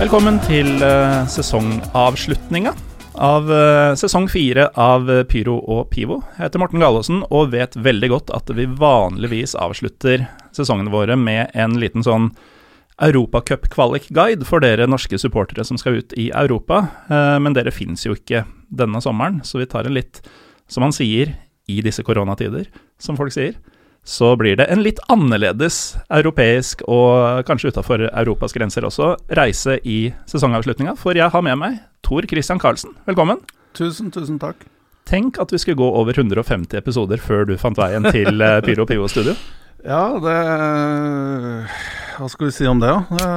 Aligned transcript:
Velkommen 0.00 0.38
til 0.46 0.78
uh, 0.80 1.26
sesongavslutninga 1.28 2.70
av 3.20 3.50
eh, 3.52 3.94
sesong 4.00 4.30
fire 4.32 4.70
av 4.80 5.10
eh, 5.12 5.24
Pyro 5.28 5.58
og 5.60 5.90
Pivo. 5.92 6.22
Jeg 6.38 6.46
heter 6.46 6.62
Morten 6.62 6.80
Galaasen 6.80 7.18
og 7.28 7.50
vet 7.52 7.76
veldig 7.76 8.08
godt 8.08 8.32
at 8.32 8.48
vi 8.56 8.64
vanligvis 8.64 9.52
avslutter 9.60 10.24
sesongene 10.56 10.92
våre 10.94 11.18
med 11.20 11.52
en 11.52 11.76
liten 11.82 12.06
sånn 12.06 12.30
Europacup-kvalik-guide 13.04 14.48
for 14.48 14.64
dere 14.64 14.88
norske 14.88 15.20
supportere 15.20 15.66
som 15.68 15.76
skal 15.76 16.00
ut 16.00 16.16
i 16.16 16.30
Europa. 16.32 16.86
Eh, 17.10 17.36
men 17.44 17.58
dere 17.58 17.74
fins 17.74 18.06
jo 18.06 18.16
ikke 18.16 18.46
denne 18.72 19.04
sommeren, 19.04 19.42
så 19.44 19.60
vi 19.60 19.68
tar 19.68 19.84
en 19.84 19.98
litt, 19.98 20.22
som 20.64 20.86
han 20.86 20.96
sier, 20.96 21.36
i 21.68 21.82
disse 21.84 22.02
koronatider, 22.02 22.72
som 22.98 23.20
folk 23.20 23.36
sier 23.36 23.60
så 24.04 24.32
blir 24.36 24.56
det 24.56 24.66
en 24.72 24.82
litt 24.82 25.00
annerledes 25.12 25.96
europeisk, 26.08 26.82
og 26.88 27.44
kanskje 27.48 27.72
utafor 27.74 28.06
Europas 28.08 28.54
grenser 28.56 28.86
også, 28.88 29.14
reise 29.36 29.78
i 29.84 30.10
sesongavslutninga. 30.30 30.96
For 30.98 31.16
jeg 31.18 31.30
har 31.30 31.44
med 31.44 31.58
meg 31.60 31.78
Tor 32.06 32.26
Christian 32.30 32.60
Karlsen. 32.62 32.96
Velkommen. 33.06 33.42
Tusen, 33.76 34.10
tusen 34.10 34.40
takk. 34.42 34.64
Tenk 35.10 35.38
at 35.42 35.52
vi 35.52 35.58
skulle 35.60 35.78
gå 35.80 35.86
over 36.00 36.16
150 36.16 36.78
episoder 36.78 37.20
før 37.22 37.46
du 37.48 37.56
fant 37.60 37.78
veien 37.78 38.06
til 38.10 38.40
eh, 38.44 38.60
Pyro 38.66 38.86
Pivo 38.88 39.08
Studio. 39.10 39.36
Ja, 39.80 40.12
det 40.20 40.32
Hva 42.18 42.26
skal 42.28 42.50
vi 42.50 42.52
si 42.52 42.66
om 42.68 42.82
det, 42.82 42.90
da? 42.92 43.30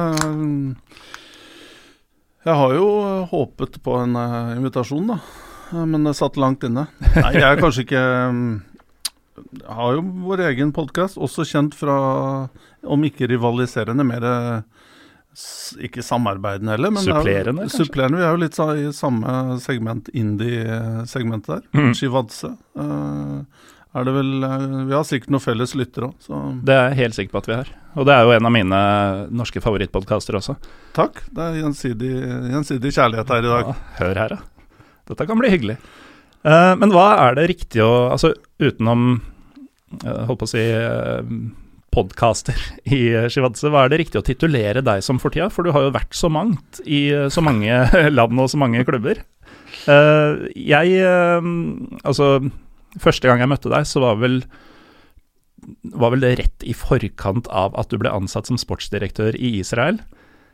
Jeg 2.44 2.56
har 2.60 2.74
jo 2.76 2.88
håpet 3.30 3.78
på 3.80 3.94
en 4.02 4.12
eh, 4.20 4.50
invitasjon, 4.58 5.08
da. 5.08 5.16
Men 5.88 6.04
det 6.04 6.12
satt 6.18 6.36
langt 6.36 6.66
inne. 6.68 6.84
Nei, 7.16 7.30
jeg 7.38 7.46
er 7.48 7.62
kanskje 7.62 7.86
ikke 7.86 8.02
har 9.66 9.94
jo 9.96 10.02
vår 10.24 10.40
egen 10.50 10.72
podkast, 10.72 11.16
også 11.16 11.44
kjent 11.48 11.74
fra, 11.78 12.48
om 12.84 13.04
ikke 13.08 13.28
rivaliserende, 13.30 14.04
mer 14.06 14.26
ikke 15.82 16.02
samarbeidende 16.04 16.76
heller, 16.76 16.92
men 16.94 17.02
supplerende. 17.02 17.64
er 17.64 17.70
jo- 17.70 17.84
Supplerende. 17.84 18.18
Vi 18.18 18.22
er 18.24 18.30
jo 18.36 18.42
litt 18.44 18.58
i 18.58 18.92
samme 18.94 19.58
segment, 19.60 20.08
indie-segmentet 20.14 21.46
der. 21.46 21.62
Mm. 21.74 21.94
Shivadse. 21.98 22.52
Uh, 22.78 23.42
er 23.94 24.04
det 24.04 24.12
vel 24.14 24.42
eh, 24.42 24.84
Vi 24.88 24.92
har 24.94 25.04
sikkert 25.06 25.30
noen 25.30 25.42
felles 25.42 25.74
lyttere 25.78 26.08
òg, 26.08 26.14
så 26.18 26.38
Det 26.66 26.74
er 26.74 26.88
jeg 26.90 26.96
helt 26.98 27.14
sikker 27.14 27.30
på 27.32 27.38
at 27.38 27.46
vi 27.46 27.54
har. 27.54 27.68
Og 27.94 28.06
det 28.06 28.14
er 28.14 28.22
jo 28.26 28.32
en 28.34 28.46
av 28.46 28.52
mine 28.52 28.78
norske 29.30 29.60
favorittpodkaster 29.62 30.34
også. 30.34 30.56
takk. 30.94 31.20
Det 31.30 31.38
er 31.42 31.60
gjensidig, 31.62 32.10
gjensidig 32.50 32.90
kjærlighet 32.94 33.28
her 33.28 33.38
i 33.38 33.52
dag. 33.52 33.66
Ja, 33.66 33.74
hør 34.00 34.14
her, 34.22 34.28
da. 34.28 34.38
Dette 35.06 35.26
kan 35.28 35.38
bli 35.38 35.50
hyggelig. 35.50 35.76
Uh, 36.44 36.74
men 36.76 36.90
hva 36.90 37.06
er 37.30 37.34
det 37.38 37.48
riktig 37.48 37.80
å 37.82 38.10
Altså 38.12 38.34
utenom 38.60 39.20
Holdt 40.02 40.40
på 40.40 40.48
å 40.48 40.50
si 40.50 40.64
uh, 40.74 41.20
podkaster 41.94 42.58
i 42.90 43.00
uh, 43.14 43.28
Shivadse, 43.30 43.70
hva 43.70 43.84
er 43.84 43.92
det 43.92 44.00
riktig 44.02 44.20
å 44.20 44.26
titulere 44.26 44.82
deg 44.84 45.04
som 45.06 45.20
for 45.22 45.34
tida? 45.34 45.50
For 45.52 45.66
du 45.66 45.72
har 45.74 45.86
jo 45.86 45.94
vært 45.94 46.16
så 46.16 46.30
mangt 46.32 46.82
i 46.84 47.06
eh, 47.14 47.30
så 47.32 47.44
mange 47.44 47.84
land 48.18 48.40
og 48.40 48.50
så 48.50 48.60
mange 48.60 48.84
klubber. 48.88 49.22
Eh, 49.90 50.44
jeg 50.58 51.00
eh, 51.00 51.48
Altså, 52.04 52.28
første 53.02 53.28
gang 53.28 53.42
jeg 53.42 53.52
møtte 53.52 53.72
deg, 53.72 53.88
så 53.88 54.02
var 54.04 54.20
vel 54.22 54.42
var 55.96 56.12
vel 56.12 56.20
det 56.20 56.34
rett 56.42 56.64
i 56.68 56.74
forkant 56.76 57.46
av 57.48 57.72
at 57.80 57.88
du 57.88 57.96
ble 57.96 58.12
ansatt 58.12 58.50
som 58.50 58.58
sportsdirektør 58.60 59.36
i 59.38 59.54
Israel. 59.62 59.96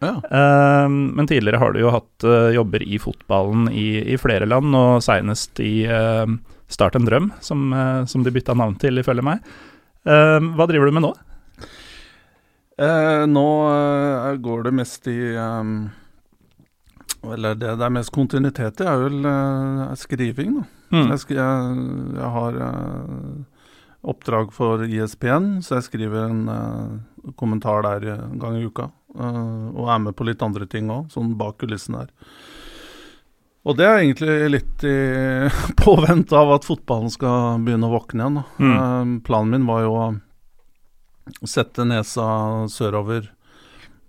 Ja. 0.00 0.14
Eh, 0.22 0.88
men 0.88 1.26
tidligere 1.28 1.60
har 1.60 1.74
du 1.74 1.82
jo 1.82 1.92
hatt 1.92 2.24
eh, 2.24 2.54
jobber 2.56 2.84
i 2.84 3.00
fotballen 3.02 3.68
i, 3.72 4.00
i 4.14 4.18
flere 4.20 4.48
land, 4.48 4.74
og 4.76 5.02
seinest 5.04 5.60
i 5.64 5.82
eh, 5.84 6.36
Start 6.70 6.96
en 6.96 7.06
drøm, 7.08 7.32
som, 7.42 7.72
eh, 7.72 8.04
som 8.06 8.22
de 8.22 8.30
bytta 8.30 8.54
navn 8.54 8.78
til, 8.78 8.98
ifølge 9.02 9.26
meg. 9.26 9.42
Eh, 10.06 10.38
hva 10.56 10.66
driver 10.70 10.88
du 10.88 10.96
med 10.96 11.04
nå? 11.04 11.14
Eh, 12.80 13.26
nå 13.28 13.48
eh, 13.68 14.36
går 14.40 14.62
det 14.64 14.72
mest 14.72 15.08
i 15.12 15.18
um, 15.36 15.90
Eller 17.28 17.58
det 17.58 17.74
det 17.76 17.84
er 17.84 17.92
mest 17.92 18.12
kontinuitet 18.14 18.80
i, 18.80 18.86
er 18.88 19.02
vel 19.02 19.26
uh, 19.26 19.90
skriving, 20.00 20.54
da. 20.56 20.64
Mm. 20.90 21.10
Jeg, 21.10 21.26
jeg, 21.36 21.74
jeg 22.16 22.30
har 22.36 22.56
uh, 22.56 23.66
oppdrag 24.00 24.54
for 24.56 24.86
ISPN, 24.86 25.58
så 25.60 25.76
jeg 25.76 25.90
skriver 25.90 26.30
en 26.30 26.40
uh, 26.48 27.34
kommentar 27.36 27.84
der 27.84 28.14
en 28.14 28.40
gang 28.40 28.56
i 28.56 28.64
uka. 28.64 28.88
og 29.10 29.88
er 29.90 29.98
med 29.98 30.14
på 30.16 30.24
litt 30.24 30.42
andre 30.42 30.66
ting 30.70 30.88
òg, 30.88 31.10
sånn 31.12 31.34
bak 31.36 31.58
kulissene 31.60 32.04
her. 32.04 32.10
Og 33.68 33.76
det 33.76 33.84
er 33.84 33.98
egentlig 33.98 34.36
litt 34.54 34.84
i 34.88 34.96
påvente 35.84 36.36
av 36.36 36.54
at 36.56 36.66
fotballen 36.68 37.12
skal 37.12 37.60
begynne 37.64 37.90
å 37.90 37.94
våkne 37.94 38.24
igjen. 38.24 38.40
Mm. 38.56 38.72
Eh, 38.72 39.10
planen 39.26 39.52
min 39.56 39.68
var 39.68 39.84
jo 39.84 39.96
å 40.00 40.06
sette 41.46 41.84
nesa 41.86 42.24
sørover 42.72 43.28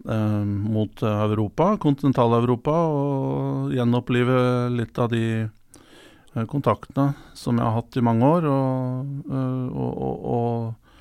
eh, 0.08 0.44
mot 0.48 1.04
eh, 1.04 1.24
Europa, 1.28 1.74
kontinental-Europa, 1.84 2.78
og 2.96 3.76
gjenopplive 3.76 4.38
litt 4.78 5.02
av 5.02 5.12
de 5.12 5.26
kontaktene 6.48 7.12
som 7.36 7.58
jeg 7.60 7.68
har 7.68 7.76
hatt 7.76 7.98
i 8.00 8.04
mange 8.08 8.24
år, 8.24 8.46
og, 8.48 9.32
og, 9.36 10.22
og, 10.32 10.94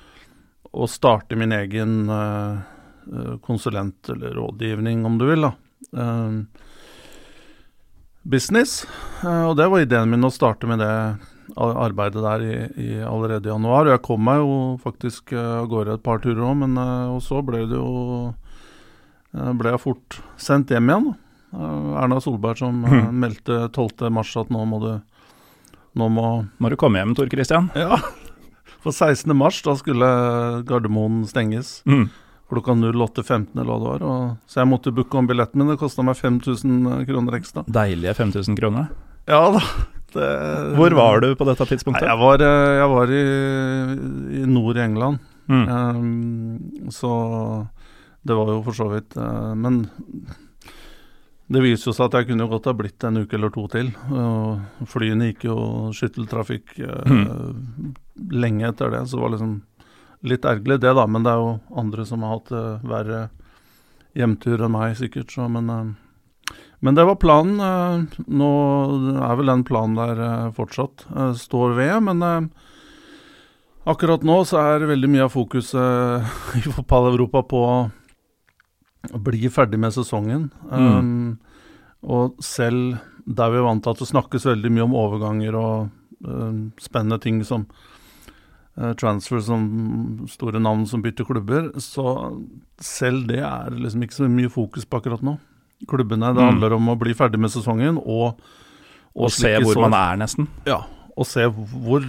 og, 0.73 0.89
starte 0.91 1.39
min 1.39 1.55
egen 1.55 1.93
konsulent- 3.47 4.11
eller 4.11 4.35
rådgivning, 4.35 5.05
om 5.07 5.21
du 5.23 5.29
vil. 5.29 5.47
da. 5.47 5.53
Business. 8.23 8.87
Eh, 9.25 9.45
og 9.49 9.57
det 9.57 9.69
var 9.73 9.81
ideen 9.85 10.11
min 10.13 10.25
å 10.27 10.33
starte 10.33 10.69
med 10.69 10.79
det 10.83 10.91
arbeidet 11.57 12.23
der 12.23 12.43
i, 12.47 12.55
i 12.79 12.91
allerede 13.03 13.49
i 13.49 13.53
januar. 13.53 13.89
Jeg 13.91 14.03
kom 14.07 14.23
meg 14.25 14.39
jo 14.43 14.53
faktisk 14.83 15.33
eh, 15.33 15.57
av 15.63 15.69
gårde 15.73 15.97
et 15.99 16.05
par 16.07 16.21
turer 16.23 16.43
òg, 16.47 16.57
men 16.63 16.77
eh, 16.79 17.09
og 17.15 17.23
så 17.25 17.41
ble 17.47 17.65
det 17.71 17.79
jo 17.81 18.35
ble 19.31 19.71
jeg 19.71 19.79
fort 19.85 20.17
sendt 20.43 20.73
hjem 20.75 20.89
igjen. 20.91 21.05
Erna 21.55 22.17
Solberg 22.23 22.59
som 22.59 22.81
Mhm. 22.83 23.13
meldte 23.23 23.69
12.3 23.75 24.41
at 24.41 24.51
nå 24.51 24.65
må 24.67 24.81
du 24.83 24.91
nå 25.99 26.07
må 26.11 26.25
Må 26.59 26.71
du 26.71 26.77
komme 26.79 26.99
hjem, 26.99 27.15
Tor 27.19 27.27
Christian? 27.31 27.71
Ja. 27.75 27.97
For 28.81 28.93
16. 28.95 29.35
mars, 29.37 29.61
da 29.63 29.75
skulle 29.77 30.63
Gardermoen 30.67 31.25
stenges 31.27 31.83
Mm. 31.87 32.09
Klokka 32.51 32.75
08.15 32.75 33.55
eller 33.55 33.71
hva 33.71 33.79
det 33.79 33.89
var. 33.89 34.05
Og, 34.07 34.35
så 34.51 34.61
jeg 34.63 34.71
måtte 34.71 34.93
booke 34.95 35.19
om 35.19 35.31
billetten 35.31 35.63
min. 35.63 35.73
Det 35.73 35.81
kosta 35.81 36.05
meg 36.07 36.19
5000 36.19 37.07
kroner 37.09 37.39
ekstra. 37.39 37.65
Deilige 37.71 38.17
5000 38.19 38.59
kroner. 38.59 38.93
Ja 39.31 39.43
da. 39.55 39.65
Det, 40.11 40.29
Hvor 40.75 40.91
var 40.99 41.21
du 41.23 41.29
på 41.39 41.47
dette 41.47 41.63
Nei, 41.63 41.71
tidspunktet? 41.71 42.09
jeg 42.09 42.19
var, 42.19 42.43
eh, 42.43 42.71
jeg 42.81 42.89
var 42.91 43.13
i, 43.15 43.25
i 44.41 44.47
nord 44.51 44.79
i 44.81 44.83
England. 44.83 45.21
Mm. 45.51 45.67
Um, 45.69 46.91
så 46.91 47.11
det 48.23 48.35
var 48.35 48.51
jo 48.51 48.61
for 48.63 48.77
så 48.77 48.87
vidt 48.93 49.17
uh, 49.19 49.51
Men 49.59 49.81
det 51.51 51.63
viser 51.65 51.91
jo 51.91 51.95
seg 51.97 52.07
at 52.07 52.21
jeg 52.21 52.29
kunne 52.29 52.47
godt 52.51 52.69
ha 52.71 52.75
blitt 52.79 53.07
en 53.07 53.23
uke 53.25 53.35
eller 53.35 53.51
to 53.55 53.65
til. 53.73 53.91
Uh, 54.07 54.61
flyene 54.87 55.33
gikk 55.33 55.49
jo 55.49 55.57
skytteltrafikk 55.97 56.77
eh, 56.79 57.17
lenge 58.31 58.69
etter 58.69 58.93
det, 58.95 59.01
så 59.11 59.19
det 59.19 59.25
var 59.25 59.33
liksom 59.35 59.57
litt 60.27 60.45
ergerlig 60.45 60.81
det, 60.81 60.93
da. 60.97 61.07
Men 61.07 61.25
det 61.25 61.33
er 61.33 61.43
jo 61.43 61.53
andre 61.83 62.07
som 62.09 62.25
har 62.25 62.37
hatt 62.37 62.53
uh, 62.55 62.87
verre 62.87 63.29
hjemtur 64.19 64.65
enn 64.65 64.75
meg, 64.75 64.97
sikkert. 64.99 65.33
Så, 65.33 65.47
men, 65.53 65.71
uh, 65.71 66.57
men 66.85 66.99
det 66.99 67.07
var 67.09 67.21
planen. 67.23 67.61
Uh, 67.61 68.25
nå 68.29 68.51
er 69.17 69.39
vel 69.41 69.53
den 69.53 69.67
planen 69.69 69.99
der 69.99 70.51
fortsatt. 70.57 71.07
står 71.41 71.77
ved, 71.79 71.97
men 72.11 72.51
akkurat 73.89 74.25
nå 74.27 74.43
så 74.47 74.61
er 74.61 74.91
veldig 74.91 75.09
mye 75.11 75.27
av 75.27 75.35
fokuset 75.35 76.27
i 76.61 76.65
fotball-Europa 76.69 77.47
på 77.49 77.63
å 77.71 79.21
bli 79.25 79.49
ferdig 79.49 79.81
med 79.81 79.95
sesongen. 79.97 80.51
Um, 80.69 81.39
og 82.05 82.37
selv 82.45 82.99
der 83.25 83.53
vi 83.53 83.61
er 83.61 83.65
vant 83.65 83.83
til 83.85 83.93
at 83.93 84.01
det 84.01 84.09
snakkes 84.09 84.47
veldig 84.49 84.71
mye 84.73 84.85
om 84.85 84.95
overganger 84.97 85.57
og 85.57 85.97
spennende 86.81 87.17
ting 87.23 87.39
som 87.49 87.67
transfer 88.97 89.41
som 89.45 89.65
store 90.31 90.61
navn 90.63 90.87
som 90.87 91.03
bytter 91.03 91.25
klubber, 91.29 91.71
så 91.83 92.05
selv 92.81 93.27
det 93.29 93.41
er 93.45 93.71
liksom 93.77 94.03
ikke 94.07 94.17
så 94.17 94.29
mye 94.31 94.49
fokus 94.53 94.85
på 94.89 95.01
akkurat 95.01 95.23
nå. 95.27 95.39
Klubbene, 95.89 96.31
det 96.35 96.41
Mm. 96.43 96.49
handler 96.53 96.73
om 96.77 96.89
å 96.93 96.99
bli 96.99 97.13
ferdig 97.15 97.39
med 97.41 97.51
sesongen 97.51 97.99
og, 97.99 98.39
Og 99.17 99.31
se 99.31 99.57
hvor 99.59 99.75
sår. 99.75 99.89
man 99.89 99.95
er, 99.95 100.17
nesten. 100.23 100.47
Ja, 100.67 100.83
og 101.17 101.27
se 101.27 101.45
hvor, 101.51 102.05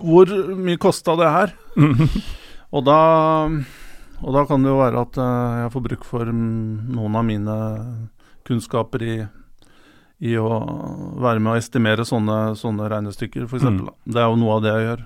hvor 0.00 0.26
mye 0.56 0.76
kosta 0.78 1.14
det 1.16 1.30
her. 1.30 1.52
og, 2.74 2.84
da, 2.84 2.98
og 4.24 4.32
da 4.34 4.44
kan 4.48 4.62
det 4.64 4.72
jo 4.72 4.80
være 4.80 5.00
at 5.06 5.16
eh, 5.18 5.62
jeg 5.62 5.72
får 5.76 5.84
bruk 5.88 6.04
for 6.04 6.24
noen 6.34 7.16
av 7.16 7.24
mine 7.24 7.56
kunnskaper 8.44 9.02
i, 9.02 9.16
i 10.24 10.34
å 10.40 10.48
være 11.22 11.40
med 11.40 11.54
å 11.54 11.58
estimere 11.60 12.04
sånne, 12.04 12.54
sånne 12.58 12.88
regnestykker, 12.92 13.46
f.eks. 13.48 13.64
Mm. 13.64 13.88
Det 14.04 14.20
er 14.20 14.28
jo 14.28 14.36
noe 14.42 14.56
av 14.58 14.62
det 14.64 14.72
jeg 14.74 14.88
gjør. 14.88 15.04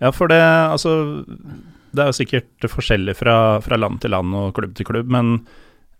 Ja, 0.00 0.12
for 0.16 0.32
det 0.32 0.40
altså 0.40 1.24
Det 1.92 2.00
er 2.00 2.08
jo 2.08 2.16
sikkert 2.16 2.70
forskjellig 2.72 3.16
fra, 3.18 3.34
fra 3.64 3.76
land 3.76 4.00
til 4.00 4.14
land 4.14 4.34
og 4.36 4.54
klubb 4.56 4.76
til 4.78 4.88
klubb, 4.88 5.10
men 5.12 5.40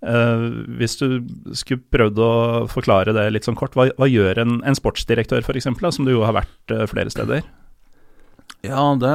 Uh, 0.00 0.64
hvis 0.80 0.94
du 0.96 1.20
skulle 1.52 1.84
prøvd 1.92 2.20
å 2.24 2.32
forklare 2.72 3.12
det 3.12 3.26
litt 3.34 3.44
sånn 3.44 3.58
kort, 3.58 3.74
hva, 3.76 3.90
hva 4.00 4.06
gjør 4.08 4.38
en, 4.40 4.54
en 4.64 4.76
sportsdirektør 4.78 5.44
f.eks., 5.44 5.68
som 5.68 6.06
du 6.08 6.14
jo 6.14 6.22
har 6.24 6.38
vært 6.38 6.72
uh, 6.72 6.86
flere 6.88 7.12
steder? 7.12 7.44
Ja, 8.64 8.86
det, 8.96 9.12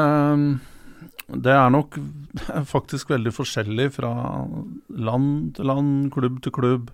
det 1.42 1.56
er 1.56 1.74
nok 1.74 1.98
faktisk 2.76 3.10
veldig 3.16 3.34
forskjellig 3.34 3.90
fra 3.98 4.14
land 4.94 5.56
til 5.58 5.72
land, 5.74 6.12
klubb 6.14 6.38
til 6.46 6.54
klubb. 6.54 6.94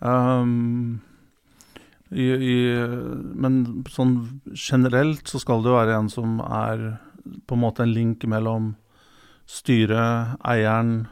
Um, 0.00 1.02
i, 2.10 2.24
i, 2.24 2.56
men 3.36 3.84
sånn 3.92 4.16
generelt 4.56 5.28
så 5.28 5.38
skal 5.44 5.60
det 5.60 5.70
jo 5.70 5.76
være 5.76 6.00
en 6.00 6.08
som 6.10 6.40
er 6.40 6.86
på 7.46 7.56
en 7.56 7.62
måte 7.62 7.84
en 7.84 7.92
link 7.94 8.24
mellom 8.28 8.74
styret, 9.50 10.36
eieren 10.46 11.08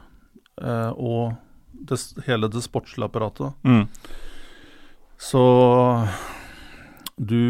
eh, 0.61 0.91
og 0.95 1.35
det, 1.71 1.99
hele 2.27 2.49
det 2.51 2.63
sportslige 2.63 3.09
apparatet. 3.09 3.53
Mm. 3.63 3.85
Så 5.19 5.43
du, 7.19 7.41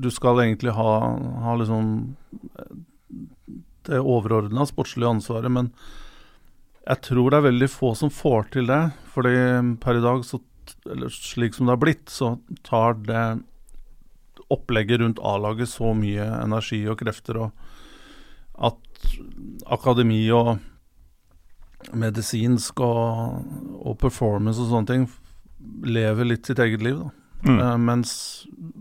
du 0.00 0.08
skal 0.10 0.40
egentlig 0.40 0.72
ha, 0.72 0.92
ha 1.44 1.56
liksom 1.60 2.16
det 3.88 3.98
overordna 4.00 4.64
sportslige 4.68 5.10
ansvaret, 5.10 5.52
men 5.52 5.72
jeg 6.82 7.02
tror 7.06 7.30
det 7.30 7.38
er 7.38 7.48
veldig 7.50 7.68
få 7.70 7.92
som 7.98 8.10
får 8.10 8.48
til 8.56 8.70
det. 8.70 8.82
Fordi 9.14 9.34
per 9.82 9.98
i 9.98 10.04
dag, 10.04 10.24
så, 10.26 10.40
eller 10.88 11.12
slik 11.12 11.54
som 11.54 11.68
det 11.68 11.76
har 11.76 11.82
blitt, 11.82 12.06
så 12.10 12.36
tar 12.66 12.96
det 13.06 13.26
opplegget 14.52 15.00
rundt 15.00 15.20
A-laget 15.24 15.70
så 15.70 15.92
mye 15.96 16.24
energi 16.42 16.82
og 16.90 16.98
krefter, 17.00 17.38
og 17.46 17.71
akademi 19.72 20.24
og 20.34 20.56
medisinsk 21.98 22.80
og, 22.84 23.42
og 23.82 23.98
performance 24.00 24.62
og 24.62 24.70
sånne 24.70 24.90
ting 24.90 25.08
lever 25.86 26.28
litt 26.28 26.46
sitt 26.46 26.62
eget 26.62 26.82
liv. 26.84 27.00
da. 27.02 27.10
Mm. 27.42 27.58
Uh, 27.58 27.76
mens 27.78 28.12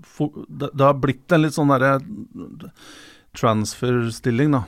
for, 0.06 0.44
det, 0.48 0.70
det 0.78 0.86
har 0.86 1.00
blitt 1.02 1.34
en 1.34 1.44
litt 1.46 1.56
sånn 1.58 1.72
derre 1.74 1.96
transfer-stilling, 3.38 4.54
da. 4.58 4.66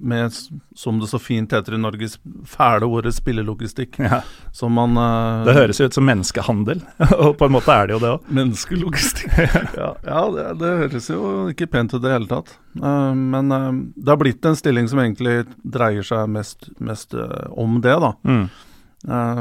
Med, 0.00 0.32
som 0.74 0.98
det 0.98 1.06
så 1.10 1.18
fint 1.20 1.52
heter 1.52 1.74
i 1.76 1.78
Norge, 1.78 2.08
fæle 2.48 2.86
ordet 2.88 3.12
spillelogistikk. 3.14 3.98
Ja, 4.02 4.22
Som 4.52 4.72
man 4.78 4.96
uh, 4.98 5.44
det 5.46 5.54
høres 5.54 5.80
jo 5.80 5.86
ut 5.90 5.94
som 5.94 6.06
menneskehandel, 6.08 6.80
og 7.22 7.36
på 7.38 7.46
en 7.46 7.54
måte 7.54 7.74
er 7.74 7.86
det 7.90 7.96
jo 7.96 8.00
det 8.02 8.10
òg. 8.16 8.26
Menneskelogistikk. 8.38 9.36
ja, 9.80 9.90
ja 10.08 10.22
det, 10.34 10.46
det 10.62 10.72
høres 10.82 11.08
jo 11.12 11.22
ikke 11.52 11.68
pent 11.70 11.94
ut 11.94 12.00
i 12.00 12.04
det 12.06 12.12
hele 12.16 12.30
tatt. 12.30 12.54
Uh, 12.80 13.12
men 13.14 13.52
uh, 13.52 13.70
det 13.94 14.10
har 14.14 14.20
blitt 14.22 14.44
en 14.48 14.58
stilling 14.58 14.90
som 14.90 15.02
egentlig 15.04 15.42
dreier 15.62 16.06
seg 16.06 16.28
mest, 16.32 16.70
mest 16.82 17.14
om 17.50 17.80
det, 17.84 17.94
da. 18.02 18.14
Mm. 18.26 18.44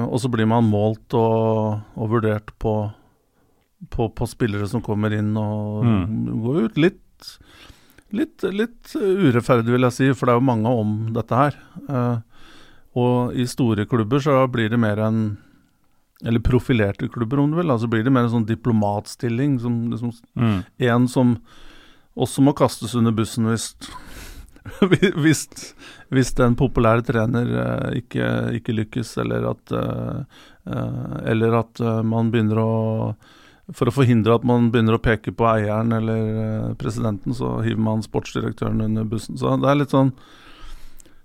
Og 0.09 0.17
så 0.23 0.29
blir 0.33 0.47
man 0.49 0.65
målt 0.65 1.13
og, 1.13 1.81
og 1.93 2.07
vurdert 2.09 2.49
på, 2.61 2.71
på, 3.93 4.07
på 4.17 4.27
spillere 4.29 4.65
som 4.69 4.81
kommer 4.81 5.13
inn 5.13 5.35
og 5.37 5.83
Mm. 5.85 6.41
går 6.41 6.63
ut 6.65 6.79
litt 6.81 7.29
Litt, 8.11 8.43
litt 8.51 8.91
urettferdig, 8.97 9.71
vil 9.71 9.85
jeg 9.87 9.95
si, 9.95 10.09
for 10.17 10.27
det 10.27 10.33
er 10.33 10.39
jo 10.41 10.47
mange 10.49 10.71
om 10.81 10.95
dette 11.15 11.37
her. 11.37 11.55
Eh, 11.87 12.17
og 12.99 13.35
i 13.39 13.45
store 13.47 13.85
klubber 13.87 14.19
så 14.23 14.41
blir 14.51 14.69
det 14.73 14.79
mer 14.81 14.99
en 14.99 15.21
Eller 16.23 16.39
profilerte 16.45 17.07
klubber, 17.09 17.39
om 17.39 17.49
du 17.49 17.57
vil. 17.57 17.71
Altså 17.71 17.87
blir 17.89 18.03
det 18.05 18.11
mer 18.13 18.27
en 18.27 18.33
sånn 18.35 18.45
diplomatstilling. 18.45 19.59
Som 19.59 19.89
liksom 19.89 20.11
Mm. 20.35 20.63
en 20.77 21.07
som 21.07 21.37
også 22.15 22.43
må 22.43 22.53
kastes 22.53 22.93
under 22.95 23.11
bussen 23.11 23.45
hvis 23.49 23.75
hvis, 25.17 25.47
hvis 26.13 26.33
den 26.37 26.55
populære 26.55 27.01
trener 27.07 27.47
eh, 27.63 28.01
ikke, 28.03 28.27
ikke 28.59 28.75
lykkes, 28.77 29.15
eller 29.17 29.49
at 29.49 29.71
eh, 29.71 30.19
eh, 30.67 31.15
Eller 31.31 31.55
at 31.63 31.79
eh, 31.81 32.01
man 32.03 32.29
begynner 32.29 32.59
å 32.61 33.15
For 33.69 33.87
å 33.87 33.93
forhindre 33.93 34.35
at 34.35 34.45
man 34.47 34.69
begynner 34.73 34.97
å 34.97 35.03
peke 35.03 35.33
på 35.37 35.45
eieren 35.47 35.93
eller 35.95 36.21
eh, 36.43 36.71
presidenten, 36.79 37.35
så 37.37 37.59
hiver 37.65 37.83
man 37.85 38.03
sportsdirektøren 38.05 38.81
under 38.87 39.07
bussen. 39.07 39.37
Så 39.39 39.53
det 39.61 39.69
er 39.69 39.79
litt 39.79 39.93
sånn 39.93 40.11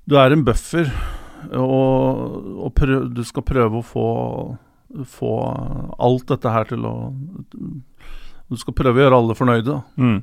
Du 0.06 0.18
er 0.20 0.34
en 0.34 0.44
buffer, 0.46 0.92
og, 1.56 2.36
og 2.66 2.70
prøv, 2.76 3.08
du 3.16 3.24
skal 3.26 3.46
prøve 3.46 3.80
å 3.80 3.86
få 3.86 4.06
få 5.06 5.30
alt 5.98 6.28
dette 6.30 6.52
her 6.54 6.68
til 6.70 6.84
å 6.88 6.92
Du 8.46 8.56
skal 8.56 8.76
prøve 8.78 9.00
å 9.00 9.02
gjøre 9.02 9.18
alle 9.18 9.34
fornøyde. 9.34 9.74
Mm. 9.98 10.20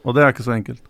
Og 0.00 0.16
det 0.16 0.22
er 0.24 0.32
ikke 0.32 0.46
så 0.46 0.54
enkelt. 0.54 0.80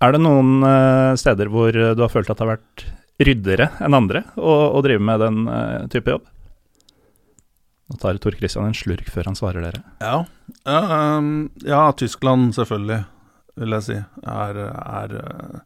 Er 0.00 0.14
det 0.14 0.22
noen 0.24 0.64
eh, 0.64 1.12
steder 1.20 1.50
hvor 1.52 1.68
eh, 1.76 1.92
du 1.92 2.00
har 2.00 2.12
følt 2.12 2.30
at 2.32 2.38
det 2.40 2.46
har 2.46 2.54
vært 2.54 2.86
ryddere 3.22 3.68
enn 3.84 3.94
andre 3.94 4.24
å, 4.40 4.54
å 4.72 4.80
drive 4.84 5.04
med 5.04 5.20
den 5.20 5.44
type 5.92 6.16
jobb? 6.16 6.31
Nå 7.90 7.96
tar 8.00 8.16
Tor 8.22 8.36
Christian 8.38 8.68
en 8.68 8.74
slurk 8.76 9.08
før 9.10 9.24
han 9.30 9.36
svarer 9.38 9.64
dere. 9.66 9.82
Ja, 10.00 10.24
ja, 10.64 10.80
ehm, 10.98 11.50
ja 11.66 11.82
Tyskland 11.98 12.54
selvfølgelig, 12.56 13.00
vil 13.60 13.74
jeg 13.76 13.82
si, 13.88 13.96
er, 14.22 14.60
er, 14.72 15.16
eh, 15.18 15.58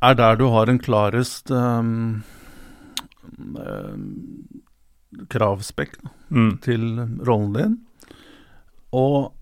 er 0.00 0.14
der 0.18 0.36
du 0.40 0.46
har 0.50 0.70
en 0.72 0.80
klarest 0.82 1.50
um, 1.54 2.22
kravspekk 5.30 5.98
Mm. 6.30 6.58
til 6.62 6.82
rollen 7.26 7.52
din. 7.56 7.72
Og 8.94 9.32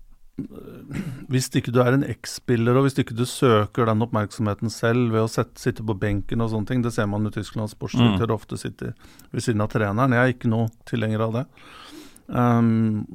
hvis 1.31 1.49
ikke 1.57 1.73
du 1.73 1.79
er 1.83 1.95
en 1.95 2.05
X-spiller, 2.07 2.77
og 2.77 2.87
hvis 2.87 2.97
ikke 3.01 3.17
du 3.17 3.25
søker 3.29 3.89
den 3.89 4.05
oppmerksomheten 4.05 4.71
selv 4.73 5.13
ved 5.13 5.25
å 5.25 5.31
sette, 5.31 5.59
sitte 5.61 5.85
på 5.85 5.97
benken 5.99 6.43
og 6.43 6.51
sånne 6.53 6.69
ting, 6.71 6.85
det 6.85 6.93
ser 6.95 7.09
man 7.11 7.27
jo 7.27 7.33
Tysklands 7.35 7.75
sportsdirektør 7.77 8.35
ofte 8.35 8.59
sitter 8.59 8.95
ved 9.31 9.45
siden 9.45 9.65
av 9.65 9.71
treneren. 9.73 10.15
Jeg 10.15 10.23
er 10.23 10.35
ikke 10.35 10.51
noe 10.51 10.69
tilhenger 10.89 11.25
av 11.27 11.37
det. 11.39 11.45
Um, 12.29 13.05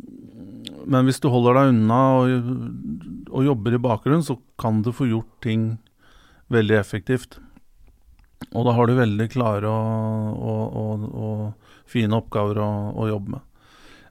men 0.91 1.07
hvis 1.07 1.23
du 1.23 1.31
holder 1.31 1.61
deg 1.61 1.73
unna 1.73 2.01
og, 2.19 2.53
og 3.31 3.49
jobber 3.49 3.77
i 3.77 3.83
bakgrunnen, 3.83 4.27
så 4.27 4.39
kan 4.61 4.83
du 4.85 4.91
få 4.95 5.09
gjort 5.11 5.31
ting 5.45 5.75
veldig 6.53 6.79
effektivt. 6.81 7.39
Og 8.53 8.67
da 8.67 8.75
har 8.77 8.89
du 8.89 8.99
veldig 8.99 9.29
klare 9.33 9.71
og, 9.71 10.79
og, 10.79 11.05
og 11.15 11.91
fine 11.91 12.19
oppgaver 12.19 12.61
å, 12.61 12.71
å 13.01 13.09
jobbe 13.09 13.37
med. 13.37 13.47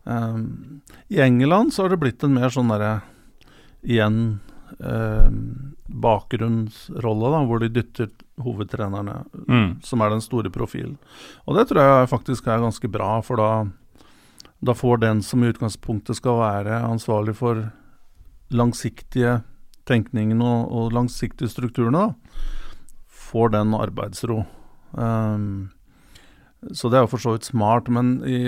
Um, 0.05 0.81
I 1.09 1.21
England 1.23 1.73
så 1.73 1.83
har 1.85 1.93
det 1.93 2.01
blitt 2.01 2.23
en 2.23 2.33
mer 2.35 2.51
sånn 2.51 2.71
derre 2.71 3.01
igjen 3.83 4.39
um, 4.79 5.75
bakgrunnsrolle, 5.87 7.29
da, 7.31 7.43
hvor 7.47 7.61
de 7.63 7.69
dytter 7.71 8.09
hovedtrenerne, 8.43 9.23
Mm. 9.47 9.81
som 9.83 10.01
er 10.01 10.09
den 10.09 10.21
store 10.21 10.49
profilen. 10.49 10.97
Og 11.47 11.55
det 11.57 11.67
tror 11.69 11.81
jeg 11.81 12.09
faktisk 12.09 12.47
er 12.47 12.63
ganske 12.63 12.89
bra, 12.91 13.21
for 13.21 13.37
da, 13.37 13.49
da 14.63 14.73
får 14.73 14.99
den 15.03 15.21
som 15.21 15.43
i 15.43 15.51
utgangspunktet 15.51 16.17
skal 16.17 16.39
være 16.39 16.81
ansvarlig 16.87 17.35
for 17.35 17.71
langsiktige 18.51 19.43
tenkningen 19.85 20.41
og, 20.41 20.71
og 20.71 20.93
langsiktige 20.95 21.51
strukturene, 21.51 22.09
da, 22.09 22.13
får 23.07 23.49
den 23.55 23.73
arbeidsro. 23.75 24.45
Um, 24.93 25.71
så 26.71 26.89
det 26.89 26.97
er 26.97 27.03
jo 27.03 27.11
for 27.11 27.19
så 27.19 27.33
vidt 27.35 27.45
smart, 27.49 27.89
men 27.91 28.21
i, 28.23 28.39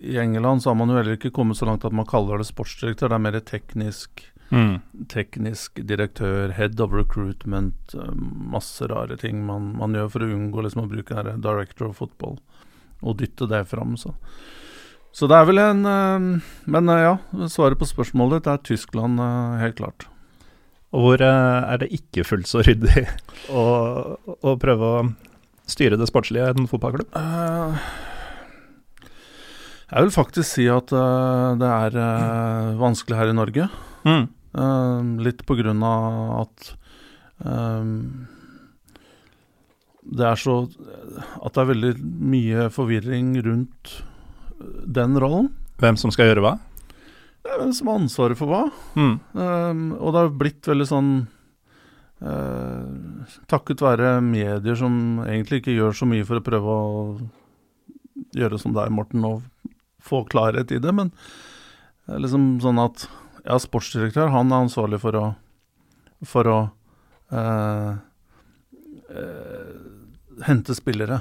i 0.00 0.16
England 0.18 0.62
så 0.62 0.70
har 0.70 0.78
man 0.80 0.88
jo 0.92 0.96
heller 0.98 1.16
ikke 1.18 1.32
kommet 1.36 1.58
så 1.58 1.66
langt 1.68 1.84
at 1.84 1.92
man 1.96 2.06
kaller 2.08 2.40
det 2.40 2.48
sportsdirektør, 2.48 3.10
det 3.12 3.18
er 3.18 3.24
mer 3.28 3.40
teknisk, 3.40 4.26
Mm. 4.50 4.80
teknisk 5.06 5.78
direktør, 5.86 6.50
head 6.56 6.80
of 6.82 6.90
recruitment, 6.92 7.94
eh, 7.94 8.08
masse 8.50 8.82
rare 8.90 9.14
ting 9.16 9.44
man, 9.46 9.76
man 9.78 9.92
gjør 9.94 10.08
for 10.10 10.24
å 10.26 10.30
unngå 10.34 10.64
liksom 10.64 10.82
å 10.82 10.90
bruke 10.90 11.14
her 11.14 11.36
director 11.38 11.86
of 11.86 12.00
football 12.02 12.40
og 13.00 13.16
dytte 13.20 13.46
det 13.46 13.60
fram, 13.70 13.94
så. 13.96 14.10
Så 15.14 15.28
det 15.30 15.36
er 15.38 15.46
vel 15.46 15.58
en 15.62 15.86
eh, 15.86 16.40
Men 16.66 16.88
eh, 16.90 17.00
ja, 17.04 17.14
svaret 17.46 17.78
på 17.78 17.86
spørsmålet 17.86 18.40
ditt 18.42 18.50
er 18.50 18.58
Tyskland, 18.72 19.22
helt 19.62 19.78
klart. 19.78 20.08
Og 20.90 21.04
hvor 21.06 21.22
er 21.22 21.78
det 21.78 21.92
ikke 21.94 22.26
fullt 22.26 22.50
så 22.50 22.64
ryddig 22.66 23.06
å, 23.54 24.18
å 24.18 24.56
prøve 24.58 24.82
å 24.98 25.08
styre 25.70 25.94
det 25.96 26.10
sportslige 26.10 26.50
i 26.50 26.58
en 26.58 26.66
fotballklubb? 26.66 27.14
Eh, 27.14 27.86
jeg 29.90 30.06
vil 30.06 30.12
faktisk 30.14 30.46
si 30.46 30.66
at 30.70 30.92
uh, 30.94 31.56
det 31.58 31.66
er 31.70 31.96
uh, 31.98 32.76
vanskelig 32.78 33.18
her 33.18 33.30
i 33.32 33.36
Norge. 33.36 33.66
Mm. 34.06 34.28
Uh, 34.54 35.00
litt 35.26 35.42
på 35.46 35.56
grunn 35.58 35.82
av 35.86 36.44
at 36.44 36.70
det 40.10 40.24
er 40.28 40.36
så 40.36 40.54
At 41.40 41.54
det 41.54 41.60
er 41.62 41.68
veldig 41.70 41.92
mye 42.28 42.66
forvirring 42.74 43.30
rundt 43.46 43.94
den 44.84 45.16
rollen. 45.16 45.48
Hvem 45.80 45.96
som 45.96 46.12
skal 46.12 46.28
gjøre 46.28 46.42
hva? 46.44 46.52
Det 47.40 47.48
er 47.48 47.62
hvem 47.62 47.72
som 47.72 47.88
har 47.88 48.02
ansvaret 48.02 48.36
for 48.36 48.52
hva. 48.52 48.66
Mm. 48.92 49.16
Og 49.96 50.12
det 50.12 50.20
har 50.20 50.34
blitt 50.42 50.68
veldig 50.68 50.88
sånn 50.90 51.10
Takket 53.48 53.80
være 53.86 54.18
medier 54.20 54.76
som 54.76 55.22
egentlig 55.24 55.62
ikke 55.62 55.78
gjør 55.78 55.96
så 55.96 56.10
mye 56.10 56.28
for 56.28 56.42
å 56.42 56.44
prøve 56.44 56.76
å 56.76 57.00
gjøre 58.36 58.60
som 58.60 58.76
deg, 58.76 58.92
Morten, 58.92 59.24
og 59.24 59.40
få 60.04 60.24
klarhet 60.30 60.72
i 60.72 60.80
det, 60.82 60.92
men 60.96 61.12
det 62.06 62.16
er 62.16 62.24
liksom 62.24 62.50
sånn 62.64 62.80
at 62.82 63.06
ja, 63.44 63.56
sportsdirektør, 63.60 64.32
han 64.34 64.52
er 64.52 64.66
ansvarlig 64.66 65.00
for 65.02 65.16
å 65.16 65.28
for 66.26 66.48
å 66.50 66.58
eh, 67.32 67.90
eh, 69.16 69.74
hente 70.46 70.76
spillere 70.76 71.20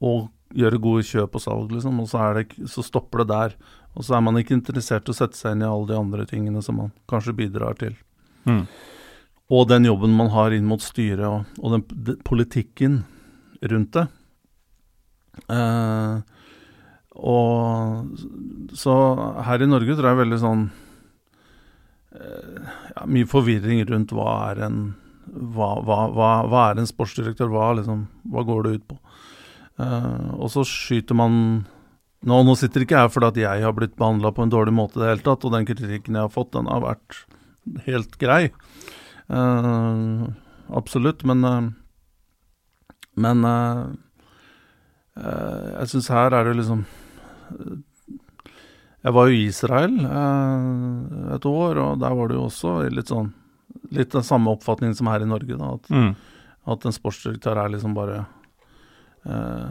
og 0.00 0.30
gjøre 0.56 0.80
gode 0.82 1.04
kjøp 1.06 1.36
og 1.38 1.42
salg, 1.44 1.74
liksom. 1.76 2.00
Og 2.02 2.08
så, 2.10 2.22
det, 2.34 2.46
så, 2.70 2.82
stopper 2.82 3.22
det 3.22 3.30
der. 3.30 3.52
Og 3.94 4.06
så 4.06 4.16
er 4.16 4.24
man 4.24 4.38
ikke 4.40 4.56
interessert 4.56 5.06
i 5.06 5.12
å 5.12 5.18
sette 5.18 5.38
seg 5.38 5.54
inn 5.54 5.62
i 5.62 5.68
alle 5.68 5.90
de 5.92 5.98
andre 5.98 6.24
tingene 6.26 6.62
som 6.64 6.80
man 6.80 6.94
kanskje 7.10 7.36
bidrar 7.38 7.78
til. 7.78 7.94
Mm. 8.48 8.64
Og 9.54 9.68
den 9.70 9.86
jobben 9.86 10.14
man 10.16 10.32
har 10.34 10.54
inn 10.56 10.66
mot 10.66 10.82
styret, 10.82 11.26
og, 11.28 11.60
og 11.60 11.76
den, 11.76 11.86
den, 12.08 12.18
politikken 12.26 13.02
rundt 13.70 13.94
det. 13.94 14.06
Eh, 15.52 16.39
og 17.20 18.72
så 18.76 18.94
her 19.44 19.60
i 19.60 19.68
Norge 19.68 19.96
tror 19.96 20.08
jeg 20.08 20.20
veldig 20.22 20.38
sånn 20.40 20.62
eh, 22.16 22.60
ja, 22.94 23.04
Mye 23.10 23.28
forvirring 23.28 23.82
rundt 23.90 24.14
hva 24.16 24.32
er 24.50 24.62
en 24.68 24.80
hva, 25.30 25.74
hva, 25.84 25.98
hva, 26.10 26.30
hva 26.50 26.62
er 26.70 26.80
en 26.80 26.88
sportsdirektør, 26.88 27.50
hva, 27.52 27.68
liksom, 27.78 28.06
hva 28.32 28.42
går 28.48 28.64
det 28.64 28.72
ut 28.78 28.86
på? 28.90 28.96
Uh, 29.80 30.32
og 30.42 30.50
så 30.52 30.64
skyter 30.66 31.16
man 31.16 31.34
nå, 32.26 32.40
nå, 32.44 32.54
sitter 32.58 32.84
ikke 32.84 32.98
jeg 32.98 33.12
fordi 33.14 33.28
at 33.30 33.38
jeg 33.40 33.64
har 33.64 33.76
blitt 33.76 33.94
behandla 34.00 34.32
på 34.34 34.44
en 34.44 34.52
dårlig 34.52 34.74
måte 34.76 34.98
i 34.98 35.04
det 35.04 35.12
hele 35.12 35.24
tatt, 35.24 35.46
og 35.46 35.54
den 35.54 35.68
kritikken 35.68 36.18
jeg 36.18 36.26
har 36.26 36.34
fått, 36.34 36.50
den 36.56 36.68
har 36.68 36.82
vært 36.82 37.20
helt 37.86 38.18
grei. 38.20 38.42
Uh, 39.30 40.26
absolutt, 40.76 41.22
men 41.28 41.46
uh, 41.46 41.60
Men 43.20 43.42
jeg 45.20 45.88
syns 45.90 46.08
her 46.08 46.32
er 46.32 46.46
det 46.46 46.54
liksom 46.56 46.84
Jeg 49.00 49.16
var 49.16 49.28
jo 49.28 49.36
i 49.36 49.44
Israel 49.48 49.94
et 51.34 51.46
år, 51.48 51.78
og 51.80 52.00
der 52.02 52.16
var 52.16 52.28
det 52.28 52.36
jo 52.36 52.48
også 52.48 52.80
litt 52.92 53.12
sånn 53.12 53.32
Litt 53.94 54.10
den 54.12 54.24
samme 54.26 54.50
oppfatningen 54.50 54.96
som 54.98 55.08
her 55.10 55.22
i 55.22 55.28
Norge, 55.30 55.54
da. 55.54 55.68
At, 55.78 55.86
mm. 55.94 56.10
at 56.74 56.84
en 56.86 56.94
sportsdirektør 56.94 57.58
er 57.62 57.70
liksom 57.70 57.94
bare 57.94 58.16
eh, 59.26 59.68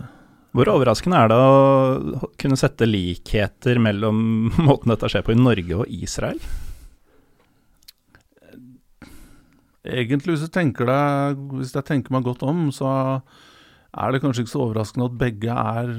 Hvor 0.55 0.71
overraskende 0.71 1.19
er 1.19 1.31
det 1.31 1.39
å 1.39 2.29
kunne 2.39 2.59
sette 2.59 2.87
likheter 2.87 3.79
mellom 3.83 4.21
måten 4.67 4.91
dette 4.93 5.11
skjer 5.11 5.27
på 5.27 5.35
i 5.35 5.39
Norge 5.39 5.81
og 5.83 5.91
Israel? 5.91 6.39
Egentlig, 9.83 10.35
hvis, 10.35 10.47
jeg 10.47 10.55
tenker, 10.55 10.87
deg, 10.89 11.43
hvis 11.59 11.75
jeg 11.75 11.87
tenker 11.87 12.15
meg 12.15 12.25
godt 12.27 12.43
om, 12.47 12.67
så 12.75 12.89
er 13.89 14.13
det 14.13 14.21
kanskje 14.21 14.45
ikke 14.45 14.53
så 14.53 14.65
overraskende 14.67 15.07
at 15.09 15.17
begge 15.17 15.53
er 15.53 15.93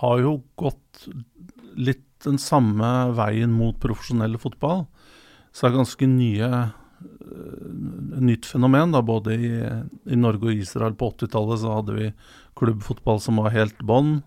Har 0.00 0.20
jo 0.22 0.38
gått 0.60 1.08
litt 1.76 2.06
den 2.24 2.38
samme 2.40 3.12
veien 3.16 3.52
mot 3.52 3.78
profesjonell 3.80 4.36
fotball. 4.40 4.84
Så 5.52 5.64
det 5.64 5.70
er 5.70 5.78
ganske 5.78 6.08
nye 6.08 6.48
nytt 8.20 8.46
fenomen. 8.46 8.92
da, 8.92 9.02
Både 9.02 9.34
i, 9.34 9.52
i 10.12 10.18
Norge 10.18 10.50
og 10.50 10.60
Israel 10.60 10.96
på 10.98 11.12
80-tallet 11.14 11.62
så 11.62 11.76
hadde 11.78 11.96
vi 11.96 12.10
klubbfotball 12.60 13.22
som 13.22 13.40
var 13.40 13.54
helt 13.54 13.80
bånn. 13.86 14.18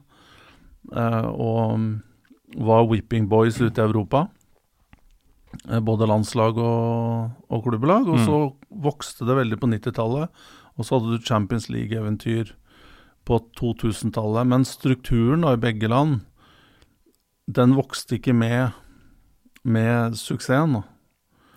Eh, 0.92 1.28
og 1.30 2.64
var 2.64 2.88
whipping 2.90 3.30
boys 3.30 3.60
ute 3.62 3.80
i 3.80 3.86
Europa. 3.86 4.28
Eh, 5.70 5.80
både 5.80 6.10
landslag 6.10 6.58
og, 6.58 7.32
og 7.50 7.64
klubbelag. 7.68 8.10
Og 8.10 8.20
mm. 8.20 8.26
så 8.28 8.42
vokste 8.84 9.30
det 9.30 9.40
veldig 9.44 9.62
på 9.62 9.70
90-tallet. 9.76 10.44
Og 10.78 10.86
så 10.86 10.98
hadde 10.98 11.18
du 11.18 11.26
Champions 11.26 11.70
League-eventyr 11.70 12.54
på 13.28 13.40
2000-tallet. 13.60 14.48
Men 14.50 14.66
strukturen 14.66 15.46
da 15.46 15.54
i 15.54 15.62
begge 15.62 15.90
land, 15.92 16.24
den 17.46 17.76
vokste 17.78 18.18
ikke 18.18 18.34
med, 18.36 18.74
med 19.64 20.18
suksessen. 20.20 20.80
da. 20.80 20.84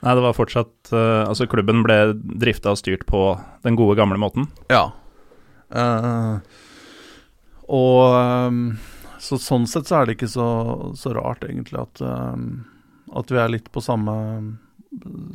Nei, 0.04 0.14
det 0.14 0.22
var 0.22 0.36
fortsatt 0.36 0.92
uh, 0.92 1.24
Altså, 1.24 1.48
klubben 1.50 1.82
ble 1.86 1.98
drifta 2.14 2.74
og 2.74 2.80
styrt 2.80 3.06
på 3.08 3.22
den 3.64 3.78
gode, 3.78 3.96
gamle 3.98 4.20
måten? 4.20 4.50
Ja. 4.70 4.90
Uh, 5.72 6.38
og 7.66 8.14
um, 8.14 8.60
Så 9.18 9.40
sånn 9.42 9.66
sett 9.66 9.88
så 9.88 10.00
er 10.00 10.06
det 10.06 10.18
ikke 10.18 10.30
så, 10.30 10.46
så 10.98 11.14
rart, 11.16 11.42
egentlig, 11.48 11.80
at, 11.82 12.02
um, 12.04 12.66
at 13.16 13.32
vi 13.32 13.40
er 13.42 13.50
litt 13.50 13.72
på 13.74 13.82
samme, 13.82 14.14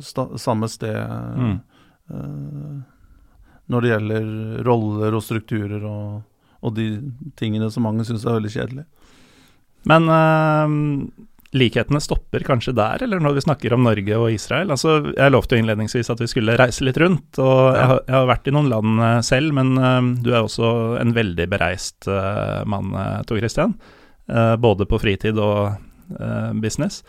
sta, 0.00 0.30
samme 0.40 0.70
sted 0.72 0.96
mm. 0.96 1.56
uh, 2.14 2.78
når 3.72 3.84
det 3.84 3.92
gjelder 3.94 4.30
roller 4.68 5.16
og 5.16 5.24
strukturer 5.24 5.82
og, 5.88 6.22
og 6.62 6.76
de 6.76 6.86
tingene 7.40 7.70
som 7.72 7.88
mange 7.88 8.06
syns 8.06 8.26
er 8.26 8.36
veldig 8.36 8.52
kjedelige. 8.52 8.88
Men 9.90 10.06
likhetene 11.52 12.00
stopper 12.00 12.44
kanskje 12.46 12.72
der, 12.76 13.02
eller 13.04 13.20
når 13.20 13.36
vi 13.36 13.44
snakker 13.44 13.74
om 13.76 13.84
Norge 13.84 14.16
og 14.16 14.32
Israel? 14.32 14.72
Altså, 14.72 14.98
jeg 15.12 15.32
lovte 15.32 15.56
jo 15.56 15.62
innledningsvis 15.62 16.10
at 16.12 16.22
vi 16.22 16.28
skulle 16.30 16.56
reise 16.58 16.84
litt 16.86 17.00
rundt, 17.00 17.40
og 17.42 17.76
jeg 17.76 17.88
har, 17.90 18.00
jeg 18.06 18.16
har 18.16 18.30
vært 18.30 18.48
i 18.48 18.54
noen 18.56 18.70
land 18.72 19.02
eh, 19.04 19.18
selv, 19.26 19.56
men 19.58 19.74
øh, 19.76 20.00
du 20.24 20.30
er 20.32 20.40
også 20.40 20.70
en 21.02 21.12
veldig 21.16 21.48
bereist 21.52 22.08
øh, 22.08 22.62
mann, 22.68 22.94
Tor 23.28 23.42
Christian. 23.42 23.76
Både 24.62 24.86
på 24.88 25.00
fritid 25.02 25.36
og 25.42 25.74
business. 26.62 27.00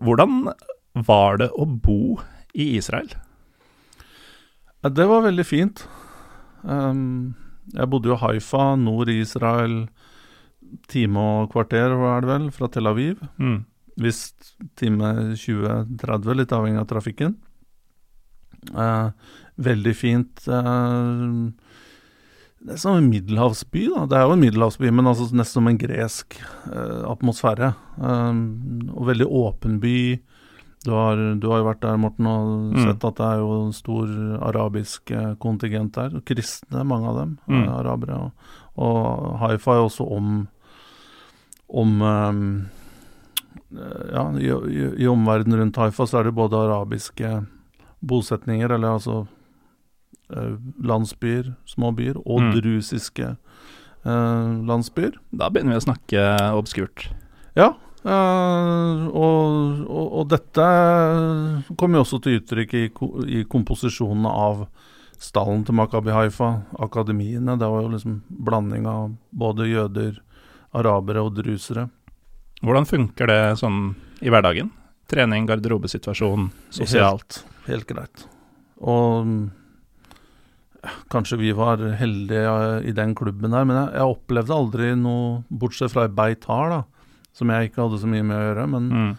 Hvordan 0.00 0.46
var 1.06 1.36
det 1.42 1.50
å 1.52 1.66
bo 1.68 2.16
i 2.56 2.70
Israel? 2.78 3.10
Ja, 4.82 4.90
det 4.90 5.06
var 5.06 5.22
veldig 5.22 5.44
fint. 5.46 5.84
Um, 6.62 7.34
jeg 7.70 7.90
bodde 7.90 8.10
jo 8.10 8.16
i 8.16 8.22
Haifa, 8.22 8.72
nord 8.78 9.10
i 9.12 9.20
Israel 9.22 9.84
time 10.90 11.20
og 11.20 11.52
kvarter, 11.52 11.92
er 11.92 12.24
det 12.24 12.30
vel, 12.30 12.48
fra 12.54 12.68
Tel 12.72 12.90
Aviv. 12.90 13.20
Mm. 13.38 13.60
Hvis 14.02 14.32
time 14.80 15.34
20-30, 15.38 16.34
litt 16.38 16.54
avhengig 16.56 16.82
av 16.82 16.88
trafikken. 16.90 17.36
Uh, 18.74 19.14
veldig 19.62 19.94
fint. 19.94 20.42
Uh, 20.48 21.52
det 22.62 22.76
er 22.76 22.82
som 22.82 22.98
en 22.98 23.10
middelhavsby, 23.10 23.88
da. 23.90 24.04
Det 24.10 24.18
er 24.18 24.26
jo 24.26 24.34
en 24.36 24.42
middelhavsby, 24.42 24.90
men 24.94 25.10
altså 25.10 25.28
nesten 25.30 25.60
som 25.60 25.70
en 25.70 25.78
gresk 25.78 26.36
uh, 26.70 27.02
atmosfære. 27.10 27.72
Eh, 27.98 28.42
og 28.94 29.08
veldig 29.08 29.26
åpen 29.26 29.80
by. 29.82 29.96
Du 30.82 30.90
har, 30.90 31.20
du 31.38 31.46
har, 31.50 31.60
jo 31.62 31.68
vært 31.68 31.82
der, 31.84 31.98
Morten, 32.00 32.26
og 32.26 32.74
mm. 32.74 32.80
sett 32.82 33.04
at 33.06 33.18
det 33.20 33.26
er 33.28 33.42
jo 33.42 33.50
en 33.60 33.74
stor 33.76 34.12
arabisk 34.48 35.12
eh, 35.14 35.32
kontingent 35.42 35.94
der. 35.94 36.16
Kristne, 36.26 36.82
mange 36.88 37.10
av 37.10 37.20
dem, 37.20 37.36
mm. 37.46 37.68
arabere. 37.76 38.18
Og, 38.18 38.56
og 38.82 39.36
Haifa 39.44 39.76
er 39.76 39.86
også 39.86 40.08
om 40.10 40.40
om 41.72 42.02
um, 42.04 42.40
Ja, 44.12 44.26
i, 44.36 44.50
i, 44.68 44.80
i 45.00 45.06
omverdenen 45.08 45.62
rundt 45.62 45.78
Haifa 45.80 46.04
så 46.04 46.18
er 46.20 46.28
det 46.28 46.34
både 46.36 46.58
arabiske 46.60 47.30
bosetninger, 48.04 48.74
eller 48.74 48.98
altså 48.98 49.22
landsbyer, 50.84 51.54
små 51.68 51.92
byer, 51.96 52.18
og 52.26 52.42
mm. 52.42 52.52
drusiske 52.56 53.30
uh, 54.04 54.50
landsbyer. 54.68 55.16
Da 55.32 55.48
begynner 55.52 55.76
vi 55.76 55.80
å 55.80 55.86
snakke 55.86 56.26
obskurt. 56.56 57.08
Ja, 57.58 57.72
uh, 58.04 59.06
og, 59.08 59.82
og, 59.86 60.06
og, 60.06 60.24
dette 60.32 60.66
kommer 61.78 61.98
jo 61.98 62.04
også 62.06 62.20
til 62.24 62.40
uttrykk 62.40 62.74
i, 62.78 62.84
i 63.38 63.44
komposisjonen 63.50 64.26
av 64.30 64.66
stallen 65.22 65.62
til 65.66 65.76
Makabi 65.78 66.12
Haifa, 66.14 66.50
akademiene. 66.82 67.56
Det 67.58 67.70
var 67.70 67.84
jo 67.84 67.94
liksom 67.94 68.20
blanding 68.42 68.88
av 68.90 69.14
både 69.30 69.70
jøder, 69.70 70.18
arabere 70.74 71.22
og 71.22 71.34
drusere. 71.38 71.86
Hvordan 72.62 72.86
funker 72.88 73.30
det 73.30 73.40
sånn 73.60 73.94
i 74.22 74.30
hverdagen? 74.32 74.70
Trening, 75.10 75.46
garderobesituasjon, 75.50 76.50
sosialt? 76.72 77.42
Helt, 77.42 77.66
helt 77.68 77.90
greit. 77.90 78.24
Og 78.82 79.50
kanskje 81.12 81.38
vi 81.38 81.52
var 81.54 81.82
heldige 81.98 82.54
i 82.88 82.94
den 82.96 83.14
klubben 83.18 83.54
der, 83.54 83.66
men 83.68 83.78
jeg, 83.78 83.94
jeg 83.98 84.14
opplevde 84.16 84.56
aldri 84.56 84.92
noe, 84.98 85.42
bortsett 85.48 85.92
fra 85.92 86.08
i 86.08 86.12
Beitar, 86.12 86.72
da, 86.72 86.80
som 87.36 87.52
jeg 87.52 87.70
ikke 87.70 87.82
hadde 87.84 88.00
så 88.02 88.10
mye 88.10 88.26
med 88.26 88.36
å 88.36 88.44
gjøre. 88.46 88.68
Men 88.74 88.88
mm. 88.92 89.10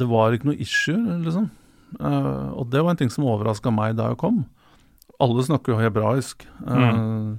det 0.00 0.08
var 0.10 0.34
ikke 0.34 0.50
noe 0.50 0.62
issue, 0.62 0.98
liksom. 1.24 1.48
Uh, 1.96 2.52
og 2.58 2.68
det 2.72 2.82
var 2.84 2.92
en 2.92 3.00
ting 3.00 3.12
som 3.12 3.26
overraska 3.28 3.72
meg 3.72 3.96
da 3.98 4.10
jeg 4.10 4.20
kom. 4.20 4.42
Alle 5.22 5.44
snakker 5.46 5.74
jo 5.74 5.80
hebraisk. 5.80 6.44
Uh, 6.66 6.84
mm. 6.84 7.30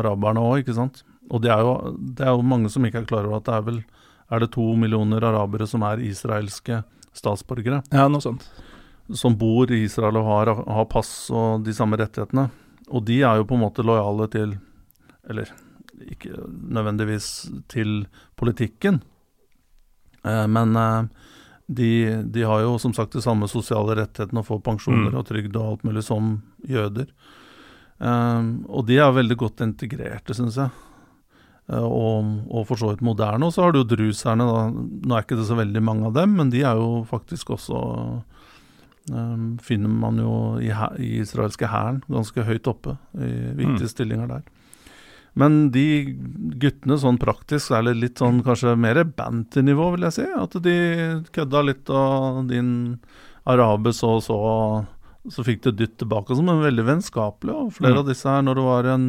Araberne 0.00 0.42
òg, 0.42 0.64
ikke 0.64 0.76
sant. 0.78 1.04
Og 1.30 1.44
det 1.44 1.52
er, 1.54 1.62
jo, 1.62 1.94
det 1.94 2.26
er, 2.26 2.34
jo, 2.34 2.46
mange 2.46 2.70
som 2.72 2.84
ikke 2.86 3.04
er 3.04 3.10
klar 3.10 3.28
over 3.28 3.38
at 3.38 3.46
det 3.46 3.54
er 3.56 3.66
vel 3.68 3.82
er 4.30 4.42
det 4.44 4.52
to 4.54 4.64
millioner 4.78 5.24
arabere 5.26 5.66
som 5.66 5.82
er 5.86 6.02
israelske 6.06 6.84
statsborgere. 7.16 7.80
Ja, 7.90 8.06
noe 8.10 8.22
sånt. 8.22 8.44
som 9.18 9.34
bor 9.34 9.70
i 9.74 9.80
Israel 9.82 10.20
og 10.20 10.28
har, 10.28 10.52
har 10.54 10.84
pass 10.86 11.10
og 11.34 11.64
de 11.66 11.74
samme 11.74 11.98
rettighetene. 11.98 12.46
Og 12.94 13.02
de 13.06 13.20
er 13.26 13.40
jo 13.40 13.46
på 13.46 13.56
en 13.56 13.64
måte 13.64 13.82
lojale 13.86 14.28
til 14.30 14.54
Eller 15.30 15.50
ikke 16.08 16.34
nødvendigvis 16.48 17.28
til 17.70 18.04
politikken, 18.40 19.00
eh, 20.24 20.46
men 20.50 20.76
eh, 20.76 21.08
de, 21.70 21.90
de, 22.26 22.44
har 22.46 22.64
jo 22.64 22.78
som 22.82 22.94
sagt 22.96 23.14
de 23.14 23.22
samme 23.22 23.48
sosiale 23.50 23.94
rettighetene 23.98 24.42
og 24.42 24.48
får 24.48 24.62
pensjoner 24.66 25.12
mm. 25.12 25.18
og 25.20 25.26
trygd 25.28 25.56
og 25.56 25.66
alt 25.66 25.84
mulig 25.86 26.04
som 26.06 26.32
jøder. 26.66 27.10
Eh, 28.00 28.46
og 28.68 28.86
de 28.88 28.98
er 28.98 29.18
veldig 29.18 29.38
godt 29.38 29.66
integrerte, 29.66 30.36
syns 30.36 30.58
jeg. 30.60 30.72
Og, 31.70 32.26
og, 32.50 32.64
for 32.66 32.74
så 32.74 32.88
vidt 32.90 33.04
moderne. 33.06 33.46
Og 33.46 33.54
så 33.54 33.62
har 33.62 33.70
du 33.70 33.84
jo 33.84 33.90
druserne, 33.92 34.42
da. 34.42 34.62
Nå 34.74 35.14
er 35.14 35.22
ikke 35.22 35.36
det 35.38 35.44
så 35.46 35.54
veldig 35.54 35.82
mange 35.86 36.08
av 36.08 36.16
dem, 36.16 36.32
men 36.40 36.50
de 36.50 36.64
er 36.66 36.80
jo 36.80 37.04
faktisk 37.06 37.52
også 37.54 37.78
Um, 39.08 39.58
finner 39.58 39.88
man 39.88 40.18
jo 40.20 40.32
i, 40.62 40.68
i 41.02 41.08
israelske 41.18 41.66
hæren 41.72 42.02
ganske 42.06 42.44
høyt 42.46 42.68
oppe, 42.70 42.94
i 43.16 43.30
viktige 43.58 43.88
mm. 43.88 43.90
stillinger 43.90 44.28
der. 44.30 44.42
Men 45.38 45.70
de 45.74 45.86
guttene 46.60 46.98
sånn 46.98 47.18
praktisk, 47.22 47.70
eller 47.76 47.94
litt 47.94 48.18
sånn 48.20 48.42
kanskje 48.46 48.74
mer 48.80 49.04
banter-nivå, 49.04 49.92
vil 49.94 50.06
jeg 50.08 50.16
si. 50.18 50.26
At 50.26 50.56
de 50.64 50.76
kødda 51.34 51.60
litt, 51.66 51.90
og 51.90 52.48
din 52.50 52.70
araber 53.48 53.92
så 53.96 54.08
og 54.18 54.24
så, 54.26 54.38
så 55.30 55.40
fikk 55.46 55.60
du 55.66 55.70
dytt 55.72 55.96
tilbake, 56.02 56.36
som 56.36 56.48
er 56.50 56.66
veldig 56.66 56.86
vennskapelig. 56.88 57.54
Og 57.54 57.76
flere 57.78 57.96
mm. 57.98 58.02
av 58.02 58.06
disse 58.10 58.26
her, 58.28 58.42
når 58.46 58.54
det 58.58 58.66
var 58.66 58.84
en 58.94 59.06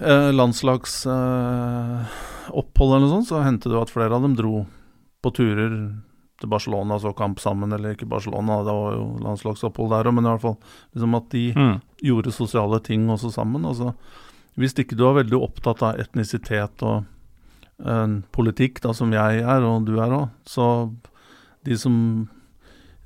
eh, 0.00 0.30
landslagsopphold 0.36 2.92
eh, 2.92 2.96
eller 2.96 3.06
noe 3.06 3.14
sånt, 3.16 3.30
så 3.32 3.46
hendte 3.46 3.72
det 3.72 3.80
at 3.80 3.94
flere 3.94 4.14
av 4.16 4.22
dem 4.28 4.36
dro 4.38 4.54
på 5.20 5.28
turer 5.36 5.72
til 6.40 6.48
Barcelona 6.48 6.96
og 6.96 7.02
så 7.04 7.12
kamp 7.16 7.40
sammen, 7.42 7.72
eller 7.76 7.90
ikke 7.94 8.08
Barcelona, 8.08 8.62
det 8.64 8.74
var 8.76 8.90
jo 8.96 9.04
landslagsopphold 9.26 9.90
der 9.92 10.08
òg, 10.08 10.14
men 10.16 10.24
i 10.24 10.30
hvert 10.32 10.46
fall 10.46 10.58
liksom 10.94 11.12
at 11.18 11.26
de 11.34 11.44
mm. 11.56 11.74
gjorde 12.08 12.32
sosiale 12.32 12.78
ting 12.84 13.02
også 13.12 13.28
sammen. 13.34 13.64
og 13.64 13.70
Altså, 13.74 13.88
hvis 14.60 14.76
ikke 14.78 14.98
du 14.98 15.06
er 15.08 15.22
veldig 15.22 15.40
opptatt 15.40 15.82
av 15.86 16.00
etnisitet 16.02 16.84
og 16.86 17.06
en 17.80 18.18
politikk, 18.36 18.82
da, 18.84 18.92
som 18.96 19.12
jeg 19.14 19.40
er, 19.40 19.64
og 19.64 19.86
du 19.88 19.94
er 20.02 20.12
òg, 20.12 20.28
så 20.48 20.66
de 21.64 21.76
som 21.80 21.94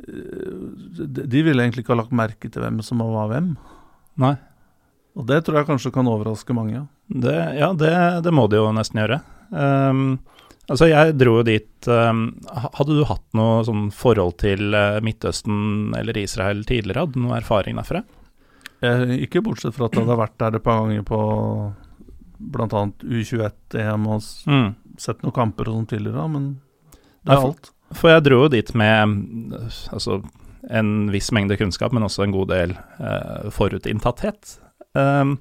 eh, 0.03 1.23
De 1.31 1.43
ville 1.47 1.63
egentlig 1.63 1.85
ikke 1.85 1.95
ha 1.95 2.01
lagt 2.03 2.15
merke 2.15 2.51
til 2.51 2.63
hvem 2.63 2.83
som 2.87 3.03
var 3.03 3.31
hvem. 3.31 3.55
Nei. 4.23 4.35
Og 5.15 5.27
det 5.31 5.45
tror 5.47 5.61
jeg 5.61 5.71
kanskje 5.71 5.95
kan 5.95 6.11
overraske 6.11 6.55
mange. 6.57 6.85
Det, 7.07 7.35
ja, 7.59 7.71
det, 7.79 7.95
det 8.27 8.35
må 8.35 8.49
de 8.51 8.59
jo 8.59 8.71
nesten 8.75 9.03
gjøre. 9.03 9.21
Um, 9.55 10.19
Altså, 10.65 10.87
jeg 10.89 11.17
dro 11.21 11.39
jo 11.41 11.45
dit 11.45 11.89
um, 11.93 12.27
Hadde 12.49 12.97
du 12.97 13.03
hatt 13.05 13.25
noe 13.37 13.59
sånn 13.69 13.91
forhold 13.93 14.39
til 14.41 14.73
uh, 14.73 14.97
Midtøsten 15.05 15.93
eller 15.99 16.17
Israel 16.17 16.63
tidligere? 16.65 17.05
Hadde 17.05 17.19
du 17.19 17.25
noe 17.27 17.37
erfaring 17.37 17.77
derfra? 17.77 18.01
Ikke 19.25 19.43
bortsett 19.45 19.77
fra 19.77 19.89
at 19.89 19.97
jeg 19.97 20.05
hadde 20.05 20.21
vært 20.21 20.39
der 20.43 20.59
et 20.59 20.65
par 20.65 20.83
ganger 20.83 21.05
på 21.09 21.21
bl.a. 22.55 22.83
U21-EM 23.03 24.09
og 24.11 24.25
mm. 24.51 24.69
sett 25.01 25.23
noen 25.25 25.37
kamper 25.37 25.71
og 25.71 25.79
sånn 25.79 25.91
tidligere, 25.95 26.27
men 26.31 26.49
det 27.25 27.33
er 27.33 27.41
ja, 27.41 27.51
alt. 27.51 27.71
For 27.95 28.13
jeg 28.13 28.25
dro 28.27 28.41
jo 28.45 28.51
dit 28.53 28.73
med 28.77 29.55
altså, 29.95 30.19
en 30.75 30.91
viss 31.15 31.31
mengde 31.35 31.59
kunnskap, 31.61 31.95
men 31.95 32.07
også 32.07 32.27
en 32.27 32.35
god 32.35 32.51
del 32.53 32.75
eh, 32.75 33.47
forutinntatthet. 33.55 34.59
Um, 34.99 35.39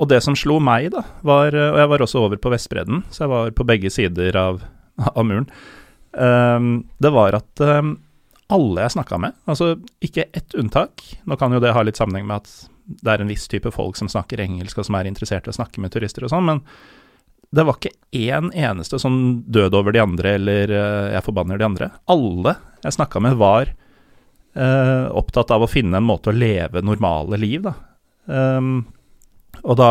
og 0.00 0.08
det 0.10 0.22
som 0.24 0.36
slo 0.38 0.58
meg, 0.64 0.90
da, 0.94 1.02
var 1.26 1.52
Og 1.52 1.78
jeg 1.78 1.88
var 1.92 2.02
også 2.04 2.22
over 2.24 2.40
på 2.40 2.52
Vestbredden, 2.52 3.02
så 3.12 3.24
jeg 3.24 3.32
var 3.32 3.50
på 3.56 3.66
begge 3.68 3.92
sider 3.92 4.36
av, 4.40 4.62
av 5.12 5.26
muren. 5.26 5.48
Um, 6.16 6.88
det 6.98 7.12
var 7.14 7.36
at 7.38 7.62
um, 7.62 7.98
alle 8.52 8.84
jeg 8.84 8.94
snakka 8.96 9.18
med, 9.22 9.36
altså 9.50 9.74
ikke 10.04 10.26
ett 10.36 10.54
unntak 10.58 11.02
Nå 11.28 11.36
kan 11.40 11.52
jo 11.54 11.60
det 11.62 11.74
ha 11.76 11.82
litt 11.86 11.98
sammenheng 12.00 12.26
med 12.28 12.42
at 12.42 12.70
det 12.90 13.12
er 13.12 13.22
en 13.22 13.30
viss 13.30 13.46
type 13.50 13.70
folk 13.70 13.98
som 13.98 14.08
snakker 14.10 14.40
engelsk, 14.42 14.80
og 14.80 14.88
som 14.88 14.96
er 14.98 15.06
interessert 15.06 15.46
i 15.46 15.52
å 15.52 15.54
snakke 15.54 15.82
med 15.82 15.92
turister 15.94 16.26
og 16.26 16.32
sånn, 16.32 16.48
men 16.48 16.62
det 17.50 17.64
var 17.66 17.78
ikke 17.78 17.94
én 18.14 18.50
eneste 18.54 18.98
som 19.02 19.14
døde 19.46 19.78
over 19.78 19.94
de 19.94 20.02
andre, 20.02 20.34
eller 20.38 20.70
uh, 20.70 21.10
jeg 21.16 21.24
forbanner 21.26 21.58
de 21.58 21.66
andre. 21.66 21.88
Alle 22.10 22.54
jeg 22.84 22.94
snakka 22.94 23.22
med, 23.22 23.38
var 23.40 23.72
uh, 24.54 25.06
opptatt 25.18 25.50
av 25.54 25.66
å 25.66 25.70
finne 25.70 25.98
en 25.98 26.06
måte 26.06 26.30
å 26.30 26.36
leve 26.36 26.82
normale 26.86 27.40
liv, 27.42 27.66
da. 27.66 27.74
Um, 28.30 28.84
og 29.66 29.76
da 29.80 29.90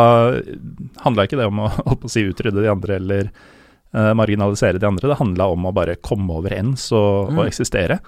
handla 1.04 1.26
ikke 1.28 1.40
det 1.42 1.50
om 1.50 1.66
å, 1.66 1.72
å 2.00 2.12
si 2.12 2.24
utrydde 2.30 2.64
de 2.64 2.72
andre 2.72 2.96
eller 2.96 3.32
uh, 3.32 4.14
marginalisere 4.16 4.80
de 4.80 4.88
andre, 4.88 5.12
det 5.12 5.20
handla 5.20 5.50
om 5.52 5.68
å 5.68 5.76
bare 5.76 6.00
komme 6.00 6.40
overens 6.40 6.88
og, 6.96 7.34
mm. 7.34 7.42
og 7.42 7.52
eksistere. 7.52 8.00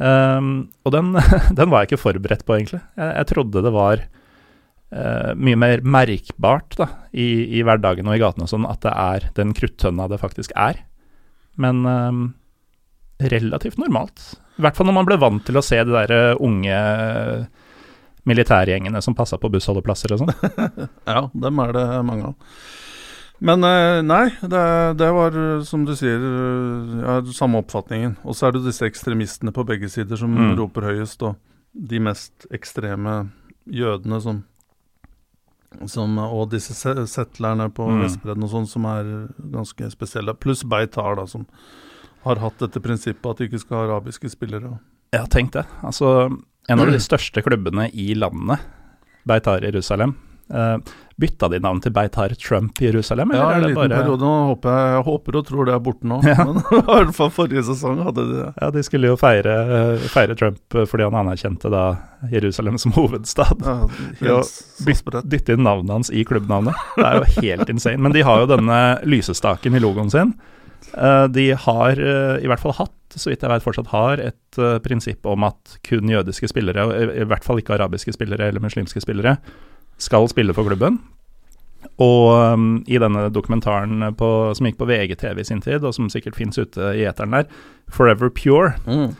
Um, 0.00 0.72
og 0.86 0.94
den, 0.94 1.12
den, 1.58 1.70
var 1.70 1.82
jeg 1.82 1.92
ikke 1.92 2.04
forberedt 2.04 2.44
på, 2.48 2.56
egentlig. 2.56 2.82
Jeg, 2.98 3.10
jeg 3.10 3.30
trodde 3.32 3.64
det 3.64 3.72
var 3.74 4.04
uh, 4.04 5.32
mye 5.36 5.58
mer 5.60 5.82
merkbart 5.84 6.78
da, 6.80 6.88
i, 7.12 7.58
i, 7.58 7.64
hverdagen 7.66 8.08
og 8.08 8.16
i 8.16 8.22
gatene 8.22 8.48
og 8.48 8.52
sånn 8.52 8.68
at 8.68 8.82
det 8.84 8.94
er 8.94 9.28
den 9.38 9.52
kruttønna 9.56 10.08
det 10.12 10.20
faktisk 10.22 10.54
er. 10.58 10.80
Men 11.60 11.84
um, 11.86 12.22
relativt 13.22 13.78
normalt. 13.80 14.32
I 14.58 14.64
hvert 14.64 14.78
fall 14.78 14.88
når 14.88 14.98
man 15.00 15.08
ble 15.08 15.20
vant 15.20 15.44
til 15.46 15.58
å 15.58 15.64
se 15.64 15.78
de 15.84 15.92
der 15.92 16.40
unge 16.42 16.78
militærgjengene 18.28 19.00
som 19.02 19.16
passa 19.18 19.38
på 19.40 19.50
bussholdeplasser 19.50 20.14
og 20.14 20.22
sånn. 20.22 20.32
ja, 21.10 21.26
dem 21.32 21.62
er 21.64 21.74
det 21.76 21.86
mange 22.06 22.30
av. 22.30 22.56
Men 23.42 23.66
eh, 23.66 23.98
nei, 24.06 24.26
det, 24.40 24.62
det, 25.00 25.08
var 25.16 25.36
som 25.66 25.82
du 25.86 25.96
sier, 25.98 26.22
ja, 27.02 27.16
samme 27.34 27.62
oppfatningen. 27.64 28.14
Og 28.22 28.38
så 28.38 28.48
er 28.48 28.54
det 28.54 28.66
disse 28.68 28.86
ekstremistene 28.86 29.54
på 29.54 29.64
begge 29.66 29.90
sider 29.90 30.20
som 30.20 30.30
mm. 30.36 30.54
roper 30.60 30.86
høyest, 30.92 31.24
og 31.26 31.40
de 31.72 31.98
mest 32.04 32.46
ekstreme 32.54 33.16
jødene 33.66 34.20
som, 34.22 34.42
som 35.90 36.18
Og 36.22 36.50
disse 36.52 36.76
settlerne 36.76 37.70
på 37.74 37.88
mm. 37.88 38.02
Vestbredden 38.04 38.46
og 38.46 38.54
sånn, 38.54 38.70
som 38.70 38.86
er 38.92 39.12
ganske 39.54 39.90
spesielle. 39.90 40.36
Pluss 40.38 40.62
Beitar, 40.62 41.16
da, 41.18 41.26
som 41.26 41.48
har 42.22 42.38
hatt 42.38 42.62
dette 42.62 42.82
prinsippet 42.82 43.26
at 43.26 43.40
de 43.40 43.50
ikke 43.50 43.62
skal 43.64 43.80
ha 43.80 43.86
arabiske 43.88 44.30
spillere. 44.30 44.76
Ja, 45.12 45.26
tenk 45.26 45.56
det. 45.56 45.64
Altså, 45.82 46.30
en 46.70 46.82
av 46.82 46.92
de 46.92 47.00
største 47.02 47.42
klubbene 47.42 47.88
i 47.90 48.12
landet, 48.14 48.62
Beitar 49.26 49.66
Jerusalem. 49.66 50.14
Uh, 50.52 50.76
bytta 51.16 51.48
de 51.48 51.58
navn 51.62 51.80
til 51.80 51.92
Beitar 51.94 52.34
Trump 52.40 52.80
Jerusalem? 52.82 53.30
ja, 53.34 53.46
en 53.54 53.62
liten 53.62 53.76
bare... 53.76 53.88
periode. 53.88 54.24
Nå 54.24 54.32
håper 54.50 54.74
jeg, 54.74 54.92
jeg, 54.92 55.04
håper 55.06 55.38
og 55.38 55.46
tror 55.48 55.68
det 55.68 55.74
er 55.74 55.82
borte 55.86 56.08
nå. 56.08 56.20
Ja. 56.32 56.46
Men 56.48 56.60
i 56.80 56.82
hvert 56.88 57.14
fall 57.16 57.32
forrige 57.32 57.64
sesong 57.68 58.02
hadde 58.04 58.26
de 58.28 58.38
det. 58.40 58.48
Ja, 58.60 58.70
de 58.74 58.84
skulle 58.86 59.12
jo 59.12 59.18
feire, 59.20 59.56
feire, 60.12 60.36
Trump 60.38 60.78
fordi 60.90 61.06
han 61.06 61.18
anerkjente 61.22 61.72
da 61.72 61.84
Jerusalem 62.32 62.78
som 62.82 62.94
hovedstad. 62.98 63.64
Ja, 63.64 64.40
helt 64.40 65.20
Dytte 65.32 65.56
inn 65.56 65.64
navnet 65.66 65.92
hans 65.96 66.12
i 66.12 66.24
klubbnavnet. 66.28 66.76
Det 66.96 67.06
er 67.06 67.20
jo 67.20 67.42
helt 67.42 67.72
insane. 67.72 68.02
Men 68.02 68.16
de 68.16 68.24
har 68.26 68.42
jo 68.42 68.50
denne 68.50 68.80
lysestaken 69.08 69.76
i 69.76 69.82
logoen 69.82 70.10
sin. 70.12 70.34
De 71.32 71.44
har 71.56 72.00
i 72.02 72.48
hvert 72.50 72.60
fall 72.60 72.74
hatt 72.76 72.98
så 73.14 73.30
vidt 73.30 73.44
jeg 73.44 73.52
vet 73.52 73.64
fortsatt 73.64 73.90
har, 73.92 74.20
et 74.24 74.58
prinsipp 74.84 75.26
om 75.28 75.44
at 75.44 75.76
kun 75.84 76.08
jødiske 76.08 76.48
spillere, 76.48 76.84
og 76.88 77.12
i 77.12 77.26
hvert 77.28 77.44
fall 77.44 77.60
ikke 77.60 77.76
arabiske 77.76 78.14
spillere 78.16 78.48
eller 78.48 78.64
muslimske 78.64 79.02
spillere, 79.04 79.36
skal 80.00 80.28
spille 80.30 80.54
for 80.56 80.68
klubben. 80.68 81.00
Og 82.02 82.54
um, 82.54 82.70
i 82.86 82.98
denne 83.00 83.26
dokumentaren 83.34 84.14
på, 84.18 84.28
som 84.56 84.68
gikk 84.68 84.78
på 84.80 84.88
VGTV 84.88 85.42
i 85.42 85.46
sin 85.46 85.62
tid, 85.64 85.84
og 85.84 85.94
som 85.96 86.10
sikkert 86.12 86.38
fins 86.38 86.58
ute 86.58 86.94
i 86.96 87.04
eteren 87.08 87.34
der, 87.34 87.50
'Forever 87.90 88.30
Pure', 88.30 88.74
mm. 88.86 89.12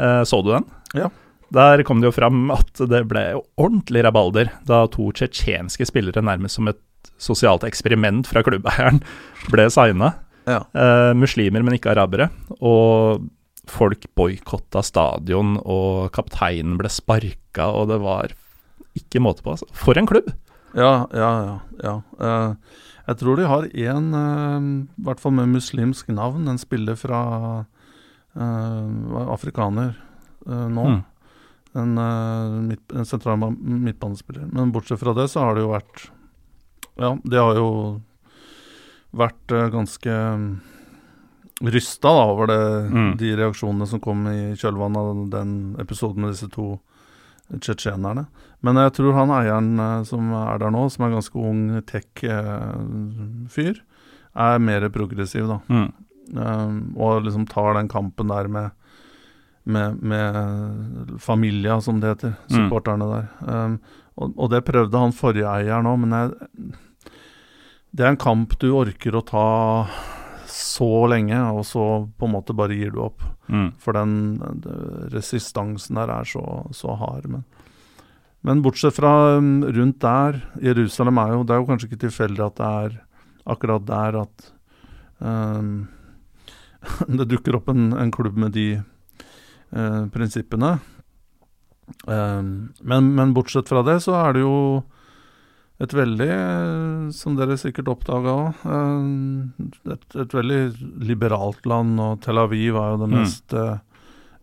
uh, 0.00 0.22
så 0.24 0.42
du 0.42 0.52
den? 0.54 0.66
Ja. 0.96 1.10
Der 1.54 1.82
kom 1.86 2.00
det 2.00 2.10
jo 2.10 2.16
fram 2.16 2.50
at 2.50 2.72
det 2.90 3.04
ble 3.06 3.38
ordentlig 3.54 4.02
rabalder 4.02 4.50
da 4.66 4.86
to 4.90 5.12
tsjetsjenske 5.14 5.86
spillere, 5.86 6.24
nærmest 6.24 6.58
som 6.58 6.68
et 6.68 6.80
sosialt 7.22 7.64
eksperiment 7.64 8.26
fra 8.26 8.42
klubbeieren, 8.42 9.02
ble 9.52 9.68
signa. 9.70 10.16
Ja. 10.46 10.64
Uh, 10.74 11.12
muslimer, 11.18 11.62
men 11.62 11.78
ikke 11.78 11.94
arabere. 11.94 12.30
Og 12.58 13.22
folk 13.70 14.06
boikotta 14.18 14.82
stadion, 14.82 15.56
og 15.62 16.10
kapteinen 16.14 16.76
ble 16.78 16.90
sparka, 16.90 17.70
og 17.70 17.90
det 17.90 18.00
var 18.02 18.34
ikke 18.98 19.22
måte 19.22 19.44
på. 19.44 19.54
Altså. 19.54 19.68
For 19.76 19.98
en 19.98 20.08
klubb! 20.08 20.32
Ja, 20.76 21.06
ja, 21.14 21.30
ja. 21.46 21.56
ja. 21.82 21.94
Uh, 22.20 22.54
jeg 23.06 23.20
tror 23.22 23.38
de 23.38 23.48
har 23.48 23.68
én, 23.70 24.08
uh, 24.12 24.70
i 24.84 25.06
hvert 25.08 25.22
fall 25.22 25.36
med 25.38 25.54
muslimsk 25.54 26.10
navn, 26.12 26.48
en 26.50 26.60
spiller 26.60 26.98
fra 27.00 27.20
uh, 28.36 29.20
afrikaner 29.32 29.94
nå. 30.46 30.82
Mm. 30.86 30.98
En, 31.76 31.96
midt, 32.68 32.92
en 32.94 33.04
sentral 33.04 33.40
midtbanespiller. 33.58 34.46
Men 34.54 34.70
bortsett 34.72 35.00
fra 35.00 35.12
det 35.16 35.26
så 35.28 35.42
har 35.42 35.56
det 35.56 35.64
jo 35.64 35.72
vært 35.72 36.04
Ja, 37.02 37.10
det 37.26 37.40
har 37.42 37.58
jo 37.58 37.66
vært 39.16 39.52
ganske 39.74 40.14
rysta 41.66 42.12
da, 42.14 42.22
over 42.30 42.52
det, 42.52 42.62
mm. 42.94 43.10
de 43.18 43.32
reaksjonene 43.40 43.88
som 43.90 44.00
kom 44.04 44.22
i 44.30 44.54
kjølvannet 44.60 45.02
av 45.02 45.20
den 45.34 45.52
episoden 45.82 46.22
med 46.22 46.36
disse 46.36 46.48
to 46.52 46.76
tsjetsjenerne. 47.52 48.26
Men 48.66 48.80
jeg 48.80 48.94
tror 48.98 49.14
han 49.16 49.34
eieren 49.34 49.74
eh, 49.82 50.00
som 50.08 50.32
er 50.38 50.62
der 50.62 50.72
nå, 50.74 50.86
som 50.92 51.06
er 51.06 51.14
ganske 51.16 51.44
ung 51.50 51.62
tech-fyr, 51.86 53.78
er 54.36 54.58
mer 54.60 54.88
progressiv, 54.92 55.46
da. 55.48 55.60
Mm. 55.72 55.86
Um, 56.26 56.78
og 56.98 57.22
liksom 57.22 57.44
tar 57.46 57.76
den 57.76 57.88
kampen 57.88 58.32
der 58.32 58.48
med 58.50 58.74
med, 59.66 60.02
med 60.02 61.16
familia, 61.18 61.80
som 61.80 62.00
det 62.00 62.12
heter, 62.12 62.34
supporterne 62.46 63.06
der. 63.10 63.24
Um, 63.42 63.78
og, 64.14 64.34
og 64.38 64.50
det 64.52 64.62
prøvde 64.64 65.00
han 65.00 65.14
forrige 65.14 65.48
eieren 65.50 65.88
òg, 65.90 65.96
men 66.04 66.14
jeg, 66.14 66.76
det 67.90 68.04
er 68.04 68.12
en 68.12 68.20
kamp 68.20 68.54
du 68.62 68.68
orker 68.78 69.18
å 69.18 69.24
ta 69.26 69.46
så 70.56 70.88
lenge, 71.10 71.36
og 71.52 71.66
så 71.68 71.84
på 72.16 72.28
en 72.28 72.32
måte 72.32 72.56
bare 72.56 72.76
gir 72.76 72.94
du 72.94 73.02
opp. 73.04 73.24
Mm. 73.52 73.68
For 73.82 73.96
den, 73.96 74.14
den 74.64 75.10
resistansen 75.12 75.98
der 76.00 76.12
er 76.12 76.28
så, 76.28 76.44
så 76.76 76.96
hard. 76.96 77.28
Men, 77.30 77.44
men 78.46 78.62
bortsett 78.64 78.96
fra 78.96 79.36
um, 79.36 79.60
rundt 79.64 80.00
der 80.04 80.40
Jerusalem 80.62 81.18
er 81.18 81.34
jo 81.34 81.44
Det 81.44 81.54
er 81.54 81.60
jo 81.60 81.68
kanskje 81.68 81.90
ikke 81.90 82.02
tilfeldig 82.06 82.44
at 82.46 82.58
det 82.60 82.70
er 82.86 82.98
akkurat 83.56 83.86
der 83.86 84.20
at 84.24 84.50
um, 85.18 85.86
det 87.20 87.28
dukker 87.30 87.58
opp 87.60 87.70
en, 87.72 87.90
en 87.92 88.12
klubb 88.14 88.38
med 88.40 88.56
de 88.56 88.68
uh, 88.80 90.04
prinsippene. 90.14 90.76
Um, 92.06 92.72
men, 92.80 93.12
men 93.18 93.34
bortsett 93.36 93.68
fra 93.70 93.84
det, 93.86 94.00
så 94.06 94.16
er 94.24 94.38
det 94.38 94.46
jo 94.46 94.56
et 95.80 95.92
veldig, 95.92 96.28
eh, 96.32 97.10
som 97.12 97.36
dere 97.36 97.56
sikkert 97.60 97.88
oppdaga 97.92 98.32
òg, 98.32 98.54
et, 99.92 100.06
et 100.22 100.32
veldig 100.38 100.60
liberalt 101.04 101.66
land. 101.68 101.98
Og 102.00 102.20
Tel 102.24 102.38
Aviv 102.40 102.76
er 102.80 102.94
jo 102.94 103.00
den 103.02 103.10
Mm. 103.12 103.18
mest, 103.20 103.52
eh, 103.52 103.78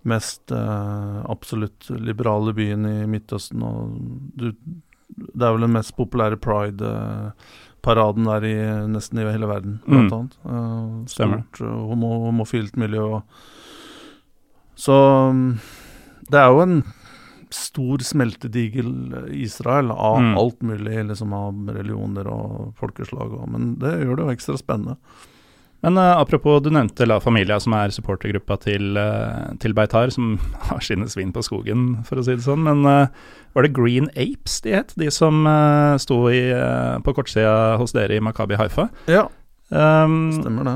mest 0.05 0.51
eh, 0.51 1.23
absolutt 1.29 1.89
liberale 1.89 2.53
byen 2.53 2.85
i 2.85 3.05
Midtøsten. 3.07 3.63
Og 3.63 3.97
du, 4.37 4.51
det 5.17 5.41
er 5.47 5.53
vel 5.55 5.61
den 5.65 5.73
mest 5.73 5.95
populære 5.97 6.37
pride-paraden 6.37 8.25
der 8.29 8.45
i 8.45 8.55
nesten 8.93 9.19
i 9.19 9.25
hele 9.31 9.47
verden, 9.49 9.79
blant 9.87 10.11
Mm. 10.11 10.19
annet. 10.19 10.37
Eh, 10.45 11.05
Stort 11.07 11.61
eh, 11.61 11.65
homo, 11.89 12.13
homofilt 12.29 12.77
miljø. 12.77 13.21
Så 14.75 14.93
mm, 15.33 15.59
det 16.29 16.39
er 16.39 16.47
jo 16.49 16.61
en 16.61 16.83
stor 17.53 18.01
smeltedigel 18.05 18.89
Israel 19.31 19.91
av 19.91 20.19
Mm. 20.21 20.37
alt 20.37 20.61
mulig, 20.61 20.97
liksom 21.09 21.33
av 21.33 21.69
religioner 21.75 22.27
og 22.27 22.73
folkeslag. 22.79 23.33
Og, 23.37 23.45
men 23.53 23.75
det 23.81 23.93
gjør 24.01 24.17
det 24.17 24.25
jo 24.25 24.33
ekstra 24.33 24.57
spennende. 24.57 24.97
Men 25.83 25.97
uh, 25.99 26.15
apropos, 26.15 26.61
du 26.63 26.69
nevnte 26.71 27.03
La 27.05 27.17
Familia, 27.19 27.57
som 27.59 27.73
er 27.75 27.91
supportergruppa 27.91 28.55
til, 28.63 28.95
uh, 28.95 29.51
til 29.59 29.73
Beitar, 29.75 30.13
som 30.15 30.37
har 30.69 30.79
sine 30.79 31.09
svin 31.11 31.33
på 31.35 31.43
skogen, 31.43 32.03
for 32.07 32.21
å 32.21 32.23
si 32.23 32.37
det 32.37 32.45
sånn. 32.45 32.63
Men 32.63 32.85
uh, 32.87 33.07
var 33.53 33.67
det 33.67 33.73
Green 33.75 34.07
Apes 34.15 34.61
de 34.63 34.77
het, 34.77 34.93
de 34.95 35.11
som 35.11 35.43
uh, 35.45 35.97
sto 35.99 36.21
i, 36.31 36.39
eh, 36.55 36.99
på 37.03 37.13
kortsida 37.13 37.75
hos 37.81 37.91
dere 37.93 38.15
i 38.15 38.23
Makabi 38.23 38.55
Haifa? 38.57 38.87
Ja, 39.11 39.27
Um, 39.73 40.27
stemmer 40.35 40.67
det. 40.67 40.73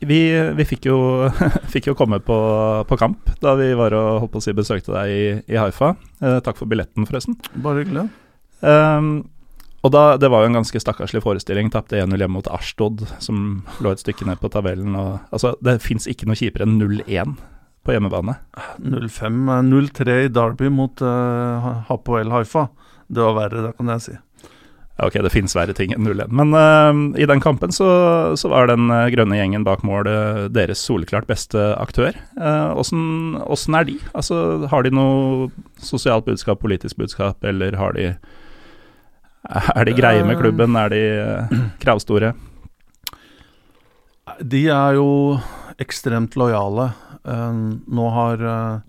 Vi, 0.00 0.20
vi 0.56 0.64
fikk, 0.64 0.88
jo, 0.88 0.98
fikk 1.72 1.90
jo 1.90 1.96
komme 1.98 2.20
på, 2.24 2.38
på 2.88 3.00
kamp 3.00 3.34
da 3.42 3.54
vi 3.58 3.72
var 3.78 3.94
og 3.96 4.24
holdt 4.24 4.32
på 4.34 4.40
å 4.40 4.44
si 4.44 4.54
besøkte 4.56 4.94
deg 4.94 5.12
i, 5.12 5.26
i 5.52 5.60
Haifa. 5.60 5.94
Eh, 6.20 6.38
takk 6.44 6.58
for 6.60 6.70
billetten, 6.70 7.08
forresten. 7.08 7.36
Bare 7.60 7.84
hyggelig. 7.84 8.08
Um, 8.60 9.12
og 9.80 9.94
da, 9.94 10.16
Det 10.20 10.28
var 10.28 10.44
jo 10.44 10.50
en 10.50 10.58
ganske 10.60 10.82
stakkarslig 10.82 11.22
forestilling. 11.24 11.70
Tapte 11.72 12.00
1-0 12.00 12.20
hjemme 12.20 12.36
mot 12.36 12.50
Ashtod, 12.52 13.06
som 13.22 13.62
lå 13.80 13.94
et 13.94 14.02
stykke 14.02 14.28
ned 14.28 14.40
på 14.42 14.50
tabellen. 14.52 14.96
Og, 14.96 15.20
altså, 15.32 15.54
det 15.64 15.80
fins 15.84 16.08
ikke 16.10 16.28
noe 16.28 16.38
kjipere 16.38 16.68
enn 16.68 16.76
0-1 16.80 17.36
på 17.84 17.96
hjemmebane. 17.96 18.36
0-5, 18.84 19.40
eh, 19.56 19.62
0-3 19.70 20.18
i 20.26 20.32
Derby 20.32 20.68
mot 20.72 21.00
uh, 21.04 21.84
Hapoel 21.88 22.32
Haifa. 22.34 22.68
Det 23.10 23.24
var 23.24 23.38
verre, 23.38 23.64
det 23.66 23.76
kan 23.78 23.94
jeg 23.96 24.04
si. 24.04 24.18
Ok, 25.06 25.16
det 25.24 25.32
fins 25.32 25.54
verre 25.56 25.74
ting 25.76 25.94
enn 25.94 26.04
0-1. 26.06 26.32
Men 26.34 26.54
uh, 26.56 27.20
i 27.20 27.28
den 27.28 27.42
kampen 27.42 27.72
så, 27.74 27.88
så 28.38 28.50
var 28.52 28.68
den 28.70 28.90
uh, 28.92 29.08
grønne 29.12 29.38
gjengen 29.38 29.64
bak 29.66 29.84
mål 29.86 30.08
uh, 30.10 30.44
deres 30.52 30.82
soleklart 30.84 31.28
beste 31.30 31.70
aktør. 31.80 32.16
Åssen 32.76 33.78
er 33.78 33.88
de? 33.88 33.96
Altså, 34.12 34.66
har 34.70 34.84
de 34.84 34.92
noe 34.94 35.50
sosialt 35.80 36.28
budskap, 36.28 36.60
politisk 36.62 37.00
budskap, 37.00 37.40
eller 37.44 37.78
har 37.80 37.96
de 37.96 38.12
Er 39.50 39.88
de 39.88 39.96
greie 39.96 40.24
med 40.26 40.36
klubben? 40.36 40.76
Er 40.76 40.92
de 40.92 41.02
kravstore? 41.80 42.34
De 44.40 44.66
er 44.68 44.98
jo 44.98 45.38
ekstremt 45.80 46.36
lojale. 46.36 46.90
Uh, 47.24 47.76
nå 47.88 48.10
har 48.14 48.44
uh, 48.44 48.80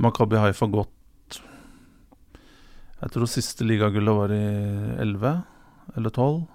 Makabi 0.00 0.36
Haifa 0.36 0.66
gått 0.68 1.38
Jeg 3.00 3.12
tror 3.14 3.30
siste 3.32 3.64
ligagullet 3.64 4.16
var 4.18 4.34
i 4.36 4.42
11 5.00 5.30
eller 5.96 6.10
12. 6.10 6.46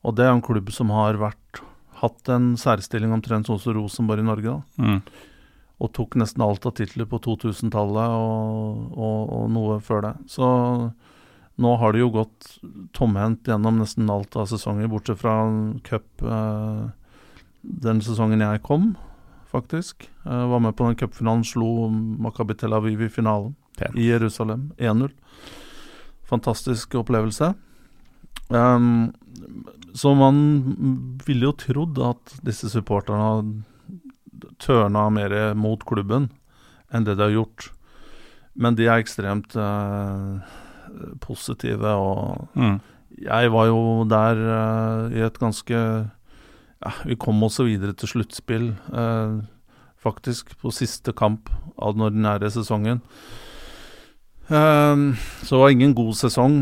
Og 0.00 0.16
det 0.16 0.24
er 0.24 0.32
en 0.32 0.44
klubb 0.44 0.70
som 0.72 0.92
har 0.94 1.18
vært 1.20 1.60
hatt 2.00 2.30
en 2.32 2.54
særstilling 2.60 3.12
omtrent 3.12 3.50
sånn 3.50 3.60
som 3.60 3.76
Rosenborg 3.76 4.22
i 4.22 4.30
Norge. 4.30 4.56
Mm. 4.80 5.02
og 5.80 5.88
tok 5.96 6.18
nesten 6.20 6.42
alt 6.44 6.66
av 6.68 6.74
titler 6.76 7.06
på 7.08 7.16
2000-tallet 7.24 8.12
og, 8.12 8.80
og, 9.00 9.20
og 9.32 9.46
noe 9.48 9.78
før 9.80 10.02
det. 10.04 10.10
Så 10.28 10.44
nå 11.60 11.70
har 11.80 11.92
de 11.92 12.02
jo 12.02 12.10
gått 12.12 12.58
tomhendt 12.96 13.48
gjennom 13.48 13.78
nesten 13.80 14.10
alt 14.12 14.36
av 14.36 14.48
sesonger, 14.50 14.90
bortsett 14.92 15.22
fra 15.22 15.38
cup 15.86 16.24
eh, 16.24 16.82
den 17.60 18.00
sesongen 18.04 18.44
jeg 18.44 18.62
kom, 18.64 18.92
faktisk. 19.48 20.08
Eh, 20.24 20.44
var 20.52 20.60
med 20.60 20.76
på 20.76 20.84
den 20.88 21.00
cupfinalen, 21.00 21.44
slo 21.48 21.88
Makabi 21.90 22.56
Tel 22.60 22.76
Aviv 22.76 23.00
i 23.04 23.10
finalen 23.12 23.56
Pent. 23.78 23.96
i 23.96 24.08
Jerusalem 24.08 24.70
1-0. 24.76 25.12
Fantastisk 26.28 27.00
opplevelse. 27.00 27.54
Um, 28.50 29.12
så 29.94 30.12
man 30.18 30.38
ville 31.26 31.48
jo 31.48 31.56
trodd 31.58 31.98
at 32.02 32.36
disse 32.46 32.70
supporterne 32.70 33.62
tørna 34.62 35.08
mer 35.12 35.34
mot 35.58 35.82
klubben 35.86 36.28
enn 36.90 37.06
det 37.06 37.16
de 37.18 37.26
har 37.26 37.34
gjort. 37.34 37.70
Men 38.58 38.76
de 38.78 38.88
er 38.90 39.00
ekstremt 39.02 39.54
uh, 39.56 40.40
positive, 41.22 41.86
og 41.86 42.48
Mm. 42.56 42.80
jeg 43.22 43.52
var 43.52 43.66
jo 43.66 44.04
der 44.10 44.36
uh, 44.42 45.12
i 45.14 45.20
et 45.22 45.38
ganske 45.38 45.74
ja, 46.80 46.90
Vi 47.04 47.14
kom 47.14 47.42
også 47.42 47.64
videre 47.68 47.92
til 47.92 48.08
sluttspill, 48.08 48.74
uh, 48.92 49.42
faktisk, 50.00 50.56
på 50.58 50.72
siste 50.72 51.12
kamp 51.12 51.50
av 51.78 51.94
den 51.94 52.02
ordinære 52.02 52.50
sesongen. 52.50 53.02
Um, 54.50 55.14
så 55.46 55.54
det 55.54 55.60
var 55.62 55.70
ingen 55.74 55.94
god 55.94 56.16
sesong. 56.18 56.56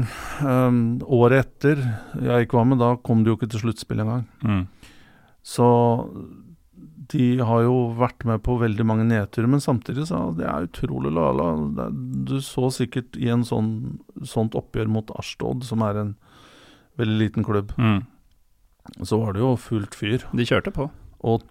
Um, 0.44 0.80
året 1.08 1.46
etter 1.46 1.80
jeg 2.20 2.44
ikke 2.46 2.58
var 2.60 2.66
med, 2.68 2.78
da 2.82 2.90
kom 3.00 3.22
de 3.24 3.32
jo 3.32 3.38
ikke 3.38 3.48
til 3.54 3.62
sluttspill 3.64 4.02
engang. 4.04 4.26
Mm. 4.44 4.66
Så 5.48 5.68
de 7.08 7.38
har 7.40 7.62
jo 7.64 7.76
vært 7.96 8.26
med 8.28 8.42
på 8.44 8.58
veldig 8.60 8.84
mange 8.84 9.06
nedturer, 9.08 9.48
men 9.48 9.62
samtidig 9.64 10.04
så 10.10 10.26
det 10.36 10.44
er 10.44 10.66
utrolig 10.68 11.12
lala. 11.16 11.46
Du 12.28 12.36
så 12.44 12.68
sikkert 12.74 13.16
i 13.16 13.30
en 13.32 13.46
sånn 13.48 13.70
sånt 14.28 14.52
oppgjør 14.58 14.90
mot 14.92 15.08
Ashtod, 15.16 15.64
som 15.64 15.80
er 15.88 16.02
en 16.02 16.14
veldig 17.00 17.18
liten 17.22 17.46
klubb, 17.46 17.72
Mm. 17.80 18.02
så 19.04 19.18
var 19.22 19.32
det 19.32 19.40
jo 19.40 19.56
fullt 19.56 19.94
fyr. 19.96 20.24
De 20.36 20.44
kjørte 20.44 20.72
på. 20.74 20.90
Og 21.24 21.42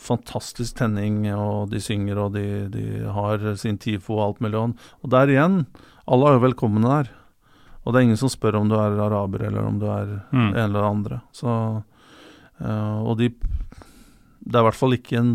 fantastisk 0.00 0.76
tenning, 0.78 1.22
og 1.34 1.70
de 1.70 1.80
synger, 1.80 2.18
og 2.18 2.32
de, 2.34 2.68
de 2.72 2.84
har 3.14 3.44
sin 3.60 3.78
TIFO 3.78 4.16
og 4.18 4.24
alt 4.26 4.40
mulig. 4.44 4.62
Og 5.02 5.10
der 5.10 5.30
igjen, 5.32 5.66
alle 6.06 6.28
er 6.30 6.38
jo 6.38 6.42
velkomne 6.46 6.82
der. 6.84 7.10
Og 7.84 7.92
det 7.92 8.00
er 8.00 8.06
ingen 8.08 8.16
som 8.20 8.30
spør 8.32 8.56
om 8.62 8.68
du 8.70 8.74
er 8.80 8.96
araber, 9.04 9.44
eller 9.46 9.66
om 9.68 9.78
du 9.78 9.86
er 9.92 10.14
Mm. 10.32 10.48
en 10.54 10.56
eller 10.56 10.82
andre. 10.88 11.20
Så, 11.32 11.82
eh, 12.60 12.98
og 13.04 13.18
de 13.18 13.28
Det 14.46 14.54
er 14.56 14.60
i 14.60 14.68
hvert 14.68 14.74
fall 14.82 14.92
ikke 14.92 15.16
en 15.18 15.30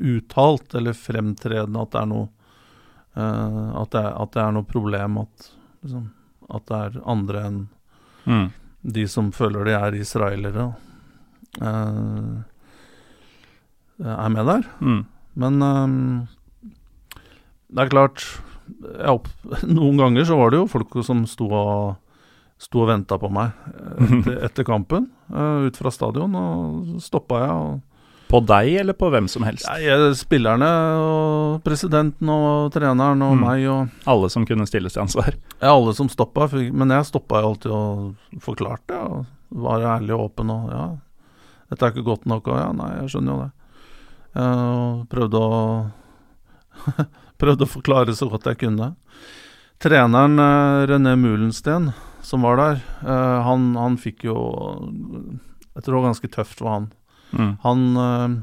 uttalt 0.00 0.74
eller 0.74 0.92
fremtredende 0.96 1.82
at 1.82 1.90
det 1.94 2.00
er 2.00 2.06
noe 2.10 2.28
eh, 3.16 3.70
at, 3.82 3.90
det 3.90 4.00
er, 4.02 4.12
at 4.22 4.32
det 4.36 4.42
er 4.44 4.52
noe 4.54 4.68
problem 4.68 5.18
at, 5.24 5.48
liksom, 5.82 6.04
at 6.50 6.66
det 6.70 6.82
er 6.84 7.00
andre 7.06 7.46
enn 7.48 7.62
Mm. 8.26 8.46
de 8.80 9.02
som 9.06 9.26
føler 9.36 9.66
de 9.66 9.72
er 9.76 9.92
israelere, 10.00 10.62
eh, 10.70 10.93
er 14.04 14.28
med 14.34 14.46
der. 14.48 14.64
Mm. 14.80 15.02
Men 15.34 15.62
um, 15.62 16.28
det 17.74 17.84
er 17.86 17.92
klart 17.92 18.24
jeg 18.94 19.10
opp, 19.18 19.26
Noen 19.68 19.98
ganger 20.00 20.24
så 20.28 20.36
var 20.38 20.52
det 20.54 20.62
jo 20.62 20.68
folk 20.70 20.94
som 21.04 21.24
sto 21.28 21.48
og, 21.52 21.96
sto 22.62 22.84
og 22.84 22.88
venta 22.88 23.18
på 23.20 23.28
meg 23.34 23.50
eh, 23.74 24.04
etter, 24.14 24.38
etter 24.46 24.64
kampen 24.68 25.08
uh, 25.34 25.66
ut 25.66 25.76
fra 25.76 25.90
stadion, 25.92 26.32
og 26.38 27.02
stoppa 27.04 27.42
jeg. 27.42 27.50
og 27.50 28.30
På 28.30 28.40
deg, 28.40 28.70
eller 28.80 28.96
på 28.96 29.10
hvem 29.12 29.26
som 29.30 29.44
helst? 29.46 29.66
Nei, 29.68 29.90
Spillerne 30.16 30.70
og 31.02 31.58
presidenten 31.66 32.30
og 32.32 32.70
treneren 32.74 33.20
og 33.26 33.34
Mm. 33.36 33.42
meg 33.44 33.66
og 33.68 34.08
Alle 34.10 34.30
som 34.32 34.46
kunne 34.48 34.66
stilles 34.70 34.94
til 34.96 35.02
ansvar. 35.04 35.34
ja, 35.60 35.74
alle 35.74 35.92
som 35.94 36.08
stoppa. 36.08 36.48
Men 36.72 36.94
jeg 36.94 37.10
stoppa 37.10 37.42
jo 37.42 37.50
alltid 37.52 37.74
og 37.74 38.40
forklarte 38.42 38.96
og 39.02 39.26
var 39.54 39.84
ærlig 39.98 40.14
og 40.16 40.30
åpen 40.30 40.50
og 40.50 40.70
ja, 40.72 40.86
dette 41.70 41.86
er 41.86 41.94
ikke 41.94 42.06
godt 42.06 42.26
nok 42.30 42.48
og 42.50 42.58
ja, 42.60 42.70
nei, 42.76 42.90
jeg 43.00 43.12
skjønner 43.14 43.34
jo 43.34 43.44
det. 43.44 43.52
Jeg 44.34 45.06
prøvde 45.12 45.44
å 45.44 45.52
Prøvde 47.40 47.66
å 47.66 47.70
forklare 47.70 48.14
så 48.14 48.28
godt 48.30 48.46
jeg 48.50 48.60
kunne. 48.62 48.92
Treneren 49.82 50.38
eh, 50.38 50.84
René 50.88 51.14
Mulensten, 51.18 51.90
som 52.24 52.46
var 52.46 52.60
der, 52.60 52.82
eh, 53.02 53.38
han, 53.46 53.72
han 53.76 53.98
fikk 54.00 54.24
jo 54.28 54.36
Jeg 55.74 55.82
tror 55.82 55.90
det 55.90 55.98
var 55.98 56.06
ganske 56.08 56.30
tøft 56.32 56.60
for 56.62 56.70
han. 56.70 56.86
Mm. 57.34 57.52
Han 57.66 57.84
eh, 58.04 58.36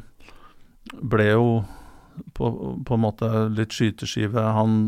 ble 1.02 1.28
jo 1.30 1.46
på, 2.36 2.52
på 2.86 2.98
en 2.98 3.04
måte 3.06 3.30
litt 3.56 3.74
skyteskive. 3.74 4.44
Han, 4.58 4.82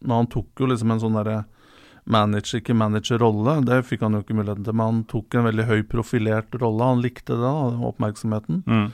men 0.00 0.14
han 0.14 0.30
tok 0.30 0.62
jo 0.62 0.70
liksom 0.70 0.94
en 0.94 1.02
sånn 1.02 1.18
derre 1.18 1.42
manager, 2.04 2.60
ikke 2.60 2.76
manager-rolle. 2.76 3.60
Det 3.66 3.82
fikk 3.88 4.04
han 4.04 4.16
jo 4.16 4.22
ikke 4.24 4.36
muligheten 4.38 4.66
til, 4.66 4.76
men 4.76 4.86
han 4.86 5.02
tok 5.10 5.36
en 5.36 5.46
veldig 5.48 5.66
høy 5.68 5.80
profilert 5.90 6.56
rolle. 6.60 6.92
Han 6.94 7.02
likte 7.04 7.36
det, 7.36 7.42
da, 7.44 7.52
oppmerksomheten. 7.90 8.62
Mm. 8.66 8.86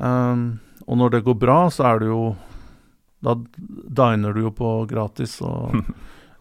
Um, 0.00 0.44
og 0.86 1.00
når 1.00 1.16
det 1.16 1.24
går 1.26 1.36
bra, 1.40 1.58
så 1.72 1.90
er 1.90 2.00
det 2.00 2.08
jo 2.08 2.22
Da 3.20 3.34
diner 3.36 4.32
du 4.32 4.46
jo 4.46 4.50
på 4.56 4.68
gratis, 4.88 5.34
og, 5.44 5.74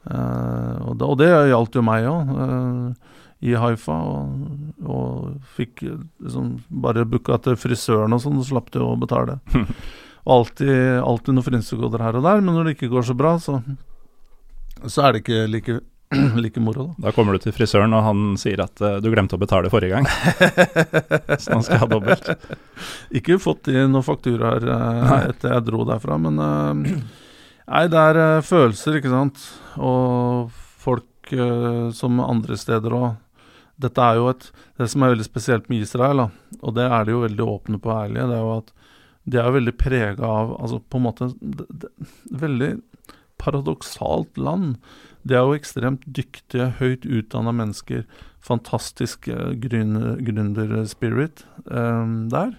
uh, 0.08 0.75
og, 0.88 0.93
det, 0.95 1.08
og 1.10 1.17
det 1.19 1.28
gjaldt 1.52 1.75
jo 1.75 1.84
meg 1.84 2.08
òg. 2.08 2.30
Uh, 2.32 3.17
I 3.43 3.58
Haifa. 3.60 3.97
Og, 3.99 4.86
og 4.88 5.49
fikk 5.58 5.84
liksom 5.84 6.58
bare 6.69 7.04
booka 7.08 7.39
til 7.43 7.60
frisøren 7.60 8.15
og 8.15 8.23
sånn, 8.23 8.39
så 8.39 8.54
slapp 8.54 8.71
du 8.71 8.80
å 8.86 8.95
betale. 8.99 9.41
og 10.23 10.34
alltid, 10.38 11.02
alltid 11.04 11.36
noen 11.36 11.49
frynsegoder 11.49 12.06
her 12.06 12.19
og 12.19 12.28
der, 12.28 12.39
men 12.39 12.56
når 12.56 12.69
det 12.69 12.78
ikke 12.78 12.93
går 12.95 13.10
så 13.12 13.17
bra, 13.19 13.36
så 13.43 13.60
så 14.87 15.05
er 15.05 15.15
det 15.15 15.23
ikke 15.23 15.45
like, 15.49 15.77
like 16.43 16.63
moro, 16.63 16.89
da. 16.89 17.07
Da 17.07 17.13
kommer 17.15 17.35
du 17.35 17.43
til 17.43 17.55
frisøren, 17.55 17.93
og 17.95 18.05
han 18.05 18.33
sier 18.41 18.63
at 18.63 18.81
uh, 18.83 18.97
du 19.03 19.09
glemte 19.13 19.37
å 19.37 19.41
betale 19.41 19.71
forrige 19.73 19.97
gang. 19.97 20.09
så 21.41 21.57
han 21.57 21.65
skal 21.65 21.83
ha 21.83 21.89
dobbelt. 21.89 22.31
Ikke 23.15 23.39
fått 23.41 23.71
i 23.71 23.77
noen 23.79 24.05
fakturaer 24.05 24.65
uh, 24.69 25.15
etter 25.29 25.55
jeg 25.55 25.67
dro 25.69 25.85
derfra, 25.89 26.19
men 26.21 26.39
uh, 26.41 26.93
Nei, 27.69 27.83
det 27.85 28.01
er 28.01 28.41
følelser, 28.41 28.97
ikke 28.97 29.11
sant. 29.13 29.43
Og 29.77 30.49
folk 30.81 31.05
som 31.93 32.17
andre 32.23 32.55
steder 32.57 32.95
òg. 32.97 33.11
Dette 33.79 34.01
er 34.01 34.17
jo 34.17 34.31
et 34.31 34.47
Det 34.79 34.87
som 34.89 35.03
er 35.05 35.11
veldig 35.13 35.27
spesielt 35.27 35.67
med 35.69 35.83
Israel, 35.85 36.23
da, 36.23 36.55
og 36.65 36.73
det 36.73 36.87
er 36.87 37.05
de 37.05 37.13
jo 37.13 37.21
veldig 37.21 37.45
åpne 37.45 37.77
på 37.77 37.91
og 37.91 37.99
ærlige, 38.07 38.25
det 38.31 38.39
er 38.39 38.41
jo 38.41 38.55
at 38.55 38.73
de 39.29 39.39
er 39.39 39.53
veldig 39.53 39.75
prega 39.77 40.25
av 40.25 40.53
Altså 40.57 40.79
på 40.79 40.99
en 40.99 41.05
måte 41.05 41.29
det, 41.39 41.65
det, 41.69 41.89
Veldig 42.43 42.69
paradoksalt 43.41 44.38
land. 44.39 44.78
Det 45.28 45.38
er 45.38 45.45
jo 45.45 45.58
ekstremt 45.58 46.06
dyktige, 46.06 46.71
høyt 46.80 47.06
utdanna 47.08 47.54
mennesker. 47.56 48.06
Fantastisk 48.45 49.28
uh, 49.32 49.52
gründerspirit 49.60 51.43
um, 51.65 52.30
der. 52.32 52.56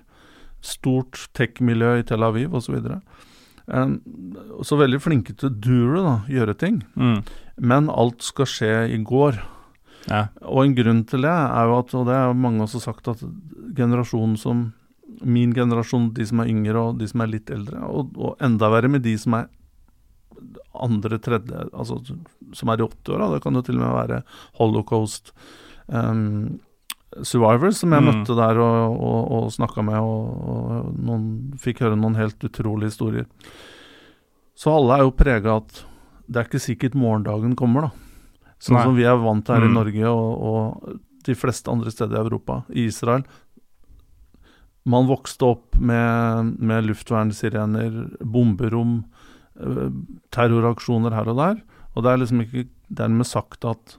Stort 0.60 1.28
tech-miljø 1.36 1.98
i 2.00 2.06
Tel 2.06 2.26
Aviv 2.26 2.56
osv. 2.58 2.76
Så, 2.84 2.98
um, 3.72 3.96
så 4.66 4.80
veldig 4.80 5.00
flinke 5.00 5.36
til 5.36 5.48
å 5.48 5.54
dure, 5.56 6.02
da, 6.04 6.16
gjøre 6.32 6.58
ting. 6.60 6.82
Mm. 7.00 7.22
Men 7.60 7.88
alt 7.92 8.24
skal 8.26 8.48
skje 8.50 8.74
i 8.92 9.00
går. 9.04 9.40
Ja. 10.08 10.26
Og 10.48 10.64
en 10.64 10.76
grunn 10.76 11.00
til 11.08 11.24
det 11.26 11.32
er 11.32 11.68
jo 11.68 11.78
at, 11.80 11.94
og 11.96 12.06
det 12.08 12.16
er 12.16 12.36
mange 12.36 12.64
også 12.64 12.80
sagt, 12.82 13.08
at 13.10 13.24
generasjonen 13.76 14.36
som 14.40 14.70
Min 15.26 15.50
generasjon, 15.52 16.12
de 16.14 16.22
som 16.24 16.38
er 16.40 16.48
yngre 16.48 16.80
og 16.80 17.00
de 17.00 17.04
som 17.10 17.20
er 17.20 17.28
litt 17.32 17.50
eldre, 17.52 17.80
og, 17.82 18.12
og 18.14 18.38
enda 18.40 18.68
verre 18.72 18.88
med 18.88 19.02
de 19.04 19.16
som 19.18 19.34
er 19.36 19.48
andre, 20.86 21.18
tredje 21.22 21.66
altså 21.70 22.00
som 22.56 22.72
er 22.72 22.80
i 22.80 22.86
80-åra. 22.86 23.30
Det 23.34 23.42
kan 23.44 23.58
jo 23.58 23.64
til 23.66 23.78
og 23.78 23.84
med 23.84 23.96
være 23.96 24.20
holocaust 24.60 25.32
um, 25.86 26.60
survivors 27.26 27.80
som 27.82 27.94
jeg 27.94 28.04
mm. 28.04 28.10
møtte 28.10 28.36
der 28.38 28.60
og, 28.62 28.96
og, 28.96 29.20
og 29.36 29.50
snakka 29.54 29.84
med, 29.86 29.98
og, 29.98 30.48
og 30.54 30.94
noen, 30.98 31.26
fikk 31.60 31.84
høre 31.84 31.98
noen 31.98 32.18
helt 32.18 32.46
utrolige 32.46 32.92
historier. 32.92 33.28
Så 34.54 34.72
alle 34.74 34.98
er 34.98 35.06
jo 35.06 35.16
prega 35.16 35.58
at 35.60 35.84
det 36.30 36.38
er 36.38 36.46
ikke 36.46 36.62
sikkert 36.62 36.98
morgendagen 36.98 37.56
kommer, 37.58 37.88
da. 37.88 38.08
Sånn 38.60 38.76
Nei. 38.76 38.82
som 38.84 38.98
vi 38.98 39.06
er 39.08 39.16
vant 39.18 39.42
til 39.46 39.56
her 39.56 39.64
mm. 39.64 39.70
i 39.70 39.76
Norge 39.78 40.10
og, 40.12 40.98
de 41.26 41.34
fleste 41.36 41.68
andre 41.72 41.90
steder 41.92 42.16
i 42.16 42.22
Europa. 42.22 42.62
I 42.72 42.86
Israel. 42.88 43.24
Man 44.88 45.08
vokste 45.08 45.50
opp 45.50 45.76
med, 45.76 46.54
med 46.56 46.86
luftvernsirener, 46.86 47.98
bomberom, 48.24 49.02
terroraksjoner 50.34 51.14
her 51.16 51.30
og 51.32 51.40
der. 51.40 51.60
Og 51.94 52.04
det 52.04 52.12
er 52.12 52.22
liksom 52.22 52.44
ikke 52.44 52.66
dermed 53.00 53.28
sagt 53.28 53.66
at, 53.68 53.96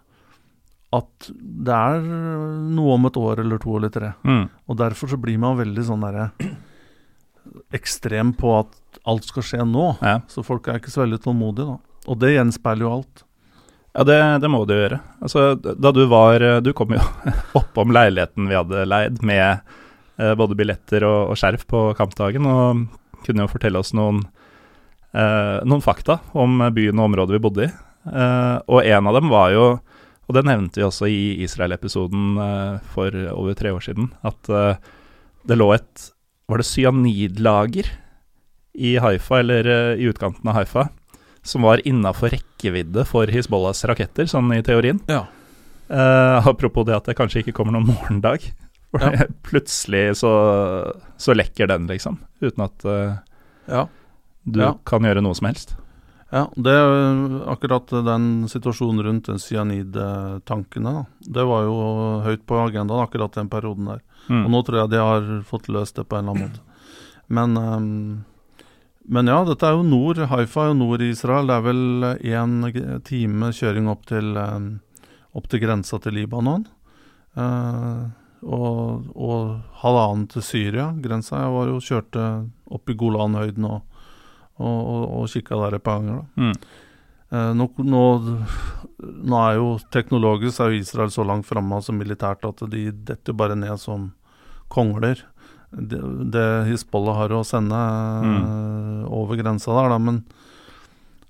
at 0.95 1.31
det 1.39 1.75
er 1.75 2.03
noe 2.71 2.97
om 2.97 3.07
et 3.09 3.19
år 3.19 3.43
eller 3.43 3.61
to 3.61 3.75
eller 3.77 3.91
tre. 3.93 4.13
Mm. 4.27 4.45
Og 4.67 4.79
derfor 4.79 5.11
så 5.11 5.19
blir 5.21 5.39
man 5.41 5.59
veldig 5.59 5.87
sånn 5.87 6.05
derre 6.05 6.31
ekstrem 7.75 8.33
på 8.37 8.53
at 8.59 9.01
alt 9.09 9.27
skal 9.27 9.45
skje 9.45 9.65
nå. 9.67 9.87
Ja. 10.03 10.19
Så 10.31 10.43
folk 10.45 10.69
er 10.69 10.79
ikke 10.79 10.93
så 10.93 11.03
veldig 11.03 11.21
tålmodige, 11.23 11.75
da. 11.75 11.99
Og 12.09 12.17
det 12.21 12.33
gjenspeiler 12.35 12.87
jo 12.87 12.95
alt. 12.99 13.23
Ja, 13.91 14.05
det, 14.07 14.17
det 14.43 14.49
må 14.51 14.63
det 14.65 14.77
gjøre. 14.79 14.99
Altså, 15.19 15.41
da 15.59 15.91
du 15.91 16.05
var 16.07 16.39
Du 16.63 16.71
kom 16.73 16.93
jo 16.95 17.01
oppom 17.59 17.91
leiligheten 17.91 18.47
vi 18.47 18.55
hadde 18.55 18.85
leid 18.87 19.19
med 19.25 19.43
eh, 20.15 20.33
både 20.39 20.55
billetter 20.57 21.03
og, 21.07 21.33
og 21.33 21.39
skjerf 21.39 21.67
på 21.69 21.89
kampdagen, 21.99 22.47
og 22.47 23.25
kunne 23.25 23.45
jo 23.45 23.51
fortelle 23.51 23.81
oss 23.81 23.91
noen 23.97 24.23
eh, 24.23 24.37
noen 25.11 25.81
fakta 25.83 26.21
om 26.39 26.61
byen 26.71 26.99
og 27.01 27.09
området 27.09 27.35
vi 27.35 27.41
bodde 27.43 27.65
i. 27.65 27.71
Eh, 28.09 28.57
og 28.65 28.85
en 28.85 29.09
av 29.09 29.17
dem 29.17 29.29
var 29.31 29.51
jo, 29.53 29.65
og 30.25 30.37
det 30.37 30.45
nevnte 30.47 30.81
vi 30.81 30.87
også 30.87 31.09
i 31.11 31.21
Israel-episoden 31.45 32.39
eh, 32.41 32.79
for 32.93 33.17
over 33.33 33.57
tre 33.57 33.73
år 33.75 33.83
siden, 33.85 34.09
at 34.25 34.49
eh, 34.49 34.79
det 35.47 35.57
lå 35.57 35.71
et 35.75 36.09
Var 36.51 36.59
det 36.59 36.67
cyanidlager 36.67 37.87
i 38.75 38.97
Haifa, 38.99 39.39
eller 39.39 39.67
eh, 39.67 40.01
i 40.01 40.09
utkanten 40.09 40.49
av 40.49 40.57
Haifa, 40.57 40.89
som 41.43 41.63
var 41.63 41.83
innafor 41.87 42.33
rekkevidde 42.33 43.05
for 43.07 43.29
Hizbollahs 43.31 43.85
raketter, 43.87 44.27
sånn 44.27 44.51
i 44.53 44.63
teorien. 44.65 44.99
Ja. 45.07 45.25
Uh, 45.91 46.39
apropos 46.47 46.85
det 46.87 46.95
at 46.95 47.07
det 47.09 47.17
kanskje 47.19 47.41
ikke 47.41 47.55
kommer 47.57 47.75
noen 47.75 47.89
morgendag. 47.93 48.43
Ja. 48.91 49.25
plutselig 49.47 50.17
så, 50.19 50.31
så, 51.15 51.31
lekker 51.35 51.69
den, 51.71 51.87
liksom. 51.87 52.17
Uten 52.43 52.65
at 52.65 52.83
uh, 52.83 53.19
ja 53.71 53.85
du 54.43 54.61
ja. 54.63 54.73
kan 54.87 55.05
gjøre 55.05 55.23
noe 55.23 55.37
som 55.37 55.49
helst. 55.49 55.75
Ja, 56.31 56.45
det 56.55 56.73
akkurat 57.51 57.91
den 57.91 58.47
situasjonen 58.47 59.03
rundt 59.03 59.25
den 59.27 59.39
cyanidtankene, 59.39 60.93
da. 60.95 61.05
Det 61.19 61.43
var 61.43 61.65
jo 61.67 61.79
høyt 62.23 62.45
på 62.47 62.59
agendaen 62.69 63.03
akkurat 63.03 63.35
den 63.35 63.49
perioden 63.51 63.89
der. 63.91 64.03
Mm. 64.29 64.45
Og 64.45 64.53
nå 64.53 64.61
tror 64.63 64.79
jeg 64.79 64.93
de 64.93 65.01
har 65.03 65.27
fått 65.49 65.67
løst 65.67 65.99
det 65.99 66.07
på 66.07 66.15
en 66.15 66.29
eller 66.29 66.37
annen 66.37 66.53
måte. 66.53 66.63
Men, 67.27 67.57
um, 67.57 68.23
men 69.11 69.27
ja, 69.27 69.41
dette 69.47 69.67
er 69.67 69.75
jo 69.75 69.83
nord. 69.83 70.23
Haifa 70.31 70.63
er 70.63 70.71
jo 70.71 70.79
nord 70.79 71.03
i 71.03 71.11
Israel. 71.11 71.51
Det 71.51 71.57
er 71.57 71.67
vel 71.67 72.07
én 72.15 72.55
time 73.07 73.51
kjøring 73.59 73.91
opp 73.91 74.07
til, 74.07 74.31
um, 74.39 74.71
opp 75.35 75.51
til 75.51 75.65
grensa 75.65 75.99
til 75.99 76.15
Libanon. 76.15 76.63
Uh, 77.35 78.07
og, 78.41 79.11
og 79.19 79.83
halvannen 79.83 80.29
til 80.31 80.47
Syria, 80.47 80.93
grensa. 80.95 81.43
Jeg 81.43 81.55
var 81.59 81.75
jo 81.75 81.85
kjørte 81.91 82.27
opp 82.71 82.87
i 82.87 82.95
Golanhøyden 83.03 83.67
og 83.67 83.90
og, 84.61 84.79
og, 84.93 85.03
og 85.17 85.33
kikka 85.33 85.59
der 85.63 85.77
et 85.77 85.85
par 85.85 85.99
ganger. 85.99 86.23
Mm. 86.37 86.53
Eh, 87.31 87.51
nå, 87.57 87.67
nå, 87.87 88.03
nå, 88.99 89.35
er 89.41 89.57
jo 89.57 89.73
teknologisk 89.93 90.61
er 90.61 90.73
jo 90.73 90.81
Israel 90.83 91.13
så 91.13 91.25
langt 91.27 91.47
framme 91.49 91.79
altså 91.79 91.95
militært 91.95 92.45
at 92.47 92.63
de 92.71 92.89
detter 92.91 93.37
bare 93.37 93.57
ned 93.59 93.79
som 93.81 94.11
kongler. 94.71 95.25
Det, 95.71 95.99
det 96.33 96.47
Hizbollah 96.67 97.21
har 97.23 97.33
å 97.35 97.45
sende 97.47 97.79
mm. 97.79 98.39
uh, 98.43 99.03
over 99.15 99.39
grensa 99.39 99.71
der, 99.71 99.93
da, 99.93 99.99
men 100.03 100.17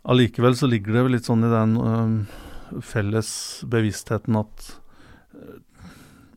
allikevel 0.09 0.57
så 0.57 0.69
ligger 0.69 0.97
det 0.97 1.03
vel 1.05 1.13
litt 1.13 1.29
sånn 1.29 1.45
i 1.45 1.51
den 1.51 1.75
uh, 1.77 2.79
felles 2.81 3.29
bevisstheten 3.69 4.39
at 4.41 4.71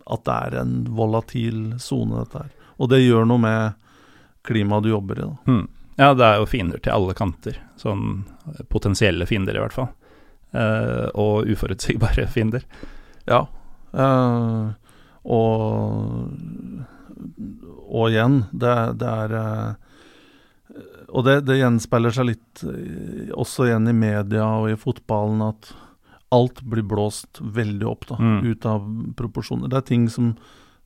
at 0.05 0.25
det 0.27 0.35
er 0.35 0.59
en 0.61 0.73
volatil 0.93 1.61
sone, 1.81 2.21
dette 2.21 2.43
her. 2.43 2.51
Og 2.77 2.91
det 2.93 3.01
gjør 3.01 3.25
noe 3.29 3.41
med 3.41 3.87
klimaet 4.45 4.85
du 4.85 4.91
jobber 4.93 5.21
i. 5.21 5.29
da. 5.29 5.37
Mm. 5.49 5.65
Ja, 6.01 6.11
det 6.15 6.27
er 6.27 6.41
jo 6.41 6.49
fiender 6.51 6.81
til 6.83 6.95
alle 6.95 7.15
kanter. 7.17 7.59
Sånn 7.79 8.25
potensielle 8.73 9.27
fiender, 9.31 9.57
i 9.57 9.63
hvert 9.63 9.77
fall. 9.77 9.91
Uh, 10.55 11.09
og 11.19 11.51
uforutsigbare 11.51 12.27
fiender. 12.35 12.67
Ja. 13.31 13.45
Uh, 13.95 14.75
og 15.25 16.35
Og 17.95 18.11
igjen, 18.11 18.43
det, 18.53 18.75
det 19.01 19.09
er 19.09 19.35
uh, 19.39 20.75
Og 21.15 21.25
det, 21.25 21.39
det, 21.47 21.61
gjenspeiler 21.61 22.13
seg 22.13 22.27
litt 22.33 22.65
også 23.33 23.69
igjen 23.69 23.89
i 23.89 23.95
media 23.97 24.49
og 24.59 24.73
i 24.73 24.79
fotballen 24.79 25.45
at 25.47 25.71
alt 26.35 26.61
blir 26.67 26.83
blåst 26.83 27.39
veldig 27.39 27.87
opp, 27.87 28.09
da. 28.11 28.19
Mm. 28.19 28.39
Ut 28.51 28.67
av 28.67 28.87
proporsjoner. 29.15 29.71
Det 29.71 29.79
er 29.79 29.87
ting 29.87 30.09
som, 30.11 30.33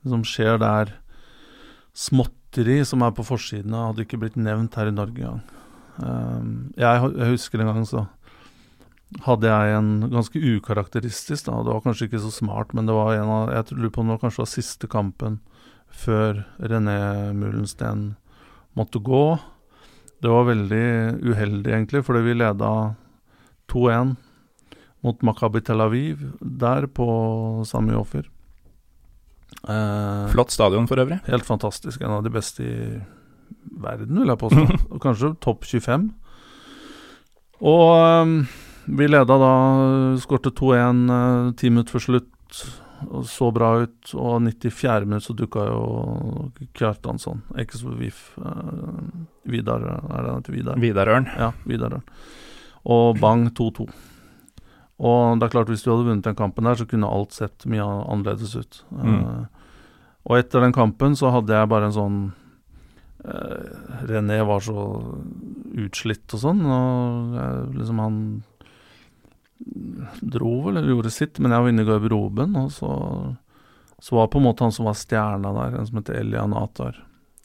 som 0.05 0.25
skjer 0.27 0.61
der 0.61 0.93
smått 1.97 2.38
mytteri 2.49 2.85
som 2.85 3.03
er 3.03 3.13
på 3.13 3.25
forsidene, 3.27 3.89
hadde 3.89 4.05
ikke 4.05 4.19
blitt 4.19 4.37
nevnt 4.37 4.75
her 4.75 4.89
i 4.89 4.95
Norge 4.95 5.21
engang. 5.21 5.43
Um, 5.99 6.73
jeg, 6.79 7.11
husker 7.33 7.61
en 7.61 7.67
gang 7.73 7.85
så 7.87 8.07
hadde 9.25 9.49
jeg 9.49 9.75
en 9.75 10.11
ganske 10.13 10.39
ukarakteristisk 10.39 11.47
da, 11.47 11.63
Det 11.65 11.73
var 11.73 11.81
kanskje 11.83 12.07
ikke 12.07 12.21
så 12.23 12.31
smart, 12.31 12.73
men 12.73 12.87
det 12.87 12.95
var 12.95 13.15
en 13.17 13.29
av 13.29 13.51
Jeg 13.51 13.75
lurer 13.77 13.91
på 13.91 14.01
om 14.03 14.09
det 14.13 14.21
kanskje 14.21 14.43
var 14.45 14.51
siste 14.53 14.87
kampen 14.87 15.41
før 15.89 16.45
René 16.61 17.33
Mullensten 17.33 18.17
måtte 18.77 19.01
gå. 19.01 19.39
Det 20.21 20.29
var 20.29 20.45
veldig 20.45 21.25
uheldig, 21.25 21.73
egentlig, 21.73 22.05
fordi 22.05 22.21
vi 22.27 22.37
leda 22.37 22.95
2-1 23.73 24.17
mot 25.03 25.23
Makabi 25.23 25.63
Tel 25.65 25.81
Aviv 25.81 26.29
der 26.41 26.87
på 26.87 27.09
Sami 27.67 27.97
Offer. 27.97 28.29
Uh, 29.69 30.29
Flott 30.33 30.53
stadion 30.55 30.89
for 30.89 31.01
øvrig. 31.01 31.19
Helt 31.27 31.47
fantastisk. 31.47 32.01
En 32.01 32.19
av 32.19 32.25
de 32.25 32.33
beste 32.33 32.65
i 32.65 32.79
verden, 33.83 34.21
vil 34.21 34.33
jeg 34.33 34.41
påstå. 34.41 34.65
Og 34.93 35.03
kanskje 35.03 35.35
topp 35.45 35.67
25. 35.69 36.09
Og 37.69 37.87
um, 38.23 38.35
vi 38.99 39.09
leda 39.09 39.39
da, 39.41 39.55
skårte 40.23 40.55
2-1 40.57 41.01
uh, 41.11 41.49
ti 41.59 41.73
minutter 41.73 41.97
før 41.97 42.07
slutt. 42.07 42.61
Og 43.09 43.27
så 43.31 43.51
bra 43.55 43.73
ut. 43.85 44.13
Og 44.15 44.43
94. 44.47 45.07
minutt 45.07 45.27
så 45.27 45.37
dukka 45.37 45.67
jo 45.69 45.83
Kjartansson, 46.79 47.43
ikke 47.59 47.81
så 47.81 47.95
VIF. 47.99 48.23
Uh, 48.39 49.27
Vidar, 49.49 49.85
er 49.85 50.23
det 50.23 50.29
han 50.29 50.43
heter? 50.43 50.57
Vidar? 50.59 50.81
Vidarørn. 50.83 51.29
Ja, 51.39 51.53
Vidar. 51.69 51.99
Og 52.89 53.19
bang 53.21 53.49
2-2. 53.59 53.89
Og 54.99 55.39
det 55.39 55.47
er 55.47 55.55
klart, 55.55 55.71
hvis 55.71 55.85
du 55.85 55.93
hadde 55.93 56.09
vunnet 56.09 56.27
den 56.27 56.39
kampen 56.39 56.67
der, 56.67 56.79
så 56.79 56.87
kunne 56.89 57.11
alt 57.11 57.37
sett 57.37 57.67
mye 57.71 57.87
annerledes 57.87 58.57
ut. 58.59 58.81
Mm. 58.91 59.23
Uh, 59.23 59.47
og 60.29 60.41
etter 60.41 60.65
den 60.65 60.75
kampen 60.75 61.15
så 61.17 61.31
hadde 61.33 61.55
jeg 61.55 61.71
bare 61.71 61.89
en 61.89 61.95
sånn 61.95 62.19
uh, 63.23 64.01
René 64.11 64.41
var 64.47 64.65
så 64.67 64.89
utslitt 65.79 66.35
og 66.35 66.43
sånn, 66.43 66.65
og 66.67 67.37
jeg, 67.39 67.61
liksom 67.79 68.03
han 68.03 68.23
dro 70.21 70.53
vel, 70.67 70.79
eller 70.79 70.91
gjorde 70.91 71.15
sitt, 71.15 71.39
men 71.43 71.55
jeg 71.55 71.63
var 71.63 71.73
inne 71.73 71.85
i 71.85 71.89
garderoben, 71.89 72.59
og 72.59 72.73
så, 72.75 72.91
så 74.03 74.19
var 74.19 74.31
på 74.33 74.43
en 74.43 74.47
måte 74.49 74.67
han 74.67 74.75
som 74.75 74.91
var 74.91 74.99
stjerna 74.99 75.55
der, 75.57 75.79
en 75.79 75.89
som 75.89 76.01
heter 76.01 76.19
Elian 76.21 76.55
Atar. 76.59 76.99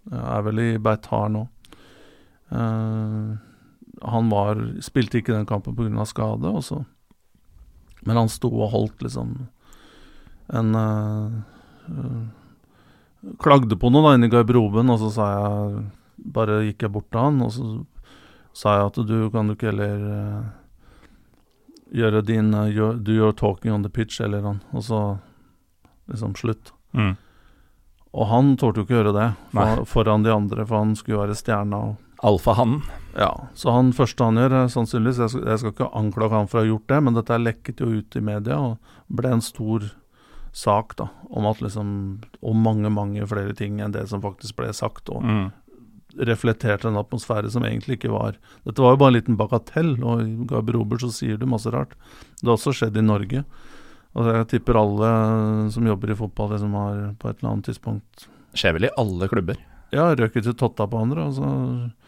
Jeg 0.10 0.24
er 0.36 0.46
vel 0.46 0.62
i 0.62 0.70
Beitar 0.84 1.30
nå. 1.32 1.46
Uh, 2.54 3.38
han 4.04 4.28
var 4.30 4.60
Spilte 4.84 5.22
ikke 5.22 5.34
den 5.34 5.48
kampen 5.50 5.78
pga. 5.78 6.06
skade, 6.06 6.50
og 6.50 6.66
så 6.66 6.82
Men 8.06 8.24
han 8.24 8.32
sto 8.32 8.52
og 8.52 8.72
holdt 8.74 9.04
liksom 9.06 9.36
en 10.54 10.76
uh, 10.76 11.36
uh, 11.90 12.24
Klagde 13.40 13.78
på 13.80 13.88
noe 13.88 14.04
da 14.04 14.18
inne 14.18 14.28
i 14.28 14.32
garderoben, 14.34 14.90
og 14.92 15.00
så 15.00 15.10
sa 15.16 15.28
jeg 15.32 15.84
Bare 16.36 16.58
gikk 16.66 16.84
jeg 16.84 16.92
bort 16.94 17.08
til 17.12 17.24
han, 17.24 17.40
og 17.44 17.54
så 17.56 17.68
sa 18.54 18.76
jeg 18.78 18.90
at 18.92 18.98
du 19.08 19.16
kan 19.34 19.48
du 19.48 19.56
ikke 19.56 19.72
heller 19.72 20.04
uh, 20.04 20.44
gjøre 21.94 22.22
din 22.28 22.52
your, 22.70 23.00
Do 23.00 23.16
your 23.16 23.34
talking 23.34 23.74
on 23.74 23.84
the 23.84 23.90
pitch, 23.90 24.22
eller 24.22 24.44
noe. 24.46 24.60
Og 24.74 24.86
så 24.86 25.00
liksom 26.12 26.36
slutt. 26.38 26.72
Mm. 26.94 27.16
Og 28.14 28.28
han 28.30 28.54
torde 28.62 28.82
jo 28.82 28.86
ikke 28.86 29.00
gjøre 29.00 29.16
det 29.16 29.28
for, 29.52 29.84
foran 29.90 30.26
de 30.26 30.34
andre, 30.34 30.66
for 30.70 30.84
han 30.84 30.94
skulle 30.98 31.18
jo 31.18 31.24
være 31.24 31.38
stjerna. 31.38 31.80
og 31.90 32.03
Alfahannen. 32.24 32.82
ja, 33.20 33.32
så 33.54 33.74
han 33.76 33.92
første 33.94 34.24
han 34.24 34.40
gjør, 34.40 34.54
er 34.64 34.70
sannsynligvis 34.74 35.20
jeg 35.22 35.30
skal, 35.34 35.44
jeg 35.52 35.60
skal 35.62 35.74
ikke 35.76 35.90
anklage 36.00 36.38
han 36.40 36.48
for 36.50 36.60
å 36.60 36.64
ha 36.64 36.70
gjort 36.72 36.88
det, 36.90 37.02
men 37.04 37.18
dette 37.18 37.38
lekket 37.42 37.84
jo 37.84 37.90
ut 38.00 38.16
i 38.16 38.24
media 38.24 38.58
og 38.58 38.78
ble 39.14 39.34
en 39.36 39.44
stor 39.44 39.90
sak 40.54 40.96
da, 41.00 41.08
om 41.34 41.48
at 41.50 41.62
liksom 41.66 41.88
Om 42.46 42.60
mange, 42.62 42.90
mange 42.94 43.26
flere 43.28 43.56
ting 43.58 43.80
enn 43.82 43.92
det 43.96 44.08
som 44.10 44.22
faktisk 44.22 44.56
ble 44.60 44.72
sagt, 44.74 45.10
og 45.10 45.24
Mm. 45.24 45.52
reflekterte 46.18 46.86
en 46.88 46.98
atmosfære 47.02 47.50
som 47.50 47.64
egentlig 47.66 47.98
ikke 47.98 48.12
var 48.14 48.36
Dette 48.66 48.82
var 48.84 48.94
jo 48.94 49.00
bare 49.02 49.14
en 49.16 49.18
liten 49.18 49.38
bagatell, 49.38 49.96
og 50.04 50.22
i 50.22 50.46
garderober 50.46 50.98
så 51.02 51.10
sier 51.12 51.38
du 51.42 51.48
masse 51.50 51.72
rart. 51.74 51.96
Det 52.42 52.46
har 52.48 52.54
også 52.58 52.74
skjedd 52.78 52.98
i 52.98 53.02
Norge. 53.02 53.44
Og 54.14 54.28
jeg 54.30 54.48
tipper 54.52 54.78
alle 54.78 55.72
som 55.74 55.88
jobber 55.90 56.12
i 56.14 56.16
fotball, 56.20 56.52
liksom 56.54 56.74
har 56.78 57.16
på 57.18 57.30
et 57.32 57.40
eller 57.42 57.52
annet 57.56 57.66
tidspunkt 57.66 58.28
Skjer 58.54 58.74
vel 58.78 58.86
i 58.86 58.94
alle 59.02 59.28
klubber. 59.28 59.58
Ja, 59.94 60.08
røk 60.18 60.36
ut 60.40 60.48
totta 60.58 60.88
på 60.90 61.02
andre, 61.06 61.28
og 61.30 61.36
så 61.38 61.50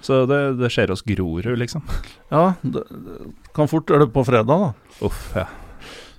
Så 0.06 0.24
det, 0.30 0.40
det 0.58 0.72
skjer 0.74 0.94
hos 0.94 1.06
Grorud, 1.06 1.54
liksom. 1.62 1.86
Ja, 2.34 2.56
det, 2.62 2.82
det 2.90 3.20
kan 3.56 3.70
fort 3.70 3.90
gjøre 3.90 4.08
det 4.08 4.16
på 4.16 4.26
fredag, 4.26 4.50
da. 4.66 4.98
Uff, 5.06 5.30
ja. 5.38 5.46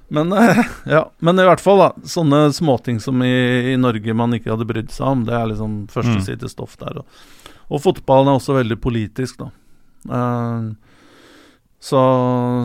Men, 0.09 0.31
eh, 0.33 0.63
ja, 0.97 1.03
men 1.19 1.43
i 1.43 1.47
hvert 1.49 1.63
fall, 1.63 1.83
da. 1.83 2.07
Sånne 2.07 2.47
småting 2.55 3.01
som 3.03 3.23
i, 3.27 3.73
i 3.73 3.77
Norge 3.81 4.15
man 4.15 4.37
ikke 4.39 4.53
hadde 4.55 4.69
brydd 4.69 4.95
seg 4.95 5.07
om, 5.11 5.27
det 5.27 5.35
er 5.35 5.51
liksom 5.51 5.79
førstesidestoff 5.93 6.79
der. 6.83 7.03
Og, 7.03 7.57
og 7.67 7.83
fotballen 7.83 8.31
er 8.31 8.39
også 8.39 8.61
veldig 8.61 8.79
politisk, 8.83 9.43
da. 9.43 9.51
Uh, 10.07 10.77
så 11.83 11.99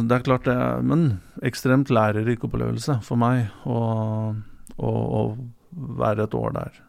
det 0.06 0.14
er 0.14 0.24
klart 0.26 0.46
det 0.46 0.54
er 0.54 0.84
Men 0.86 1.02
ekstremt 1.46 1.90
lærerik 1.90 2.44
opplevelse 2.46 3.00
for 3.02 3.18
meg 3.18 3.50
å 3.66 5.26
være 5.72 6.26
et 6.28 6.38
år 6.38 6.54
der. 6.56 6.80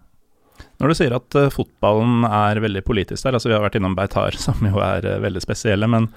Når 0.82 0.92
du 0.92 0.94
sier 0.98 1.14
at 1.16 1.36
uh, 1.38 1.48
fotballen 1.52 2.26
er 2.28 2.60
veldig 2.62 2.82
politisk 2.86 3.24
der, 3.26 3.36
altså 3.38 3.50
vi 3.50 3.56
har 3.56 3.64
vært 3.64 3.78
innom 3.78 3.96
Beitar, 3.98 4.36
som 4.46 4.60
jo 4.66 4.80
er 4.82 5.06
uh, 5.06 5.18
veldig 5.22 5.42
spesielle, 5.44 5.88
men 5.90 6.08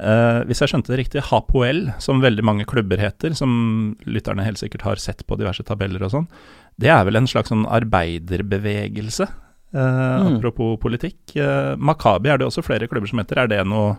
uh, 0.00 0.44
hvis 0.48 0.62
jeg 0.64 0.72
skjønte 0.72 0.92
det 0.94 1.00
riktig, 1.04 1.24
Hapoel, 1.30 1.88
som 2.02 2.22
veldig 2.24 2.44
mange 2.46 2.66
klubber 2.68 3.00
heter, 3.02 3.34
som 3.38 3.96
lytterne 4.06 4.46
helt 4.46 4.60
sikkert 4.60 4.86
har 4.86 5.02
sett 5.02 5.24
på 5.26 5.38
diverse 5.40 5.64
tabeller 5.68 6.02
og 6.06 6.14
sånn, 6.14 6.30
det 6.78 6.90
er 6.94 7.04
vel 7.08 7.18
en 7.18 7.26
slags 7.30 7.50
sånn 7.54 7.66
arbeiderbevegelse, 7.66 9.28
Mm. 9.68 10.38
apropos 10.38 10.78
politikk. 10.80 11.34
Makabi 11.76 12.30
er 12.32 12.38
det 12.40 12.46
også 12.46 12.62
flere 12.64 12.86
klubber 12.88 13.10
som 13.10 13.18
heter, 13.20 13.42
er 13.42 13.50
det 13.52 13.58
noe 13.68 13.98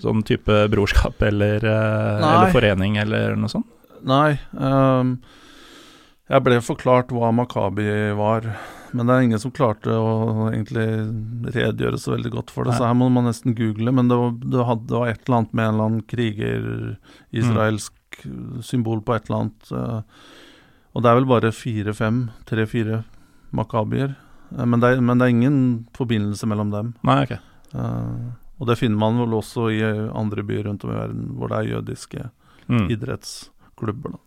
sånn 0.00 0.22
type 0.24 0.54
brorskap 0.72 1.20
eller, 1.28 1.60
eller 1.60 2.48
forening 2.54 2.96
eller 3.02 3.36
noe 3.36 3.52
sånt? 3.52 3.68
Nei. 4.08 4.38
Um, 4.56 5.18
jeg 6.28 6.44
ble 6.46 6.58
forklart 6.64 7.12
hva 7.12 7.28
Makabi 7.36 7.84
var, 8.16 8.48
men 8.92 9.06
det 9.08 9.14
er 9.14 9.24
ingen 9.26 9.40
som 9.42 9.52
klarte 9.54 9.92
å 9.92 10.48
egentlig 10.50 10.86
redegjøre 11.54 11.98
så 12.00 12.14
veldig 12.14 12.30
godt 12.34 12.50
for 12.54 12.64
det, 12.64 12.72
Nei. 12.74 12.78
så 12.80 12.86
her 12.88 12.96
må 12.98 13.08
man 13.12 13.26
nesten 13.28 13.54
google. 13.58 13.92
Men 13.92 14.08
det 14.08 14.16
var, 14.16 14.32
det, 14.40 14.64
var 14.94 15.08
et 15.12 15.22
eller 15.26 15.36
annet 15.40 15.52
med 15.54 15.64
en 15.66 15.74
eller 15.74 15.88
annen 15.90 16.06
kriger, 16.08 16.68
israelsk 17.30 17.94
symbol 18.64 19.02
på 19.04 19.14
et 19.14 19.28
eller 19.28 19.44
annet. 19.44 19.70
eh, 19.72 20.00
og 20.96 21.02
det 21.04 21.10
er 21.10 21.18
vel 21.20 21.28
bare 21.30 21.52
fire-fem, 21.54 22.22
tre-fire 22.48 23.02
Makabier. 23.54 24.16
Eh, 24.56 24.64
men, 24.64 24.80
det 24.80 24.94
er, 24.96 25.00
men 25.04 25.18
det 25.20 25.26
er 25.28 25.34
ingen 25.36 25.60
forbindelse 25.96 26.48
mellom 26.50 26.70
dem. 26.74 26.94
Nei, 27.06 27.20
ok. 27.26 27.36
Uh, 27.74 28.32
og 28.58 28.66
det 28.70 28.78
finner 28.80 28.96
man 28.98 29.18
vel 29.20 29.34
også 29.36 29.68
i 29.70 29.82
andre 30.16 30.42
byer 30.42 30.64
rundt 30.70 30.86
om 30.86 30.90
i 30.94 30.96
verden, 30.96 31.26
hvor 31.36 31.52
det 31.52 31.58
er 31.62 31.72
jødiske 31.76 32.30
Mm. 32.68 32.90
idrettsklubber. 32.92 34.10
Da. 34.12 34.18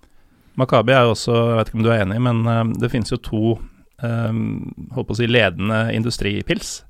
Makabi 0.58 0.94
er 0.98 1.04
jo 1.06 1.12
også, 1.14 1.34
jeg 1.36 1.58
vet 1.60 1.68
ikke 1.70 1.78
om 1.78 1.84
du 1.86 1.90
er 1.94 2.00
enig, 2.02 2.16
men 2.26 2.72
det 2.82 2.90
finnes 2.90 3.12
jo 3.14 3.18
to 3.22 3.42
holdt 4.02 5.08
på 5.10 5.16
å 5.16 5.20
si 5.20 5.28
ledende 5.30 5.84
industripils 5.96 6.82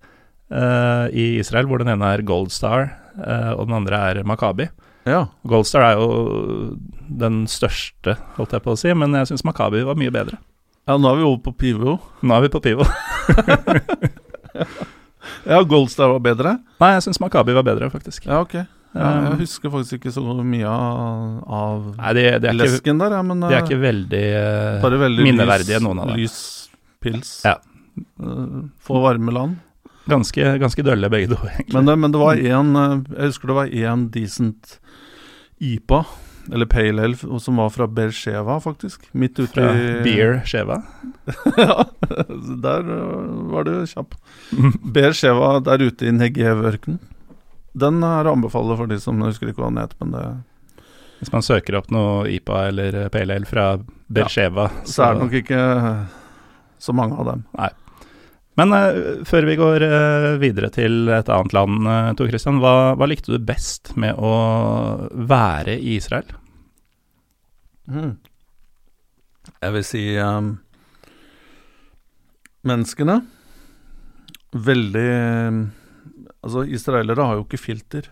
eh, 0.51 1.05
i 1.11 1.25
Israel, 1.41 1.67
hvor 1.69 1.81
den 1.81 1.91
ene 1.93 2.13
er 2.15 2.23
Gold 2.27 2.53
Star, 2.55 2.87
eh, 3.17 3.51
og 3.55 3.67
den 3.67 3.79
andre 3.81 4.03
er 4.11 4.21
Makabi. 4.27 4.69
Ja. 5.09 5.25
Gold 5.47 5.67
Star 5.69 5.87
er 5.89 5.99
jo 5.99 6.77
den 7.09 7.43
største, 7.51 8.15
holdt 8.37 8.55
jeg 8.55 8.63
på 8.63 8.75
å 8.75 8.79
si, 8.79 8.93
men 8.95 9.17
jeg 9.17 9.31
syns 9.31 9.45
Makabi 9.47 9.83
var 9.87 9.99
mye 9.99 10.13
bedre. 10.13 10.39
ja, 10.87 10.97
nå 10.97 11.11
er 11.11 11.19
vi 11.19 11.27
over 11.27 11.41
på 11.49 11.55
Pivo. 11.65 11.99
Nå 12.21 12.37
er 12.37 12.47
vi 12.47 12.53
på 12.53 12.63
Pivo. 12.63 12.87
Ja, 15.45 15.61
Goldstar 15.63 16.11
var 16.11 16.21
bedre? 16.23 16.57
Nei, 16.81 16.93
jeg 16.97 17.07
syns 17.07 17.19
Makabi 17.21 17.55
var 17.57 17.65
bedre, 17.65 17.89
faktisk. 17.93 18.27
Ja, 18.29 18.43
ok. 18.45 18.61
Ja, 18.61 18.67
Um, 18.91 19.23
jeg 19.23 19.45
husker 19.45 19.71
faktisk 19.71 20.01
ikke 20.01 20.11
så 20.11 20.19
mye 20.43 20.67
av, 20.67 21.19
av 21.47 21.83
Nei, 21.95 22.09
de, 22.17 22.23
de, 22.43 22.49
lesken 22.59 22.97
ikke, 22.97 22.99
der, 22.99 23.13
ja, 23.15 23.21
men 23.23 23.39
de 23.39 23.47
er 23.47 23.61
ikke 23.63 23.77
veldig, 23.79 24.23
eh, 24.35 24.87
veldig 24.99 25.27
minneverdige, 25.29 25.77
lys, 25.77 25.85
noen 25.85 26.01
av 26.03 26.09
dem. 26.09 26.17
Lys 26.19 26.33
pils. 27.01 27.41
Ja. 27.47 27.57
Eh, 28.19 28.63
få 28.79 29.01
varme 29.03 29.31
land. 29.31 29.59
Ganske, 30.05 30.57
ganske 30.57 30.83
dølle 30.83 31.09
begge 31.13 31.35
to, 31.35 31.39
egentlig. 31.45 31.75
Men 31.75 31.85
det, 31.85 31.95
men 31.95 32.11
det 32.13 32.19
var 32.21 32.35
én 32.35 32.73
Jeg 32.73 33.27
husker 33.29 33.51
det 33.51 33.57
var 33.57 33.67
én 33.69 34.07
decent 34.11 34.79
IPA, 35.61 36.05
eller 36.51 36.65
Pale 36.65 37.03
Ale, 37.05 37.39
som 37.39 37.59
var 37.61 37.69
fra 37.69 37.87
Bersheva, 37.87 38.59
faktisk. 38.59 39.05
Midt 39.11 39.39
ute 39.39 39.53
Fra 39.53 39.73
i 39.77 40.01
Beer 40.03 40.41
Sheva. 40.45 40.81
ja, 41.57 41.85
der 42.63 42.89
øh, 42.89 43.51
var 43.53 43.67
du 43.67 43.75
kjapp. 43.85 44.15
Bersheva 44.95 45.59
der 45.61 45.85
ute 45.85 46.09
i 46.09 46.15
Negev-ørkenen. 46.15 46.99
Den 47.77 48.01
er 48.03 48.27
å 48.27 48.33
anbefale 48.35 48.75
for 48.75 48.89
de 48.89 48.97
som 48.99 49.21
jeg 49.21 49.31
husker 49.31 49.51
ikke 49.51 49.61
hva 49.61 49.69
den 49.69 49.83
het, 49.83 49.93
men 50.01 50.15
det, 50.15 50.25
Hvis 51.21 51.31
man 51.31 51.45
søker 51.45 51.77
opp 51.77 51.91
noe 51.93 52.25
IPA 52.27 52.63
eller 52.71 52.97
Pale 53.13 53.37
Ale 53.37 53.47
fra 53.47 53.67
Bersheva, 54.09 54.65
så 54.83 55.05
er 55.05 55.13
det 55.13 55.23
nok 55.27 55.37
ikke 55.43 55.61
så 56.81 56.95
mange 56.97 57.17
av 57.21 57.29
dem. 57.29 57.45
Nei. 57.57 57.69
Men 58.59 58.75
uh, 58.75 59.23
før 59.27 59.47
vi 59.47 59.57
går 59.59 59.85
uh, 59.85 60.27
videre 60.41 60.71
til 60.73 61.09
et 61.13 61.29
annet 61.31 61.55
land, 61.55 61.85
uh, 61.87 62.11
Tor 62.19 62.31
Christian, 62.31 62.59
hva, 62.63 62.93
hva 62.99 63.07
likte 63.07 63.33
du 63.33 63.39
best 63.45 63.93
med 63.99 64.19
å 64.19 64.31
være 65.13 65.77
i 65.79 65.95
Israel? 65.99 66.27
Mm. 67.91 68.15
Jeg 69.51 69.75
vil 69.77 69.85
si 69.87 70.03
um, 70.21 70.55
menneskene. 72.67 73.21
Veldig 74.51 75.11
um, 75.47 75.61
Altså, 76.41 76.63
israelere 76.73 77.21
har 77.21 77.35
jo 77.37 77.43
ikke 77.45 77.59
filter. 77.61 78.07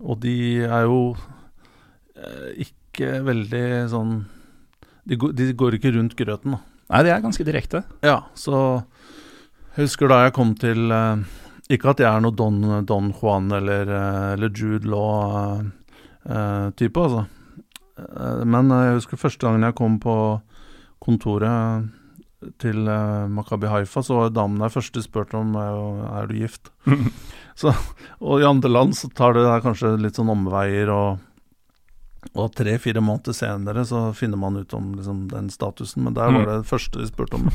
Og 0.00 0.16
de 0.22 0.64
er 0.64 0.86
jo 0.88 1.00
ikke 2.64 3.10
veldig 3.26 3.66
sånn 3.92 4.14
de, 5.04 5.18
de 5.36 5.50
går 5.52 5.76
ikke 5.76 5.92
rundt 5.94 6.16
grøten, 6.18 6.56
da. 6.56 6.75
Nei, 6.86 7.02
det 7.02 7.10
er 7.12 7.22
ganske 7.24 7.44
direkte. 7.46 7.82
Ja, 8.06 8.20
så 8.38 8.82
husker 9.76 10.08
da 10.10 10.16
jeg 10.24 10.34
kom 10.36 10.54
til 10.58 10.90
eh, 10.94 11.16
Ikke 11.74 11.90
at 11.92 12.00
jeg 12.00 12.08
er 12.08 12.20
noe 12.22 12.34
Don, 12.36 12.56
Don 12.86 13.12
Juan 13.16 13.50
eller, 13.52 13.84
eh, 13.90 14.32
eller 14.36 14.50
Jude 14.54 14.86
Law-type, 14.92 15.64
altså. 17.02 17.22
Eh, 17.98 18.42
men 18.46 18.70
jeg 18.70 18.96
husker 19.00 19.16
første 19.20 19.42
gangen 19.46 19.66
jeg 19.66 19.78
kom 19.78 19.94
på 20.02 20.16
kontoret 21.02 21.90
til 22.60 22.78
Makabi 23.32 23.66
Haifa, 23.66 24.00
så 24.04 24.12
var 24.14 24.30
damen 24.30 24.60
der 24.60 24.70
først 24.70 24.94
de 24.94 25.02
spurte 25.02 25.36
om 25.38 25.56
er 25.58 26.26
du 26.28 26.34
gift. 26.38 26.64
så, 27.60 27.68
og 28.20 28.40
i 28.40 28.46
andre 28.46 28.68
land 28.70 28.94
så 28.94 29.08
tar 29.10 29.32
det 29.34 29.44
der 29.46 29.64
kanskje 29.64 29.98
litt 29.98 30.16
sånn 30.20 30.30
omveier, 30.30 30.88
og, 30.92 31.18
og 32.34 32.52
tre-fire 32.56 33.02
måneder 33.04 33.36
senere 33.36 33.84
så 33.86 34.12
finner 34.16 34.40
man 34.40 34.56
ut 34.60 34.74
om 34.76 34.94
liksom, 34.96 35.26
den 35.30 35.50
statusen, 35.52 36.04
men 36.06 36.16
der 36.16 36.32
var 36.32 36.46
det 36.46 36.56
det 36.62 36.70
første 36.70 37.00
de 37.00 37.08
spurte 37.08 37.38
om. 37.38 37.46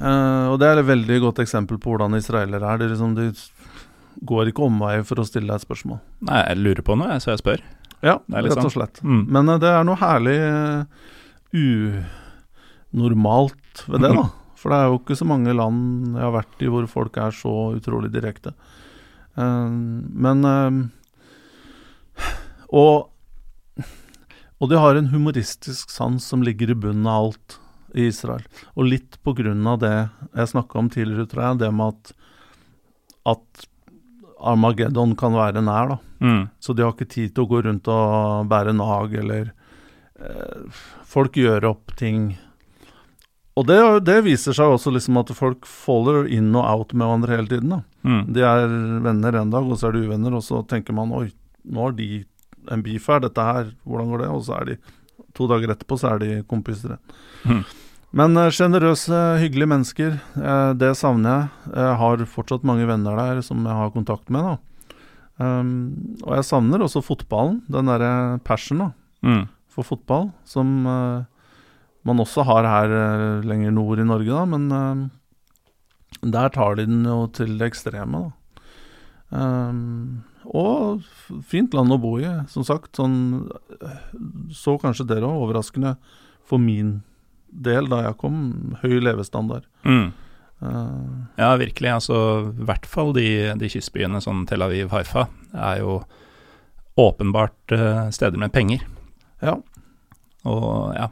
uh, 0.00 0.46
og 0.52 0.58
det 0.62 0.68
er 0.70 0.80
et 0.80 0.90
veldig 0.90 1.18
godt 1.28 1.42
eksempel 1.44 1.80
på 1.82 1.92
hvordan 1.92 2.18
israelere 2.18 2.72
er. 2.72 2.82
De, 2.82 2.90
liksom, 2.92 3.16
de 3.18 3.30
går 4.26 4.52
ikke 4.52 4.66
omveier 4.66 5.04
for 5.06 5.20
å 5.20 5.26
stille 5.28 5.50
deg 5.50 5.60
et 5.60 5.66
spørsmål. 5.66 6.00
Nei, 6.30 6.40
jeg 6.48 6.62
lurer 6.62 6.86
på 6.86 6.96
noe, 6.98 7.18
så 7.22 7.34
jeg 7.34 7.42
spør. 7.42 7.60
Ja, 8.04 8.18
rett 8.32 8.52
og 8.54 8.62
sånn. 8.66 8.76
slett. 8.78 9.02
Mm. 9.02 9.22
Men 9.36 9.44
uh, 9.52 9.60
det 9.62 9.70
er 9.72 9.86
noe 9.86 10.00
herlig 10.00 10.38
uh, 10.42 10.82
unormalt 12.96 13.86
ved 13.86 14.06
det, 14.06 14.12
da. 14.16 14.26
For 14.60 14.72
det 14.72 14.78
er 14.80 14.86
jo 14.88 14.98
ikke 15.02 15.18
så 15.18 15.26
mange 15.28 15.52
land 15.54 16.16
jeg 16.16 16.24
har 16.24 16.32
vært 16.34 16.62
i 16.64 16.68
hvor 16.72 16.86
folk 16.90 17.18
er 17.20 17.34
så 17.36 17.50
utrolig 17.76 18.08
direkte. 18.10 18.50
Men 19.36 20.40
og, 22.72 23.10
og 24.58 24.70
de 24.72 24.80
har 24.80 24.96
en 24.96 25.10
humoristisk 25.12 25.92
sans 25.92 26.24
som 26.24 26.44
ligger 26.44 26.72
i 26.72 26.78
bunnen 26.86 27.06
av 27.06 27.26
alt 27.26 27.58
i 27.96 28.08
Israel. 28.10 28.44
Og 28.74 28.88
litt 28.88 29.18
på 29.24 29.34
grunn 29.36 29.66
av 29.68 29.80
det 29.82 29.94
jeg 30.32 30.52
snakka 30.52 30.80
om 30.80 30.90
tidligere, 30.92 31.28
tror 31.30 31.44
jeg, 31.44 31.60
det 31.64 31.72
med 31.76 31.92
at, 31.92 32.12
at 33.34 33.66
Armageddon 34.36 35.14
kan 35.18 35.36
være 35.36 35.64
nær, 35.64 35.94
da. 35.94 35.98
Mm. 36.24 36.42
Så 36.60 36.72
de 36.72 36.84
har 36.84 36.94
ikke 36.94 37.08
tid 37.12 37.34
til 37.34 37.44
å 37.44 37.50
gå 37.50 37.62
rundt 37.66 37.88
og 37.92 38.48
bære 38.48 38.72
nag 38.72 39.12
eller 39.20 39.50
eh, 40.16 40.82
Folk 41.06 41.36
gjør 41.36 41.68
opp 41.70 41.92
ting. 41.96 42.34
Og 43.56 43.64
det, 43.68 43.78
det, 44.04 44.18
viser 44.26 44.56
seg 44.56 44.72
også 44.72 44.92
liksom 44.92 45.20
at 45.20 45.32
folk 45.36 45.68
faller 45.68 46.26
in 46.32 46.50
og 46.56 46.64
out 46.64 46.92
med 46.92 47.06
hverandre 47.06 47.36
hele 47.38 47.50
tiden. 47.52 47.76
da. 47.76 47.80
Mm. 48.04 48.22
De 48.36 48.44
er 48.44 48.72
venner 49.04 49.40
en 49.40 49.52
dag, 49.52 49.64
og 49.64 49.80
så 49.80 49.88
er 49.88 49.96
de 49.96 50.08
uvenner, 50.08 50.36
og 50.36 50.44
så 50.44 50.60
tenker 50.68 50.96
man 50.96 51.14
oi, 51.16 51.28
nå 51.64 51.86
har 51.86 51.96
de 51.96 52.08
en 52.72 52.84
beef 52.84 53.08
her, 53.10 53.20
dette 53.24 53.42
her, 53.42 53.72
hvordan 53.86 54.12
går 54.12 54.24
det? 54.24 54.30
Og 54.34 54.44
så 54.46 54.60
er 54.60 54.70
de 54.70 54.76
to 55.36 55.48
dager 55.50 55.72
etterpå 55.72 55.98
så 56.00 56.14
er 56.14 56.22
de 56.22 56.30
kompiser 56.48 56.94
igjen. 56.94 57.18
Mm. 57.46 57.64
Men 58.16 58.38
sjenerøse, 58.54 59.12
uh, 59.12 59.40
hyggelige 59.42 59.68
mennesker, 59.68 60.14
uh, 60.38 60.72
det 60.78 60.94
savner 60.96 61.32
jeg. 61.32 61.74
Jeg 61.74 61.98
har 62.00 62.24
fortsatt 62.32 62.64
mange 62.68 62.86
venner 62.88 63.18
der 63.18 63.42
som 63.44 63.66
jeg 63.66 63.76
har 63.76 63.92
kontakt 63.92 64.30
med. 64.32 64.46
da. 64.46 64.56
Um, 65.36 66.16
og 66.24 66.38
jeg 66.38 66.46
savner 66.48 66.80
også 66.80 67.04
fotballen, 67.04 67.60
den 67.68 67.90
derre 67.90 68.38
passion 68.46 68.80
da, 68.80 68.88
mm. 69.26 69.42
for 69.68 69.84
fotball, 69.84 70.30
som 70.48 70.70
uh, 70.88 71.26
man 72.08 72.22
også 72.22 72.46
har 72.48 72.64
her 72.64 73.42
lenger 73.44 73.74
nord 73.74 74.00
i 74.00 74.06
Norge, 74.06 74.30
da, 74.30 74.44
men 74.48 75.10
der 76.22 76.48
tar 76.54 76.78
de 76.78 76.86
den 76.86 77.02
jo 77.04 77.26
til 77.34 77.58
det 77.58 77.66
ekstreme. 77.72 78.22
da. 78.22 78.32
Um, 79.36 80.22
og 80.54 81.02
fint 81.48 81.74
land 81.74 81.94
å 81.94 81.98
bo 82.00 82.16
i, 82.20 82.28
som 82.52 82.66
sagt. 82.66 82.94
Sånn, 82.98 83.48
så 84.54 84.76
kanskje 84.82 85.08
dere 85.08 85.28
òg, 85.28 85.46
overraskende 85.46 85.96
for 86.46 86.62
min 86.62 87.00
del 87.50 87.88
da 87.90 88.02
jeg 88.06 88.18
kom, 88.20 88.38
høy 88.82 88.98
levestandard. 89.02 89.66
Mm. 89.86 90.12
Uh, 90.62 91.26
ja, 91.36 91.50
virkelig. 91.60 91.92
Altså, 91.98 92.18
I 92.52 92.68
hvert 92.68 92.88
fall 92.88 93.12
de, 93.16 93.28
de 93.60 93.70
kystbyene 93.72 94.20
som 94.24 94.44
Tel 94.48 94.64
Aviv, 94.64 94.90
Haifa, 94.94 95.26
er 95.52 95.82
jo 95.82 96.00
åpenbart 97.00 97.76
uh, 97.76 98.06
steder 98.14 98.40
med 98.40 98.54
penger. 98.54 98.84
Ja. 99.44 99.58
Og 100.48 100.94
ja. 100.96 101.10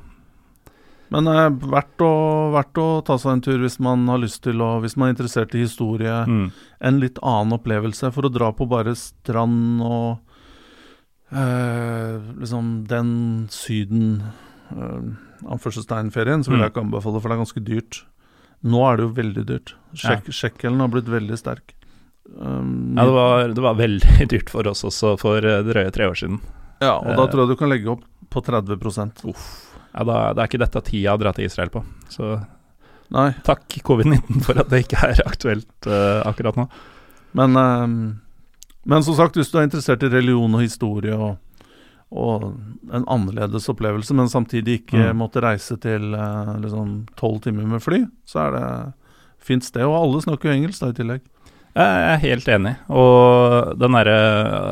Men 1.12 1.28
eh, 1.30 1.48
verdt, 1.74 2.00
å, 2.05 2.12
verdt, 2.55 2.80
å, 2.80 2.86
ta 3.07 3.18
seg 3.20 3.34
en 3.34 3.44
tur 3.44 3.61
hvis 3.62 3.76
man 3.82 4.07
har 4.09 4.22
lyst 4.22 4.42
til 4.46 4.62
å 4.64 4.78
Hvis 4.82 4.96
man 4.96 5.11
er 5.11 5.16
interessert 5.16 5.55
i 5.55 5.64
historie. 5.64 6.14
Mm. 6.24 6.48
En 6.80 7.02
litt 7.02 7.20
annen 7.22 7.59
opplevelse. 7.59 8.11
For 8.14 8.26
å 8.26 8.32
dra 8.32 8.52
på 8.57 8.68
bare 8.70 8.96
strand 8.98 9.84
og 9.84 10.16
eh, 11.34 12.16
liksom 12.40 12.74
den 12.90 13.12
Syden 13.52 14.18
anførselstegn-ferien, 14.74 16.42
så 16.42 16.50
vil 16.50 16.62
jeg 16.62 16.70
mm. 16.70 16.72
ikke 16.72 16.82
anbefale, 16.82 17.20
for 17.20 17.30
det 17.30 17.36
er 17.36 17.42
ganske 17.42 17.62
dyrt. 17.62 18.00
Nå 18.64 18.80
er 18.88 18.96
det 18.96 19.05
jo 19.05 19.14
veldig 19.18 19.44
dyrt. 19.48 19.74
Sjek 19.92 20.30
ja. 20.30 20.36
Sjekkelen 20.38 20.80
har 20.80 20.90
blitt 20.92 21.11
veldig 21.12 21.36
sterk. 21.38 21.74
Um, 22.24 22.94
ja, 22.96 23.05
det 23.05 23.12
var, 23.12 23.48
det 23.52 23.64
var, 23.66 23.76
veldig 23.76 24.26
dyrt 24.32 24.50
for 24.50 24.66
oss 24.70 24.80
også 24.88 25.14
for 25.20 25.44
uh, 25.44 25.61
drøye 25.66 25.92
tre 25.94 26.09
år 26.09 26.16
siden. 26.18 26.40
Ja, 26.80 26.96
og 26.96 27.12
da 27.12 27.28
tror 27.28 27.44
jeg 27.44 27.52
du 27.52 27.61
kan 27.61 27.70
legge 27.70 27.92
opp 27.92 28.05
på 28.32 28.42
30 28.42 29.28
Uff. 29.30 29.74
Ja, 29.95 30.05
da, 30.05 30.18
Det 30.34 30.42
er 30.42 30.51
ikke 30.51 30.62
dette 30.64 30.84
tida 30.88 31.14
å 31.14 31.20
dra 31.22 31.32
til 31.36 31.47
Israel 31.47 31.70
på. 31.72 31.84
Så 32.12 32.34
Nei. 33.14 33.30
takk 33.47 33.78
covid-19 33.86 34.42
for 34.42 34.59
at 34.59 34.70
det 34.72 34.84
ikke 34.84 35.01
er 35.07 35.22
aktuelt 35.22 35.88
uh, 35.88 36.24
akkurat 36.26 36.59
nå. 36.59 36.68
Men, 37.38 37.59
men 38.86 39.05
som 39.07 39.16
sagt, 39.18 39.38
hvis 39.38 39.51
du 39.51 39.59
er 39.59 39.66
interessert 39.66 40.03
i 40.07 40.11
religion 40.11 40.55
og 40.55 40.62
historie 40.62 41.14
og 41.14 41.34
og 42.14 42.45
en 42.95 43.07
annerledes 43.11 43.68
opplevelse, 43.72 44.14
men 44.14 44.30
samtidig 44.30 44.80
ikke 44.82 45.11
mm. 45.11 45.18
måtte 45.18 45.42
reise 45.42 45.76
til 45.82 46.14
eh, 46.14 46.53
liksom 46.62 46.97
tolv 47.18 47.40
timer 47.42 47.66
med 47.66 47.82
fly, 47.82 48.05
så 48.28 48.45
er 48.45 48.55
det 48.55 48.66
fint 49.45 49.66
sted. 49.66 49.82
Og 49.88 49.97
alle 49.99 50.22
snakker 50.22 50.51
jo 50.51 50.55
engelsk 50.55 50.84
da 50.84 50.92
i 50.92 50.99
tillegg. 51.01 51.24
Jeg 51.74 52.03
er 52.07 52.20
helt 52.22 52.49
enig, 52.55 52.76
og 52.86 53.72
den 53.82 53.97
derre 53.97 54.18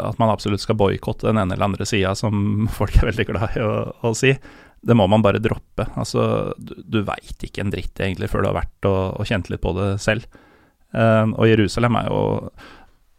at 0.06 0.20
man 0.22 0.30
absolutt 0.30 0.62
skal 0.62 0.78
boikotte 0.78 1.26
den 1.26 1.40
ene 1.42 1.56
eller 1.56 1.72
andre 1.72 1.86
sida, 1.88 2.12
som 2.14 2.36
folk 2.78 3.00
er 3.00 3.10
veldig 3.10 3.26
glad 3.32 3.58
i 3.58 3.64
å, 3.66 3.72
å, 3.90 4.12
si, 4.14 4.36
det 4.82 4.96
må 4.98 5.06
man 5.10 5.22
bare 5.22 5.42
droppe. 5.42 5.86
Altså, 5.98 6.52
du, 6.58 6.74
du 6.82 7.02
veit 7.06 7.46
ikke 7.46 7.62
en 7.62 7.72
dritt 7.72 8.00
egentlig 8.02 8.30
før 8.32 8.42
du 8.42 8.50
har 8.50 8.60
vært 8.62 8.88
og, 8.90 9.02
og 9.20 9.28
kjent 9.28 9.50
litt 9.52 9.62
på 9.62 9.74
det 9.78 9.90
selv. 10.02 10.26
Uh, 10.92 11.30
og 11.38 11.48
Jerusalem 11.48 11.98
er 12.02 12.08
jo 12.10 12.22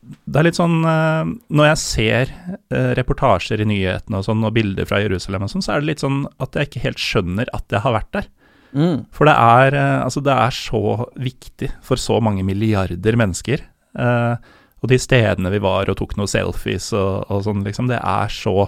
det 0.04 0.38
er 0.38 0.46
litt 0.46 0.58
sånn 0.60 0.84
uh, 0.84 1.24
Når 1.26 1.68
jeg 1.72 1.80
ser 1.82 2.32
uh, 2.44 2.92
reportasjer 3.00 3.64
i 3.64 3.68
nyhetene 3.70 4.20
og 4.20 4.26
sånn, 4.28 4.44
og 4.44 4.54
bilder 4.54 4.86
fra 4.90 5.00
Jerusalem 5.02 5.46
og 5.48 5.54
sånn, 5.54 5.64
så 5.64 5.74
er 5.74 5.82
det 5.82 5.94
litt 5.94 6.04
sånn 6.04 6.26
at 6.44 6.60
jeg 6.60 6.70
ikke 6.70 6.84
helt 6.90 7.02
skjønner 7.02 7.54
at 7.56 7.72
jeg 7.72 7.82
har 7.86 7.96
vært 7.96 8.12
der. 8.18 8.28
Mm. 8.74 8.98
For 9.14 9.30
det 9.30 9.38
er, 9.38 9.78
altså 10.02 10.22
det 10.26 10.34
er 10.34 10.56
så 10.58 10.82
viktig 11.22 11.70
for 11.86 12.02
så 12.02 12.18
mange 12.26 12.44
milliarder 12.46 13.16
mennesker. 13.22 13.62
og 13.94 14.90
de 14.90 14.98
stedene 14.98 15.52
vi 15.54 15.60
var 15.62 15.92
og 15.92 15.98
tok 16.00 16.16
noen 16.18 16.32
selfies 16.32 16.88
og, 16.98 17.30
og 17.30 17.44
sånn, 17.46 17.62
liksom, 17.64 17.92
det 17.92 18.00
er 18.02 18.34
så 18.34 18.66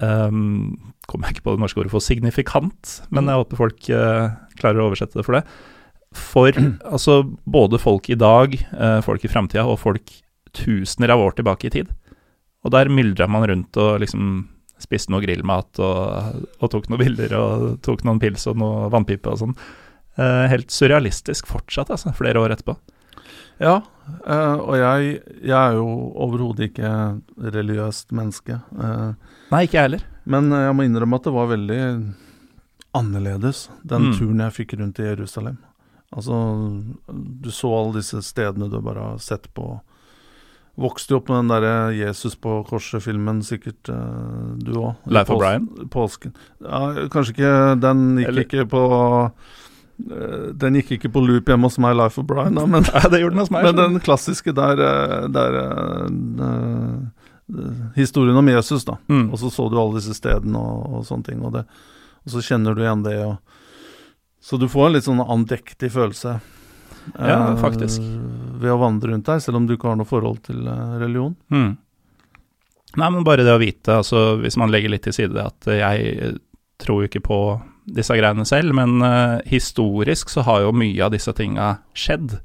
um, 0.00 0.94
Kommer 1.08 1.28
jeg 1.28 1.38
ikke 1.38 1.48
på 1.48 1.56
det 1.56 1.62
norske 1.64 1.80
ordet 1.80 1.94
for 1.94 2.04
signifikant, 2.04 2.94
men 3.14 3.30
jeg 3.30 3.40
håper 3.40 3.60
folk 3.62 3.78
klarer 4.60 4.82
å 4.82 4.88
oversette 4.90 5.16
det 5.16 5.24
for 5.24 5.38
det. 5.38 5.42
For 6.12 6.52
altså 6.94 7.22
både 7.48 7.80
folk 7.80 8.10
i 8.12 8.18
dag, 8.20 8.58
folk 9.06 9.24
i 9.24 9.30
framtida 9.32 9.64
og 9.64 9.80
folk 9.80 10.12
tusener 10.52 11.14
av 11.14 11.24
år 11.24 11.38
tilbake 11.38 11.68
i 11.68 11.72
tid. 11.78 11.90
Og 12.66 12.74
der 12.74 12.90
myldra 12.92 13.28
man 13.30 13.46
rundt 13.48 13.78
og 13.80 14.02
liksom 14.02 14.46
spiste 14.78 15.12
noe 15.12 15.22
grillmat 15.24 15.80
og, 15.82 16.40
og, 16.60 16.66
tok 16.70 16.88
noen 16.90 17.02
bilder 17.02 17.34
og 17.38 17.68
tok 17.84 18.04
noen 18.06 18.20
pils 18.22 18.46
og 18.50 18.58
noe 18.60 18.88
vannpipe 18.92 19.30
og 19.30 19.40
sånn. 19.42 19.54
Eh, 20.18 20.44
helt 20.52 20.74
surrealistisk 20.74 21.48
fortsatt, 21.50 21.90
altså, 21.94 22.14
flere 22.18 22.42
år 22.42 22.54
etterpå. 22.54 22.76
Ja, 23.62 23.80
eh, 24.26 24.54
og 24.58 24.76
jeg, 24.78 25.18
jeg, 25.42 25.58
er 25.58 25.76
jo 25.78 25.88
overhodet 26.14 26.70
ikke 26.70 26.92
religiøst 27.56 28.14
menneske. 28.16 28.60
Uh, 28.74 29.12
Nei, 29.52 29.64
ikke 29.66 29.78
jeg 29.78 29.88
heller. 29.88 30.06
Men 30.28 30.50
jeg 30.52 30.76
må 30.76 30.86
innrømme 30.86 31.20
at 31.20 31.28
det 31.28 31.34
var 31.34 31.50
veldig 31.52 31.82
annerledes, 32.98 33.66
den 33.86 34.08
mm. 34.08 34.14
turen 34.18 34.44
jeg 34.46 34.56
fikk 34.56 34.78
rundt 34.80 35.00
i 35.02 35.08
Jerusalem. 35.08 35.58
Altså, 36.08 36.34
du 37.12 37.50
så 37.52 37.70
alle 37.76 37.98
disse 37.98 38.22
stedene 38.24 38.70
du 38.72 38.80
bare 38.80 39.12
har 39.12 39.22
sett 39.22 39.50
på 39.56 39.76
Vokste 40.78 41.10
jo 41.10 41.18
opp 41.18 41.26
med 41.26 41.40
den 41.40 41.48
derre 41.50 41.70
Jesus 41.90 42.36
på 42.38 42.52
korset-filmen, 42.68 43.40
sikkert 43.42 43.88
uh, 43.90 44.52
du 44.62 44.76
òg. 44.78 45.08
Leif 45.10 45.32
O'Brien? 45.34 45.64
Brian? 45.66 45.88
Påsken. 45.90 46.36
Ja, 46.62 47.08
kanskje 47.10 47.34
ikke 47.34 47.54
Den 47.82 48.04
gikk 48.20 48.28
Eller? 48.28 48.46
ikke 48.46 48.66
på 48.70 48.82
uh, 48.86 49.56
Den 49.98 50.76
gikk 50.78 50.92
ikke 50.94 51.08
på 51.10 51.20
loop 51.26 51.48
hjemme 51.50 51.66
hos 51.66 51.78
meg, 51.82 51.96
Life 51.98 52.20
of 52.20 52.26
Brian, 52.28 52.54
da, 52.54 52.66
men, 52.70 52.84
ja, 52.86 53.00
det 53.10 53.18
gjorde 53.18 53.34
den 53.34 53.42
hos 53.42 53.50
meg, 53.50 53.64
men 53.66 53.80
den 53.80 53.98
klassiske 54.02 54.52
der, 54.54 54.78
eh, 54.78 55.24
der 55.34 55.56
uh, 55.58 56.06
Historien 57.96 58.36
om 58.38 58.48
Jesus, 58.52 58.84
da. 58.86 58.94
Mm. 59.08 59.32
Og 59.32 59.38
så 59.40 59.50
så 59.50 59.68
du 59.68 59.78
alle 59.80 59.98
disse 59.98 60.14
stedene 60.14 60.58
og, 60.60 61.00
og 61.00 61.06
sånne 61.08 61.24
ting, 61.30 61.42
og, 61.42 61.52
det, 61.56 61.64
og, 62.22 62.30
så 62.34 62.38
kjenner 62.44 62.74
du 62.76 62.80
igjen 62.84 63.02
det. 63.06 63.16
Og, 63.24 63.36
så 64.44 64.56
du 64.60 64.68
får 64.70 64.86
en 64.86 64.94
litt 64.94 65.08
sånn 65.08 65.24
andektig 65.24 65.90
følelse. 65.96 66.32
Ja, 67.16 67.38
eh, 67.38 67.56
faktisk. 67.58 68.02
ved 68.60 68.74
å 68.74 68.78
vandre 68.78 69.14
rundt 69.14 69.26
der, 69.26 69.40
selv 69.42 69.56
om 69.58 69.66
du 69.66 69.72
ikke 69.74 69.88
har 69.90 69.98
noe 69.98 70.08
forhold 70.08 70.38
til 70.46 70.60
eh, 70.68 70.94
religion. 71.00 71.34
Mm. 71.50 71.72
Nei, 72.98 73.10
men 73.14 73.26
bare 73.26 73.46
det 73.46 73.56
å 73.56 73.60
vite, 73.60 73.98
altså 73.98 74.36
hvis 74.42 74.58
man 74.60 74.70
legger 74.72 74.92
litt 74.92 75.04
til 75.08 75.16
side 75.16 75.42
at 75.42 75.66
jeg 75.72 76.36
tror 76.80 77.02
jo 77.02 77.10
ikke 77.10 77.24
på 77.24 77.40
disse 77.96 78.16
greiene 78.18 78.46
selv, 78.48 78.74
men 78.76 79.02
uh, 79.04 79.40
historisk 79.48 80.32
så 80.32 80.44
har 80.46 80.64
jo 80.64 80.76
mye 80.76 81.02
av 81.04 81.12
disse 81.14 81.32
tinga 81.36 81.78
skjedd. 81.96 82.38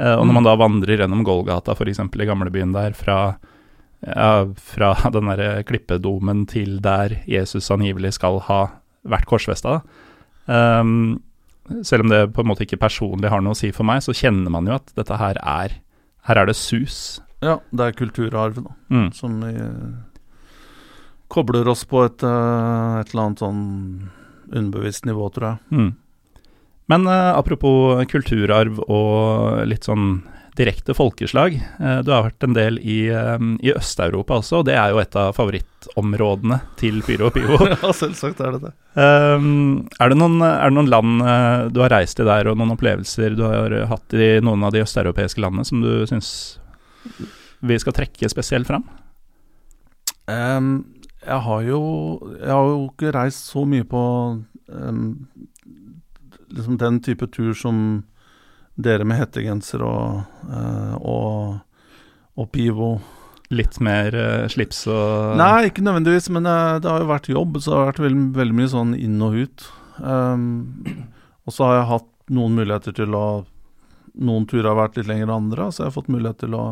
Uh, 0.00 0.16
og 0.18 0.26
når 0.26 0.30
mm. 0.30 0.36
man 0.40 0.48
da 0.48 0.58
vandrer 0.60 1.02
gjennom 1.02 1.24
Golgata, 1.26 1.76
f.eks. 1.76 2.02
i 2.02 2.28
gamlebyen 2.28 2.74
der, 2.74 2.96
fra, 2.98 3.18
ja, 4.06 4.30
fra 4.74 4.94
den 5.14 5.30
derre 5.30 5.66
klippedomen 5.68 6.46
til 6.50 6.78
der 6.84 7.20
Jesus 7.30 7.70
angivelig 7.74 8.16
skal 8.18 8.40
ha 8.48 8.62
vært 9.02 9.28
korsfesta, 9.30 9.80
um, 10.46 11.20
selv 11.86 12.04
om 12.06 12.10
det 12.10 12.24
på 12.34 12.42
en 12.42 12.50
måte 12.50 12.66
ikke 12.66 12.80
personlig 12.82 13.30
har 13.30 13.42
noe 13.42 13.54
å 13.54 13.58
si 13.58 13.70
for 13.74 13.86
meg, 13.86 14.02
så 14.04 14.14
kjenner 14.16 14.50
man 14.52 14.66
jo 14.68 14.76
at 14.80 14.94
dette 14.98 15.18
her 15.20 15.38
er 15.40 15.78
Her 16.22 16.38
er 16.38 16.46
det 16.46 16.54
sus. 16.54 17.18
Ja, 17.42 17.56
det 17.74 17.82
er 17.82 17.94
kulturarv, 17.98 18.60
da. 18.62 18.74
Mm. 18.94 19.08
Som 19.10 19.40
vi 19.42 19.54
kobler 21.32 21.66
oss 21.72 21.82
på 21.88 22.04
et, 22.06 22.22
eh, 22.22 23.00
et 23.00 23.10
eller 23.10 23.24
annet 23.24 23.42
sånn 23.42 23.62
underbevisst 24.52 25.06
nivå, 25.08 25.28
tror 25.34 25.52
jeg. 25.52 25.78
Mm. 25.78 25.90
Men 26.92 27.08
uh, 27.08 27.32
apropos 27.38 28.04
kulturarv 28.10 28.82
og 28.84 29.64
litt 29.68 29.88
sånn 29.88 30.22
direkte 30.58 30.92
folkeslag. 30.92 31.54
Uh, 31.78 32.02
du 32.04 32.10
har 32.12 32.26
vært 32.26 32.44
en 32.44 32.56
del 32.56 32.76
i, 32.84 33.06
eh, 33.08 33.44
i 33.64 33.70
Øst-Europa 33.72 34.36
også, 34.42 34.58
og 34.60 34.66
det 34.68 34.74
er 34.76 34.92
jo 34.92 35.00
et 35.00 35.16
av 35.16 35.32
favorittområdene 35.38 36.58
til 36.76 37.00
Pyro 37.06 37.30
og 37.30 37.36
Pivo. 37.38 37.56
ja, 37.72 37.92
selvsagt 37.96 38.42
er 38.44 38.58
det 38.58 38.66
det. 38.66 38.72
Um, 38.92 39.86
er, 39.96 40.12
det 40.12 40.18
noen, 40.20 40.36
er 40.44 40.68
det 40.68 40.76
noen 40.76 40.90
land 40.92 41.24
du 41.72 41.80
har 41.80 41.94
reist 41.94 42.20
i 42.20 42.28
der, 42.28 42.50
og 42.52 42.60
noen 42.60 42.74
opplevelser 42.74 43.38
du 43.38 43.46
har 43.48 43.78
hatt 43.88 44.18
i 44.18 44.34
noen 44.44 44.68
av 44.68 44.76
de 44.76 44.84
østeuropeiske 44.84 45.40
landene 45.40 45.64
som 45.64 45.80
du 45.80 46.04
syns 46.10 46.28
vi 47.64 47.78
skal 47.80 47.96
trekke 47.96 48.28
spesielt 48.28 48.68
fram? 48.68 48.84
Em, 50.28 50.82
jeg 51.26 51.40
har 51.46 51.62
jo 51.66 51.80
Jeg 52.40 52.50
har 52.50 52.68
jo 52.68 52.78
ikke 52.90 53.14
reist 53.14 53.50
så 53.52 53.64
mye 53.68 53.86
på 53.88 54.02
um, 54.68 55.28
liksom 56.52 56.78
den 56.80 57.00
type 57.04 57.26
tur 57.32 57.52
som 57.56 58.04
dere 58.74 59.04
med 59.04 59.20
hettegenser 59.20 59.82
og, 59.84 60.22
uh, 60.48 60.94
og, 60.98 61.58
og 62.40 62.48
pivo. 62.52 62.94
Litt 63.52 63.78
mer 63.84 64.16
uh, 64.16 64.48
slips 64.48 64.86
og 64.88 65.36
Nei, 65.40 65.68
ikke 65.68 65.84
nødvendigvis, 65.84 66.30
men 66.32 66.48
uh, 66.48 66.80
det 66.80 66.88
har 66.88 67.04
jo 67.04 67.10
vært 67.10 67.28
jobb, 67.32 67.58
så 67.60 67.70
det 67.70 67.78
har 67.78 67.90
vært 67.90 68.04
veldig, 68.06 68.26
veldig 68.38 68.58
mye 68.58 68.72
sånn 68.72 68.94
inn 68.96 69.18
og 69.24 69.36
ut. 69.44 69.66
Um, 70.00 70.46
og 71.44 71.54
så 71.54 71.68
har 71.68 71.76
jeg 71.78 71.90
hatt 71.90 72.08
noen 72.32 72.56
muligheter 72.60 72.96
til 72.96 73.18
å 73.18 73.26
Noen 74.12 74.44
turer 74.44 74.66
har 74.68 74.76
vært 74.76 74.98
litt 74.98 75.06
lenger 75.08 75.24
enn 75.24 75.30
andre, 75.32 75.70
så 75.72 75.80
jeg 75.80 75.86
har 75.86 75.94
fått 75.94 76.10
mulighet 76.12 76.42
til 76.42 76.52
å, 76.52 76.64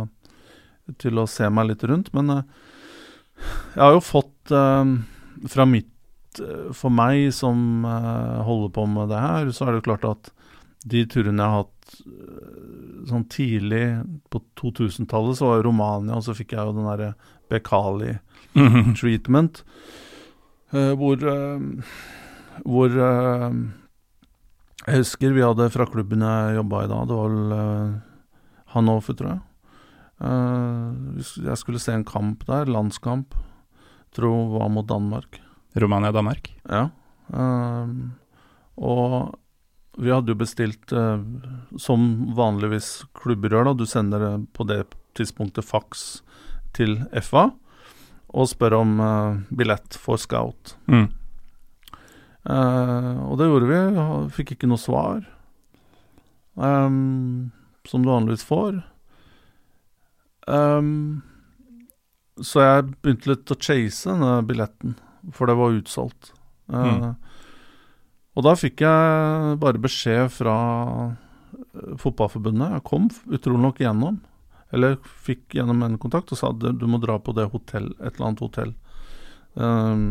til 1.00 1.16
å 1.16 1.22
se 1.24 1.46
meg 1.48 1.70
litt 1.70 1.84
rundt. 1.88 2.10
Men 2.12 2.34
eh, 2.34 2.42
jeg 3.74 3.82
har 3.82 3.92
jo 3.96 4.02
fått 4.04 4.52
eh, 4.54 4.92
fra 5.48 5.66
mitt 5.66 6.40
eh, 6.42 6.68
For 6.76 6.90
meg 6.94 7.30
som 7.34 7.84
eh, 7.88 8.40
holder 8.46 8.72
på 8.76 8.86
med 8.90 9.08
det 9.12 9.20
her, 9.22 9.50
så 9.54 9.66
er 9.66 9.72
det 9.74 9.80
jo 9.82 9.88
klart 9.90 10.04
at 10.10 10.30
de 10.90 11.02
turene 11.10 11.42
jeg 11.42 11.50
har 11.54 11.64
hatt 11.64 11.96
eh, 12.06 13.06
sånn 13.10 13.24
tidlig 13.32 13.84
på 14.32 14.40
2000-tallet, 14.60 15.36
så 15.38 15.48
var 15.50 15.60
jo 15.60 15.66
Romania, 15.70 16.16
og 16.18 16.24
så 16.26 16.34
fikk 16.36 16.52
jeg 16.56 16.64
jo 16.68 16.76
den 16.76 16.88
derre 16.90 17.14
Bekali 17.50 18.18
Mhm. 18.56 18.94
treatment, 18.98 19.60
eh, 20.72 20.90
hvor 20.98 21.20
eh, 21.22 21.60
Hvor 22.66 22.90
eh, 22.90 23.52
Jeg 24.88 24.96
husker 25.04 25.32
vi 25.36 25.44
hadde 25.44 25.68
fra 25.70 25.86
klubben 25.86 26.20
jeg 26.24 26.56
jobba 26.56 26.80
i 26.84 26.88
da, 26.90 26.98
det 27.06 27.14
var 27.18 27.28
vel 27.30 27.52
uh, 27.52 28.00
Hannover, 28.74 29.14
tror 29.14 29.28
jeg. 29.30 29.40
Eh, 30.20 31.20
jeg 31.46 31.58
skulle 31.60 31.80
se 31.82 31.94
en 31.96 32.06
kamp 32.06 32.44
der, 32.48 32.70
landskamp. 32.70 33.34
Tro 34.16 34.32
var 34.56 34.68
mot 34.72 34.88
Danmark. 34.88 35.40
Romania-Danmark. 35.74 36.50
Ja. 36.68 36.88
ehm, 37.32 38.10
og 38.76 39.38
vi 40.00 40.10
hadde 40.10 40.32
jo 40.32 40.40
bestilt, 40.40 40.92
eh, 40.92 41.22
som 41.78 42.34
vanligvis 42.36 43.04
klubber 43.14 43.50
gjør, 43.52 43.70
da, 43.70 43.74
du 43.74 43.86
sender 43.86 44.26
eh, 44.26 44.42
på 44.52 44.66
det 44.66 44.84
tidspunktet 45.18 45.66
faks 45.66 46.22
til 46.76 47.00
FA 47.22 47.50
og 48.30 48.48
spør 48.50 48.80
om 48.80 49.00
eh, 49.02 49.40
billett 49.54 49.98
for 49.98 50.20
scout. 50.20 50.76
Mm. 50.86 51.08
Eh, 52.50 53.16
og 53.26 53.38
det 53.38 53.50
gjorde 53.50 53.70
vi, 53.70 53.80
fikk 54.38 54.56
ikke 54.56 54.70
noe 54.70 54.80
svar, 54.80 55.22
som 56.60 58.02
du 58.02 58.08
vanligvis 58.10 58.42
får. 58.44 58.82
Ehm, 60.50 61.22
så 62.40 62.64
jeg 62.64 62.86
begynte 63.00 63.32
litt 63.32 63.52
å 63.52 63.58
chase 63.60 64.10
denne 64.10 64.40
billetten, 64.48 64.96
for 65.36 65.50
det 65.50 65.58
var 65.58 65.76
utsolgt. 65.76 66.32
Mm. 66.70 67.12
Og 68.38 68.46
da 68.46 68.54
fikk 68.56 68.84
jeg 68.84 69.58
bare 69.60 69.82
beskjed 69.82 70.30
fra 70.32 70.56
eh, 71.10 71.94
Fotballforbundet. 72.00 72.76
Jeg 72.78 72.86
kom 72.86 73.10
utrolig 73.28 73.64
nok 73.66 73.82
gjennom, 73.82 74.20
eller 74.70 74.96
fikk 75.26 75.58
gjennom 75.58 75.82
en 75.84 75.98
kontakt 76.00 76.30
og 76.32 76.38
sa 76.38 76.52
at 76.54 76.62
du 76.62 76.86
må 76.88 77.00
dra 77.02 77.18
på 77.18 77.34
det 77.36 77.50
hotell, 77.52 77.90
et 77.98 78.14
eller 78.14 78.28
annet 78.28 78.42
hotell 78.44 78.74
um, 79.58 80.04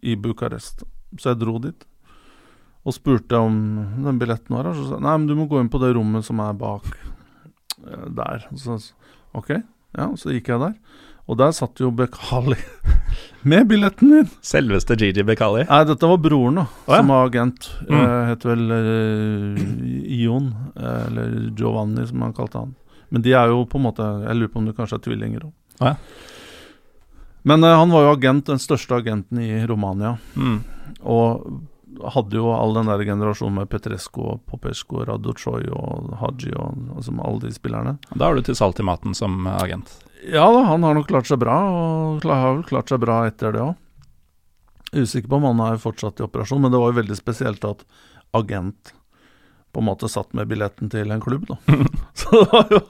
i 0.00 0.16
Bucarest. 0.16 0.86
Så 1.20 1.34
jeg 1.34 1.42
dro 1.42 1.58
dit 1.60 1.88
og 2.82 2.96
spurte 2.96 3.38
om 3.38 3.54
den 4.02 4.16
billetten 4.18 4.56
var 4.56 4.70
her. 4.70 4.78
Så 4.78 4.88
sa 4.88 4.96
jeg 4.96 5.04
nei, 5.04 5.18
men 5.20 5.28
du 5.28 5.36
må 5.38 5.46
gå 5.50 5.60
inn 5.60 5.70
på 5.70 5.78
det 5.82 5.92
rommet 5.94 6.26
som 6.26 6.40
er 6.42 6.56
bak 6.58 6.88
der. 8.16 8.46
Så, 8.58 8.78
ok, 9.36 9.54
ja, 9.98 10.10
så 10.18 10.34
gikk 10.34 10.52
jeg 10.52 10.62
der. 10.62 10.76
Og 11.30 11.38
der 11.38 11.52
satt 11.54 11.78
jo 11.80 11.92
Bekali 11.94 12.58
med 13.48 13.68
billetten 13.70 14.10
min. 14.10 14.30
Selveste 14.44 14.96
Gigi 14.98 15.22
Bekali. 15.26 15.62
Nei, 15.68 15.82
dette 15.88 16.10
var 16.10 16.18
broren, 16.22 16.58
da, 16.62 16.66
oh, 16.66 16.90
ja. 16.90 16.98
som 16.98 17.12
var 17.14 17.30
agent. 17.30 17.70
Mm. 17.86 17.96
Eh, 18.00 18.18
het 18.32 18.46
vel 18.48 18.76
eh, 18.76 19.64
Ion, 20.18 20.50
eh, 20.74 21.00
eller 21.06 21.36
Giovanni, 21.58 22.06
som 22.10 22.26
han 22.26 22.34
kalte 22.36 22.64
han. 22.64 22.74
Men 23.12 23.24
de 23.24 23.34
er 23.36 23.52
jo 23.52 23.66
på 23.68 23.76
en 23.76 23.84
måte 23.84 24.04
Jeg 24.22 24.38
lurer 24.38 24.50
på 24.54 24.60
om 24.62 24.68
du 24.68 24.72
kanskje 24.72 24.96
er 24.96 25.02
tvillinger 25.04 25.42
òg. 25.44 25.52
Oh, 25.82 25.90
ja. 25.92 25.96
Men 27.48 27.64
eh, 27.66 27.78
han 27.78 27.90
var 27.94 28.06
jo 28.06 28.14
agent, 28.16 28.46
den 28.50 28.62
største 28.62 28.98
agenten 28.98 29.40
i 29.42 29.52
Romania. 29.66 30.16
Mm. 30.34 30.58
Og 31.02 31.46
hadde 32.14 32.38
jo 32.38 32.52
all 32.54 32.74
den 32.76 32.88
der 32.90 33.02
generasjonen 33.06 33.60
med 33.60 33.70
Petresco, 33.72 34.38
Popesco, 34.48 35.02
Radochoy 35.06 35.68
og 35.72 36.14
Haji 36.20 36.54
og 36.56 36.96
altså, 36.96 37.14
alle 37.20 37.44
de 37.44 37.52
spillerne. 37.54 37.96
Da 38.14 38.28
har 38.28 38.38
du 38.38 38.46
til 38.46 38.58
salt 38.58 38.80
i 38.80 38.86
maten 38.86 39.16
som 39.18 39.46
agent. 39.50 39.92
Ja 40.28 40.46
da, 40.54 40.64
han 40.68 40.86
har 40.86 40.94
nok 40.96 41.08
klart 41.10 41.28
seg 41.30 41.40
bra, 41.42 41.56
og 41.66 42.26
har 42.28 42.56
vel 42.56 42.66
klart 42.68 42.92
seg 42.92 43.02
bra 43.02 43.24
etter 43.28 43.54
det 43.54 43.64
òg. 43.64 43.78
Usikker 44.92 45.30
på 45.32 45.38
om 45.40 45.46
han 45.48 45.62
er 45.72 45.80
fortsatt 45.80 46.20
i 46.20 46.26
operasjon, 46.26 46.60
men 46.62 46.72
det 46.72 46.80
var 46.80 46.92
jo 46.92 47.00
veldig 47.00 47.16
spesielt 47.16 47.64
at 47.64 47.86
agent 48.36 48.92
på 49.72 49.80
en 49.80 49.86
måte 49.88 50.08
satt 50.12 50.34
med 50.36 50.50
billetten 50.50 50.90
til 50.92 51.10
en 51.14 51.20
klubb, 51.20 51.46
da. 51.48 51.56
Så 52.18 52.28
det 52.42 52.48
var 52.52 52.74
jo 52.74 52.80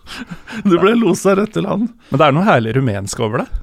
Du 0.67 0.75
ble 0.83 0.97
losa 0.99 1.37
rett 1.39 1.55
til 1.55 1.69
han. 1.71 1.87
Men 2.11 2.19
det 2.19 2.27
er 2.27 2.35
noe 2.35 2.47
herlig 2.49 2.75
rumensk 2.79 3.23
over 3.23 3.45
det. 3.45 3.61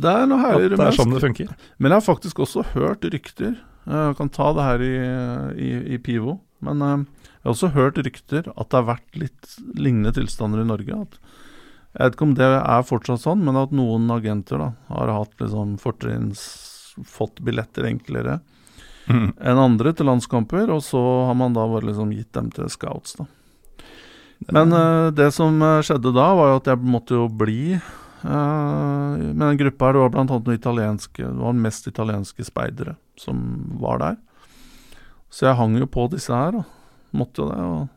Det 0.00 0.12
er 0.12 0.28
noe 0.28 0.42
herlig 0.42 0.66
herlig 0.66 0.68
det 0.68 0.76
er 0.76 0.76
rumensk. 0.76 1.00
sånn 1.00 1.14
det 1.16 1.22
funker. 1.24 1.54
Men 1.78 1.94
jeg 1.94 2.02
har 2.02 2.06
faktisk 2.06 2.42
også 2.44 2.66
hørt 2.74 3.08
rykter. 3.14 3.56
Jeg 3.86 4.16
kan 4.18 4.32
ta 4.32 4.50
det 4.56 4.66
her 4.66 4.84
i, 4.84 4.94
i, 5.56 5.70
i 5.96 5.98
Pivo. 6.02 6.40
Men 6.60 6.84
eh, 6.84 6.96
jeg 7.24 7.46
har 7.46 7.54
også 7.54 7.72
hørt 7.76 8.00
rykter 8.00 8.50
at 8.52 8.68
det 8.68 8.78
har 8.78 8.88
vært 8.90 9.20
litt 9.20 9.54
lignende 9.78 10.12
tilstander 10.16 10.62
i 10.62 10.68
Norge. 10.68 11.00
At, 11.06 11.18
jeg 11.96 12.04
vet 12.04 12.16
ikke 12.16 12.28
om 12.28 12.36
det 12.38 12.50
er 12.60 12.86
fortsatt 12.86 13.24
sånn, 13.24 13.42
men 13.46 13.58
at 13.58 13.72
noen 13.74 14.10
agenter 14.14 14.60
da 14.62 14.70
har 14.92 15.14
hatt 15.16 15.40
liksom 15.42 15.78
fortrinns 15.82 16.44
fått 17.08 17.40
billetter 17.44 17.88
enklere 17.88 18.40
Mm. 19.10 19.32
enn 19.42 19.58
andre 19.58 19.92
til 19.96 20.06
landskamper, 20.06 20.70
og 20.70 20.82
så 20.86 21.00
har 21.26 21.34
man 21.34 21.54
da 21.56 21.64
bare 21.66 21.88
liksom 21.88 22.12
gitt 22.14 22.30
dem 22.36 22.50
til 22.54 22.68
scouts, 22.70 23.16
da. 23.18 23.26
Men 24.54 24.72
uh, 24.72 25.10
det 25.12 25.32
som 25.36 25.58
eh, 25.60 25.82
skjedde 25.84 26.14
da, 26.16 26.30
var 26.36 26.52
jo 26.52 26.60
at 26.60 26.68
jeg 26.70 26.80
måtte 26.80 27.16
jo 27.18 27.26
bli 27.28 27.74
eh, 28.24 29.14
med 29.20 29.44
den 29.44 29.60
gruppa 29.60 29.86
her. 29.86 29.96
Det 29.96 30.02
var 30.02 30.18
annet 30.20 30.34
noen 30.34 30.58
italienske 30.58 31.22
Det 31.22 31.40
var 31.40 31.56
mest 31.56 31.88
italienske 31.90 32.44
speidere 32.46 32.96
som 33.18 33.40
var 33.80 34.02
der. 34.02 34.20
Så 35.30 35.46
jeg 35.46 35.58
hang 35.60 35.76
jo 35.78 35.86
på 35.86 36.08
disse 36.10 36.34
her, 36.34 36.60
og 36.62 36.76
Måtte 37.10 37.42
jo 37.42 37.48
det. 37.50 37.58
Og 37.58 37.88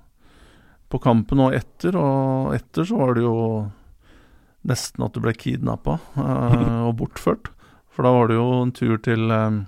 på 0.93 0.99
kampen 1.01 1.41
og 1.41 1.55
etter, 1.57 1.95
og 1.97 2.53
etter 2.53 2.85
så 2.85 2.99
var 2.99 3.15
det 3.17 3.25
jo 3.25 3.37
nesten 4.69 5.05
at 5.05 5.15
du 5.15 5.23
ble 5.23 5.33
kidnappa 5.35 5.97
uh, 6.17 6.81
og 6.87 6.95
bortført. 7.01 7.49
For 7.93 8.05
da 8.05 8.13
var 8.13 8.29
det 8.29 8.37
jo 8.37 8.47
en 8.61 8.73
tur 8.73 8.97
til 9.05 9.33
um, 9.33 9.63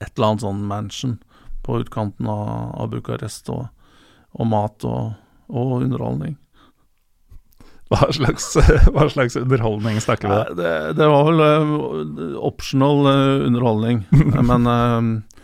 et 0.00 0.12
eller 0.14 0.32
annet 0.32 0.46
sånn 0.46 0.62
mansion 0.70 1.18
på 1.66 1.80
utkanten 1.82 2.28
av, 2.30 2.74
av 2.78 2.90
Bucarest, 2.92 3.48
og, 3.50 3.68
og 4.34 4.50
mat 4.50 4.86
og, 4.86 5.14
og 5.48 5.76
underholdning. 5.80 6.36
Hva 7.94 8.10
slags, 8.12 8.48
hva 8.90 9.06
slags 9.12 9.36
underholdning 9.38 10.00
snakker 10.02 10.30
vi 10.30 10.34
om? 10.34 10.56
Det, 10.58 10.72
det 10.98 11.06
var 11.12 11.28
vel 11.28 11.44
uh, 11.44 12.40
optional 12.42 13.06
uh, 13.06 13.46
underholdning, 13.46 14.02
men 14.50 14.66
uh, 14.66 15.34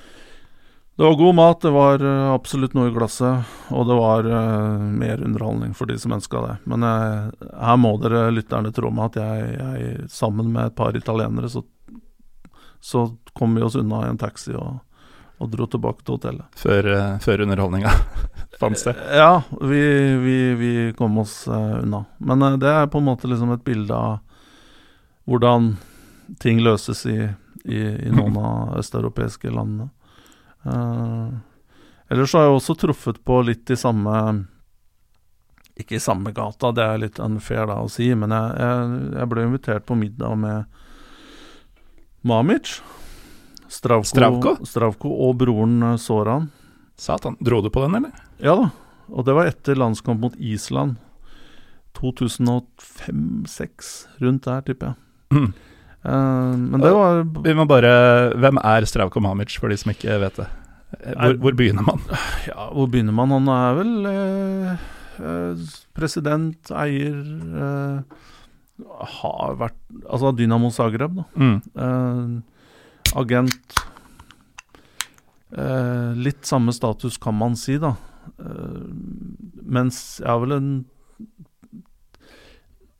det 1.00 1.06
var 1.06 1.14
god 1.14 1.34
mat, 1.34 1.60
det 1.60 1.70
var 1.70 2.02
eh, 2.04 2.32
absolutt 2.32 2.74
noe 2.76 2.90
i 2.90 2.92
glasset, 2.92 3.52
og 3.72 3.86
det 3.88 3.94
var 3.96 4.26
eh, 4.28 4.82
mer 5.00 5.22
underholdning 5.24 5.70
for 5.72 5.88
de 5.88 5.94
som 5.96 6.12
ønska 6.12 6.42
det. 6.44 6.56
Men 6.68 6.84
eh, 6.84 7.46
her 7.56 7.78
må 7.80 7.94
dere 8.02 8.26
lytterne 8.28 8.68
tro 8.76 8.90
meg 8.92 9.06
at 9.06 9.16
jeg, 9.16 9.46
jeg 9.54 10.10
sammen 10.12 10.50
med 10.52 10.66
et 10.66 10.76
par 10.76 10.98
italienere, 10.98 11.48
så, 11.48 11.62
så 12.84 13.06
kom 13.32 13.56
vi 13.56 13.64
oss 13.64 13.78
unna 13.80 14.02
i 14.04 14.10
en 14.10 14.20
taxi 14.20 14.52
og, 14.52 14.82
og 15.40 15.50
dro 15.50 15.66
tilbake 15.70 16.04
til 16.04 16.18
hotellet. 16.18 16.46
Før, 16.60 16.86
eh, 16.92 17.18
før 17.24 17.44
underholdninga 17.46 17.92
fant 18.60 18.78
sted. 18.78 18.98
Ja, 19.16 19.42
vi, 19.60 19.82
vi, 20.20 20.38
vi 20.60 20.72
kom 20.98 21.18
oss 21.22 21.46
eh, 21.48 21.78
unna. 21.80 22.04
Men 22.18 22.44
eh, 22.44 22.58
det 22.60 22.72
er 22.72 22.90
på 22.92 23.00
en 23.00 23.08
måte 23.08 23.30
liksom 23.30 23.54
et 23.54 23.64
bilde 23.64 23.96
av 23.96 24.18
hvordan 25.30 25.72
ting 26.42 26.60
løses 26.62 27.06
i, 27.08 27.18
i, 27.64 27.80
i 27.80 28.12
noen 28.12 28.36
av 28.36 28.74
østeuropeiske 28.82 29.52
landene. 29.52 29.88
Uh, 30.60 31.32
Ellers 32.12 32.32
så 32.32 32.40
har 32.40 32.48
jeg 32.48 32.56
også 32.58 32.74
truffet 32.82 33.20
på 33.24 33.38
litt 33.46 33.70
i 33.72 33.78
samme 33.80 34.12
Ikke 35.80 35.96
i 35.96 36.02
samme 36.02 36.34
gata, 36.36 36.68
det 36.76 36.84
er 36.84 37.00
litt 37.00 37.20
unfair 37.22 37.70
da 37.70 37.78
å 37.80 37.88
si, 37.88 38.10
men 38.18 38.34
jeg, 38.34 38.56
jeg, 38.60 38.96
jeg 39.16 39.30
ble 39.30 39.46
invitert 39.46 39.86
på 39.88 39.96
middag 39.96 40.36
med 40.42 40.80
Mamic. 42.26 42.74
Stravko, 43.70 44.08
Stravko? 44.10 44.56
Stravko 44.66 45.12
og 45.28 45.36
broren 45.40 45.82
eh, 45.92 45.96
Soran. 46.02 46.48
Satan. 47.00 47.36
Dro 47.40 47.60
du 47.64 47.70
på 47.72 47.80
den, 47.86 47.94
eller? 48.00 48.12
Ja 48.42 48.54
da, 48.58 48.66
og 49.10 49.24
det 49.26 49.34
var 49.36 49.48
etter 49.50 49.78
landskamp 49.78 50.20
mot 50.20 50.34
Island. 50.36 50.98
2005-2006, 52.00 53.90
rundt 54.22 54.44
der, 54.46 54.60
tipper 54.66 54.86
jeg. 54.92 54.96
Mm. 55.34 55.50
Uh, 56.00 56.54
men 56.56 56.80
det 56.80 56.90
var 56.96 57.18
Vi 57.44 57.52
må 57.52 57.66
bare 57.68 57.90
Hvem 58.40 58.56
er 58.64 58.86
Stravko 58.88 59.20
Mamic, 59.20 59.52
for 59.60 59.68
de 59.68 59.76
som 59.76 59.92
ikke 59.92 60.16
vet 60.22 60.38
det? 60.40 60.46
Eh, 60.96 61.12
Hvor, 61.12 61.34
hvor 61.44 61.54
begynner 61.58 61.84
man? 61.86 62.00
Ja, 62.48 62.70
hvor 62.72 62.88
begynner 62.90 63.12
man? 63.14 63.30
Han 63.36 63.48
er 63.52 63.76
vel 63.78 63.92
eh, 64.10 64.70
eh, 65.20 65.54
president, 65.94 66.72
eier 66.72 67.20
eh, 67.66 67.98
Har 69.20 69.58
vært 69.60 69.76
Altså 70.08 70.32
Dynamo 70.38 70.70
Zagreb, 70.74 71.20
da. 71.20 71.24
Mm. 71.36 71.58
Eh, 71.84 72.26
agent 73.16 73.74
eh, 75.56 76.12
Litt 76.16 76.46
samme 76.46 76.72
status, 76.72 77.18
kan 77.18 77.36
man 77.38 77.56
si, 77.56 77.78
da. 77.78 77.94
Eh, 78.38 78.82
mens 79.62 80.20
jeg 80.20 80.28
har 80.28 80.42
vel 80.42 80.56
en 80.56 80.70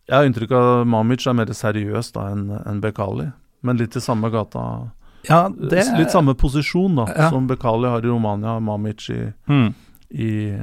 Jeg 0.09 0.17
har 0.17 0.27
inntrykk 0.27 0.55
av 0.57 0.69
at 0.81 0.89
Mamic 0.91 1.27
er 1.27 1.37
mer 1.39 1.53
seriøs 1.55 2.11
da 2.17 2.31
enn 2.33 2.49
en 2.59 2.81
Bekali. 2.83 3.29
Men 3.63 3.79
litt 3.79 3.95
i 3.95 4.03
samme 4.03 4.31
gata. 4.33 4.91
Ja, 5.29 5.45
det 5.49 5.85
Litt 5.99 6.11
samme 6.11 6.35
posisjon 6.35 6.97
da 6.97 7.07
Ja. 7.07 7.29
som 7.31 7.47
Bekali 7.47 7.87
har 7.89 8.03
i 8.03 8.09
Romania, 8.09 8.59
Mamic 8.59 9.11
i, 9.11 9.33
hmm. 9.47 9.75
i 10.11 10.59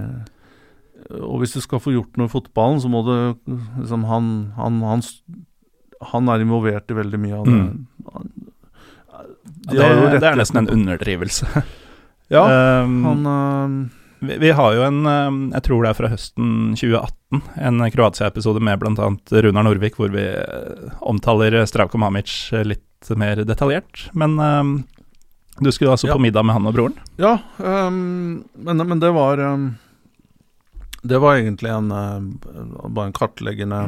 Og 1.14 1.40
hvis 1.40 1.54
du 1.54 1.62
skal 1.62 1.80
få 1.80 1.94
gjort 1.94 2.18
noe 2.18 2.28
i 2.28 2.34
fotballen, 2.34 2.82
så 2.82 2.90
må 2.90 3.06
du 3.06 3.16
liksom 3.80 4.04
Han, 4.04 4.52
han, 4.58 4.82
han, 4.82 5.02
han 6.12 6.30
er 6.30 6.44
involvert 6.44 6.92
i 6.92 6.98
veldig 6.98 7.20
mye 7.20 7.38
av 7.38 7.46
det. 7.46 7.54
Mm. 7.54 8.47
De 9.68 9.78
det, 9.78 10.20
det 10.20 10.28
er 10.30 10.40
nesten 10.40 10.64
en 10.64 10.72
underdrivelse. 10.74 11.50
Ja, 12.28 12.42
Um, 12.84 13.06
han 13.06 13.26
uh, 13.26 13.88
vi, 14.20 14.38
vi 14.38 14.52
har 14.52 14.74
jo 14.76 14.82
en, 14.84 15.06
um, 15.06 15.38
jeg 15.54 15.64
tror 15.64 15.84
det 15.86 15.90
er 15.92 15.96
fra 15.96 16.10
høsten 16.12 16.50
2018, 16.76 17.42
en 17.70 17.84
Kroatia-episode 17.94 18.60
med 18.64 18.82
bl.a. 18.82 19.10
Runar 19.46 19.64
Norvik, 19.68 19.96
hvor 20.00 20.12
vi 20.12 20.24
eh, 20.26 20.96
omtaler 21.06 21.56
Stravko 21.70 22.00
Mamic 22.02 22.34
eh, 22.52 22.66
litt 22.66 23.12
mer 23.16 23.44
detaljert. 23.46 24.08
Men 24.18 24.36
um, 24.40 24.72
du 25.60 25.72
skulle 25.72 25.94
altså 25.94 26.10
Ja. 26.10 26.18
på 26.18 26.24
middag 26.24 26.44
med 26.44 26.58
han 26.58 26.68
og 26.68 26.76
broren? 26.76 26.98
Ja, 27.22 27.38
um, 27.58 28.44
men, 28.56 28.84
men 28.90 29.00
det 29.00 29.12
var 29.16 29.40
um, 29.40 29.70
Det 31.04 31.22
var 31.22 31.38
egentlig 31.38 31.72
en 31.72 31.88
bare 31.88 33.06
en 33.08 33.14
kartleggende 33.16 33.84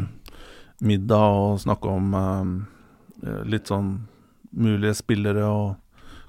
middag 0.80 1.42
og 1.42 1.60
snakke 1.60 1.90
om 1.92 2.14
litt 3.44 3.68
sånn 3.68 4.08
mulige 4.56 4.98
spillere 4.98 5.46
og 5.46 5.78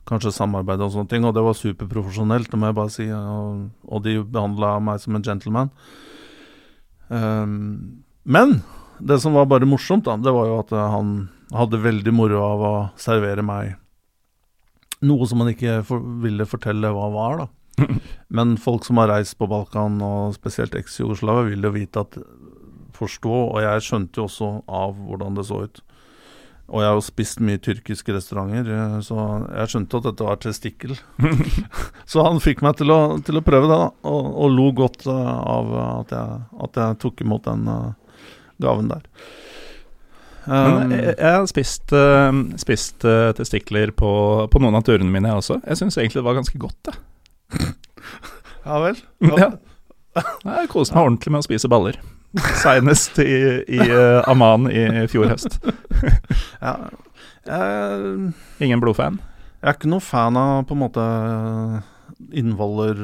kanskje 0.08 0.32
samarbeide 0.34 0.86
og 0.86 0.94
sånne 0.94 1.10
ting. 1.10 1.26
Og 1.26 1.34
det 1.36 1.44
var 1.44 1.58
superprofesjonelt, 1.58 2.50
det 2.50 2.60
må 2.60 2.70
jeg 2.70 2.78
bare 2.78 2.94
si. 2.94 3.08
Og, 3.14 3.66
og 3.86 4.04
de 4.06 4.18
behandla 4.24 4.76
meg 4.84 5.02
som 5.02 5.16
en 5.16 5.26
gentleman. 5.26 5.72
Um, 7.10 8.04
men 8.24 8.60
det 9.00 9.20
som 9.22 9.34
var 9.34 9.48
bare 9.50 9.68
morsomt, 9.68 10.06
da, 10.06 10.16
det 10.20 10.34
var 10.34 10.50
jo 10.50 10.58
at 10.62 10.74
han 10.76 11.14
hadde 11.54 11.82
veldig 11.82 12.12
moro 12.14 12.42
av 12.46 12.66
å 12.66 12.74
servere 13.00 13.42
meg 13.42 13.74
noe 15.06 15.26
som 15.28 15.40
han 15.42 15.52
ikke 15.54 15.80
for, 15.88 16.04
ville 16.22 16.46
fortelle 16.48 16.92
hva 16.94 17.08
var, 17.14 17.44
da. 17.44 17.86
Men 18.36 18.58
folk 18.60 18.84
som 18.86 19.00
har 19.00 19.10
reist 19.10 19.38
på 19.40 19.48
Balkan, 19.50 20.00
og 20.04 20.36
spesielt 20.36 20.76
eks-Jugoslavia, 20.76 21.48
vil 21.48 21.68
jo 21.68 21.74
vite 21.76 22.06
at 22.06 22.20
Forstå, 23.00 23.36
og 23.54 23.62
jeg 23.64 23.80
skjønte 23.86 24.20
jo 24.20 24.26
også 24.26 24.46
av 24.68 24.90
hvordan 24.92 25.38
det 25.38 25.46
så 25.48 25.62
ut. 25.64 25.78
Og 26.70 26.84
jeg 26.84 26.86
har 26.86 26.96
jo 26.96 27.02
spist 27.02 27.40
mye 27.42 27.58
tyrkiske 27.62 28.14
restauranter, 28.14 28.68
eh, 28.70 28.96
så 29.02 29.16
jeg 29.48 29.72
skjønte 29.72 29.98
at 29.98 30.06
dette 30.06 30.26
var 30.26 30.38
testikkel. 30.38 30.94
så 32.10 32.26
han 32.26 32.38
fikk 32.42 32.62
meg 32.62 32.76
til 32.78 32.94
å, 32.94 33.00
til 33.26 33.40
å 33.40 33.44
prøve 33.46 33.66
det, 33.66 33.78
da, 33.78 33.88
og, 34.06 34.28
og 34.44 34.54
lo 34.54 34.68
godt 34.78 35.08
eh, 35.10 35.32
av 35.56 35.72
at 35.82 36.14
jeg, 36.14 36.42
at 36.66 36.80
jeg 36.82 37.00
tok 37.02 37.24
imot 37.26 37.48
den 37.48 37.66
eh, 37.74 38.20
gaven 38.62 38.92
der. 38.92 39.02
Um, 40.46 40.94
jeg, 40.94 41.16
jeg 41.18 41.34
har 41.36 41.44
spist, 41.50 41.92
spist 42.58 43.04
testikler 43.36 43.90
på, 43.92 44.12
på 44.50 44.62
noen 44.62 44.78
av 44.78 44.86
turene 44.86 45.10
mine, 45.10 45.28
jeg 45.28 45.42
også. 45.42 45.58
Jeg 45.66 45.82
syns 45.82 45.98
egentlig 46.00 46.22
det 46.22 46.28
var 46.30 46.38
ganske 46.38 46.62
godt, 46.62 46.90
jeg. 46.90 47.74
ja 48.68 48.80
vel? 48.86 49.02
Ja. 49.42 49.50
Jeg 50.42 50.66
koste 50.72 50.96
meg 50.96 51.06
ordentlig 51.06 51.30
med 51.30 51.44
å 51.44 51.46
spise 51.46 51.68
baller. 51.70 51.98
Seinest 52.62 53.18
i, 53.22 53.38
i 53.66 53.80
uh, 53.80 54.28
Amman 54.30 54.68
i 54.70 55.06
fjor 55.10 55.32
høst. 55.32 55.60
Ja. 56.60 56.74
Jeg, 57.48 58.32
Ingen 58.60 58.82
blodfan? 58.82 59.16
Jeg 59.60 59.68
er 59.70 59.76
ikke 59.78 59.90
noe 59.90 60.04
fan 60.04 60.36
av 60.36 60.66
på 60.68 60.76
en 60.76 60.82
måte 60.82 61.04
innvoller 62.36 62.98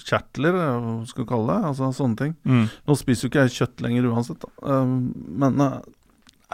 kjertler, 0.00 0.56
hva 0.56 0.94
skal 1.08 1.24
vi 1.24 1.28
kalle 1.28 1.52
det. 1.52 1.70
Altså 1.70 1.90
sånne 1.96 2.18
ting. 2.18 2.34
Mm. 2.48 2.66
Nå 2.88 2.96
spiser 2.98 3.26
jo 3.26 3.30
ikke 3.30 3.44
jeg 3.46 3.56
kjøtt 3.58 3.84
lenger 3.84 4.08
uansett, 4.10 4.44
da. 4.44 4.80
Men 5.44 5.60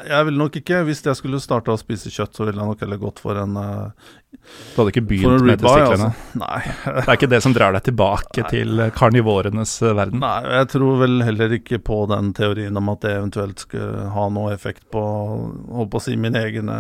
jeg 0.05 0.27
ville 0.29 0.39
nok 0.39 0.57
ikke, 0.61 0.83
hvis 0.85 1.01
jeg 1.07 1.17
skulle 1.17 1.39
starte 1.41 1.73
å 1.73 1.79
spise 1.81 2.11
kjøtt, 2.13 2.35
så 2.37 2.45
ville 2.45 2.61
jeg 2.61 2.69
nok 2.69 2.83
heller 2.85 2.99
gått 3.01 3.21
for 3.23 3.39
en 3.41 3.57
uh, 3.57 4.09
Du 4.29 4.81
hadde 4.81 4.93
ikke 4.93 5.05
begynt 5.09 5.47
med 5.47 5.63
testiklene? 5.63 6.11
altså. 6.11 6.39
Nei. 6.43 6.59
Det 6.85 7.05
er 7.07 7.15
ikke 7.15 7.31
det 7.33 7.41
som 7.47 7.55
drar 7.57 7.77
deg 7.77 7.87
tilbake 7.87 8.45
Nei. 8.45 8.51
til 8.53 8.83
karnivårenes 8.97 9.73
eh, 9.83 9.95
verden? 9.97 10.21
Nei, 10.25 10.41
jeg 10.59 10.69
tror 10.75 11.01
vel 11.01 11.17
heller 11.25 11.57
ikke 11.57 11.81
på 11.87 12.03
den 12.13 12.35
teorien 12.37 12.77
om 12.77 12.93
at 12.93 13.07
det 13.07 13.15
eventuelt 13.17 13.65
skulle 13.65 14.11
ha 14.13 14.27
noe 14.33 14.53
effekt 14.53 14.85
på 14.93 15.05
Holdt 15.07 15.93
på 15.93 16.01
å 16.01 16.05
si 16.05 16.19
mine 16.21 16.41
egne 16.45 16.77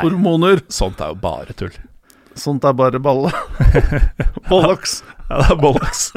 hormoner. 0.00 0.60
Sånt 0.72 1.00
er 1.04 1.14
jo 1.14 1.20
bare 1.22 1.54
tull. 1.58 1.74
Sånt 2.38 2.66
er 2.66 2.74
bare 2.78 3.00
balle. 3.02 3.32
Bollocks. 4.50 5.00
Ja, 5.28 5.40
det 5.42 5.50
er 5.52 5.60
bollocks. 5.60 6.12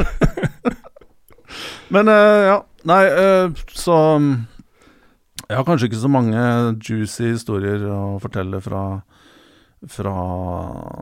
Men 1.94 2.08
uh, 2.08 2.42
ja, 2.48 2.58
nei, 2.88 3.02
uh, 3.12 3.64
så 3.76 3.98
Jeg 5.52 5.58
har 5.60 5.66
kanskje 5.68 5.90
ikke 5.90 6.00
så 6.00 6.10
mange 6.12 6.42
juicy 6.80 7.34
historier 7.34 7.82
å 7.92 8.16
fortelle 8.24 8.62
fra, 8.64 8.84
fra 9.92 10.14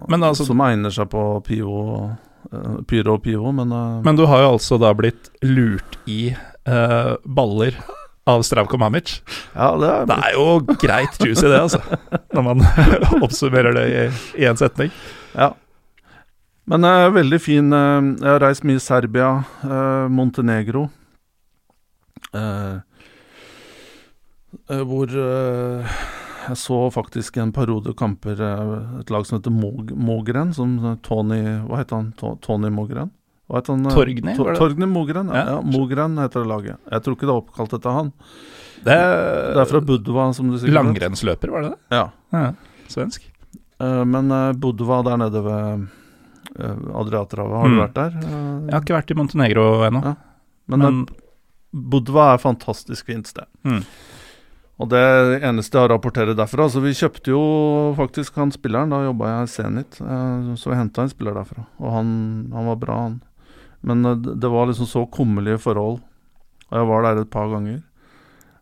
Men 0.10 0.26
altså- 0.26 0.48
Som 0.48 0.64
egner 0.66 0.90
seg 0.96 1.10
på 1.12 1.22
Pivo, 1.46 2.10
uh, 2.50 2.82
Pyro 2.90 3.14
og 3.20 3.24
Pivo, 3.24 3.52
men, 3.54 3.72
uh, 3.72 4.02
Men 4.04 4.18
du 4.18 4.26
har 4.26 4.42
jo 4.42 4.56
altså 4.58 4.80
da 4.82 4.90
blitt 4.98 5.30
lurt 5.46 6.00
i 6.10 6.32
uh, 6.68 7.14
baller 7.26 7.78
av 8.30 8.42
Stravko 8.46 8.78
Mamic. 8.78 9.22
ja, 9.56 9.70
det 9.78 9.90
er, 9.90 10.06
Det 10.06 10.18
er 10.26 10.34
jo 10.36 10.60
greit 10.82 11.18
juicy, 11.22 11.48
det, 11.50 11.60
altså. 11.60 11.80
Når 12.34 12.44
man 12.46 12.62
oppsummerer 13.26 13.74
det 13.74 13.86
i, 13.90 14.04
i 14.44 14.46
en 14.50 14.58
setning. 14.60 14.92
Ja. 15.36 15.52
Men 16.70 16.86
uh, 16.86 17.10
veldig 17.10 17.40
fin 17.42 17.74
eh, 17.74 18.10
Jeg 18.22 18.30
har 18.30 18.44
reist 18.44 18.62
mye 18.70 18.78
i 18.78 18.84
Serbia, 18.84 19.30
eh, 19.66 20.06
Montenegro. 20.14 20.84
eh, 22.34 22.40
eh, 22.40 22.76
hvor 24.68 25.12
eh, 25.14 25.86
jeg 26.50 26.58
så 26.58 26.78
faktisk 26.94 27.38
en 27.38 27.52
periode 27.54 27.94
kamper 27.98 28.40
eh, 28.42 29.00
et 29.02 29.10
lag 29.14 29.26
som 29.28 29.38
heter 29.40 29.52
Mog 29.54 29.92
Mogren, 29.94 30.54
som 30.56 30.76
Tony 31.06 31.42
Hva 31.68 31.78
heter 31.84 31.96
han? 32.00 32.12
To 32.18 32.36
Tony 32.42 32.70
Mogren? 32.74 33.12
Hva 33.50 33.60
heter 33.62 33.76
han? 33.76 33.86
eh, 33.86 33.94
Torgny, 33.94 34.36
To? 34.38 34.48
Torgny 34.58 34.86
Mogren, 34.90 35.30
ja. 35.34 35.44
Ja. 35.56 35.62
Mogren 35.62 36.18
heter 36.22 36.44
det 36.46 36.50
laget. 36.50 36.78
Jeg 36.92 37.02
tror 37.06 37.16
ikke 37.18 37.28
det 37.30 37.34
er 37.36 37.44
oppkalt 37.44 37.74
etter 37.80 37.92
han. 38.00 38.12
Det 38.80 38.96
Det 38.96 39.62
er 39.62 39.66
fra 39.70 39.82
Budva, 39.82 40.34
som 40.34 40.50
du 40.52 40.58
sikkert. 40.58 40.78
Langrennsløper, 40.80 41.52
var 41.52 41.62
det 41.66 41.72
det? 41.76 41.80
Ja. 41.98 42.04
Ja, 42.34 42.54
Svensk. 42.88 43.26
Eh, 43.82 44.04
men 44.06 44.30
Budva 44.62 45.02
der 45.06 45.18
nede 45.18 45.42
ved 45.46 45.88
Adriaterhavet, 46.60 47.58
har 47.62 47.68
du 47.70 47.76
Mm. 47.76 47.82
vært 47.86 47.94
der? 47.94 48.12
Eh, 48.18 48.66
Jeg 48.66 48.74
har 48.74 48.82
ikke 48.82 48.98
vært 48.98 49.12
i 49.12 49.14
Montenegro 49.16 49.66
ennå. 49.90 50.04
Ja. 50.04 50.16
Men, 50.68 50.80
Men, 50.80 51.02
eh, 51.02 51.16
Budva 51.74 52.32
er 52.32 52.34
et 52.36 52.42
fantastisk 52.42 53.06
fint 53.06 53.28
sted. 53.28 53.46
Mm. 53.64 53.84
Og 54.80 54.88
det 54.88 55.00
eneste 55.44 55.76
jeg 55.76 55.84
har 55.84 55.90
å 55.92 55.96
rapportere 55.98 56.36
derfra 56.38 56.70
Så 56.72 56.80
vi 56.80 56.94
kjøpte 56.96 57.34
jo 57.34 57.40
faktisk 57.98 58.38
han 58.40 58.52
spilleren, 58.56 58.94
da 58.94 59.02
jobba 59.04 59.28
jeg 59.34 59.48
i 59.50 59.52
Zenit. 59.52 59.98
eh, 60.00 60.54
Så 60.56 60.72
vi 60.72 60.78
henta 60.80 61.04
en 61.04 61.12
spiller 61.12 61.36
derfra, 61.36 61.66
og 61.80 61.92
han, 61.98 62.14
han 62.54 62.70
var 62.72 62.80
bra, 62.80 63.00
han. 63.10 63.18
Men 63.84 64.06
eh, 64.06 64.16
det 64.16 64.38
det 64.40 64.52
var 64.54 64.70
liksom 64.72 64.88
så 64.88 65.04
kummerlige 65.12 65.60
forhold, 65.60 66.00
og 66.70 66.78
jeg 66.80 66.88
var 66.88 67.04
der 67.04 67.22
et 67.24 67.30
par 67.34 67.50
ganger, 67.52 67.82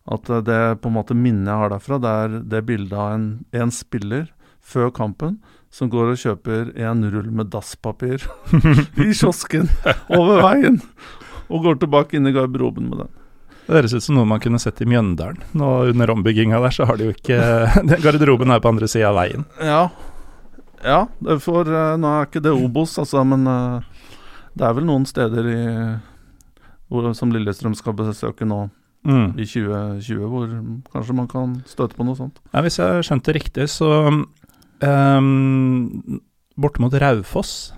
at 0.09 0.30
eh, 0.30 0.41
det 0.41 0.57
på 0.82 0.89
en 0.89 0.97
måte 0.97 1.18
minnet 1.18 1.51
jeg 1.51 1.61
har 1.61 1.70
derfra, 1.76 1.99
det 2.01 2.15
er 2.24 2.39
det 2.55 2.65
bildet 2.65 2.97
av 2.97 3.13
en, 3.13 3.30
en 3.53 3.72
spiller 3.72 4.26
før 4.61 4.89
kampen 4.91 5.38
som 5.70 5.89
går 5.91 6.13
og 6.15 6.20
kjøper 6.22 6.74
en 6.82 7.05
rull 7.11 7.30
med 7.30 7.51
dasspapir 7.53 8.24
i 9.05 9.11
kiosken 9.13 9.70
over 10.09 10.41
veien, 10.41 10.82
og 11.51 11.61
går 11.68 11.78
tilbake 11.84 12.18
inn 12.18 12.28
i 12.28 12.34
garderoben 12.36 12.89
med 12.89 13.03
den. 13.05 13.13
Det 13.68 13.76
høres 13.76 13.93
ut 13.97 14.03
som 14.05 14.15
noe 14.15 14.26
man 14.30 14.39
kunne 14.39 14.59
sett 14.63 14.80
i 14.82 14.88
Mjøndalen. 14.88 15.41
Nå 15.59 15.68
under 15.91 16.11
ombygginga 16.13 16.59
der, 16.63 16.72
så 16.76 16.86
har 16.88 16.97
de 16.99 17.09
jo 17.09 17.15
ikke 17.15 17.38
Garderoben 18.03 18.51
er 18.55 18.61
på 18.63 18.72
andre 18.72 18.88
sida 18.88 19.09
av 19.11 19.18
veien. 19.20 19.43
Ja. 19.59 19.82
Ja, 20.86 21.01
det 21.26 21.39
får, 21.43 21.68
eh, 21.74 21.95
nå 21.99 22.07
er 22.20 22.28
ikke 22.30 22.43
det 22.45 22.53
Obos, 22.55 22.93
altså, 23.01 23.24
men 23.28 23.43
eh, 23.49 23.82
det 24.57 24.65
er 24.68 24.76
vel 24.78 24.86
noen 24.88 25.07
steder 25.09 25.47
i, 25.51 25.61
hvor, 26.88 27.09
som 27.18 27.32
Lillestrøm 27.34 27.76
skal 27.78 27.97
besøke 27.97 28.47
nå 28.47 28.68
Mm. 29.07 29.38
i 29.39 29.45
2020, 29.45 30.24
hvor 30.28 30.49
kanskje 30.91 31.13
man 31.15 31.28
kan 31.32 31.51
støte 31.70 31.95
på 31.95 32.03
noe 32.03 32.18
sånt. 32.18 32.41
Ja, 32.51 32.59
hvis 32.65 32.76
jeg 32.82 33.05
skjønte 33.07 33.32
riktig, 33.38 33.68
så 33.72 33.88
um, 34.82 36.20
Borte 36.59 36.82
mot 36.84 36.91
Raufoss, 36.99 37.72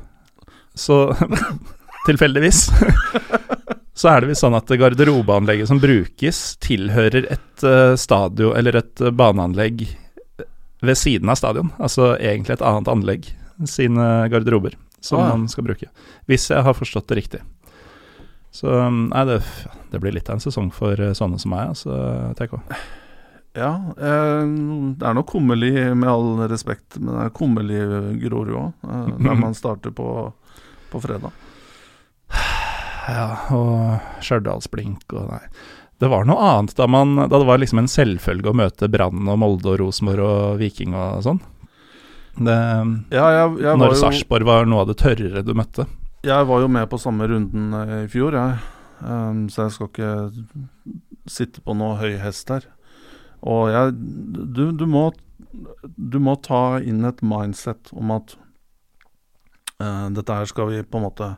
så 0.74 1.12
tilfeldigvis 2.08 2.70
Så 4.00 4.08
er 4.08 4.22
det 4.22 4.30
visst 4.30 4.46
sånn 4.46 4.56
at 4.56 4.70
garderobeanlegget 4.80 5.68
som 5.68 5.82
brukes, 5.84 6.38
tilhører 6.64 7.26
et 7.36 7.66
uh, 7.68 7.98
stadion, 8.00 8.54
eller 8.56 8.80
et 8.80 9.04
uh, 9.04 9.12
baneanlegg 9.12 9.84
ved 10.80 10.96
siden 10.96 11.32
av 11.32 11.36
stadion. 11.36 11.74
Altså 11.84 12.14
egentlig 12.16 12.56
et 12.56 12.64
annet 12.64 12.92
anlegg, 12.92 13.28
sine 13.68 14.06
garderober, 14.32 14.78
som 15.04 15.20
Ah, 15.20 15.34
man 15.34 15.50
skal 15.52 15.68
bruke. 15.68 15.90
Hvis 16.32 16.48
jeg 16.54 16.64
har 16.64 16.78
forstått 16.78 17.10
det 17.12 17.20
riktig. 17.20 17.42
Så 18.56 18.72
um, 18.72 19.10
nei, 19.12 19.26
det, 19.28 19.42
det 19.92 20.00
blir 20.00 20.16
litt 20.16 20.32
av 20.32 20.40
en 20.40 20.46
sesong 20.48 20.72
for 20.72 20.96
sånne 20.96 21.42
som 21.44 21.52
meg, 21.52 21.76
altså, 21.76 22.00
TK. 22.40 22.56
Ja, 23.58 23.74
eh, 23.98 24.46
det 24.96 25.06
er 25.06 25.16
nok 25.18 25.32
kummerlig, 25.32 25.74
med 25.98 26.10
all 26.10 26.40
respekt, 26.52 27.00
men 27.00 27.16
det 27.16 27.26
er 27.26 27.36
kummerlig 27.36 27.82
Grorud 28.24 28.56
òg, 28.56 28.88
eh, 28.88 29.14
når 29.26 29.40
man 29.42 29.58
starter 29.58 29.94
på, 29.96 30.10
på 30.92 31.02
fredag. 31.04 31.34
Ja, 33.10 33.30
og 33.56 34.24
Stjørdalsblink 34.26 35.14
og 35.18 35.30
nei. 35.34 35.44
Det 36.00 36.08
var 36.08 36.24
noe 36.28 36.40
annet 36.40 36.78
da, 36.78 36.88
man, 36.88 37.18
da 37.26 37.28
det 37.34 37.48
var 37.48 37.60
liksom 37.60 37.82
en 37.82 37.90
selvfølge 37.92 38.52
å 38.52 38.56
møte 38.56 38.88
Brann 38.92 39.28
og 39.28 39.40
Molde 39.42 39.74
og 39.74 39.82
Rosenborg 39.82 40.24
og 40.24 40.60
Viking 40.62 40.96
og 40.96 41.24
sånn. 41.26 41.42
Det, 42.40 42.56
Ja, 43.12 43.26
jeg, 43.36 43.48
jeg, 43.60 43.72
var 43.74 43.82
når 43.82 43.98
Sarpsborg 44.00 44.48
var 44.48 44.70
noe 44.70 44.86
av 44.86 44.92
det 44.92 45.00
tørrere 45.02 45.44
du 45.44 45.52
møtte. 45.58 45.90
jeg 46.24 46.48
var 46.48 46.62
jo 46.64 46.70
med 46.72 46.88
på 46.92 47.00
samme 47.02 47.28
runden 47.28 47.74
eh, 47.76 47.96
i 48.06 48.12
fjor, 48.12 48.38
jeg. 48.38 48.60
Um, 49.00 49.48
så 49.52 49.66
jeg 49.66 49.76
skal 49.76 49.90
ikke 49.90 50.14
sitte 51.32 51.64
på 51.64 51.76
noe 51.76 51.98
høy 52.00 52.16
hest 52.20 52.52
her. 52.52 52.68
Og 53.44 53.70
jeg 53.72 53.94
du, 53.96 54.72
du, 54.76 54.86
må, 54.88 55.10
du 55.96 56.20
må 56.20 56.36
ta 56.44 56.80
inn 56.80 57.04
et 57.08 57.22
mindset 57.24 57.92
om 57.96 58.12
at 58.16 58.36
uh, 59.84 60.08
dette 60.16 60.40
her 60.42 60.48
skal 60.52 60.72
vi 60.72 60.84
på 60.84 61.00
en 61.00 61.08
måte 61.08 61.34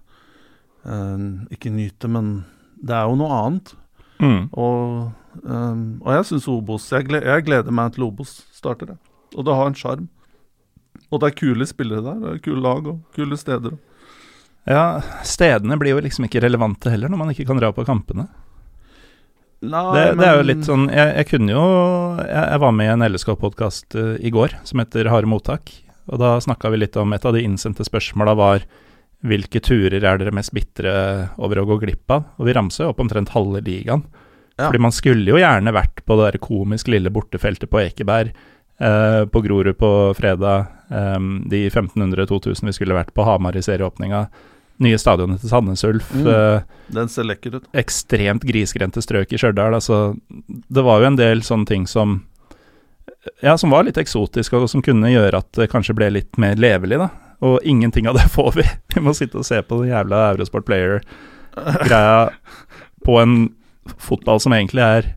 eh, 0.86 1.26
ikke 1.56 1.72
nyte, 1.74 2.08
men 2.10 2.46
det 2.82 2.96
er 2.98 3.06
jo 3.10 3.16
noe 3.20 3.38
annet. 3.44 3.74
Mm. 4.22 4.50
Og, 4.54 5.12
um, 5.44 5.84
og 6.06 6.12
jeg 6.14 6.26
syns 6.30 6.48
Obos 6.48 6.90
jeg, 6.94 7.08
gle- 7.10 7.24
jeg 7.26 7.46
gleder 7.48 7.72
meg 7.74 7.94
til 7.96 8.04
Obos 8.06 8.42
starter. 8.54 8.94
jeg. 8.94 8.98
Og 9.38 9.46
det 9.48 9.56
har 9.56 9.68
en 9.72 9.78
sjarm. 9.78 10.08
Og 11.12 11.20
det 11.22 11.32
er 11.32 11.40
kule 11.40 11.66
spillere 11.68 12.04
der. 12.06 12.20
Det 12.22 12.30
er 12.36 12.44
kule 12.46 12.62
lag 12.62 12.86
og 12.88 13.00
kule 13.16 13.38
steder. 13.38 13.78
Ja, 14.70 15.02
stedene 15.26 15.78
blir 15.82 15.96
jo 15.96 16.02
liksom 16.06 16.28
ikke 16.28 16.42
relevante 16.44 16.92
heller, 16.94 17.10
når 17.10 17.18
man 17.18 17.32
ikke 17.34 17.48
kan 17.50 17.58
dra 17.58 17.72
på 17.74 17.86
kampene. 17.88 18.28
Nei, 19.62 19.82
Det, 19.94 20.04
det 20.18 20.26
er 20.26 20.38
jo 20.40 20.46
litt 20.48 20.64
sånn 20.66 20.88
Jeg, 20.90 21.10
jeg 21.20 21.28
kunne 21.30 21.52
jo 21.54 21.64
jeg, 22.18 22.46
jeg 22.50 22.62
var 22.64 22.72
med 22.74 22.88
i 22.88 22.94
en 22.96 23.04
LSK-podkast 23.12 23.94
i 24.26 24.32
går 24.34 24.56
som 24.66 24.82
heter 24.82 25.10
Harde 25.14 25.30
mottak. 25.30 25.70
Og 26.10 26.18
da 26.22 26.36
snakka 26.42 26.72
vi 26.74 26.80
litt 26.82 26.98
om 26.98 27.14
et 27.14 27.26
av 27.30 27.36
de 27.38 27.44
innsendte 27.46 27.86
spørsmåla 27.86 28.34
var 28.40 28.66
hvilke 29.22 29.62
turer 29.62 30.02
er 30.02 30.18
dere 30.18 30.34
mest 30.34 30.54
bitre 30.56 30.92
over 31.38 31.62
å 31.62 31.66
gå 31.70 31.78
glipp 31.84 32.12
av? 32.14 32.24
Og 32.40 32.48
vi 32.48 32.56
ramser 32.58 32.86
jo 32.88 32.94
opp 32.94 33.02
omtrent 33.04 33.34
halve 33.36 33.62
ligaen. 33.66 34.04
Ja. 34.58 34.68
Fordi 34.68 34.82
man 34.82 34.94
skulle 34.94 35.30
jo 35.30 35.40
gjerne 35.42 35.74
vært 35.74 36.04
på 36.06 36.18
det 36.20 36.32
der 36.32 36.42
komisk 36.44 36.90
lille 36.92 37.10
bortefeltet 37.14 37.70
på 37.72 37.80
Ekeberg, 37.82 38.34
eh, 38.82 39.26
på 39.26 39.42
Grorud 39.46 39.78
på 39.78 39.92
fredag, 40.18 40.68
eh, 40.92 41.20
de 41.50 41.64
1500-2000 41.70 42.66
vi 42.70 42.74
skulle 42.74 42.98
vært 42.98 43.14
på 43.14 43.26
Hamar 43.26 43.58
i 43.58 43.62
serieåpninga, 43.66 44.26
nye 44.82 44.98
stadionet 44.98 45.42
til 45.44 45.50
Sandnes 45.54 45.84
Ulf. 45.86 46.10
Mm. 46.14 46.28
Eh, 46.28 46.62
Den 46.94 47.10
ser 47.10 47.24
lekker 47.30 47.56
ut. 47.60 47.68
ekstremt 47.78 48.42
grisgrendte 48.42 49.02
strøk 49.06 49.32
i 49.34 49.38
Stjørdal. 49.38 49.78
Altså, 49.78 50.18
det 50.50 50.84
var 50.84 51.02
jo 51.02 51.12
en 51.12 51.20
del 51.22 51.42
sånne 51.46 51.68
ting 51.68 51.88
som 51.88 52.24
Ja, 53.44 53.56
som 53.58 53.70
var 53.70 53.84
litt 53.86 53.98
eksotisk, 54.02 54.54
og 54.58 54.70
som 54.70 54.82
kunne 54.82 55.10
gjøre 55.12 55.38
at 55.38 55.52
det 55.54 55.70
kanskje 55.70 55.94
ble 55.94 56.08
litt 56.10 56.38
mer 56.42 56.56
levelig, 56.56 56.98
da. 56.98 57.10
Og 57.42 57.60
ingenting 57.66 58.08
av 58.10 58.18
det 58.20 58.28
får 58.38 58.52
vi. 58.60 58.68
Vi 58.96 59.02
må 59.04 59.14
sitte 59.18 59.40
og 59.42 59.48
se 59.48 59.62
på 59.66 59.82
den 59.82 59.92
jævla 59.94 60.28
Eurosport 60.36 60.66
Player-greia 60.70 62.30
på 63.06 63.18
en 63.22 63.36
fotball 63.98 64.40
som 64.40 64.54
egentlig 64.54 64.84
er 64.86 65.08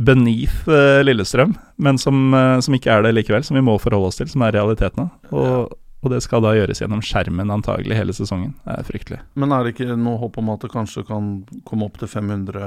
beneath 0.00 0.66
eh, 0.72 1.02
Lillestrøm, 1.04 1.52
men 1.76 1.98
som, 2.00 2.34
eh, 2.34 2.58
som 2.64 2.74
ikke 2.74 2.90
er 2.90 3.04
det 3.04 3.12
likevel, 3.14 3.44
som 3.46 3.54
vi 3.58 3.62
må 3.62 3.76
forholde 3.78 4.08
oss 4.10 4.18
til, 4.18 4.28
som 4.32 4.42
er 4.42 4.56
realiteten. 4.56 5.10
Og, 5.30 5.68
og 6.02 6.10
det 6.10 6.22
skal 6.24 6.42
da 6.42 6.54
gjøres 6.56 6.80
gjennom 6.82 7.02
skjermen 7.04 7.52
antagelig 7.54 7.96
hele 8.00 8.16
sesongen. 8.16 8.56
Det 8.64 8.74
er 8.80 8.88
fryktelig. 8.88 9.20
Men 9.38 9.52
er 9.54 9.62
det 9.68 9.76
ikke 9.76 9.94
noe 10.00 10.18
håp 10.24 10.40
om 10.42 10.50
at 10.56 10.64
det 10.66 10.72
kanskje 10.72 11.04
kan 11.06 11.28
komme 11.68 11.86
opp 11.86 12.00
til 12.00 12.10
500 12.10 12.64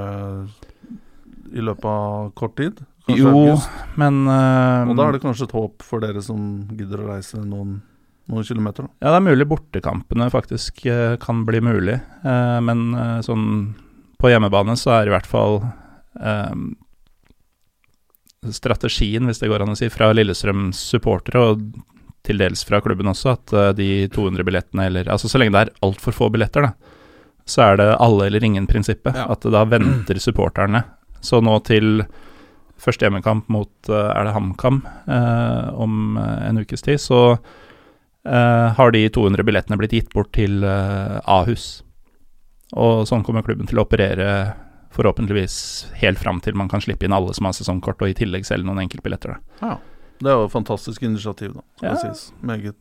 i 1.57 1.63
løpet 1.65 1.89
av 1.91 2.31
kort 2.37 2.55
tid? 2.61 2.79
Kanskje 3.07 3.23
Jo, 3.25 3.33
august? 3.33 3.69
men 3.99 4.23
uh, 4.27 4.87
Og 4.91 4.95
da 4.99 5.05
er 5.09 5.15
det 5.17 5.23
kanskje 5.23 5.45
et 5.47 5.53
håp 5.55 5.83
for 5.85 6.03
dere 6.03 6.23
som 6.23 6.39
gidder 6.75 7.03
å 7.03 7.11
reise 7.11 7.39
noen, 7.43 7.77
noen 8.31 8.47
kilometer? 8.47 8.87
Da. 8.87 8.93
Ja, 9.05 9.13
det 9.13 9.19
er 9.19 9.27
mulig 9.29 9.47
bortekampene 9.49 10.29
faktisk 10.33 10.85
eh, 10.89 11.15
kan 11.21 11.45
bli 11.47 11.61
mulig, 11.63 11.97
eh, 12.23 12.57
men 12.63 12.89
eh, 12.95 13.19
sånn 13.25 13.47
på 14.17 14.31
hjemmebane 14.31 14.73
så 14.79 14.95
er 14.97 15.09
i 15.09 15.13
hvert 15.13 15.29
fall 15.29 15.59
eh, 16.19 16.55
strategien, 18.53 19.27
hvis 19.27 19.41
det 19.43 19.49
går 19.51 19.63
an 19.63 19.73
å 19.73 19.77
si, 19.77 19.89
fra 19.93 20.09
Lillestrøms 20.15 20.79
supportere, 20.93 21.43
og 21.43 21.65
til 22.27 22.41
dels 22.41 22.63
fra 22.67 22.81
klubben 22.83 23.07
også, 23.07 23.35
at 23.37 23.53
de 23.77 24.07
200 24.11 24.43
billettene, 24.47 24.87
eller 24.89 25.09
altså 25.13 25.29
så 25.31 25.39
lenge 25.39 25.53
det 25.55 25.61
er 25.67 25.75
altfor 25.85 26.15
få 26.15 26.31
billetter, 26.33 26.67
da, 26.67 26.95
så 27.47 27.69
er 27.69 27.77
det 27.79 27.87
alle 28.03 28.25
eller 28.27 28.43
ingen-prinsippet. 28.43 29.15
Ja. 29.15 29.29
At 29.31 29.45
da 29.47 29.61
venter 29.71 30.19
supporterne. 30.19 30.81
Så 31.23 31.39
nå 31.39 31.53
til 31.67 32.01
første 32.81 33.07
hjemmekamp 33.07 33.47
mot 33.53 33.89
er 33.89 34.27
det 34.27 34.33
HamKam 34.35 34.81
eh, 35.07 35.69
om 35.79 36.17
en 36.19 36.59
ukes 36.61 36.83
tid, 36.83 36.99
så 37.01 37.37
har 38.77 38.91
de 38.91 39.03
200 39.09 39.43
billettene 39.47 39.77
blitt 39.79 39.95
gitt 39.95 40.13
bort 40.13 40.31
til 40.35 40.63
eh, 40.63 41.19
Ahus. 41.25 41.83
Og 42.75 43.05
sånn 43.07 43.23
kommer 43.23 43.45
klubben 43.47 43.67
til 43.69 43.79
å 43.79 43.85
operere 43.85 44.53
forhåpentligvis 44.97 45.57
helt 46.01 46.19
fram 46.19 46.39
til 46.43 46.55
man 46.57 46.69
kan 46.71 46.81
slippe 46.81 47.05
inn 47.05 47.13
alle 47.15 47.33
som 47.35 47.45
har 47.47 47.55
sesongkort, 47.55 48.01
og 48.01 48.09
i 48.11 48.17
tillegg 48.17 48.47
selge 48.47 48.65
noen 48.67 48.81
enkeltbilletter. 48.85 49.37
Da. 49.61 49.77
Det 50.17 50.31
er 50.31 50.39
jo 50.39 50.47
et 50.47 50.53
fantastisk 50.53 51.03
initiativ, 51.05 51.53
da. 51.53 51.61
Skal 51.77 51.89
Ja. 51.89 51.95
sies. 52.01 52.31
Meget 52.41 52.75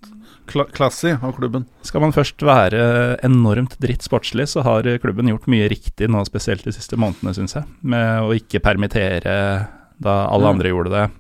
kla 0.48 0.64
classy 0.64 1.12
av 1.12 1.34
klubben. 1.36 1.66
Skal 1.82 2.00
man 2.00 2.12
først 2.12 2.38
være 2.40 3.18
enormt 3.22 3.76
dritt 3.78 4.02
sportslig, 4.02 4.48
så 4.48 4.62
har 4.62 4.82
klubben 4.98 5.28
gjort 5.28 5.46
mye 5.46 5.68
riktig 5.68 6.08
nå, 6.08 6.24
spesielt 6.24 6.64
de 6.64 6.72
siste 6.72 6.96
månedene, 6.96 7.34
syns 7.36 7.54
jeg. 7.54 7.64
Med 7.82 8.22
å 8.22 8.32
ikke 8.32 8.62
permittere 8.64 9.68
da 10.00 10.26
alle 10.28 10.48
ja. 10.48 10.50
andre 10.50 10.72
gjorde 10.72 10.90
det, 10.90 11.10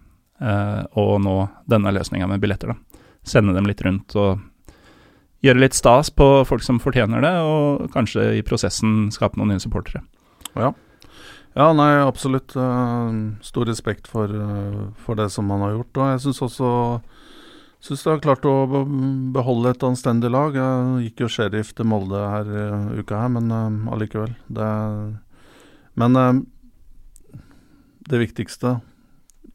eh, 0.40 0.82
og 0.96 1.20
nå 1.20 1.36
denne 1.68 1.92
løsninga 1.92 2.26
med 2.28 2.40
billetter, 2.40 2.72
da. 2.72 2.74
Sende 3.26 3.54
dem 3.56 3.66
litt 3.66 3.82
rundt 3.82 4.14
og 4.18 4.38
gjøre 5.44 5.60
litt 5.60 5.76
stas 5.76 6.10
på 6.14 6.26
folk 6.48 6.64
som 6.64 6.78
fortjener 6.82 7.22
det, 7.22 7.34
og 7.42 7.90
kanskje 7.94 8.30
i 8.38 8.44
prosessen 8.46 9.10
skape 9.14 9.38
noen 9.38 9.54
nye 9.54 9.62
supportere. 9.62 10.02
Ja, 11.56 11.72
nei, 11.72 11.92
absolutt. 12.04 12.54
eh, 12.56 13.12
stor 13.42 13.64
respekt 13.64 14.06
for, 14.06 14.24
eh, 14.28 14.88
for 14.96 15.14
det 15.16 15.30
som 15.32 15.46
man 15.46 15.60
har 15.60 15.72
gjort. 15.72 15.96
Og 15.96 16.10
jeg 16.12 16.20
syns 16.20 16.42
også 16.42 17.00
Syns 17.86 18.02
de 18.02 18.08
har 18.10 18.22
klart 18.24 18.46
å 18.48 18.66
beholde 19.36 19.70
et 19.70 19.84
anstendig 19.86 20.30
lag. 20.32 20.56
Jeg 20.56 21.04
gikk 21.04 21.20
jo 21.20 21.28
sheriff 21.28 21.74
til 21.76 21.86
Molde 21.86 22.18
her 22.18 22.48
i 22.48 22.64
uka 22.98 23.20
her, 23.20 23.28
men 23.28 23.52
uh, 23.52 23.92
allikevel. 23.92 24.32
Det 24.48 24.70
Men 25.94 26.16
eh, 26.16 26.40
det 28.08 28.18
viktigste 28.18 28.80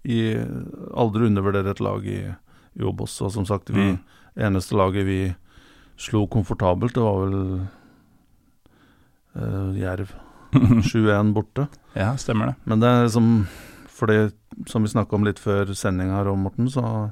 i 0.06 0.38
Aldri 0.94 1.28
undervurdere 1.28 1.74
et 1.74 1.84
lag 1.84 2.06
i, 2.06 2.22
i 2.80 2.84
også. 2.84 3.26
Og 3.28 3.32
som 3.32 3.46
sagt, 3.46 3.70
vi 3.70 3.92
Mm. 3.92 4.00
eneste 4.38 4.76
laget 4.76 5.06
vi 5.06 5.36
slo 5.98 6.26
komfortabelt, 6.28 6.94
det 6.94 7.04
var 7.04 7.26
vel 7.26 7.68
uh, 9.36 9.72
Jerv. 9.78 10.14
7-1 10.52 11.34
borte. 11.34 11.68
Ja, 11.96 12.14
stemmer 12.20 12.52
det. 12.52 12.56
Men 12.66 12.80
det 12.82 12.88
er 12.90 13.06
liksom 13.08 13.28
For 13.88 14.08
det 14.10 14.34
som 14.68 14.84
vi 14.84 14.90
snakka 14.92 15.14
om 15.16 15.24
litt 15.24 15.40
før 15.40 15.70
sending 15.78 16.10
her, 16.12 16.28
og 16.28 16.38
Morten, 16.42 16.68
så 16.74 17.12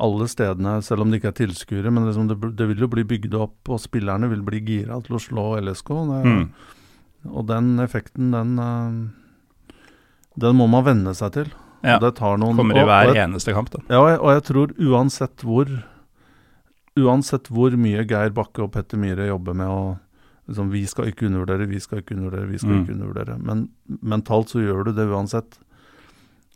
alle 0.00 0.26
stedene, 0.30 0.76
selv 0.82 1.02
om 1.02 1.10
det 1.10 1.18
ikke 1.20 1.32
er 1.32 1.36
tilskuere, 1.46 1.90
men 1.92 2.06
liksom 2.06 2.28
det, 2.30 2.36
det 2.56 2.66
vil 2.70 2.78
jo 2.84 2.88
bli 2.90 3.02
bygd 3.04 3.34
opp, 3.38 3.68
og 3.70 3.78
spillerne 3.82 4.26
vil 4.30 4.40
bli 4.46 4.60
gira 4.66 5.00
til 5.04 5.14
å 5.18 5.20
slå 5.22 5.44
LSK. 5.60 5.90
Det, 6.10 6.22
Mm. 6.24 6.46
Og 7.34 7.46
den 7.46 7.68
effekten, 7.80 8.30
den 8.34 8.58
eh, 8.58 9.74
Den 10.38 10.56
må 10.58 10.66
man 10.68 10.84
venne 10.84 11.12
seg 11.14 11.32
til. 11.32 11.50
Ja. 11.84 11.98
Og 11.98 12.00
det 12.06 12.14
tar 12.16 12.38
noen 12.40 12.56
Kommer 12.56 12.76
i 12.76 12.80
og- 12.80 12.88
og 12.88 12.88
hver 12.88 13.14
jeg- 13.14 13.28
eneste 13.28 13.52
kamp, 13.52 13.68
da. 13.70 13.78
ja, 13.90 13.98
og 14.00 14.08
jeg, 14.08 14.18
og 14.20 14.30
jeg 14.34 14.44
tror 14.50 14.72
uansett 14.90 15.36
hvor 15.44 15.68
Uansett 16.96 17.48
hvor 17.50 17.74
mye 17.74 18.04
Geir 18.06 18.30
Bakke 18.30 18.62
og 18.62 18.70
Petter 18.72 18.96
Myhre 19.02 19.26
jobber 19.26 19.54
med 19.58 19.66
å 19.66 19.98
liksom, 20.48 20.68
Vi 20.70 20.84
skal 20.86 21.08
ikke 21.10 21.26
undervurdere, 21.26 21.66
vi 21.66 21.80
skal 21.82 21.98
ikke 22.02 22.14
undervurdere, 22.14 22.46
vi 22.52 22.58
skal 22.58 22.70
Mm. 22.70 22.84
ikke 22.84 22.94
undervurdere. 22.94 23.38
Men 23.42 23.68
mentalt 24.04 24.46
så 24.52 24.60
gjør 24.62 24.84
du 24.84 24.92
det 24.92 25.08
uansett. 25.10 25.58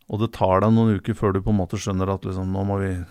Og 0.09 0.21
det 0.21 0.33
tar 0.33 0.61
deg 0.61 0.71
noen 0.73 0.95
uker 1.01 1.15
før 1.15 1.33
du 1.35 1.41
på 1.43 1.51
en 1.51 1.59
måte 1.59 1.77
skjønner 1.77 2.09
at 2.15 2.23
liksom, 2.23 2.53
nå 2.53 2.65
må 2.67 2.79
vi 2.79 3.05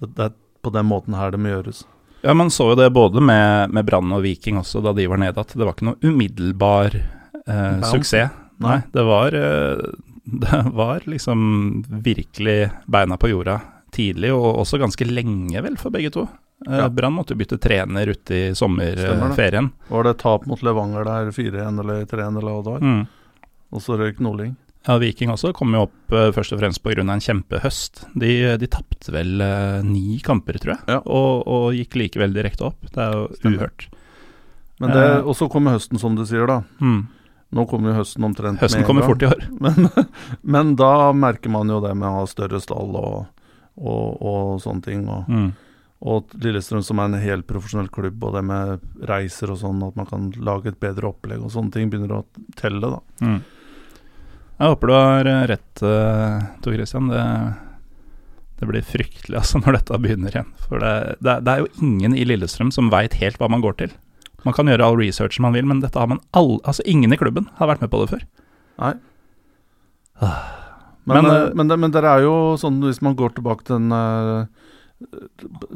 Det, 0.00 0.14
det 0.14 0.24
er 0.30 0.32
på 0.62 0.72
den 0.72 0.86
måten 0.86 1.14
her 1.14 1.30
det 1.32 1.40
må 1.40 1.48
gjøres. 1.50 1.84
Ja, 2.22 2.32
man 2.32 2.48
så 2.48 2.70
jo 2.70 2.74
det 2.76 2.92
både 2.92 3.20
med, 3.20 3.70
med 3.72 3.84
Brann 3.84 4.12
og 4.12 4.22
Viking 4.22 4.56
også, 4.56 4.80
da 4.82 4.92
de 4.92 5.06
var 5.08 5.18
nede, 5.18 5.36
at 5.36 5.48
det 5.48 5.58
var 5.66 5.74
ikke 5.74 5.86
noe 5.90 5.96
umiddelbar 6.02 6.94
eh, 7.46 7.80
suksess. 7.82 8.30
Nei. 8.60 8.78
det 8.92 9.04
var 9.04 9.34
eh, 9.34 9.76
Det 10.28 10.62
var 10.76 11.00
liksom 11.08 11.84
virkelig 11.88 12.70
beina 12.86 13.16
på 13.16 13.30
jorda 13.32 13.60
tidlig, 13.94 14.28
og 14.36 14.58
også 14.60 14.78
ganske 14.82 15.06
lenge, 15.08 15.62
vel, 15.64 15.76
for 15.80 15.90
begge 15.94 16.10
to. 16.12 16.26
Eh, 16.66 16.74
Ja. 16.82 16.88
Brann 16.92 17.14
måtte 17.16 17.32
jo 17.32 17.38
bytte 17.40 17.56
trener 17.62 18.10
ute 18.12 18.34
i 18.34 18.54
sommerferien. 18.54 19.70
Var 19.88 20.04
det 20.04 20.16
tap 20.20 20.44
mot 20.46 20.60
Levanger 20.62 21.04
der 21.06 21.30
4-1 21.32 21.80
eller 21.80 22.04
3-1 22.04 22.38
eller 22.38 22.50
hva 22.52 22.62
det 22.66 22.72
var? 22.74 22.80
Mm. 22.84 23.06
Og 23.72 23.80
så 23.84 23.96
røyk 24.00 24.18
Nordling. 24.20 24.56
Ja, 24.88 24.96
Viking 24.98 25.28
også 25.32 25.50
kom 25.56 25.72
jo 25.74 25.82
opp 25.86 26.12
eh, 26.16 26.30
først 26.32 26.52
og 26.54 26.60
fremst 26.60 26.82
pga. 26.82 27.00
en 27.02 27.20
kjempehøst. 27.20 28.04
De, 28.16 28.56
de 28.58 28.66
tapte 28.66 29.12
vel 29.12 29.40
eh, 29.40 29.82
ni 29.84 30.18
kamper, 30.24 30.58
tror 30.58 30.76
jeg, 30.76 30.84
Ja. 30.88 31.00
og, 31.04 31.46
og 31.46 31.72
gikk 31.76 31.94
likevel 31.96 32.32
direkte 32.36 32.64
opp. 32.70 32.80
Det 32.92 32.98
er 33.04 33.12
jo 33.16 33.28
Stemmer. 33.40 33.58
uhørt. 33.58 33.88
Men 34.80 34.90
det. 34.94 35.06
Og 35.26 35.34
så 35.36 35.48
kommer 35.50 35.74
høsten, 35.74 35.98
som 35.98 36.14
du 36.14 36.24
sier, 36.24 36.46
da. 36.46 36.60
Mm. 36.80 37.08
Nå 37.56 37.64
kommer 37.70 37.94
jo 37.94 38.00
høsten 38.02 38.26
omtrent 38.28 38.60
Høsten 38.60 38.82
med 38.82 38.90
en 38.90 38.98
gang. 38.98 38.98
Høsten 38.98 39.06
kommer 39.06 39.06
fort 39.08 39.22
i 39.22 39.28
år. 39.30 39.46
Men, 39.64 40.08
men 40.42 40.72
da 40.76 40.90
merker 41.16 41.48
man 41.54 41.70
jo 41.72 41.78
det 41.80 41.94
med 41.96 42.08
å 42.10 42.18
ha 42.20 42.26
større 42.28 42.60
stall 42.60 42.92
og, 43.00 43.14
og, 43.80 44.18
og 44.20 44.60
sånne 44.64 44.84
ting. 44.84 45.06
Og, 45.08 45.24
Mm. 45.32 45.46
og 46.12 46.34
Lillestrøm 46.44 46.82
som 46.84 47.00
er 47.00 47.08
en 47.08 47.22
helt 47.22 47.46
profesjonell 47.48 47.88
klubb, 47.90 48.20
og 48.28 48.36
det 48.36 48.42
med 48.46 48.82
reiser 49.08 49.50
og 49.54 49.58
sånn, 49.62 49.80
at 49.86 49.96
man 49.98 50.06
kan 50.10 50.28
lage 50.44 50.70
et 50.74 50.78
bedre 50.82 51.08
opplegg 51.08 51.40
og 51.42 51.50
sånne 51.54 51.72
ting, 51.74 51.88
begynner 51.90 52.18
å 52.20 52.26
telle, 52.60 52.92
da. 52.98 53.00
Mm. 53.24 53.40
Jeg 54.58 54.72
håper 54.74 54.90
du 54.90 54.94
har 54.94 55.28
eh, 55.30 55.46
rett, 55.52 55.82
uh, 55.86 56.44
Tor 56.64 56.74
Christian. 56.76 57.08
Det, 57.12 57.24
det 58.58 58.66
blir 58.66 58.82
fryktelig 58.82 59.38
altså, 59.38 59.60
når 59.62 59.78
dette 59.80 59.98
begynner 60.02 60.34
igjen. 60.34 60.52
For 60.68 60.82
det, 60.82 60.94
det, 61.22 61.36
det 61.46 61.52
er 61.54 61.64
jo 61.64 61.72
ingen 61.86 62.16
i 62.18 62.24
Lillestrøm 62.26 62.72
som 62.74 62.90
veit 62.92 63.14
helt 63.22 63.38
hva 63.40 63.48
man 63.50 63.62
går 63.64 63.76
til. 63.84 63.92
Man 64.46 64.54
kan 64.54 64.66
gjøre 64.70 64.84
all 64.86 64.96
researchen 65.00 65.42
man 65.42 65.52
vil, 65.56 65.66
men 65.66 65.80
dette 65.82 65.98
har 65.98 66.06
man 66.06 66.20
all, 66.32 66.60
altså 66.64 66.82
ingen 66.86 67.12
i 67.12 67.18
klubben 67.18 67.48
har 67.58 67.66
vært 67.72 67.80
med 67.82 67.90
på 67.90 68.04
det 68.04 68.10
før. 68.12 68.22
Nei. 68.78 68.92
Men, 70.20 71.16
Men, 71.16 71.24
men, 71.24 71.32
eh, 71.32 71.50
men, 71.56 71.68
det, 71.68 71.76
men 71.80 71.90
dere 71.94 72.10
er 72.18 72.24
jo 72.26 72.34
sånn, 72.60 72.80
hvis 72.84 73.00
man 73.02 73.14
går 73.16 73.32
tilbake 73.38 73.64
til 73.64 73.78
den 73.78 73.92
uh, 73.92 74.46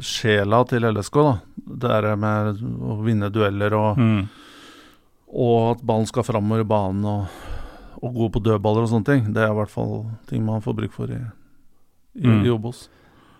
sjela 0.03 0.59
til 0.69 0.85
LSK, 0.91 1.15
da. 1.25 1.33
Det 1.55 1.89
der 1.89 2.15
med 2.19 2.59
å 2.61 2.97
vinne 3.05 3.31
dueller 3.33 3.73
og, 3.77 3.97
Mm. 3.97 4.27
og 5.33 5.71
at 5.77 5.81
ballen 5.83 6.05
skal 6.09 6.23
framover 6.27 6.61
i 6.61 6.67
banen 6.69 7.05
og, 7.05 7.25
og 8.03 8.13
gå 8.13 8.27
på 8.35 8.43
dødballer 8.45 8.83
og 8.85 8.91
sånne 8.91 9.05
ting. 9.09 9.33
Det 9.33 9.41
er 9.41 9.51
i 9.53 9.57
hvert 9.57 9.71
fall 9.73 10.05
ting 10.29 10.43
man 10.45 10.61
får 10.61 10.75
bruk 10.77 10.91
for 10.93 11.07
i, 11.09 11.17
i, 12.15 12.27
Mm. 12.27 12.45
i 12.45 12.49
Obos. 12.53 12.89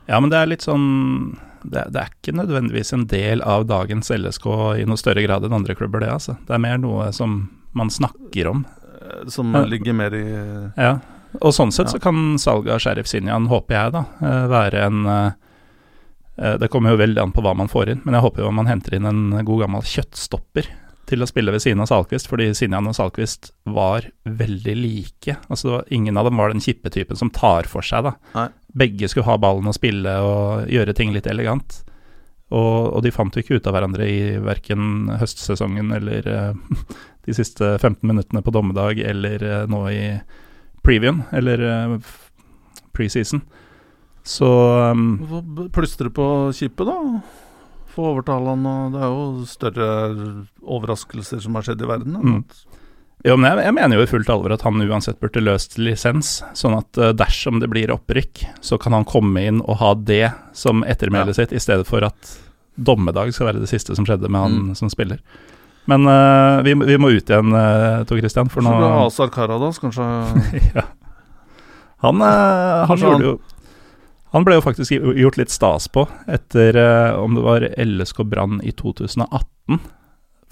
Ja, 0.07 0.19
men 0.19 0.29
det 0.33 0.37
er 0.41 0.49
litt 0.51 0.65
sånn 0.65 1.39
det, 1.63 1.85
det 1.95 1.99
er 2.01 2.09
ikke 2.11 2.33
nødvendigvis 2.35 2.91
en 2.93 3.05
del 3.07 3.41
av 3.47 3.63
dagens 3.69 4.09
LSK 4.11 4.47
i 4.81 4.85
noe 4.89 4.99
større 4.99 5.23
grad 5.23 5.45
enn 5.47 5.55
andre 5.55 5.75
klubber, 5.79 6.03
det, 6.03 6.09
altså. 6.11 6.35
Det 6.43 6.57
er 6.57 6.59
mer 6.59 6.77
noe 6.83 7.05
som 7.15 7.37
man 7.71 7.87
snakker 7.89 8.49
om. 8.51 8.65
Eh, 8.99 9.29
Som 9.31 9.53
ligger 9.71 9.95
mer 9.95 10.13
i 10.13 10.25
Ja, 10.75 10.97
og 11.39 11.53
sånn 11.55 11.71
sett 11.71 11.87
Ja. 11.87 11.93
så 11.95 12.01
kan 12.03 12.35
salget 12.37 12.73
av 12.75 12.79
Sheriff 12.83 13.07
Sinjan, 13.07 13.47
håper 13.47 13.73
jeg 13.77 13.93
da, 13.95 14.03
eh, 14.21 14.47
være 14.51 14.83
en 14.89 15.05
eh, 15.07 15.31
Det 16.59 16.69
kommer 16.69 16.91
jo 16.91 16.97
veldig 16.97 17.21
an 17.21 17.31
på 17.31 17.41
hva 17.45 17.55
man 17.55 17.67
får 17.69 17.89
inn, 17.93 18.01
men 18.03 18.15
jeg 18.15 18.23
håper 18.25 18.43
jo 18.43 18.51
man 18.51 18.65
henter 18.67 18.95
inn 18.97 19.05
en 19.05 19.45
god 19.45 19.61
gammel 19.63 19.81
kjøttstopper 19.85 20.67
til 21.09 21.21
å 21.23 21.27
spille 21.27 21.51
ved 21.51 21.59
siden 21.63 21.81
av 21.83 21.89
Salquist, 21.91 22.29
fordi 22.31 22.49
Sinjan 22.55 22.87
og 22.87 22.95
Salquist 22.95 23.51
var 23.67 24.05
veldig 24.23 24.75
like. 24.79 25.35
Altså 25.51 25.67
det 25.67 25.73
var, 25.75 25.87
Ingen 25.97 26.17
av 26.17 26.29
dem 26.29 26.37
var 26.39 26.53
den 26.53 26.63
kjippe 26.63 26.91
typen 26.93 27.19
som 27.19 27.31
tar 27.35 27.67
for 27.69 27.83
seg, 27.85 28.05
da. 28.07 28.13
Nei. 28.37 28.45
Begge 28.83 29.09
skulle 29.11 29.27
ha 29.27 29.35
ballen 29.37 29.67
og 29.69 29.75
spille 29.75 30.13
og 30.23 30.69
gjøre 30.71 30.95
ting 30.97 31.11
litt 31.13 31.27
elegant. 31.29 31.81
Og, 32.53 32.93
og 32.95 33.01
de 33.05 33.11
fant 33.13 33.33
jo 33.35 33.41
ikke 33.43 33.57
ut 33.59 33.67
av 33.69 33.73
hverandre 33.75 34.05
i 34.07 34.17
verken 34.43 35.09
høstsesongen 35.19 35.91
eller 35.95 36.27
uh, 36.29 36.81
de 37.25 37.35
siste 37.35 37.75
15 37.79 38.03
minuttene 38.09 38.43
på 38.45 38.53
dommedag 38.53 38.99
eller 39.03 39.43
uh, 39.43 39.63
nå 39.71 39.83
i 39.91 40.01
previewen, 40.85 41.23
eller 41.33 41.63
uh, 41.67 41.97
preseason. 42.95 43.41
Så 44.23 44.47
um, 44.91 45.17
b- 45.57 45.67
Plystre 45.75 46.11
på 46.13 46.25
kippet, 46.55 46.87
da. 46.87 46.97
Få 47.93 48.07
overtale 48.13 48.49
han, 48.55 48.63
og 48.65 48.93
det 48.95 49.01
er 49.05 49.11
jo 49.11 49.25
større 49.45 49.87
overraskelser 50.65 51.41
som 51.43 51.55
har 51.59 51.65
skjedd 51.67 51.83
i 51.85 51.89
verden. 51.89 52.15
Mm. 52.17 52.39
Jo, 53.23 53.35
men 53.39 53.45
jeg, 53.53 53.63
jeg 53.69 53.75
mener 53.77 53.95
jo 53.99 54.03
i 54.03 54.09
fullt 54.09 54.29
alvor 54.33 54.51
at 54.55 54.63
han 54.65 54.81
uansett 54.83 55.19
burde 55.21 55.39
løst 55.45 55.77
lisens, 55.79 56.31
sånn 56.59 56.73
at 56.75 56.97
eh, 56.99 57.13
dersom 57.15 57.61
det 57.63 57.69
blir 57.71 57.93
opprykk, 57.93 58.41
så 58.65 58.79
kan 58.81 58.95
han 58.97 59.05
komme 59.07 59.45
inn 59.47 59.61
og 59.63 59.77
ha 59.79 59.93
det 59.95 60.31
som 60.57 60.81
ettermælet 60.83 61.37
sitt, 61.37 61.53
i 61.55 61.61
stedet 61.63 61.87
for 61.87 62.03
at 62.03 62.33
dommedag 62.75 63.29
skal 63.35 63.51
være 63.51 63.61
det 63.61 63.69
siste 63.71 63.95
som 63.95 64.03
skjedde 64.09 64.27
med 64.33 64.41
han 64.41 64.57
Mm. 64.63 64.75
som 64.75 64.89
spiller. 64.91 65.21
Men 65.85 66.07
uh, 66.07 66.61
vi, 66.63 66.73
vi 66.79 66.95
må 66.97 67.09
ut 67.13 67.27
igjen, 67.29 67.53
uh, 67.53 68.03
Tor 68.07 68.17
Christian, 68.19 68.49
for 68.49 68.63
Så 68.63 68.71
nå 68.71 68.75
blir 68.79 69.05
Azar 69.05 69.31
Karadas 69.35 69.79
kanskje 69.83 70.05
ja. 70.79 70.85
Han, 72.03 72.21
uh, 72.23 72.83
han- 72.89 72.97
gjorde 72.99 73.27
jo 73.29 73.33
Han 74.33 74.45
ble 74.45 74.57
jo 74.57 74.63
faktisk 74.65 74.95
gjort 74.97 75.37
litt 75.37 75.53
stas 75.53 75.85
på 75.93 76.07
etter 76.31 76.77
eh, 76.79 77.11
om 77.21 77.35
det 77.37 77.43
var 77.45 77.67
LSK 77.77 78.23
Brann 78.25 78.57
i 78.65 78.73
2018. 78.73 79.77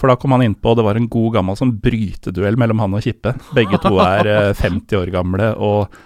For 0.02 0.10
da 0.10 0.16
kom 0.18 0.34
han 0.34 0.44
innpå, 0.46 0.72
og 0.72 0.80
det 0.80 0.86
var 0.86 0.98
en 0.98 1.10
god 1.14 1.36
gammel 1.38 1.58
sånn 1.58 1.76
bryteduell 1.82 2.58
mellom 2.62 2.82
han 2.82 2.96
og 2.98 3.06
Kippe. 3.06 3.36
Begge 3.58 3.82
to 3.82 3.96
er 4.02 4.30
eh, 4.30 4.54
50 4.62 5.02
år 5.02 5.14
gamle 5.14 5.52
og 5.58 6.00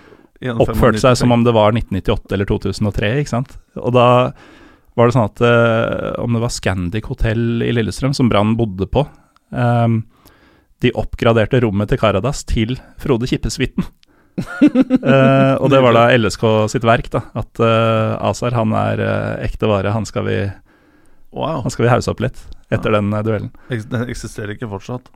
oppførte 0.55 0.99
seg 1.01 1.15
som 1.19 1.31
om 1.31 1.43
det 1.45 1.53
var 1.55 1.75
1998 1.75 2.35
eller 2.35 2.49
2003, 2.49 3.11
ikke 3.21 3.33
sant. 3.33 3.55
Og 3.79 3.95
da 3.95 4.07
var 4.95 5.07
det 5.07 5.15
sånn 5.15 5.29
at 5.29 5.43
eh, 5.43 6.09
om 6.23 6.35
det 6.35 6.43
var 6.43 6.53
Scandic 6.55 7.07
hotell 7.11 7.63
i 7.65 7.71
Lillestrøm, 7.75 8.15
som 8.15 8.31
Brann 8.31 8.55
bodde 8.59 8.87
på 8.87 9.03
ehm, 9.51 10.01
De 10.83 10.91
oppgraderte 10.95 11.59
rommet 11.63 11.91
til 11.91 11.99
Karadas 11.99 12.43
til 12.47 12.77
Frode 13.01 13.27
Kippe-suiten. 13.31 13.87
Eh, 15.05 15.55
og 15.61 15.69
det 15.71 15.79
var 15.83 15.93
da 15.95 16.03
LSK 16.17 16.43
sitt 16.73 16.83
verk, 16.87 17.07
da. 17.13 17.21
At 17.37 17.59
uh, 17.61 18.15
Azar, 18.29 18.55
han 18.57 18.73
er 18.75 18.99
uh, 18.99 19.43
ekte 19.45 19.69
vare. 19.69 19.93
Han 19.95 20.05
skal 20.07 20.25
vi, 20.27 20.37
Wow. 21.35 21.61
han 21.65 21.71
skal 21.73 21.85
vi 21.85 21.91
hause 21.91 22.11
opp 22.11 22.23
litt 22.23 22.39
etter 22.73 22.95
den 22.95 23.11
eh, 23.13 23.23
duellen. 23.25 23.51
Den 23.69 24.09
eksisterer 24.09 24.55
ikke 24.55 24.69
fortsatt. 24.71 25.07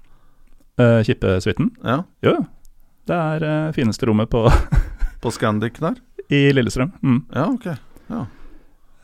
Uh, 0.80 1.00
Kippe-suiten? 1.08 1.72
Ja, 1.84 2.02
Jo, 2.24 2.38
jo. 2.40 2.46
Det 3.10 3.18
er 3.18 3.72
fineste 3.74 4.06
rommet 4.06 4.30
på, 4.30 4.44
På 5.24 5.32
Scandic 5.34 5.80
der. 5.82 5.96
i 6.36 6.44
Lillestrøm. 6.54 6.92
Mm. 7.02 7.22
Ja, 7.34 7.48
ok. 7.50 7.70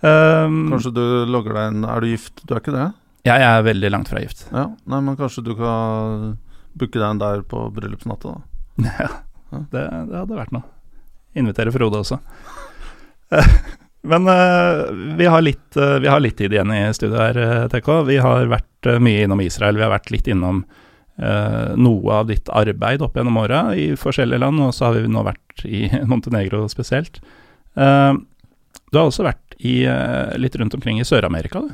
Um, 0.05 0.57
Kanskje 0.69 0.91
du 0.93 1.03
logger 1.31 1.55
deg 1.55 1.71
inn 1.71 1.85
Er 1.87 2.03
du 2.03 2.09
gift? 2.11 2.41
Du 2.45 2.51
er 2.53 2.59
ikke 2.61 2.73
det? 2.75 2.89
Ja, 3.25 3.37
jeg 3.41 3.47
er 3.47 3.63
veldig 3.65 3.89
langt 3.95 4.09
fra 4.11 4.21
gift. 4.21 4.43
Ja, 4.53 4.67
Nei, 4.85 4.99
men 5.01 5.15
kanskje 5.17 5.41
du 5.47 5.55
kan 5.57 6.35
booke 6.77 6.99
deg 6.99 7.07
inn 7.09 7.21
der 7.23 7.41
på 7.49 7.63
bryllupsnatta, 7.73 8.35
da. 8.35 8.91
Ja, 8.99 9.07
det, 9.71 9.83
det 10.11 10.19
hadde 10.21 10.37
vært 10.39 10.53
noe. 10.55 10.67
Invitere 11.35 11.73
Frode 11.75 11.99
også. 12.03 12.19
Eh, 13.35 13.55
Men 14.05 14.27
eh, 14.29 14.81
vi, 15.17 15.25
har 15.25 15.41
litt, 15.41 15.77
eh, 15.77 15.97
vi 16.03 16.07
har 16.07 16.21
litt 16.21 16.37
tid 16.37 16.53
igjen 16.53 16.71
i 16.71 16.81
studio 16.93 17.17
her, 17.17 17.39
TK. 17.73 17.87
Vi 18.07 18.19
har 18.21 18.45
vært 18.51 18.89
mye 19.01 19.23
innom 19.25 19.41
Israel. 19.41 19.79
Vi 19.79 19.85
har 19.85 19.93
vært 19.95 20.11
litt 20.13 20.27
innom 20.31 20.65
noe 21.15 22.11
av 22.11 22.25
ditt 22.27 22.49
arbeid 22.51 22.99
opp 23.05 23.13
gjennom 23.15 23.37
åra 23.39 23.69
i 23.79 23.85
forskjellige 23.95 24.41
land, 24.43 24.59
og 24.59 24.73
så 24.75 24.89
har 24.89 24.97
vi 24.97 25.07
nå 25.07 25.21
vært 25.23 25.61
i 25.63 25.85
Montenegro 26.11 26.65
spesielt. 26.67 27.21
Du 27.71 28.97
har 28.99 29.05
også 29.05 29.23
vært 29.23 29.55
i, 29.63 29.77
litt 30.35 30.57
rundt 30.59 30.75
omkring 30.75 30.99
i 30.99 31.05
Sør-Amerika, 31.07 31.61
du. 31.63 31.71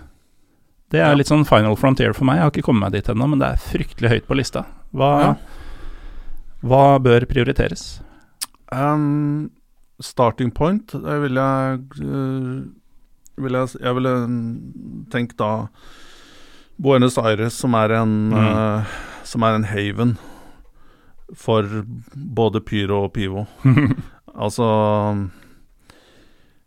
Det 0.94 1.02
er 1.02 1.18
litt 1.18 1.32
sånn 1.32 1.48
final 1.50 1.74
frontier 1.80 2.14
for 2.14 2.30
meg. 2.30 2.38
Jeg 2.38 2.46
har 2.46 2.54
ikke 2.54 2.68
kommet 2.68 2.86
meg 2.86 3.00
dit 3.00 3.10
ennå, 3.16 3.32
men 3.34 3.42
det 3.42 3.50
er 3.50 3.66
fryktelig 3.66 4.14
høyt 4.14 4.30
på 4.30 4.38
lista. 4.38 4.66
Hva, 4.94 5.10
Ja. 5.24 5.34
Hva 6.62 7.00
bør 7.02 7.26
prioriteres? 7.30 8.02
Um, 8.72 9.50
starting 10.02 10.52
point, 10.54 10.94
det 10.94 11.18
vil 11.24 11.40
jeg 11.40 11.80
øh, 12.02 12.62
vil 13.42 13.58
jeg, 13.58 13.74
jeg 13.82 13.96
ville 13.98 14.14
tenkt 15.12 15.38
da 15.40 15.68
Buenos 16.82 17.18
Aires, 17.22 17.54
som 17.62 17.74
er 17.78 17.94
en 18.02 18.14
Mm. 18.32 18.38
uh, 18.38 18.84
Som 19.24 19.44
er 19.44 19.56
en 19.56 19.64
haven 19.70 20.18
for 21.38 21.64
både 22.16 22.60
pyro 22.62 23.04
og 23.06 23.14
pivo. 23.14 23.46
altså 24.44 24.66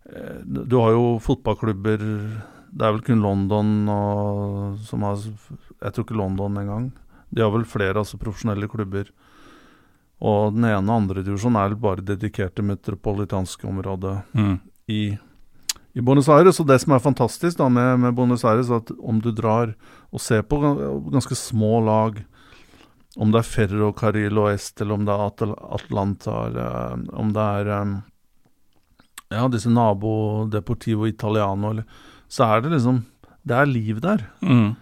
eh, 0.08 0.40
Du 0.44 0.78
har 0.80 0.94
jo 0.94 1.18
fotballklubber 1.20 1.98
Det 1.98 2.86
er 2.86 2.92
vel 2.94 3.02
kun 3.04 3.20
London 3.22 3.88
og, 3.92 4.78
som 4.86 5.02
har 5.04 5.18
Jeg 5.20 5.92
tror 5.92 6.04
ikke 6.06 6.16
London 6.16 6.56
engang. 6.62 6.92
De 7.34 7.42
har 7.42 7.50
vel 7.52 7.64
flere 7.68 7.98
altså 8.00 8.16
profesjonelle 8.18 8.68
klubber. 8.70 9.10
Og 10.24 10.54
den 10.56 10.64
ene 10.64 10.94
andre 10.94 11.22
divisjonen 11.26 11.58
er 11.60 11.74
bare 11.76 12.04
dedikert 12.04 12.54
til 12.56 12.64
metropolitanske 12.70 13.66
området 13.68 14.14
Mm. 14.32 14.54
i, 14.88 15.00
i 15.94 16.00
Buenos 16.00 16.28
Aires. 16.32 16.60
Og 16.60 16.66
det 16.70 16.78
som 16.80 16.94
er 16.96 17.02
fantastisk 17.04 17.58
da 17.58 17.68
med, 17.68 17.98
med 18.00 18.14
Buenos 18.16 18.44
Aires, 18.44 18.70
er 18.72 18.80
at 18.80 18.92
om 18.98 19.20
du 19.20 19.30
drar 19.36 19.74
og 20.10 20.20
ser 20.24 20.42
på 20.48 20.60
ganske 21.12 21.36
små 21.36 21.82
lag, 21.84 22.22
om 23.16 23.30
det 23.30 23.42
er 23.42 23.46
Ferro 23.46 23.92
Carril 23.94 24.38
Est, 24.48 24.80
eller 24.80 24.94
om 24.96 25.04
det 25.06 25.12
er 25.14 25.26
Atl 25.28 25.52
Atlanta, 25.76 26.38
eller 26.48 26.70
eh, 26.94 27.04
om 27.20 27.28
det 27.36 27.44
er 27.60 27.68
um, 27.82 27.92
ja, 29.30 29.44
disse 29.52 29.70
nabo 29.70 30.14
Deportivo 30.50 31.06
Italiano, 31.06 31.70
eller, 31.70 31.84
så 32.28 32.48
er 32.48 32.64
det 32.64 32.72
liksom 32.72 33.04
Det 33.44 33.54
er 33.54 33.66
liv 33.68 34.00
der. 34.00 34.24
Mm. 34.40 34.74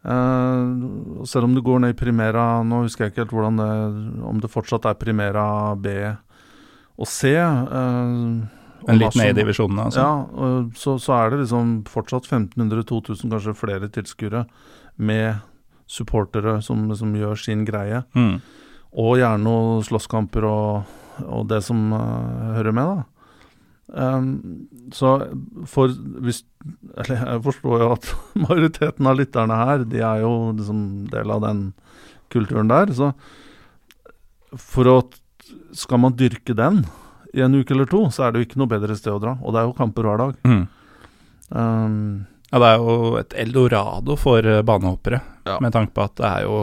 Eh, 0.00 1.24
selv 1.28 1.44
om 1.44 1.54
du 1.54 1.60
går 1.64 1.82
ned 1.84 1.92
i 1.92 1.98
Primera 1.98 2.62
Nå 2.64 2.86
husker 2.86 3.04
jeg 3.04 3.12
ikke 3.12 3.20
helt 3.20 3.34
hvordan 3.36 3.58
det 3.60 3.72
Om 4.30 4.38
det 4.40 4.48
fortsatt 4.48 4.86
er 4.88 4.96
Primera 4.96 5.74
B 5.76 5.92
og 7.00 7.08
C. 7.08 7.32
Uh, 7.32 8.40
og 8.84 8.90
En 8.92 8.98
litt 9.00 9.14
ned 9.16 9.30
i 9.32 9.36
divisjonene, 9.38 9.86
altså. 9.88 10.02
Ja, 10.04 10.16
uh, 10.36 10.66
så, 10.76 10.98
så 11.00 11.14
er 11.16 11.30
det 11.32 11.38
liksom 11.42 11.70
fortsatt 11.88 12.28
1500-2000, 12.28 13.30
kanskje 13.32 13.54
flere 13.56 13.88
tilskuere, 13.88 14.42
med 15.00 15.40
supportere 15.88 16.58
som 16.60 16.90
som 16.92 17.14
gjør 17.16 17.40
sin 17.40 17.64
greie. 17.64 18.02
Mm. 18.12 18.36
Og 19.00 19.16
gjerne 19.16 19.46
noen 19.46 19.86
slåsskamper 19.86 20.44
og, 20.44 20.92
og 21.24 21.48
det 21.48 21.62
som 21.64 21.88
eh, 21.96 22.52
hører 22.58 22.76
med, 22.76 22.92
da. 22.92 23.20
Um, 23.90 24.68
så 24.94 25.16
for 25.66 25.90
hvis 26.22 26.44
Eller 27.00 27.20
jeg 27.24 27.42
forstår 27.48 27.82
jo 27.84 27.90
at 27.94 28.08
majoriteten 28.46 29.06
av 29.10 29.18
lytterne 29.20 29.56
her, 29.60 29.84
de 29.88 30.02
er 30.04 30.22
jo 30.24 30.32
liksom 30.58 30.80
del 31.12 31.30
av 31.36 31.44
den 31.46 31.62
kulturen 32.32 32.68
der. 32.70 32.92
Så 32.96 33.12
for 34.58 34.90
å 34.90 34.96
Skal 35.74 35.98
man 36.02 36.14
dyrke 36.18 36.54
den 36.54 36.84
i 37.34 37.40
en 37.42 37.54
uke 37.54 37.72
eller 37.74 37.86
to, 37.90 38.04
så 38.10 38.24
er 38.26 38.32
det 38.34 38.40
jo 38.40 38.46
ikke 38.48 38.58
noe 38.58 38.70
bedre 38.70 38.94
sted 38.98 39.12
å 39.14 39.20
dra. 39.22 39.36
Og 39.42 39.54
det 39.54 39.60
er 39.60 39.66
jo 39.68 39.74
kamper 39.78 40.06
hver 40.06 40.18
dag. 40.18 40.36
Mm. 40.46 40.64
Um, 41.54 42.26
Ja, 42.50 42.58
det 42.58 42.68
er 42.72 42.80
jo 42.82 42.94
et 43.20 43.34
eldorado 43.38 44.16
for 44.18 44.42
eh, 44.42 44.62
banehoppere, 44.66 45.20
Ja. 45.46 45.58
med 45.62 45.70
tanke 45.72 45.94
på 45.94 46.02
at 46.02 46.16
det 46.18 46.26
er 46.26 46.42
jo 46.48 46.56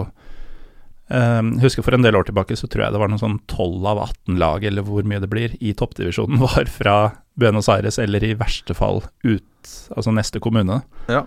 um, 1.09 1.53
Husker 1.63 1.83
for 1.85 1.95
en 1.95 2.03
del 2.03 2.15
år 2.19 2.27
tilbake 2.27 2.57
så 2.59 2.67
tror 2.67 2.83
jeg 2.85 2.91
det 2.95 2.99
var 2.99 3.07
noen 3.07 3.21
sånn 3.21 3.37
12 3.47 3.85
av 3.87 4.01
18 4.09 4.35
lag, 4.41 4.63
eller 4.67 4.83
hvor 4.83 5.07
mye 5.07 5.21
det 5.23 5.29
blir, 5.31 5.55
i 5.63 5.71
toppdivisjonen 5.73 6.39
var 6.47 6.67
fra 6.71 6.97
Buenos 7.39 7.69
Aires, 7.71 7.99
eller 8.03 8.23
i 8.27 8.33
verste 8.35 8.75
fall 8.75 9.03
ut, 9.23 9.47
altså 9.95 10.13
neste 10.15 10.39
kommune. 10.43 10.81
Ja, 11.09 11.25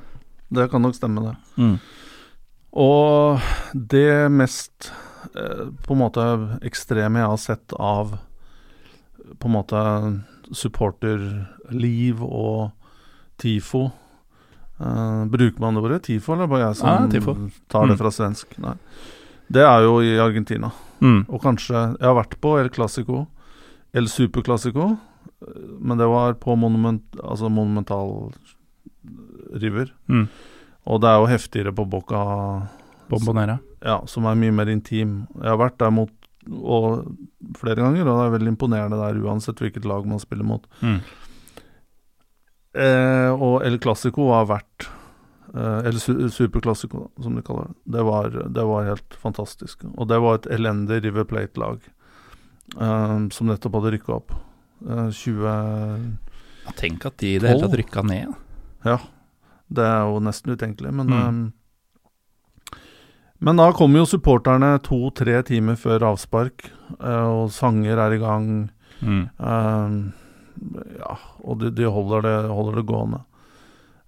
det 0.50 0.68
kan 0.72 0.82
nok 0.82 0.94
stemme, 0.96 1.22
det. 1.28 1.36
Mm. 1.60 1.76
Og 2.72 3.40
det 3.74 4.30
mest 4.30 4.90
eh, 5.34 5.66
på 5.86 5.94
en 5.96 6.02
måte 6.04 6.24
ekstreme 6.66 7.18
jeg 7.22 7.30
har 7.32 7.40
sett 7.42 7.74
av 7.78 8.16
på 9.40 9.48
en 9.48 9.54
måte 9.54 9.80
supporterliv 11.00 12.22
og 12.24 12.70
TIFO 13.40 13.84
uh, 14.80 15.24
Bruker 15.30 15.60
man 15.62 15.76
det 15.76 15.82
ordet? 15.84 16.02
TIFO, 16.08 16.34
eller 16.34 16.50
bare 16.50 16.66
jeg 16.68 16.76
som 16.80 17.10
tifo. 17.12 17.34
tar 17.70 17.86
det 17.86 17.94
Mm. 17.96 17.98
fra 18.00 18.10
svensk? 18.10 18.58
Nei. 18.58 18.74
Det 19.50 19.62
er 19.62 19.82
jo 19.82 20.00
i 20.00 20.18
Argentina. 20.18 20.70
Mm. 21.00 21.24
Og 21.28 21.40
kanskje 21.42 21.74
Jeg 21.98 22.06
har 22.06 22.14
vært 22.14 22.40
på 22.40 22.58
El 22.60 22.68
Clásico, 22.70 23.26
El 23.94 24.06
Super 24.08 24.42
Clásico, 24.42 24.90
eh, 24.92 24.96
men 25.80 25.98
det 25.98 26.08
var 26.10 26.36
på 26.40 26.56
monument, 26.56 27.04
altså 27.24 27.48
Monumental 27.48 28.32
River. 29.56 29.92
Mm. 30.06 30.26
Og 30.90 31.00
det 31.00 31.08
er 31.10 31.18
jo 31.20 31.30
heftigere 31.30 31.72
på 31.76 31.86
Boca 31.88 32.22
Bombonera. 33.10 33.58
ja, 33.84 34.00
som 34.06 34.26
er 34.28 34.38
mye 34.38 34.54
mer 34.54 34.70
intim. 34.72 35.24
Jeg 35.40 35.48
har 35.48 35.60
vært 35.60 35.78
der 35.80 35.92
mot 35.94 36.12
og 36.50 37.04
flere 37.58 37.82
ganger, 37.82 38.06
og 38.06 38.16
det 38.16 38.26
er 38.26 38.36
veldig 38.36 38.52
imponerende 38.54 39.00
der 39.00 39.18
uansett 39.20 39.60
hvilket 39.60 39.84
lag 39.88 40.06
man 40.08 40.22
spiller 40.22 40.46
mot. 40.46 40.64
Mm. 40.80 41.00
Eh, 42.80 43.30
og 43.34 43.64
El 43.66 43.80
Clásico 43.82 44.28
har 44.30 44.44
vært 44.46 44.84
eh, 45.56 45.80
Eller 45.88 46.28
Super 46.30 46.62
Clásico, 46.62 47.08
som 47.18 47.34
de 47.34 47.42
kaller 47.42 47.72
det. 47.72 47.96
Det 47.96 48.04
var, 48.06 48.30
det 48.30 48.66
var 48.68 48.86
helt 48.86 49.16
fantastisk. 49.18 49.84
Og 49.96 50.08
det 50.08 50.20
var 50.22 50.38
et 50.38 50.46
elendig 50.54 51.02
River 51.04 51.26
Plate-lag 51.28 51.82
eh, 52.78 53.16
som 53.34 53.50
nettopp 53.50 53.80
hadde 53.80 53.96
rykka 53.96 54.16
opp. 54.20 54.36
Eh, 54.88 55.10
20 55.10 55.44
Ja, 56.66 56.72
Tenk 56.76 57.04
at 57.06 57.16
de 57.18 57.34
i 57.34 57.38
det 57.40 57.48
hele 57.50 57.60
tatt 57.66 57.78
rykka 57.80 58.02
ned. 58.06 58.34
Ja. 58.84 58.98
Det 59.70 59.84
er 59.86 60.02
jo 60.10 60.20
nesten 60.20 60.52
utenkelig, 60.56 60.92
men 60.92 61.06
Mm. 61.06 61.18
ehm, 61.20 61.52
Men 63.42 63.56
da 63.56 63.72
kommer 63.72 64.00
jo 64.02 64.04
supporterne 64.04 64.78
to-tre 64.82 65.42
timer 65.42 65.74
før 65.74 66.00
avspark, 66.12 66.66
eh, 67.00 67.24
og 67.24 67.48
sanger 67.50 67.96
er 67.96 68.12
i 68.12 68.18
gang. 68.18 68.70
Mm. 69.00 69.30
Um, 69.38 70.12
ja, 70.98 71.16
og 71.42 71.58
de, 71.60 71.70
de 71.70 71.84
holder, 71.88 72.20
det, 72.20 72.50
holder 72.50 72.74
det 72.76 72.86
gående. 72.86 73.20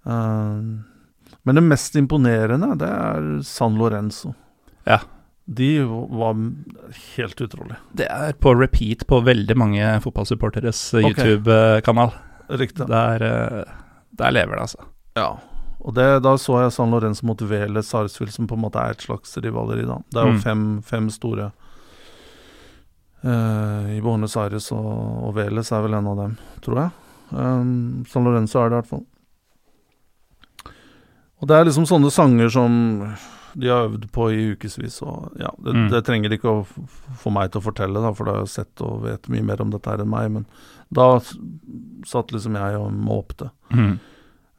Um, 0.05 0.85
men 1.43 1.55
det 1.55 1.63
mest 1.63 1.95
imponerende, 1.95 2.77
det 2.77 2.87
er 2.87 3.41
San 3.41 3.73
Lorenzo. 3.75 4.35
Ja. 4.85 4.99
De 5.45 5.69
var 5.83 6.37
helt 7.17 7.41
utrolig. 7.43 7.75
Det 7.91 8.05
er 8.07 8.33
på 8.39 8.53
repeat 8.55 9.03
på 9.09 9.19
veldig 9.25 9.57
mange 9.59 9.89
fotballsupporteres 10.05 10.79
YouTube-kanal. 11.01 12.13
Riktig. 12.49 12.87
Der, 12.87 13.23
eh, 13.27 13.73
der 14.11 14.31
lever 14.31 14.55
det, 14.55 14.61
altså. 14.61 14.85
Ja. 15.19 15.27
Og 15.83 15.93
det, 15.97 16.05
da 16.23 16.37
så 16.39 16.61
jeg 16.63 16.71
San 16.71 16.91
Lorenzo 16.95 17.25
mot 17.27 17.41
Vele 17.43 17.83
Sarsfield, 17.83 18.31
som 18.31 18.47
på 18.47 18.55
en 18.55 18.61
måte 18.63 18.79
er 18.79 18.95
et 18.95 19.03
slags 19.03 19.35
rivaleri, 19.43 19.83
da. 19.85 19.97
Det 20.09 20.21
er 20.21 20.29
jo 20.29 20.37
Mm. 20.37 20.41
fem, 20.45 20.81
fem 20.81 21.09
store 21.11 21.51
uh, 23.25 23.91
i 23.97 23.99
Buenos 24.01 24.37
Aires, 24.37 24.71
og, 24.71 24.87
og 25.27 25.35
Veles 25.35 25.71
er 25.71 25.81
vel 25.85 25.93
en 25.99 26.07
av 26.07 26.17
dem, 26.23 26.37
tror 26.63 26.79
jeg. 26.79 26.89
Um, 27.33 28.05
San 28.07 28.23
Lorenzo 28.27 28.59
er 28.61 28.69
det 28.69 28.77
i 28.77 28.81
hvert 28.81 28.91
fall. 28.93 29.05
Og 31.41 31.47
det 31.49 31.57
er 31.57 31.65
liksom 31.67 31.85
sånne 31.89 32.11
sanger 32.13 32.49
som 32.53 32.75
de 33.53 33.69
har 33.69 33.87
øvd 33.87 34.07
på 34.15 34.29
i 34.33 34.45
ukevis, 34.53 35.01
ja, 35.39 35.51
det, 35.57 35.73
Mm. 35.73 35.89
det 35.91 36.03
trenger 36.05 36.33
ikke 36.33 36.51
å 36.51 36.63
få 37.21 37.31
meg 37.33 37.51
til 37.51 37.61
å 37.61 37.67
fortelle, 37.67 38.01
da, 38.01 38.13
for 38.13 38.25
da 38.25 38.37
har 38.37 38.45
jeg 38.47 38.55
sett 38.55 38.81
og 38.81 39.03
vet 39.05 39.29
mye 39.29 39.45
mer 39.45 39.61
om 39.61 39.71
dette 39.73 39.89
her 39.89 40.01
enn 40.01 40.09
meg, 40.09 40.31
men 40.31 40.45
da 40.93 41.19
satt 42.05 42.33
liksom 42.33 42.55
jeg 42.59 42.77
og 42.77 42.91
måpte. 42.93 43.49
Mm. 43.73 43.99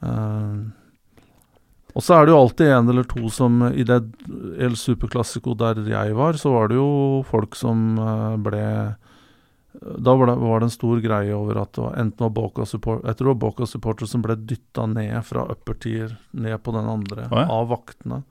Uh, 0.05 0.72
og 1.95 2.03
så 2.03 2.16
er 2.16 2.26
det 2.26 2.34
jo 2.34 2.40
alltid 2.42 2.72
en 2.74 2.90
eller 2.90 3.07
to 3.07 3.28
som 3.30 3.62
I 3.70 3.84
det 3.86 4.01
El 4.62 4.74
Superclassico 4.78 5.55
der 5.59 5.78
jeg 5.86 6.16
var, 6.18 6.38
så 6.40 6.51
var 6.57 6.70
det 6.70 6.78
jo 6.80 7.22
folk 7.28 7.55
som 7.55 7.95
eh, 8.03 8.34
ble 8.42 8.64
Da 10.03 10.14
var 10.18 10.26
det, 10.26 10.34
var 10.42 10.61
det 10.61 10.68
en 10.68 10.74
stor 10.74 11.03
greie 11.03 11.34
over 11.34 11.62
at 11.62 11.72
det 11.76 11.84
var 11.84 11.99
enten 12.03 12.26
var 12.26 12.34
Boca 12.34 12.66
support, 12.66 13.05
Jeg 13.07 13.16
tror 13.18 13.30
det 13.30 13.34
var 13.34 13.42
Boca 13.47 13.66
supporter 13.70 14.11
som 14.11 14.22
ble 14.26 14.36
dytta 14.42 14.88
ned 14.90 15.22
fra 15.26 15.47
upper 15.55 15.78
tier 15.86 16.16
ned 16.32 16.59
på 16.62 16.74
den 16.74 16.90
andre 16.90 17.28
oh, 17.30 17.38
ja. 17.38 17.47
av 17.47 17.70
vaktene. 17.70 18.24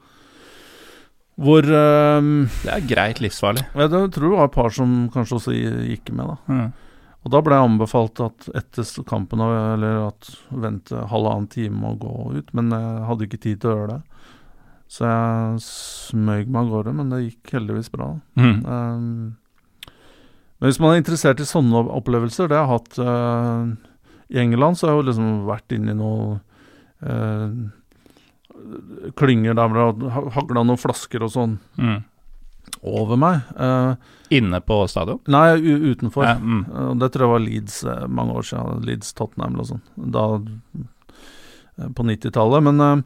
Hvor 1.42 1.66
um, 1.66 2.46
Det 2.62 2.70
er 2.70 2.88
greit 2.88 3.22
livsfarlig. 3.24 3.66
Jeg 3.74 3.90
tror 3.90 4.28
det 4.28 4.38
var 4.38 4.50
et 4.50 4.56
par 4.56 4.74
som 4.76 4.96
kanskje 5.14 5.40
også 5.40 5.54
gikk 5.56 6.12
med, 6.14 6.30
da. 6.30 6.38
Mm. 6.48 6.68
Og 7.24 7.32
da 7.32 7.40
ble 7.44 7.56
jeg 7.56 7.70
anbefalt 7.70 8.20
at 8.24 8.50
etter 8.60 9.06
kampen 9.08 9.42
Eller 9.42 10.10
at 10.10 10.28
vente 10.52 11.06
halvannen 11.10 11.48
time 11.52 11.94
og 11.94 12.02
gå 12.04 12.16
ut, 12.40 12.50
men 12.54 12.74
jeg 12.76 13.06
hadde 13.10 13.28
ikke 13.30 13.44
tid 13.46 13.62
til 13.64 13.72
å 13.72 13.78
gjøre 13.78 13.94
det. 13.94 14.02
Så 14.94 15.08
jeg 15.08 15.62
smøg 15.66 16.52
meg 16.52 16.68
av 16.68 16.74
gårde, 16.76 16.92
men 17.00 17.14
det 17.14 17.24
gikk 17.24 17.56
heldigvis 17.56 17.90
bra. 17.94 18.12
Mm. 18.38 18.60
Um, 18.68 19.64
men 20.60 20.70
hvis 20.70 20.80
man 20.84 20.94
er 20.94 21.02
interessert 21.02 21.42
i 21.42 21.48
sånne 21.48 21.82
opplevelser 21.92 22.48
Det 22.48 22.56
jeg 22.56 22.64
har 22.64 22.78
hatt 22.78 23.00
uh, 23.04 23.66
I 24.32 24.38
England 24.44 24.78
så 24.80 24.88
har 24.88 24.94
jeg 24.94 25.02
jo 25.02 25.08
liksom 25.10 25.32
vært 25.50 25.76
inne 25.76 25.92
i 25.92 25.98
noe 25.98 26.38
uh, 27.04 27.48
klynger 29.20 29.55
der 29.57 29.78
og 29.84 30.03
hagla 30.36 30.64
noen 30.64 30.80
flasker 30.80 31.24
og 31.26 31.32
sånn 31.34 31.57
Mm. 31.78 32.03
over 32.84 33.18
meg. 33.20 33.41
Uh, 33.59 33.95
Inne 34.34 34.59
på 34.64 34.78
stadion? 34.89 35.20
nei, 35.28 35.57
utenfor. 35.59 36.24
Ja, 36.26 36.36
mm. 36.39 36.66
Uh, 36.72 36.93
Det 36.95 37.11
tror 37.11 37.26
jeg 37.26 37.34
var 37.34 37.43
Leeds 37.43 37.84
uh, 37.84 38.07
mange 38.07 38.34
år 38.39 38.47
siden. 38.47 38.86
Leeds 38.88 39.14
Tottenham 39.14 39.53
eller 39.55 39.64
sånn. 39.72 39.82
Da 39.95 40.28
På 41.95 42.03
90-tallet. 42.05 42.64
Men 42.64 43.03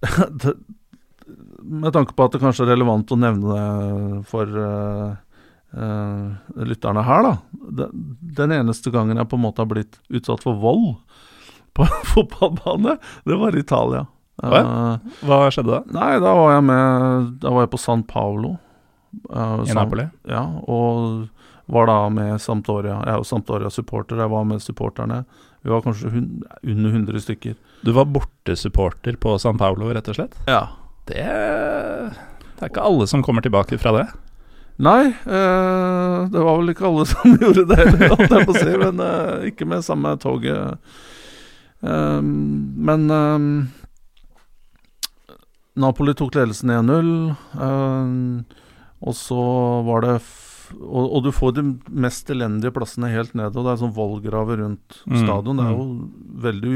det, 0.42 0.54
med 1.62 1.92
tanke 1.92 2.14
på 2.16 2.24
at 2.24 2.32
det 2.32 2.40
kanskje 2.42 2.64
er 2.66 2.72
relevant 2.74 3.10
å 3.12 3.18
nevne 3.20 3.56
det 3.56 4.24
for 4.30 4.46
lytterne 6.66 7.02
her, 7.06 7.22
da. 7.22 7.32
Det, 7.78 7.86
den 8.38 8.52
eneste 8.56 8.90
gangen 8.90 9.16
jeg 9.20 9.28
på 9.30 9.38
en 9.38 9.44
måte 9.44 9.62
har 9.62 9.68
blitt 9.70 10.00
utsatt 10.10 10.42
for 10.42 10.58
vold 10.58 10.96
på 11.76 11.86
fotballbane, 12.14 12.96
det 13.24 13.36
var 13.38 13.54
i 13.54 13.62
Italia. 13.62 14.06
Å? 14.40 14.50
Eh, 14.56 15.18
Hva 15.28 15.40
skjedde 15.52 15.74
da? 15.74 15.80
nei, 15.92 16.14
da 16.22 16.32
var 16.38 16.54
jeg 16.56 16.64
med 16.64 17.26
Da 17.42 17.52
var 17.52 17.66
jeg 17.66 17.72
på 17.74 17.80
San 17.82 18.02
Paolo. 18.08 18.54
Uh, 19.28 19.60
I 19.66 19.74
Napoli? 19.74 20.04
ja, 20.30 20.44
og 20.70 21.28
var 21.70 21.86
da 21.86 21.96
med 22.10 22.40
Sampdoria. 22.42 22.96
Jeg 23.04 23.12
er 23.12 23.18
jo 23.20 23.26
Sampdoria-supporter, 23.26 24.18
jeg 24.18 24.30
var 24.32 24.46
med 24.46 24.62
supporterne. 24.62 25.20
Vi 25.62 25.70
var 25.70 25.82
kanskje 25.84 26.10
hun, 26.10 26.24
under 26.62 26.90
100 26.90 27.20
stykker. 27.26 27.54
Du 27.86 27.92
var 27.94 28.08
bortesupporter 28.10 29.18
på 29.22 29.36
San 29.38 29.58
Paulo, 29.58 29.90
rett 29.94 30.08
og 30.10 30.16
slett? 30.18 30.34
Ja. 30.50 30.64
Det, 31.10 31.22
det 31.22 32.64
er 32.64 32.70
ikke 32.72 32.86
alle 32.86 33.06
som 33.10 33.22
kommer 33.22 33.42
tilbake 33.44 33.78
fra 33.82 33.92
det. 33.98 34.06
Nei, 34.80 35.10
eh, 35.12 36.18
det 36.32 36.40
var 36.40 36.58
vel 36.62 36.72
ikke 36.72 36.86
alle 36.88 37.06
som 37.12 37.34
gjorde 37.36 37.66
det 37.68 37.78
heller, 37.82 38.52
si, 38.56 38.70
men 38.80 39.02
eh, 39.04 39.48
ikke 39.52 39.68
med 39.68 39.84
samme 39.84 40.14
toget. 40.22 40.78
Eh, 41.84 42.20
men 42.22 43.10
eh, 43.10 43.46
Napoli 45.80 46.14
tok 46.18 46.36
ledelsen 46.36 46.72
1-0, 46.74 47.10
uh, 47.56 48.60
og 49.00 49.16
så 49.16 49.40
var 49.88 50.06
det 50.06 50.14
og, 50.70 51.02
og 51.02 51.24
du 51.24 51.32
får 51.34 51.54
de 51.56 51.62
mest 51.90 52.28
elendige 52.30 52.70
plassene 52.76 53.08
helt 53.10 53.32
nede, 53.34 53.50
og 53.58 53.64
det 53.66 53.72
er 53.72 53.80
sånn 53.80 53.94
vollgraver 53.96 54.60
rundt 54.62 55.00
Mm, 55.02 55.16
stadion. 55.24 55.58
Det 55.58 55.64
er 55.66 55.72
jo 55.74 55.86
veldig 56.44 56.74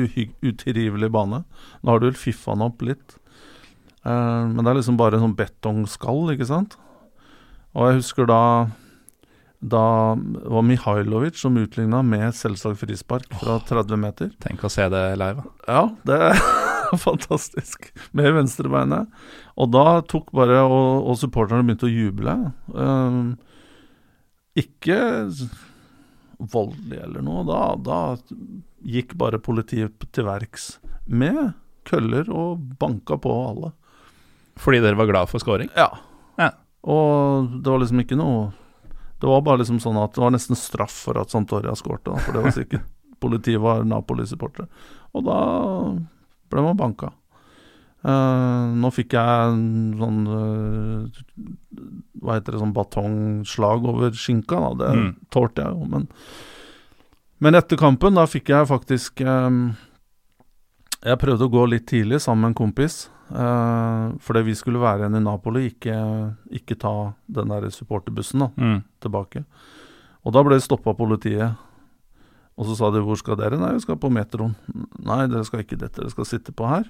utrivelig 0.50 1.10
bane. 1.14 1.44
Nå 1.82 1.92
har 1.92 2.02
du 2.02 2.08
vel 2.08 2.18
fiffa 2.18 2.56
den 2.56 2.66
opp 2.70 2.82
litt, 2.82 3.18
Uh, 4.04 4.44
men 4.52 4.58
det 4.60 4.68
er 4.68 4.76
liksom 4.76 4.98
bare 5.00 5.16
sånn 5.16 5.32
betongskall, 5.32 6.26
ikke 6.34 6.44
sant? 6.44 6.74
Og 7.72 7.86
jeg 7.88 8.02
husker 8.02 8.26
da 8.28 8.40
da 9.64 10.12
var 10.52 10.66
Mihailovic 10.68 11.38
som 11.40 11.56
utligna 11.56 12.02
med 12.04 12.34
selvsagt 12.36 12.82
frispark 12.82 13.30
fra 13.40 13.56
30 13.64 13.96
meter. 13.96 14.28
Tenk 14.44 14.60
å 14.60 14.68
se 14.68 14.84
det 14.92 15.04
live. 15.16 15.46
Ja, 15.64 15.86
det 16.04 16.18
fantastisk. 17.08 17.90
Med 18.12 18.32
venstrebeinet. 18.36 19.10
Og 19.60 19.70
da 19.74 20.00
tok 20.10 20.32
bare 20.34 20.62
Og, 20.64 21.10
og 21.10 21.18
supporterne 21.20 21.66
begynte 21.66 21.88
å 21.88 21.92
juble. 21.92 22.34
Um, 22.72 23.36
ikke 24.58 24.98
voldelig 26.38 27.00
eller 27.02 27.24
noe. 27.24 27.44
Da, 27.48 27.60
da 27.78 28.00
gikk 28.84 29.14
bare 29.18 29.42
politiet 29.42 30.08
til 30.14 30.28
verks 30.28 30.76
med 31.06 31.54
køller 31.88 32.28
og 32.32 32.60
banka 32.80 33.18
på 33.20 33.32
alle. 33.48 33.72
Fordi 34.60 34.80
dere 34.84 34.98
var 34.98 35.10
glad 35.10 35.30
for 35.30 35.42
scoring? 35.42 35.70
Ja. 35.76 35.90
Ja. 36.38 36.52
Og 36.82 37.50
det 37.62 37.70
var 37.70 37.80
liksom 37.80 38.02
ikke 38.02 38.16
noe 38.18 38.50
Det 39.16 39.28
var 39.30 39.40
bare 39.46 39.62
liksom 39.62 39.78
sånn 39.80 39.96
at 39.96 40.12
det 40.12 40.20
var 40.20 40.34
nesten 40.34 40.58
straff 40.58 40.92
for 41.06 41.16
at 41.16 41.32
Santoria 41.32 41.72
skårte, 41.78 42.12
for 42.20 42.36
det 42.36 42.42
var 42.44 42.54
sikkert 42.54 42.90
Politiet 43.24 43.62
var 43.62 43.86
Napoli-supportere. 43.88 44.66
Og 45.16 45.22
da 45.24 45.38
ble 46.54 46.64
var 46.68 46.78
banka. 46.78 47.12
Uh, 48.04 48.68
nå 48.76 48.90
fikk 48.92 49.14
jeg 49.16 49.44
en 49.48 49.94
sånn 49.96 50.18
uh, 50.28 51.22
Hva 52.20 52.34
heter 52.36 52.52
det, 52.52 52.58
sånn 52.60 52.74
batongslag 52.76 53.86
over 53.88 54.12
skinka, 54.12 54.58
da. 54.60 54.74
Det 54.82 54.90
Mm. 54.98 55.14
tålte 55.32 55.64
jeg 55.64 55.72
jo, 55.72 55.86
men 55.88 56.08
Men 57.40 57.54
etter 57.58 57.76
kampen, 57.80 58.14
da 58.14 58.26
fikk 58.30 58.48
jeg 58.52 58.68
faktisk 58.68 59.20
um, 59.24 59.74
Jeg 61.02 61.18
prøvde 61.18 61.48
å 61.48 61.52
gå 61.52 61.64
litt 61.68 61.86
tidlig 61.90 62.20
sammen 62.20 62.42
med 62.44 62.52
en 62.52 62.60
kompis. 62.60 63.08
Uh, 63.32 64.12
fordi 64.20 64.42
vi 64.50 64.54
skulle 64.54 64.80
være 64.80 65.00
igjen 65.06 65.16
i 65.16 65.24
Napoli, 65.24 65.64
ikke, 65.72 65.96
ikke 66.60 66.76
ta 66.80 67.14
den 67.26 67.48
der 67.48 67.70
supporterbussen 67.72 68.40
da, 68.44 68.48
Mm. 68.56 68.82
tilbake. 69.00 69.44
Og 70.24 70.32
da 70.32 70.42
ble 70.44 70.56
det 70.56 70.64
stoppa 70.64 70.90
av 70.92 70.96
politiet. 71.00 71.56
Og 72.56 72.66
så 72.66 72.76
sa 72.76 72.90
de 72.90 73.00
'hvor 73.02 73.16
skal 73.18 73.36
dere?' 73.36 73.58
'Nei, 73.58 73.72
vi 73.74 73.80
skal 73.80 73.96
på 73.96 74.10
metroen'. 74.12 74.54
'Nei, 75.02 75.26
dere 75.26 75.44
skal 75.44 75.60
ikke 75.64 75.78
dette, 75.78 76.00
dere 76.00 76.10
skal 76.10 76.24
sitte 76.24 76.52
på 76.52 76.68
her', 76.68 76.88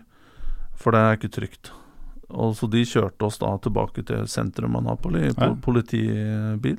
for 0.76 0.92
det 0.92 1.00
er 1.00 1.16
ikke 1.16 1.32
trygt. 1.40 1.70
Og 2.30 2.54
Så 2.56 2.68
de 2.70 2.82
kjørte 2.84 3.22
oss 3.24 3.38
da 3.38 3.56
tilbake 3.58 4.04
til 4.04 4.26
sentrum 4.26 4.76
av 4.76 4.82
Napoli 4.84 5.30
på 5.32 5.40
Ja. 5.40 5.54
politibil. 5.54 6.78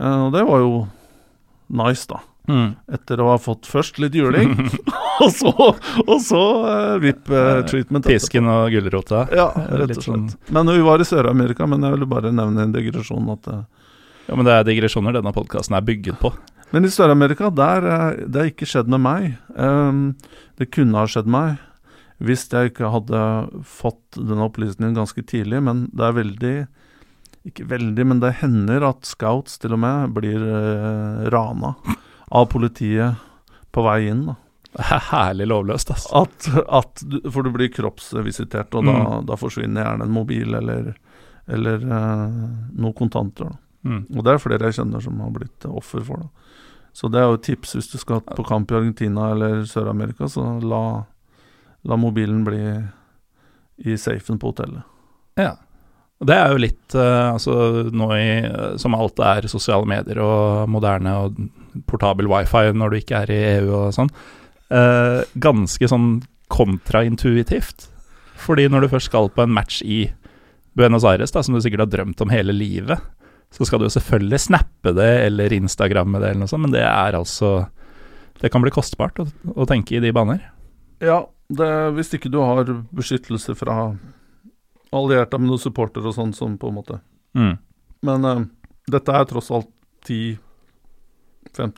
Eh, 0.00 0.26
og 0.26 0.32
det 0.32 0.44
var 0.46 0.58
jo 0.60 0.88
nice, 1.70 2.06
da. 2.06 2.20
Mm. 2.48 2.76
Etter 2.92 3.16
å 3.20 3.30
ha 3.30 3.38
fått 3.38 3.62
først 3.64 3.98
litt 3.98 4.12
juling, 4.12 4.52
og 5.24 5.30
så, 5.32 5.52
og 6.06 6.20
så 6.20 6.42
uh, 6.64 6.98
VIP-treatment. 7.00 8.04
Pisken 8.04 8.46
og 8.46 8.70
gulrota. 8.70 9.28
Ja, 9.32 9.48
Eh, 9.56 9.76
rett 9.78 9.96
og 9.96 10.02
slett. 10.02 10.04
sånn- 10.04 10.36
Men 10.52 10.66
vi 10.66 10.80
var 10.82 10.98
i 11.00 11.04
Sør-Amerika, 11.04 11.66
men 11.66 11.80
jeg 11.80 11.92
ville 11.92 12.06
bare 12.06 12.32
nevne 12.32 12.62
en 12.62 12.72
digresjon 12.72 13.30
at 13.32 13.48
uh, 13.48 13.62
Ja, 14.28 14.34
men 14.36 14.44
det 14.44 14.52
er 14.52 14.64
digresjoner 14.64 15.12
denne 15.12 15.32
podkasten 15.32 15.76
er 15.76 15.80
bygget 15.82 16.18
på. 16.20 16.32
Men 16.74 16.88
i 16.88 16.90
Sør-Amerika, 16.90 17.52
der 17.54 17.86
eh, 17.86 18.24
Det 18.26 18.40
har 18.40 18.50
ikke 18.50 18.66
skjedd 18.66 18.90
med 18.90 19.04
meg. 19.04 19.36
Ehm, 19.54 20.16
det 20.58 20.72
kunne 20.74 20.98
ha 20.98 21.10
skjedd 21.10 21.30
meg 21.30 21.62
hvis 22.24 22.44
jeg 22.46 22.70
ikke 22.70 22.92
hadde 22.92 23.20
fått 23.66 24.16
den 24.16 24.40
opplysningen 24.40 24.94
ganske 24.96 25.22
tidlig, 25.26 25.58
men 25.66 25.88
det 25.92 26.04
er 26.06 26.14
veldig 26.16 26.54
Ikke 27.50 27.66
veldig, 27.68 28.06
men 28.06 28.22
det 28.22 28.36
hender 28.38 28.86
at 28.86 29.04
scouts 29.04 29.58
til 29.60 29.74
og 29.76 29.82
med 29.82 30.14
blir 30.16 30.40
eh, 30.40 31.26
rana 31.34 31.74
av 32.30 32.46
politiet 32.54 33.20
på 33.74 33.84
vei 33.84 34.06
inn. 34.08 34.24
da. 34.30 34.36
Det 34.74 34.86
er 34.96 35.04
herlig 35.10 35.48
lovløst, 35.50 35.90
altså. 35.94 36.22
At, 36.22 36.48
at 36.80 37.02
du, 37.02 37.18
For 37.30 37.46
du 37.46 37.52
blir 37.54 37.70
kroppsvisitert, 37.74 38.74
og 38.74 38.88
da, 38.88 38.96
da 39.26 39.38
forsvinner 39.38 39.84
gjerne 39.84 40.08
en 40.08 40.14
mobil 40.14 40.56
eller, 40.58 40.94
eller 41.46 41.84
uh, 41.84 42.40
noen 42.72 42.96
kontanter. 42.98 43.52
Mm. 43.84 44.06
Og 44.16 44.24
det 44.24 44.32
er 44.32 44.42
flere 44.42 44.70
jeg 44.70 44.80
kjenner 44.80 45.04
som 45.04 45.20
har 45.22 45.34
blitt 45.34 45.68
offer 45.68 46.02
for 46.06 46.24
det. 46.24 46.48
Så 46.94 47.10
det 47.10 47.18
er 47.20 47.26
jo 47.26 47.38
et 47.40 47.46
tips 47.48 47.74
hvis 47.74 47.90
du 47.90 47.98
skal 47.98 48.22
på 48.22 48.44
kamp 48.46 48.70
i 48.70 48.78
Argentina 48.78 49.32
eller 49.34 49.64
Sør-Amerika, 49.66 50.28
så 50.30 50.44
la, 50.62 50.84
la 51.82 51.98
mobilen 51.98 52.44
bli 52.46 52.62
i 53.82 53.96
safen 53.98 54.38
på 54.38 54.52
hotellet. 54.52 54.86
Ja. 55.40 55.56
Og 56.22 56.28
det 56.30 56.36
er 56.38 56.52
jo 56.52 56.60
litt 56.62 56.94
eh, 56.94 57.28
Altså 57.34 57.54
nå 57.90 58.06
i 58.14 58.28
eh, 58.46 58.76
Som 58.78 58.94
alt 58.94 59.18
er 59.18 59.48
sosiale 59.50 59.82
medier 59.90 60.20
og 60.22 60.68
moderne 60.70 61.10
og 61.24 61.40
portabel 61.90 62.28
wifi 62.30 62.68
når 62.70 62.92
du 62.92 62.98
ikke 63.00 63.24
er 63.24 63.32
i 63.34 63.40
EU 63.56 63.72
og 63.80 63.88
sånn. 63.96 64.12
eh, 64.70 65.26
ganske 65.42 65.88
sånn 65.90 66.22
kontraintuitivt. 66.54 67.88
Fordi 68.38 68.68
når 68.70 68.84
du 68.84 68.92
først 68.92 69.10
skal 69.10 69.26
på 69.34 69.42
en 69.42 69.54
match 69.56 69.80
i 69.82 70.04
Buenos 70.78 71.06
Aires, 71.06 71.34
da, 71.34 71.42
som 71.42 71.56
du 71.56 71.62
sikkert 71.64 71.86
har 71.86 71.90
drømt 71.90 72.22
om 72.22 72.30
hele 72.30 72.54
livet, 72.54 73.02
så 73.54 73.66
skal 73.66 73.80
du 73.80 73.86
jo 73.86 73.94
selvfølgelig 73.94 74.40
snappe 74.48 74.92
det 74.96 75.10
eller 75.28 75.54
instagramme 75.54 76.18
det 76.18 76.32
eller 76.32 76.42
noe 76.42 76.50
sånt, 76.50 76.66
men 76.66 76.74
det 76.74 76.82
er 76.82 77.14
altså 77.14 77.68
Det 78.40 78.50
kan 78.50 78.64
bli 78.64 78.72
kostbart 78.74 79.20
å, 79.22 79.28
å 79.54 79.64
tenke 79.70 79.94
i 79.94 80.02
de 80.02 80.10
baner. 80.12 80.40
Ja, 80.98 81.22
det, 81.48 81.68
hvis 81.94 82.10
ikke 82.16 82.32
du 82.32 82.40
har 82.42 82.66
beskyttelse 82.90 83.54
fra 83.56 83.94
allierte 84.94 85.38
med 85.38 85.52
noen 85.52 85.62
supportere 85.62 86.10
og 86.10 86.16
sånn, 86.16 86.34
som 86.34 86.56
på 86.58 86.70
en 86.70 86.80
måte 86.80 86.98
Mm. 87.34 87.56
Men 88.06 88.24
uh, 88.24 88.42
dette 88.86 89.10
er 89.12 89.24
tross 89.26 89.50
alt 89.50 89.70
10-15 90.06 90.38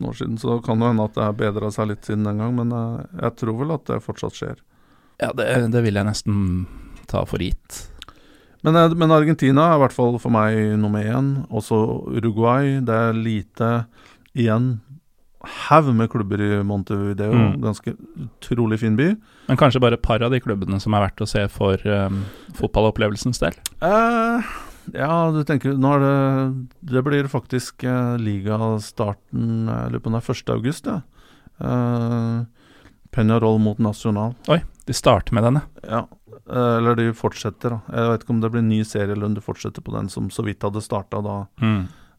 år 0.04 0.18
siden, 0.18 0.38
så 0.38 0.50
det 0.50 0.66
kan 0.66 0.80
jo 0.80 0.90
hende 0.90 1.06
at 1.08 1.14
det 1.16 1.24
har 1.24 1.38
bedra 1.38 1.70
seg 1.72 1.90
litt 1.92 2.04
siden 2.04 2.26
den 2.28 2.42
gang, 2.42 2.54
men 2.58 2.74
uh, 2.76 3.04
jeg 3.22 3.38
tror 3.40 3.60
vel 3.62 3.72
at 3.76 3.86
det 3.88 4.02
fortsatt 4.04 4.36
skjer. 4.36 4.60
Ja, 5.22 5.30
det, 5.32 5.48
det 5.72 5.80
vil 5.86 5.96
jeg 5.96 6.08
nesten 6.08 6.66
ta 7.08 7.24
for 7.24 7.40
gitt. 7.40 7.86
Men, 8.64 8.76
eh, 8.76 8.94
men 8.94 9.14
Argentina 9.14 9.70
er 9.70 9.76
i 9.76 9.84
hvert 9.84 9.96
fall 9.96 10.18
for 10.22 10.30
meg 10.34 10.78
nummer 10.80 11.04
én. 11.04 11.46
Også 11.50 11.78
Uruguay. 12.16 12.80
Det 12.80 12.94
er 12.94 13.12
lite 13.12 13.70
igjen. 14.36 14.76
Haug 15.68 15.92
med 15.94 16.10
klubber 16.10 16.40
i 16.42 16.62
Montevideo. 16.66 17.32
Mm. 17.32 17.60
Ganske 17.62 17.94
utrolig 18.26 18.80
fin 18.82 18.96
by. 18.98 19.12
Men 19.48 19.60
kanskje 19.60 19.82
bare 19.82 20.00
par 20.00 20.22
av 20.24 20.32
de 20.34 20.40
klubbene 20.42 20.80
som 20.82 20.94
er 20.96 21.06
verdt 21.06 21.22
å 21.22 21.28
se 21.30 21.44
for 21.52 21.82
um, 21.86 22.24
fotballopplevelsens 22.58 23.42
del. 23.42 23.58
Eh, 23.86 24.54
ja, 24.94 25.10
du 25.34 25.40
tenker 25.46 25.74
Nå 25.74 25.96
er 25.96 26.02
det 26.04 26.90
Det 26.94 27.02
blir 27.02 27.26
faktisk 27.26 27.82
eh, 27.82 28.12
ligastarten 28.22 29.66
Jeg 29.66 29.90
lurer 29.90 30.02
på 30.04 30.12
om 30.12 30.14
det 30.14 30.20
er 30.22 30.36
1. 30.36 30.52
august, 30.54 30.86
ja. 30.86 31.00
Eh, 31.58 32.44
Peñarol 33.16 33.58
mot 33.62 33.78
Nacional. 33.80 34.34
Oi, 34.52 34.60
de 34.86 34.94
starter 34.94 35.34
med 35.34 35.46
denne. 35.46 35.62
Ja, 35.82 36.04
eh, 36.46 36.76
eller 36.78 36.98
de 36.98 37.10
fortsetter, 37.16 37.76
da. 37.76 37.80
Jeg 37.90 38.12
vet 38.12 38.24
ikke 38.24 38.34
om 38.36 38.40
det 38.44 38.52
blir 38.54 38.64
ny 38.66 38.80
serie, 38.86 39.12
eller 39.12 39.30
om 39.30 39.36
de 39.36 39.44
fortsetter 39.44 39.84
på 39.84 39.94
den 39.96 40.10
som 40.12 40.30
så 40.30 40.46
vidt 40.46 40.62
hadde 40.66 40.84
starta 40.84 41.22
da, 41.24 41.36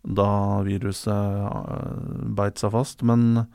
da 0.08 0.30
viruset 0.68 1.12
uh, 1.12 2.28
beit 2.38 2.60
seg 2.60 2.76
fast. 2.76 3.04
Men 3.08 3.48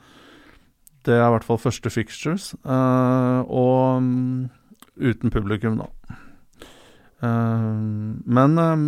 det 1.03 1.17
er 1.17 1.25
i 1.25 1.31
hvert 1.35 1.47
fall 1.47 1.59
første 1.59 1.91
fixtures. 1.91 2.53
eh, 2.63 3.39
og 3.43 4.03
mm, 4.03 4.49
uten 5.03 5.33
publikum, 5.33 5.81
da. 5.81 6.17
Eh, 7.23 7.69
men 8.39 8.57
eh, 8.63 8.87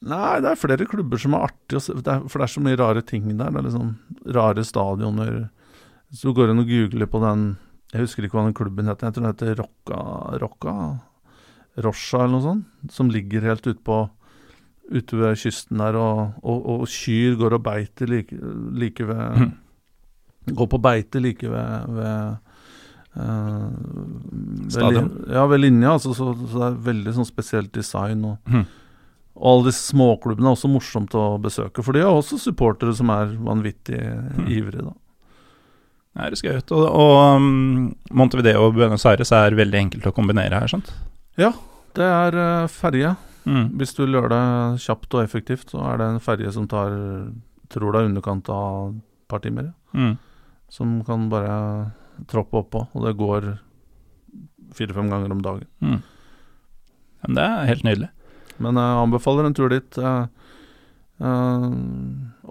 Nei, 0.00 0.40
det 0.40 0.48
er 0.48 0.56
flere 0.56 0.86
klubber 0.88 1.20
som 1.20 1.34
er 1.36 1.50
artig 1.50 1.76
å 1.76 1.80
se, 1.84 1.92
for 1.92 2.40
det 2.40 2.44
er 2.46 2.52
så 2.54 2.60
mye 2.64 2.78
rare 2.80 3.02
ting 3.04 3.26
der. 3.28 3.50
Det 3.52 3.60
er 3.60 3.66
liksom 3.66 3.90
rare 4.32 4.62
stadioner. 4.64 5.34
Du 6.22 6.30
går 6.32 6.54
inn 6.54 6.62
og 6.62 6.70
googler 6.70 7.10
på 7.10 7.20
den 7.20 7.42
Jeg 7.90 8.04
husker 8.04 8.26
ikke 8.26 8.38
hva 8.38 8.46
den 8.46 8.56
klubben 8.56 8.90
heter. 8.90 9.08
Jeg 9.08 9.16
tror 9.16 9.26
den 9.26 9.32
heter 9.32 9.62
Rocca, 9.62 10.00
Rocca 10.42 10.74
Rosha 11.80 12.24
eller 12.24 12.36
noe 12.36 12.44
sånt. 12.44 12.92
Som 12.94 13.10
ligger 13.12 13.46
helt 13.50 13.66
ute 13.66 13.80
på 13.84 14.06
Ute 14.90 15.14
ved 15.14 15.36
kysten 15.38 15.78
der, 15.78 15.94
og, 15.94 16.40
og, 16.42 16.64
og 16.72 16.88
kyr 16.90 17.36
går 17.38 17.54
og 17.54 17.60
beiter 17.62 18.08
like, 18.10 18.34
like 18.74 19.04
ved 19.06 19.36
mm. 19.38 19.52
Går 20.58 20.66
på 20.72 20.80
beite 20.82 21.22
like 21.22 21.46
ved, 21.46 21.92
ved 21.94 22.38
Uh, 23.10 23.70
Stadion? 24.70 25.08
Ja, 25.26 25.46
ved 25.46 25.60
linja. 25.60 25.92
Altså, 25.92 26.14
så, 26.14 26.30
så 26.46 26.60
det 26.60 26.66
er 26.68 26.76
veldig 26.90 27.14
sånn 27.16 27.26
spesielt 27.26 27.72
design. 27.74 28.22
Og, 28.22 28.36
mm. 28.46 28.66
og 29.34 29.48
alle 29.52 29.70
disse 29.70 29.90
småklubbene 29.90 30.46
er 30.46 30.54
også 30.54 30.70
morsomt 30.70 31.16
å 31.18 31.24
besøke, 31.42 31.82
for 31.82 31.96
de 31.96 32.04
har 32.06 32.14
også 32.14 32.38
supportere 32.38 32.94
som 32.96 33.10
er 33.14 33.34
vanvittig 33.34 33.98
mm. 33.98 34.44
ivrige. 34.46 34.86
da. 34.86 34.94
Det 36.20 36.28
høres 36.28 36.44
ut. 36.62 36.72
Og, 36.76 36.84
og 37.00 37.16
um, 37.36 37.88
Montevideo 38.16 38.66
og 38.68 38.76
Buenos 38.76 39.06
Aires 39.08 39.32
er 39.36 39.56
veldig 39.58 39.80
enkelt 39.84 40.08
å 40.10 40.14
kombinere 40.16 40.60
her, 40.60 40.70
sant? 40.70 40.92
Det 41.96 42.06
er 42.06 42.36
uh, 42.36 42.70
ferje. 42.70 43.14
Mm. 43.48 43.70
Hvis 43.80 43.94
du 43.96 44.04
gjør 44.04 44.28
det 44.32 44.42
kjapt 44.84 45.16
og 45.16 45.22
effektivt, 45.24 45.72
så 45.72 45.82
er 45.90 46.00
det 46.00 46.08
en 46.10 46.22
ferje 46.22 46.52
som 46.54 46.68
tar 46.70 46.92
tror 47.70 47.94
det 47.94 48.02
er 48.02 48.10
underkant 48.10 48.50
av 48.52 48.92
et 48.92 49.30
par 49.30 49.42
timer. 49.44 49.70
ja. 49.70 49.76
Mm. 49.96 50.18
Som 50.70 51.00
kan 51.02 51.24
bare 51.32 51.54
troppe 52.30 52.60
oppå, 52.60 52.84
og 52.94 53.06
det 53.06 53.16
går 53.18 53.46
fire-fem 54.76 55.08
ganger 55.10 55.32
om 55.34 55.40
dagen. 55.42 55.66
Mm. 55.82 55.96
Men 57.24 57.38
det 57.38 57.46
er 57.46 57.70
helt 57.72 57.86
nydelig. 57.88 58.10
Men 58.62 58.78
jeg 58.78 59.00
anbefaler 59.00 59.48
en 59.48 59.56
tur 59.56 59.72
dit. 59.72 59.98
Eh, 59.98 60.28
Eh, 61.20 61.70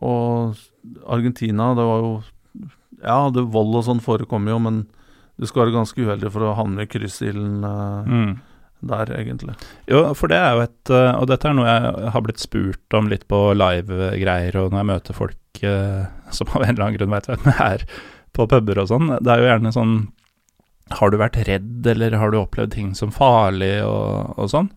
og 0.06 0.60
Argentina, 1.10 1.72
det 1.78 1.86
var 1.90 2.04
jo 2.04 2.12
Ja, 3.04 3.30
det 3.34 3.46
vold 3.54 3.76
og 3.80 3.86
sånn 3.88 4.02
forekommer 4.04 4.56
jo, 4.56 4.60
men 4.64 4.80
du 5.40 5.48
skal 5.48 5.66
være 5.66 5.78
ganske 5.78 6.04
uheldig 6.04 6.32
for 6.34 6.44
å 6.50 6.56
havne 6.58 6.84
i 6.84 6.90
kryssilden 6.92 7.64
uh, 7.64 8.04
Mm. 8.10 8.34
der, 8.82 9.12
egentlig. 9.16 9.56
Jo, 9.88 10.02
for 10.16 10.32
det 10.32 10.38
er 10.40 10.54
jo 10.56 10.62
et 10.64 10.92
eh, 10.96 11.16
Og 11.20 11.28
dette 11.28 11.48
er 11.50 11.56
noe 11.56 11.68
jeg 11.68 12.12
har 12.14 12.24
blitt 12.24 12.40
spurt 12.40 12.96
om 12.96 13.10
litt 13.12 13.26
på 13.28 13.40
live-greier, 13.56 14.56
og 14.60 14.72
når 14.72 14.80
jeg 14.82 14.90
møter 14.92 15.18
folk 15.18 15.64
uh, 15.64 16.06
som 16.32 16.52
av 16.56 16.64
en 16.64 16.74
eller 16.74 16.86
annen 16.86 16.98
grunn 17.00 17.16
vet 17.16 17.28
hvem 17.32 17.50
jeg 17.52 17.60
er, 17.66 17.86
på 18.36 18.48
puber 18.48 18.80
og 18.84 18.88
sånn. 18.92 19.14
Det 19.20 19.32
er 19.34 19.42
jo 19.42 19.50
gjerne 19.50 19.74
sånn 19.76 19.96
Har 21.00 21.12
du 21.12 21.18
vært 21.22 21.40
redd, 21.48 21.88
eller 21.88 22.16
har 22.18 22.32
du 22.32 22.40
opplevd 22.40 22.72
ting 22.76 22.94
som 22.98 23.12
farlig, 23.14 23.80
og, 23.86 24.36
og 24.40 24.52
sånn? 24.52 24.70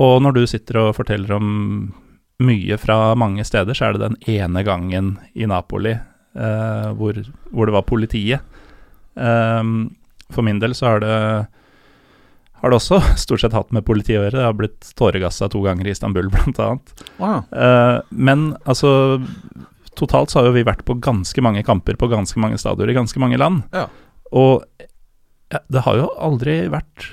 Og 0.00 0.16
når 0.24 0.32
du 0.38 0.46
sitter 0.48 0.78
og 0.80 0.94
forteller 0.96 1.36
om 1.36 1.50
mye 2.40 2.76
fra 2.80 3.14
mange 3.20 3.44
steder, 3.44 3.76
så 3.76 3.90
er 3.90 3.92
det 3.98 4.06
den 4.06 4.16
ene 4.32 4.62
gangen 4.64 5.18
i 5.36 5.44
Napoli 5.46 5.92
eh, 6.34 6.90
hvor, 6.98 7.22
hvor 7.50 7.70
det 7.70 7.76
var 7.76 7.88
politiet. 7.88 8.60
Ehm, 9.20 9.90
for 10.30 10.46
min 10.46 10.60
del 10.62 10.76
så 10.78 10.92
har 10.92 11.02
det 11.02 11.16
har 12.60 12.70
det 12.70 12.76
også 12.76 13.00
stort 13.24 13.40
sett 13.42 13.56
hatt 13.56 13.72
med 13.74 13.86
politiet 13.88 14.18
å 14.18 14.24
gjøre. 14.26 14.36
Det 14.36 14.46
har 14.46 14.58
blitt 14.58 14.92
tåregassa 14.98 15.48
to 15.52 15.62
ganger 15.64 15.88
i 15.88 15.94
Istanbul, 15.94 16.28
blant 16.34 16.60
annet. 16.60 16.94
Å. 17.18 17.32
Eh, 17.50 17.96
men 18.10 18.52
altså 18.64 18.92
Totalt 19.98 20.30
så 20.32 20.38
har 20.38 20.46
jo 20.48 20.54
vi 20.54 20.62
vært 20.64 20.84
på 20.86 20.94
ganske 21.02 21.42
mange 21.44 21.60
kamper 21.66 21.96
på 21.98 22.08
ganske 22.08 22.40
mange 22.40 22.56
stadioner 22.62 22.92
i 22.92 22.96
ganske 22.96 23.20
mange 23.20 23.36
land. 23.36 23.64
Ja. 23.74 23.82
Og 24.32 24.62
ja, 25.50 25.58
det 25.66 25.82
har 25.84 25.98
jo 25.98 26.06
aldri 26.14 26.54
vært 26.72 27.08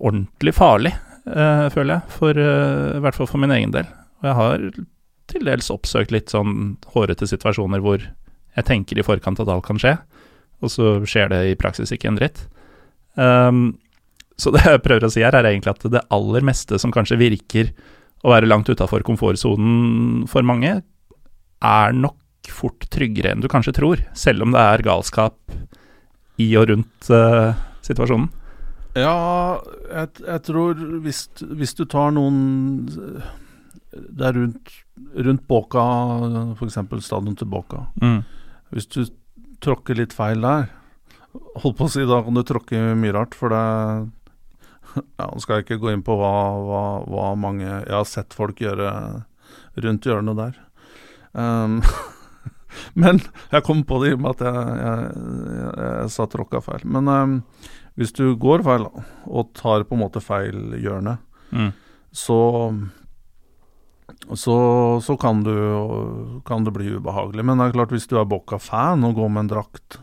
ordentlig 0.00 0.54
farlig, 0.56 0.94
eh, 1.28 1.66
føler 1.70 1.98
jeg. 1.98 2.14
For, 2.16 2.40
eh, 2.40 2.96
I 2.96 3.02
hvert 3.04 3.18
fall 3.20 3.28
for 3.30 3.42
min 3.42 3.52
egen 3.54 3.74
del. 3.76 3.86
Og 4.22 4.26
jeg 4.26 4.38
har 4.40 4.64
til 5.30 5.46
dels 5.46 5.70
oppsøkt 5.70 6.10
litt 6.10 6.32
sånn 6.32 6.78
hårete 6.96 7.28
situasjoner 7.30 7.84
hvor 7.84 8.08
jeg 8.56 8.68
tenker 8.68 8.98
i 8.98 9.06
forkant 9.06 9.40
at 9.42 9.50
alt 9.52 9.66
kan 9.66 9.80
skje, 9.80 9.96
og 10.62 10.72
så 10.72 10.94
skjer 11.08 11.32
det 11.32 11.40
i 11.50 11.58
praksis 11.58 11.92
ikke 11.94 12.10
en 12.10 12.18
dritt. 12.20 12.44
Um, 13.14 13.64
så 14.40 14.52
det 14.54 14.64
jeg 14.64 14.82
prøver 14.84 15.06
å 15.06 15.12
si 15.12 15.24
her, 15.24 15.34
er 15.36 15.50
egentlig 15.50 15.74
at 15.74 15.86
det 15.92 16.04
aller 16.14 16.46
meste 16.46 16.78
som 16.80 16.94
kanskje 16.94 17.20
virker 17.20 17.72
å 18.22 18.32
være 18.32 18.48
langt 18.48 18.70
utafor 18.70 19.04
komfortsonen 19.06 20.26
for 20.30 20.46
mange, 20.46 20.80
er 21.62 21.96
nok 21.96 22.18
fort 22.50 22.86
tryggere 22.90 23.32
enn 23.32 23.42
du 23.42 23.48
kanskje 23.50 23.74
tror, 23.76 24.02
selv 24.18 24.46
om 24.46 24.54
det 24.54 24.62
er 24.62 24.84
galskap 24.86 25.36
i 26.42 26.48
og 26.58 26.70
rundt 26.72 27.10
uh, 27.12 27.54
situasjonen. 27.86 28.30
Ja, 28.98 29.62
jeg, 29.88 30.08
jeg 30.26 30.42
tror 30.44 30.80
hvis, 31.04 31.24
hvis 31.56 31.72
du 31.78 31.86
tar 31.88 32.10
noen 32.12 32.34
Det 33.88 34.26
er 34.28 34.36
rundt, 34.36 34.74
rundt 35.16 35.46
Båka, 35.48 35.84
f.eks. 36.58 36.76
stadion 37.06 37.38
til 37.38 37.48
Båka. 37.48 37.86
Mm. 38.02 38.20
Hvis 38.72 38.88
du 38.92 39.02
tråkker 39.62 39.98
litt 39.98 40.14
feil 40.16 40.40
der 40.42 40.70
Holdt 41.62 41.78
på 41.78 41.86
å 41.86 41.90
si, 41.92 42.02
da 42.08 42.18
kan 42.24 42.36
du 42.36 42.42
tråkke 42.44 42.80
mye 42.98 43.12
rart, 43.16 43.32
for 43.38 43.52
det 43.52 43.60
ja, 45.20 45.26
Nå 45.30 45.40
skal 45.40 45.58
jeg 45.60 45.66
ikke 45.66 45.78
gå 45.84 45.92
inn 45.94 46.02
på 46.04 46.16
hva, 46.20 46.32
hva, 46.66 46.82
hva 47.08 47.28
mange 47.40 47.64
Jeg 47.68 47.92
har 47.94 48.08
sett 48.08 48.36
folk 48.36 48.60
gjøre 48.60 48.90
rundt 49.80 50.04
hjørnet 50.04 50.36
der. 50.36 50.56
Um, 51.32 51.78
men 53.00 53.20
jeg 53.52 53.64
kom 53.64 53.80
på 53.88 54.02
det 54.02 54.10
i 54.10 54.16
og 54.18 54.20
med 54.24 54.34
at 54.34 54.42
jeg, 54.44 54.74
jeg, 54.82 55.06
jeg, 55.56 55.70
jeg 55.80 56.10
sa 56.12 56.26
tråkka 56.28 56.60
feil. 56.64 56.84
Men 56.84 57.08
um, 57.08 57.34
hvis 57.96 58.12
du 58.16 58.34
går 58.40 58.64
feil 58.66 58.84
og 58.88 59.52
tar 59.56 59.86
på 59.88 59.96
en 59.96 60.02
måte 60.04 60.24
feil 60.24 60.76
hjørne, 60.80 61.18
Mm. 61.52 61.66
så 62.16 62.36
så, 64.38 64.56
så 65.02 65.16
kan, 65.20 65.42
du, 65.42 66.40
kan 66.46 66.64
det 66.64 66.72
bli 66.72 66.92
ubehagelig. 66.96 67.44
Men 67.44 67.58
det 67.58 67.66
er 67.70 67.72
klart 67.76 67.90
hvis 67.94 68.06
du 68.08 68.16
er 68.20 68.24
Bocca-fan 68.28 69.02
og 69.04 69.16
går 69.18 69.28
med 69.34 69.44
en 69.46 69.50
drakt, 69.56 69.98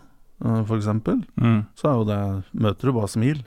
uh, 0.46 0.60
f.eks., 0.66 0.88
Mm. 1.40 1.66
så 1.76 1.88
er 1.90 1.96
jo 1.98 2.04
det 2.10 2.20
møter 2.54 2.90
du 2.92 2.94
bare 3.00 3.08
smil. 3.12 3.40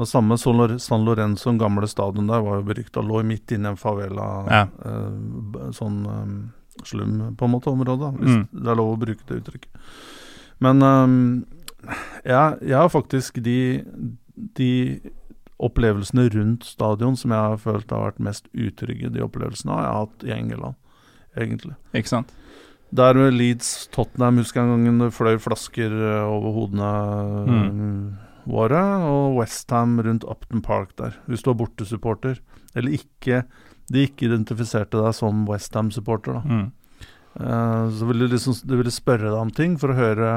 Og 0.00 0.06
Samme 0.08 0.38
San 0.40 1.04
Lorenzo, 1.04 1.50
den 1.50 1.58
gamle 1.60 1.86
stadion 1.90 2.26
der, 2.30 2.40
var 2.40 2.60
jo 2.60 2.68
berykta. 2.70 3.02
Lå 3.04 3.20
midt 3.26 3.52
inne 3.52 3.68
i 3.68 3.70
en 3.74 3.76
favela, 3.76 4.28
Ja. 4.48 4.62
eh, 4.80 5.70
sånn 5.76 5.98
um, 6.08 6.52
slum 6.84 7.34
på 7.36 7.44
en 7.44 7.50
måte 7.52 7.68
område, 7.68 8.08
hvis 8.16 8.30
Mm. 8.38 8.46
det 8.62 8.70
er 8.72 8.76
lov 8.80 8.94
å 8.94 9.00
bruke 9.02 9.26
det 9.28 9.42
uttrykket. 9.42 9.68
Men 10.60 10.82
um, 10.82 11.44
jeg, 12.24 12.58
jeg 12.62 12.76
har 12.78 12.88
faktisk 12.88 13.42
de, 13.42 13.84
de 14.56 15.00
opplevelsene 15.60 16.26
rundt 16.34 16.64
stadion 16.64 17.16
som 17.20 17.34
jeg 17.34 17.38
har 17.52 17.58
følt 17.60 17.90
har 17.92 18.06
vært 18.08 18.22
mest 18.24 18.48
utrygge, 18.56 19.10
de 19.12 19.22
opplevelsene 19.24 19.74
har 19.76 19.84
jeg 19.84 19.98
hatt 20.00 20.24
i 20.28 20.34
England, 20.38 20.78
egentlig. 21.36 21.74
Ikke 21.94 22.12
sant? 22.14 22.32
Der 22.90 23.14
med 23.14 23.36
Leeds 23.36 23.86
Tottenham 23.94 24.40
husker 24.40 24.62
jeg 24.64 24.72
en 24.72 24.88
gang 24.88 24.98
det 25.04 25.12
fløy 25.14 25.36
flasker 25.38 25.92
eh, 25.94 26.24
over 26.26 26.56
hodene 26.56 26.88
Mm. 27.46 28.16
våre, 28.50 28.80
og 29.06 29.36
Westham 29.36 30.00
rundt 30.02 30.24
Upton 30.24 30.62
Park 30.64 30.96
der. 30.98 31.14
Hvis 31.28 31.42
du 31.44 31.52
var 31.52 31.60
bortesupporter, 31.60 32.40
eller 32.74 32.96
ikke 32.96 33.44
de 33.92 34.06
ikke 34.08 34.26
identifiserte 34.26 34.98
deg 34.98 35.14
som 35.14 35.44
Westham-supporter, 35.46 36.40
da. 36.40 36.42
Mm. 36.46 36.72
Uh, 37.38 37.86
så 37.94 38.06
ville 38.08 38.26
de 38.26 38.34
liksom, 38.34 38.56
de 38.66 38.76
ville 38.80 38.90
spørre 38.90 39.28
deg 39.30 39.38
om 39.38 39.50
ting 39.54 39.76
for 39.78 39.92
å 39.92 39.94
høre 39.94 40.30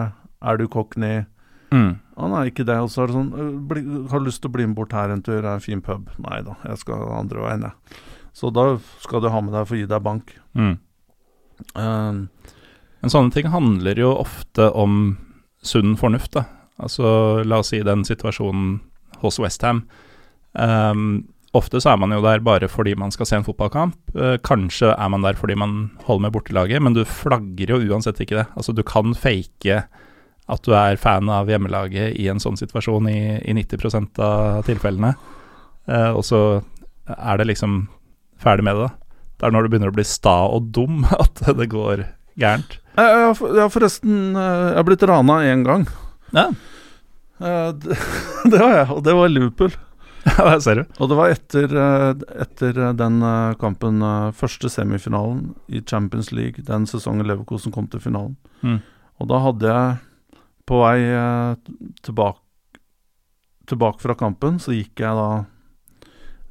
Er 0.46 0.58
du 0.60 0.68
cockney? 0.68 1.24
Mm. 1.74 1.96
Å 2.14 2.30
nei, 2.30 2.44
ikke 2.52 2.66
det. 2.68 2.78
Og 2.84 2.92
så 2.94 3.04
er 3.04 3.10
det 3.10 3.18
sånn 3.18 3.32
«Øh, 3.34 3.54
bli, 3.70 3.84
Har 4.12 4.22
lyst 4.22 4.44
til 4.44 4.52
å 4.52 4.56
bli 4.56 4.68
med 4.70 4.78
bort 4.78 4.94
her 4.94 5.14
en 5.14 5.24
tur? 5.26 5.40
Er 5.42 5.56
en 5.56 5.64
fin 5.64 5.82
pub. 5.82 6.12
Nei 6.22 6.42
da, 6.46 6.58
jeg 6.68 6.82
skal 6.84 7.08
andre 7.18 7.46
veien, 7.46 7.68
jeg. 7.68 8.02
Så 8.34 8.50
da 8.54 8.66
skal 9.04 9.22
du 9.22 9.30
ha 9.30 9.42
med 9.46 9.54
deg 9.54 9.68
for 9.70 9.78
å 9.78 9.82
gi 9.82 9.90
deg 9.90 10.06
bank. 10.06 10.34
Mm. 10.58 10.76
Um, 11.78 12.24
Men 13.04 13.14
sånne 13.14 13.34
ting 13.36 13.50
handler 13.54 14.00
jo 14.00 14.14
ofte 14.24 14.70
om 14.74 15.18
sunn 15.64 15.94
fornuft, 16.00 16.34
da. 16.38 16.48
Altså, 16.82 17.44
la 17.46 17.62
oss 17.62 17.70
si 17.72 17.82
den 17.86 18.02
situasjonen 18.08 18.80
hos 19.22 19.38
Westham. 19.40 19.84
Um, 20.54 21.28
ofte 21.54 21.80
så 21.82 21.94
er 21.94 22.02
man 22.02 22.14
jo 22.14 22.24
der 22.26 22.42
bare 22.46 22.68
fordi 22.70 22.96
man 22.98 23.14
skal 23.14 23.30
se 23.30 23.38
en 23.38 23.46
fotballkamp. 23.46 23.98
Uh, 24.18 24.36
kanskje 24.46 24.92
er 24.94 25.14
man 25.14 25.26
der 25.26 25.38
fordi 25.40 25.58
man 25.58 25.92
holder 26.08 26.28
med 26.28 26.36
bortelaget, 26.36 26.82
men 26.84 26.98
du 26.98 27.04
flagger 27.06 27.76
jo 27.76 27.82
uansett 27.94 28.22
ikke 28.22 28.42
det. 28.42 28.48
Altså, 28.58 28.74
du 28.74 28.82
kan 28.86 29.14
fake 29.14 29.84
at 30.52 30.62
du 30.66 30.74
er 30.76 30.98
fan 31.00 31.30
av 31.32 31.48
hjemmelaget 31.48 32.18
i 32.20 32.28
en 32.32 32.40
sånn 32.44 32.58
situasjon 32.60 33.08
i, 33.12 33.20
i 33.48 33.54
90 33.54 34.20
av 34.20 34.64
tilfellene, 34.68 35.14
Eh, 35.84 36.12
og 36.16 36.24
så 36.24 36.38
er 37.12 37.38
det 37.42 37.46
liksom 37.50 37.90
ferdig 38.40 38.64
med 38.64 38.78
det. 38.80 38.86
Det 39.36 39.44
er 39.50 39.52
når 39.52 39.66
du 39.66 39.72
begynner 39.74 39.90
å 39.92 39.96
bli 39.98 40.06
sta 40.08 40.36
og 40.48 40.70
dum 40.72 41.02
at 41.12 41.42
det 41.58 41.66
går 41.74 42.06
gærent. 42.40 42.78
jeg, 42.96 43.18
har 43.26 43.34
for- 43.36 43.58
forresten 43.74 44.32
eh, 44.32 44.70
Jeg 44.70 44.78
har 44.80 44.86
blitt 44.88 45.04
rana 45.04 45.42
én 45.44 45.66
gang. 45.68 45.84
Ja, 46.32 46.46
Eh, 47.44 47.74
det, 47.76 47.98
det 48.54 48.60
har 48.62 48.72
jeg, 48.78 48.88
og 48.94 49.02
det 49.04 49.14
var 49.18 49.28
Liverpool. 49.28 49.74
Ja, 50.38 50.54
det 50.54 50.62
ser 50.64 50.76
du. 50.80 50.84
Og 51.04 51.10
det 51.12 51.16
var 51.20 51.34
etter, 51.34 51.74
eh, 51.76 52.24
etter 52.46 52.78
den 52.96 53.18
kampen, 53.60 54.00
første 54.32 54.70
semifinalen 54.72 55.50
i 55.68 55.82
Champions 55.84 56.32
League, 56.32 56.64
den 56.64 56.86
sesongen 56.88 57.28
Leverkosen 57.28 57.74
kom 57.76 57.90
til 57.92 58.00
finalen. 58.00 58.38
Mm. 58.64 58.80
Og 59.20 59.28
da 59.28 59.42
hadde 59.50 59.68
jeg 59.68 59.98
på 60.70 60.80
vei 60.80 61.00
eh, 61.04 61.56
tilbake, 62.06 62.40
tilbake 63.68 64.00
fra 64.04 64.16
kampen, 64.20 64.60
så 64.64 64.72
gikk 64.76 65.04
jeg 65.04 65.18
da 65.20 65.30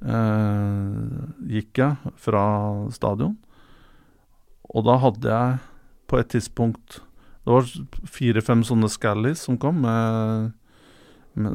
eh, 0.06 1.52
Gikk 1.52 1.78
jeg 1.82 2.14
fra 2.20 2.44
stadion. 2.94 3.36
Og 4.72 4.84
da 4.86 4.96
hadde 5.02 5.28
jeg 5.28 5.58
på 6.08 6.18
et 6.20 6.28
tidspunkt 6.32 7.00
Det 7.44 7.50
var 7.52 7.66
fire-fem 8.08 8.62
sånne 8.64 8.88
scallies 8.92 9.42
som 9.48 9.58
kom 9.60 9.80
med 9.84 10.52
med, 11.32 11.54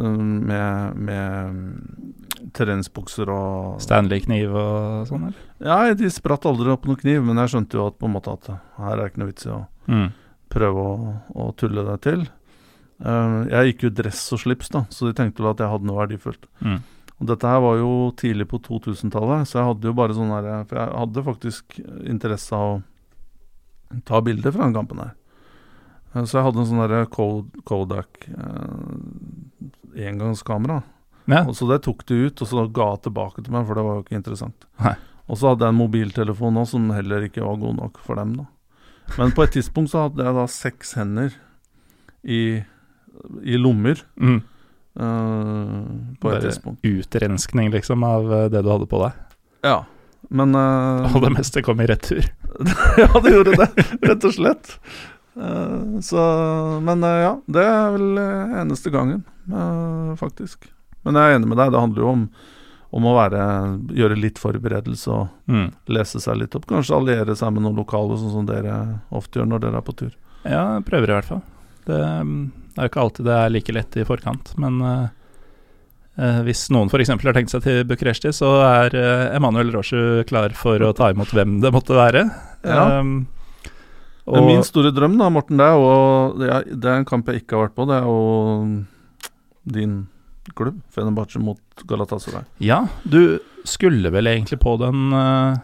med, 0.50 0.96
med 1.06 2.52
treningsbukser 2.58 3.30
og 3.30 3.76
Stanley-kniv 3.84 4.56
og 4.58 5.04
sånn, 5.06 5.28
eller? 5.28 5.44
Ja, 5.62 5.94
de 5.94 6.10
spratt 6.10 6.48
aldri 6.50 6.72
opp 6.74 6.88
noen 6.90 6.98
kniv, 6.98 7.20
men 7.28 7.38
jeg 7.44 7.52
skjønte 7.54 7.78
jo 7.78 7.84
at 7.92 8.00
på 8.02 8.08
en 8.10 8.16
måte 8.16 8.34
at 8.34 8.48
her 8.80 8.96
er 8.96 9.04
det 9.04 9.06
ikke 9.12 9.22
noe 9.22 9.30
vits 9.30 9.46
i 9.46 9.52
å 9.54 9.60
Mm. 9.88 10.08
prøve 10.50 10.82
å, 10.82 10.96
å 11.40 11.46
tulle 11.62 11.84
det 11.92 12.00
til. 12.08 12.26
Eh, 13.04 13.38
jeg 13.54 13.72
gikk 13.74 13.84
jo 13.88 13.92
dress 14.02 14.22
og 14.34 14.42
slips, 14.42 14.70
da, 14.74 14.86
så 14.90 15.08
de 15.10 15.14
tenkte 15.18 15.44
vel 15.44 15.52
at 15.54 15.62
jeg 15.62 15.70
hadde 15.74 15.90
noe 15.90 16.00
verdifullt. 16.02 16.48
Mm. 16.66 16.80
Og 17.18 17.30
dette 17.32 17.50
her 17.50 17.62
var 17.64 17.78
jo 17.80 17.92
tidlig 18.18 18.46
på 18.50 18.60
2000-tallet, 18.66 19.48
så 19.50 19.60
jeg 19.60 19.68
hadde 19.72 19.90
jo 19.90 19.94
bare 19.98 20.14
sånn 20.14 20.30
her 20.36 20.50
For 20.70 20.78
jeg 20.78 20.92
hadde 21.02 21.24
faktisk 21.26 21.80
interesse 22.06 22.54
av 22.54 22.76
å 22.76 24.02
ta 24.06 24.20
bilder 24.22 24.54
fra 24.54 24.68
den 24.68 24.76
kampen 24.78 25.02
her. 25.02 25.16
Eh, 26.14 26.24
Så 26.26 26.38
jeg 26.40 26.46
hadde 26.48 26.62
en 26.62 26.70
sånn 26.70 26.84
derre 26.84 27.08
Kodak 27.66 28.28
eh, 28.30 30.06
engangskamera. 30.08 30.82
Ja. 31.28 31.42
Og 31.44 31.56
så 31.60 31.68
det 31.68 31.82
tok 31.84 32.06
de 32.08 32.22
ut, 32.30 32.42
og 32.42 32.48
så 32.48 32.66
ga 32.72 32.92
jeg 32.94 33.02
tilbake 33.10 33.44
til 33.44 33.52
meg, 33.56 33.66
for 33.68 33.76
det 33.76 33.84
var 33.84 33.98
jo 33.98 34.04
ikke 34.06 34.20
interessant. 34.22 34.68
Nei. 34.80 34.94
Og 35.28 35.36
så 35.40 35.50
hadde 35.52 35.66
jeg 35.68 35.74
en 35.76 35.82
mobiltelefon 35.82 36.56
nå 36.56 36.64
som 36.70 36.86
heller 36.96 37.26
ikke 37.28 37.44
var 37.44 37.58
god 37.60 37.76
nok 37.82 37.98
for 38.00 38.16
dem, 38.16 38.38
da. 38.40 38.46
Men 39.18 39.34
på 39.36 39.44
et 39.44 39.54
tidspunkt 39.58 39.92
så 39.92 40.06
hadde 40.06 40.24
jeg 40.24 40.36
da 40.38 40.46
seks 40.52 40.94
hender 41.00 41.34
i, 42.24 42.64
i 43.44 43.58
lommer. 43.58 44.02
Mm. 44.20 44.42
Uh, 44.98 45.84
på 46.18 46.30
et 46.32 46.40
Bare 46.40 46.42
tidspunkt. 46.42 46.80
utrenskning, 46.86 47.70
liksom, 47.72 48.04
av 48.04 48.32
eh, 48.34 48.48
det 48.50 48.64
du 48.66 48.70
hadde 48.72 48.88
på 48.90 49.02
deg. 49.04 49.20
Ja. 49.68 49.76
Men 50.34 50.56
uh, 50.58 51.06
Og 51.16 51.22
det 51.24 51.30
meste 51.36 51.62
kom 51.66 51.80
i 51.84 51.88
retur. 51.90 52.26
ja, 53.04 53.10
det 53.22 53.34
gjorde 53.36 53.54
det, 53.62 53.68
rett 54.10 54.26
og 54.26 54.34
slett. 54.34 54.72
Uh, 55.38 56.00
så 56.02 56.24
Men 56.82 57.06
ja, 57.06 57.36
det 57.46 57.62
er 57.70 57.94
vel 57.94 58.18
eneste 58.64 58.90
gangen, 58.94 59.22
faktisk. 60.18 60.66
Men 61.06 61.16
jeg 61.16 61.30
er 61.30 61.38
enig 61.38 61.48
med 61.54 61.62
deg, 61.62 61.72
det 61.72 61.80
handler 61.80 62.02
jo 62.04 62.10
om, 62.16 62.24
om 62.98 63.06
å 63.08 63.14
være, 63.16 63.44
gjøre 63.96 64.18
litt 64.20 64.42
forberedelse 64.42 65.12
og 65.14 65.28
Mm. 65.48 65.70
lese 65.94 66.20
seg 66.20 66.36
litt 66.42 66.56
opp. 66.58 66.66
Kanskje 66.68 66.98
alliere 66.98 67.36
seg 67.40 67.54
med 67.56 67.64
noen 67.64 67.78
lokale, 67.80 68.18
sånn 68.20 68.34
som 68.34 68.48
dere 68.50 68.74
ofte 69.16 69.40
gjør 69.40 69.48
når 69.54 69.62
dere 69.64 69.78
er 69.80 69.86
på 69.88 69.94
tur. 69.96 70.18
Ja, 70.44 70.66
prøver 70.84 71.14
i 71.14 71.16
hvert 71.16 71.30
fall. 71.30 71.44
Det, 71.88 72.02
mm, 72.28 72.42
det 72.78 72.84
er 72.84 72.86
jo 72.86 72.92
ikke 72.92 73.06
alltid 73.08 73.26
det 73.26 73.38
er 73.42 73.54
like 73.56 73.74
lett 73.74 73.96
i 73.98 74.04
forkant, 74.06 74.52
men 74.62 74.76
eh, 74.86 75.06
eh, 76.22 76.42
hvis 76.46 76.68
noen 76.70 76.92
f.eks. 76.92 77.10
har 77.10 77.34
tenkt 77.34 77.50
seg 77.50 77.64
til 77.66 77.80
Bucuresti, 77.90 78.30
så 78.36 78.52
er 78.68 78.94
uh, 78.94 79.24
Emanuel 79.34 79.72
Roshu 79.74 80.22
klar 80.30 80.54
for 80.54 80.86
å 80.86 80.92
ta 80.94 81.10
imot 81.10 81.34
hvem 81.34 81.56
det 81.64 81.72
måtte 81.74 81.98
være. 81.98 82.28
Ja. 82.62 83.02
Um, 83.02 83.16
og, 84.28 84.44
min 84.46 84.62
store 84.68 84.92
drøm, 84.94 85.16
da, 85.18 85.32
Morten, 85.34 85.58
det 85.58 85.66
er 85.66 85.74
jo 85.74 85.90
det 86.38 86.52
er, 86.52 86.70
det 86.70 86.92
er 86.92 87.02
en 87.02 87.08
kamp 87.10 87.32
jeg 87.32 87.42
ikke 87.42 87.58
har 87.58 87.66
vært 87.66 87.78
på. 87.80 87.88
Det 87.90 87.98
er 87.98 88.06
jo 88.06 88.20
din 89.74 89.96
klubb, 90.54 90.78
Fenerbahçe 90.94 91.42
mot 91.42 91.88
Galatasaray. 91.90 92.46
ja, 92.64 92.84
du 93.04 93.40
skulle 93.68 94.14
vel 94.14 94.30
egentlig 94.30 94.62
på 94.62 94.78
den 94.80 95.10
eh, 95.12 95.58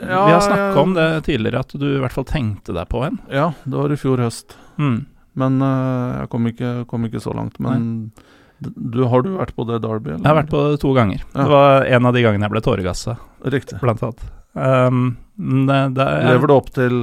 Vi 0.00 0.08
har 0.08 0.40
snakka 0.40 0.80
om 0.80 0.96
det 0.96 1.10
tidligere, 1.28 1.60
at 1.60 1.76
du 1.76 1.86
i 1.92 2.00
hvert 2.00 2.16
fall 2.16 2.26
tenkte 2.26 2.74
deg 2.74 2.88
på 2.90 3.04
en. 3.06 3.20
Ja, 3.30 3.52
det 3.68 3.76
var 3.76 3.92
i 3.92 4.00
fjor 4.00 4.24
høst. 4.24 4.56
Mm. 4.80 5.04
Men 5.36 5.60
uh, 5.60 6.22
jeg 6.22 6.32
kom 6.32 6.48
ikke, 6.50 6.72
kom 6.90 7.06
ikke 7.08 7.22
så 7.22 7.34
langt. 7.36 7.60
Men 7.62 8.10
du, 8.58 9.02
har 9.04 9.24
du 9.24 9.34
vært 9.36 9.54
på 9.56 9.66
det 9.68 9.82
Derby? 9.84 10.14
Eller? 10.14 10.22
Jeg 10.22 10.30
har 10.30 10.38
vært 10.40 10.52
på 10.52 10.62
det 10.70 10.80
to 10.82 10.92
ganger. 10.96 11.22
Ja. 11.34 11.38
Det 11.42 11.48
var 11.52 11.88
en 11.98 12.08
av 12.08 12.16
de 12.16 12.22
gangene 12.24 12.48
jeg 12.48 12.54
ble 12.54 12.62
tåregassa, 12.64 13.16
Riktig. 13.44 13.80
blant 13.82 14.04
annet. 14.06 14.28
Um, 14.56 15.02
det, 15.36 15.80
det 15.98 16.06
er, 16.06 16.30
Lever 16.30 16.48
det 16.48 16.54
opp 16.56 16.70
til 16.72 16.94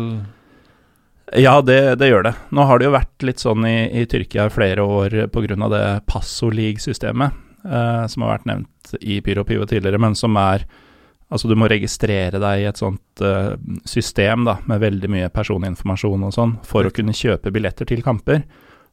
Ja, 1.38 1.60
det, 1.62 1.78
det 2.02 2.10
gjør 2.10 2.26
det. 2.26 2.34
Nå 2.50 2.66
har 2.66 2.82
det 2.82 2.88
jo 2.88 2.96
vært 2.96 3.26
litt 3.28 3.44
sånn 3.44 3.68
i, 3.70 3.76
i 4.02 4.08
Tyrkia 4.10 4.48
i 4.50 4.54
flere 4.54 4.86
år 4.86 5.20
pga. 5.34 5.70
det 5.76 5.84
Passo 6.10 6.50
League-systemet, 6.50 7.38
eh, 7.66 8.06
som 8.10 8.26
har 8.26 8.40
vært 8.40 8.50
nevnt 8.50 8.96
i 9.02 9.20
Pyro 9.22 9.46
Pivo 9.46 9.70
tidligere, 9.70 10.02
men 10.02 10.18
som 10.18 10.34
er 10.42 10.66
Altså, 11.34 11.50
du 11.50 11.58
må 11.58 11.68
registrere 11.72 12.38
deg 12.42 12.62
i 12.62 12.68
et 12.70 12.80
sånt 12.80 13.24
uh, 13.26 13.56
system 13.90 14.46
da, 14.46 14.60
med 14.70 14.84
veldig 14.84 15.10
mye 15.10 15.32
personinformasjon 15.34 16.28
og 16.28 16.36
sånn, 16.36 16.58
for 16.68 16.86
å 16.86 16.94
kunne 16.94 17.16
kjøpe 17.18 17.54
billetter 17.54 17.90
til 17.90 18.04
kamper. 18.06 18.44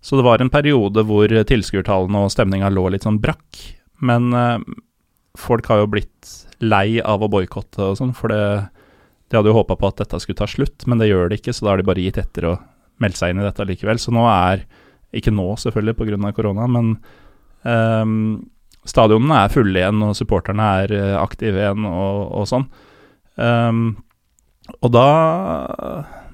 Så 0.01 0.17
det 0.17 0.25
var 0.25 0.41
en 0.41 0.53
periode 0.53 1.05
hvor 1.05 1.29
tilskuertallene 1.29 2.25
og 2.25 2.33
stemninga 2.33 2.71
lå 2.73 2.87
litt 2.95 3.05
sånn 3.05 3.21
brakk. 3.21 3.61
Men 4.01 4.33
uh, 4.33 4.57
folk 5.39 5.69
har 5.69 5.83
jo 5.83 5.91
blitt 5.93 6.35
lei 6.65 7.01
av 7.01 7.23
å 7.23 7.29
boikotte 7.33 7.93
og 7.93 7.99
sånn, 8.01 8.15
for 8.17 8.33
det, 8.33 8.41
de 9.31 9.39
hadde 9.39 9.53
jo 9.53 9.57
håpa 9.61 9.77
på 9.79 9.91
at 9.93 10.03
dette 10.03 10.21
skulle 10.23 10.41
ta 10.41 10.49
slutt, 10.51 10.85
men 10.91 11.01
det 11.01 11.11
gjør 11.11 11.31
det 11.31 11.41
ikke, 11.41 11.55
så 11.57 11.67
da 11.67 11.75
har 11.75 11.81
de 11.81 11.89
bare 11.89 12.05
gitt 12.05 12.19
etter 12.21 12.49
og 12.51 12.65
meldt 13.01 13.21
seg 13.21 13.33
inn 13.33 13.43
i 13.43 13.47
dette 13.47 13.67
likevel. 13.69 14.01
Så 14.01 14.15
nå 14.15 14.27
er 14.29 14.67
Ikke 15.11 15.33
nå, 15.35 15.57
selvfølgelig, 15.59 15.97
pga. 15.99 16.31
korona, 16.31 16.69
men 16.71 16.93
ehm, 17.67 18.45
stadionene 18.91 19.45
er 19.45 19.53
fulle 19.55 19.79
igjen, 19.83 20.03
og 20.07 20.17
supporterne 20.19 20.67
er 20.85 20.95
eh, 20.99 21.17
aktive 21.21 21.63
igjen, 21.63 21.87
og, 21.89 22.25
og 22.41 22.49
sånn. 22.51 22.67
Um, 23.41 23.85
og 24.85 24.91
da 24.95 25.07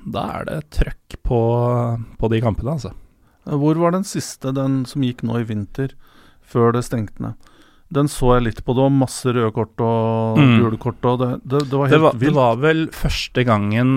Da 0.06 0.22
er 0.38 0.44
det 0.48 0.56
trøkk 0.74 1.16
på, 1.26 1.38
på 2.20 2.28
de 2.30 2.40
kampene, 2.44 2.76
altså. 2.76 2.92
Hvor 3.46 3.78
var 3.78 3.94
den 3.94 4.04
siste, 4.06 4.52
den 4.54 4.84
som 4.86 5.02
gikk 5.06 5.22
nå 5.26 5.40
i 5.40 5.46
vinter, 5.46 5.92
før 6.46 6.72
det 6.76 6.84
stengte 6.86 7.22
ned? 7.22 7.34
Den 7.94 8.08
så 8.10 8.32
jeg 8.36 8.44
litt 8.48 8.60
på. 8.66 8.74
Det 8.74 8.82
var 8.82 8.94
masse 8.94 9.30
røde 9.30 9.52
kort 9.54 9.82
og 9.82 10.38
Mm. 10.40 10.56
gule 10.62 10.78
kort. 10.82 11.04
Og 11.06 11.20
det, 11.22 11.28
det, 11.46 11.60
det 11.70 11.78
var 11.78 11.86
helt 11.86 11.94
Det 11.94 12.02
var, 12.02 12.16
det 12.22 12.32
var 12.34 12.56
vel 12.62 12.80
første 12.90 13.44
gangen 13.46 13.92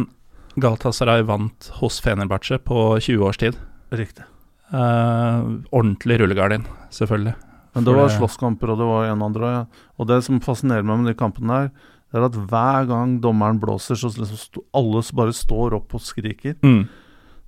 Galatasaray 0.62 1.24
vant 1.26 1.70
hos 1.80 1.98
Fenerbahçe 2.06 2.60
på 2.62 2.84
20 3.02 3.26
års 3.26 3.38
tid. 3.42 3.58
Riktig. 3.94 4.26
Eh, 4.70 5.40
ordentlig 5.74 6.20
rullegardin, 6.22 6.66
selvfølgelig. 6.94 7.34
Men 7.76 7.86
det 7.86 7.94
var 7.96 8.12
slåsskamper, 8.14 8.74
og 8.74 8.80
det 8.82 8.88
var 8.90 9.12
en 9.12 9.24
andre. 9.26 9.50
Ja. 9.54 9.90
Og 10.00 10.10
det 10.10 10.24
som 10.26 10.42
fascinerer 10.44 10.86
meg 10.86 11.04
med 11.04 11.12
de 11.12 11.18
kampene 11.20 11.60
der, 11.62 11.72
det 12.10 12.18
er 12.18 12.26
at 12.26 12.38
hver 12.50 12.88
gang 12.90 13.20
dommeren 13.22 13.60
blåser, 13.62 14.00
så 14.00 14.10
liksom 14.10 14.64
alle 14.74 15.04
bare 15.14 15.36
står 15.36 15.76
opp 15.78 15.94
og 15.94 16.02
skriker. 16.02 16.56
Mm. 16.66 16.88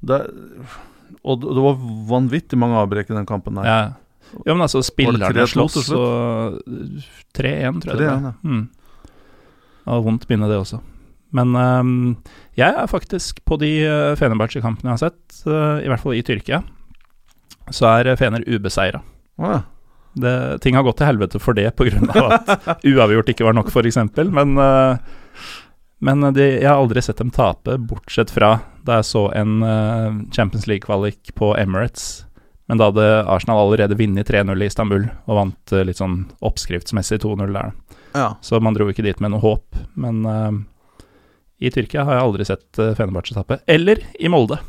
Det, 0.05 0.19
og 1.25 1.41
det 1.41 1.63
var 1.65 1.81
vanvittig 2.11 2.59
mange 2.61 2.77
avbrekk 2.83 3.09
i 3.09 3.17
den 3.17 3.25
kampen 3.29 3.57
der. 3.57 3.65
Ja. 3.65 3.81
ja, 4.45 4.53
men 4.53 4.61
altså, 4.67 4.83
Var 4.83 4.89
spillerne 4.91 5.47
slåss, 5.49 5.89
og 5.97 6.61
3-1, 7.33 7.81
tror 7.81 7.95
jeg 7.95 7.99
det 8.03 8.11
3-1, 8.13 8.21
ble. 8.21 8.35
Mm. 8.45 8.63
Det 9.81 9.95
var 9.95 10.05
vondt 10.05 10.29
minne, 10.29 10.49
det 10.51 10.61
også. 10.61 10.81
Men 11.33 11.55
um, 11.55 11.91
jeg 12.59 12.69
er 12.69 12.89
faktisk 12.91 13.41
på 13.47 13.57
de 13.61 13.71
uh, 13.87 14.13
Fenerbahçe-kampene 14.19 14.91
jeg 14.91 14.97
har 14.99 15.03
sett, 15.07 15.43
uh, 15.47 15.79
i 15.81 15.89
hvert 15.89 16.03
fall 16.03 16.17
i 16.17 16.23
Tyrkia, 16.27 16.61
så 17.71 17.87
er 17.95 18.13
Fener 18.19 18.45
ubeseira. 18.45 19.01
Å, 19.41 19.53
ja. 19.55 19.61
Det, 20.13 20.59
ting 20.63 20.75
har 20.75 20.83
gått 20.83 20.99
til 20.99 21.07
helvete 21.07 21.39
for 21.39 21.55
det 21.57 21.69
pga. 21.79 22.25
at 22.35 22.83
uavgjort 22.91 23.31
ikke 23.31 23.47
var 23.47 23.55
nok, 23.57 23.71
f.eks. 23.71 23.99
Men, 24.17 24.57
eh, 24.59 24.97
men 26.03 26.27
de, 26.35 26.47
jeg 26.59 26.67
har 26.67 26.79
aldri 26.81 27.03
sett 27.05 27.21
dem 27.21 27.31
tape, 27.31 27.77
bortsett 27.77 28.33
fra 28.33 28.57
da 28.85 28.99
jeg 28.99 29.07
så 29.11 29.27
en 29.37 29.61
eh, 29.63 30.19
Champions 30.33 30.67
League-kvalik 30.67 31.33
på 31.37 31.53
Emirates. 31.57 32.25
Men 32.71 32.79
da 32.79 32.87
hadde 32.87 33.07
Arsenal 33.27 33.65
allerede 33.65 33.97
vunnet 33.99 34.29
3-0 34.29 34.63
i 34.63 34.67
Istanbul 34.69 35.07
og 35.27 35.37
vant 35.37 35.73
eh, 35.75 35.85
litt 35.87 35.99
sånn 36.01 36.21
oppskriftsmessig 36.39 37.21
2-0 37.23 37.51
der. 37.51 37.73
ja. 38.15 38.29
Så 38.41 38.59
man 38.63 38.77
dro 38.77 38.89
ikke 38.91 39.05
dit 39.05 39.19
med 39.19 39.33
noe 39.33 39.43
håp. 39.43 39.79
Men 39.99 40.21
uh, 40.23 40.53
i 41.59 41.71
Tyrkia 41.73 42.05
har 42.07 42.17
jeg 42.17 42.27
aldri 42.27 42.47
sett 42.47 42.79
uh, 42.79 42.93
Fenerbahçe 42.97 43.35
tape. 43.35 43.59
Eller 43.67 43.99
i 44.19 44.31
Molde. 44.31 44.61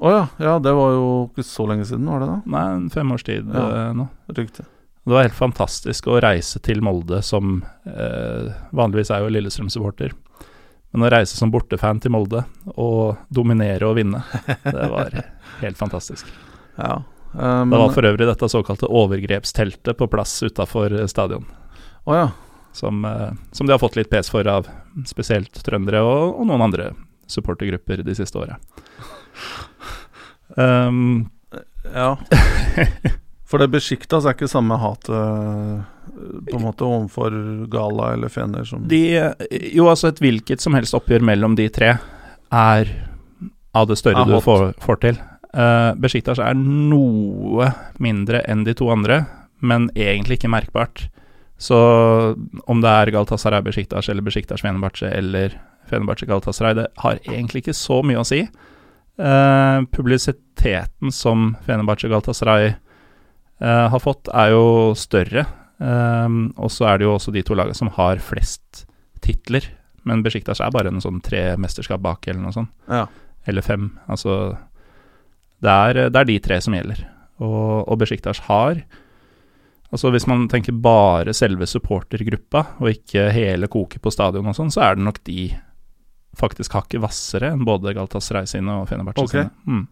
Å 0.00 0.10
ja. 0.14 0.20
ja, 0.40 0.54
det 0.64 0.72
var 0.72 0.92
jo 0.96 1.08
ikke 1.28 1.44
så 1.44 1.66
lenge 1.68 1.84
siden, 1.84 2.06
var 2.08 2.22
det 2.22 2.28
da? 2.30 2.36
Nei, 2.54 2.62
en 2.78 2.86
femårstid 2.92 3.50
Ja. 3.52 3.64
eh, 3.68 3.90
nå. 3.98 4.06
Riktig. 4.32 4.64
Det 5.04 5.12
var 5.16 5.24
helt 5.26 5.36
fantastisk 5.36 6.06
å 6.12 6.18
reise 6.22 6.60
til 6.64 6.80
Molde 6.84 7.22
som 7.24 7.62
eh, 7.88 8.48
Vanligvis 8.76 9.10
er 9.12 9.24
jo 9.24 9.30
Lillestrøm-supporter. 9.32 10.12
Men 10.92 11.04
å 11.06 11.10
reise 11.12 11.36
som 11.38 11.52
bortefan 11.52 12.00
til 12.02 12.12
Molde 12.14 12.42
og 12.74 13.16
dominere 13.32 13.86
og 13.88 13.96
vinne, 14.00 14.22
det 14.64 14.88
var 14.92 15.12
helt 15.62 15.80
fantastisk. 15.80 16.26
Ja. 16.80 17.02
Eh, 17.34 17.60
men, 17.66 17.70
Det 17.74 17.78
var 17.82 17.92
for 17.92 18.06
øvrig 18.08 18.26
dette 18.30 18.48
såkalte 18.48 18.88
overgrepsteltet 18.88 19.98
på 20.00 20.06
plass 20.10 20.38
utafor 20.46 20.94
stadion, 21.12 21.44
Oh, 22.08 22.14
ja. 22.16 22.30
som, 22.72 23.04
eh, 23.04 23.32
som 23.52 23.66
de 23.68 23.74
har 23.74 23.82
fått 23.82 23.96
litt 24.00 24.08
pes 24.10 24.30
for 24.32 24.48
av 24.48 24.68
spesielt 25.04 25.60
trøndere 25.66 26.00
og, 26.00 26.38
og 26.40 26.46
noen 26.48 26.64
andre 26.70 26.92
supportergrupper 27.30 28.00
de 28.06 28.14
siste 28.16 28.38
åra. 28.40 28.56
Um, 30.56 31.30
Ja. 31.94 32.16
For 33.50 33.58
det 33.58 33.72
Besjiktas 33.72 34.26
er 34.28 34.36
ikke 34.36 34.46
samme 34.50 34.76
hat 34.78 35.08
eh, 35.10 35.78
på 36.46 36.54
en 36.54 36.62
måte 36.62 36.86
overfor 36.86 37.34
Gala 37.72 38.12
eller 38.14 38.30
Fener 38.30 38.66
som 38.68 38.84
De, 38.86 39.00
jo, 39.74 39.88
altså 39.90 40.12
et 40.12 40.20
hvilket 40.22 40.62
som 40.62 40.76
helst 40.78 40.94
oppgjør 40.94 41.24
mellom 41.26 41.56
de 41.58 41.66
tre 41.72 41.96
er 42.54 42.92
av 43.74 43.88
det 43.90 43.96
større 43.98 44.22
du 44.26 44.36
får, 44.42 44.72
får 44.82 45.00
til. 45.02 45.18
Uh, 45.50 45.98
Besjiktas 45.98 46.38
er 46.42 46.54
noe 46.58 47.68
mindre 48.02 48.42
enn 48.50 48.62
de 48.66 48.74
to 48.78 48.86
andre, 48.90 49.24
men 49.62 49.88
egentlig 49.98 50.38
ikke 50.38 50.50
merkbart. 50.50 51.08
Så 51.60 51.78
om 52.70 52.82
det 52.82 52.90
er 52.90 53.12
Galatasaray 53.14 53.62
Besjiktas 53.66 54.08
eller 54.10 54.26
Besjiktas 54.26 54.62
Fenerbahçe 54.62 55.10
eller 55.14 55.54
Fenerbahçe 55.90 56.26
Galatasaray, 56.26 56.78
det 56.78 56.88
har 57.02 57.22
egentlig 57.26 57.64
ikke 57.64 57.78
så 57.78 58.00
mye 58.06 58.22
å 58.22 58.26
si. 58.26 58.44
Eh, 59.20 59.82
publisiteten 59.92 61.12
som 61.12 61.56
Fenebache 61.66 62.08
Galatasaray 62.08 62.70
uh, 63.60 63.88
har 63.92 64.00
fått, 64.00 64.30
er 64.32 64.54
jo 64.54 64.94
større. 64.96 65.44
Um, 65.80 66.50
og 66.60 66.72
så 66.72 66.86
er 66.88 67.00
det 67.00 67.06
jo 67.08 67.14
også 67.16 67.32
de 67.32 67.42
to 67.44 67.56
lagene 67.56 67.76
som 67.76 67.92
har 67.98 68.20
flest 68.24 68.86
titler. 69.24 69.66
Men 70.08 70.24
Besjiktas 70.24 70.62
er 70.64 70.72
bare 70.72 70.92
en 70.92 71.02
sånn 71.04 71.20
tre 71.24 71.42
mesterskap 71.60 72.00
bak, 72.04 72.24
eller 72.28 72.40
noe 72.40 72.56
sånt. 72.56 72.72
Ja. 72.88 73.04
Eller 73.48 73.64
fem. 73.64 73.90
Altså 74.08 74.56
Det 75.60 75.70
er, 75.70 76.08
det 76.08 76.20
er 76.20 76.28
de 76.28 76.40
tre 76.40 76.60
som 76.64 76.76
gjelder. 76.76 77.04
Og, 77.44 77.88
og 77.88 78.00
Besjiktas 78.00 78.44
har 78.48 78.82
Altså 79.90 80.12
Hvis 80.14 80.28
man 80.30 80.44
tenker 80.46 80.76
bare 80.78 81.32
selve 81.34 81.66
supportergruppa, 81.66 82.60
og 82.78 82.92
ikke 82.92 83.24
hele 83.34 83.66
koket 83.66 83.98
på 84.04 84.12
stadion 84.14 84.46
og 84.46 84.54
sånn, 84.54 84.70
så 84.70 84.84
er 84.86 84.94
det 84.94 85.02
nok 85.02 85.18
de 85.26 85.48
faktisk 86.38 86.76
hakket 86.76 87.02
hvassere 87.02 87.52
enn 87.54 87.64
både 87.66 87.94
Galatasaray 87.96 88.46
sine 88.48 88.80
og 88.82 88.88
Fenerbahçe 88.90 89.24
okay. 89.24 89.48
sine. 89.48 89.50
Mm. 89.66 89.86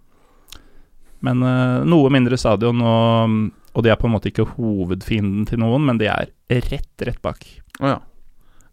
Men 1.26 1.42
uh, 1.42 1.86
noe 1.88 2.10
mindre 2.14 2.38
stadion, 2.38 2.82
og, 2.84 3.38
og 3.74 3.84
de 3.84 3.90
er 3.90 3.98
på 3.98 4.06
en 4.06 4.14
måte 4.14 4.30
ikke 4.30 4.46
hovedfienden 4.54 5.48
til 5.48 5.62
noen, 5.62 5.84
men 5.88 5.98
de 6.00 6.10
er 6.12 6.30
rett, 6.70 6.92
rett 7.02 7.20
bak. 7.24 7.44
Å 7.80 7.94
ja. 7.94 7.98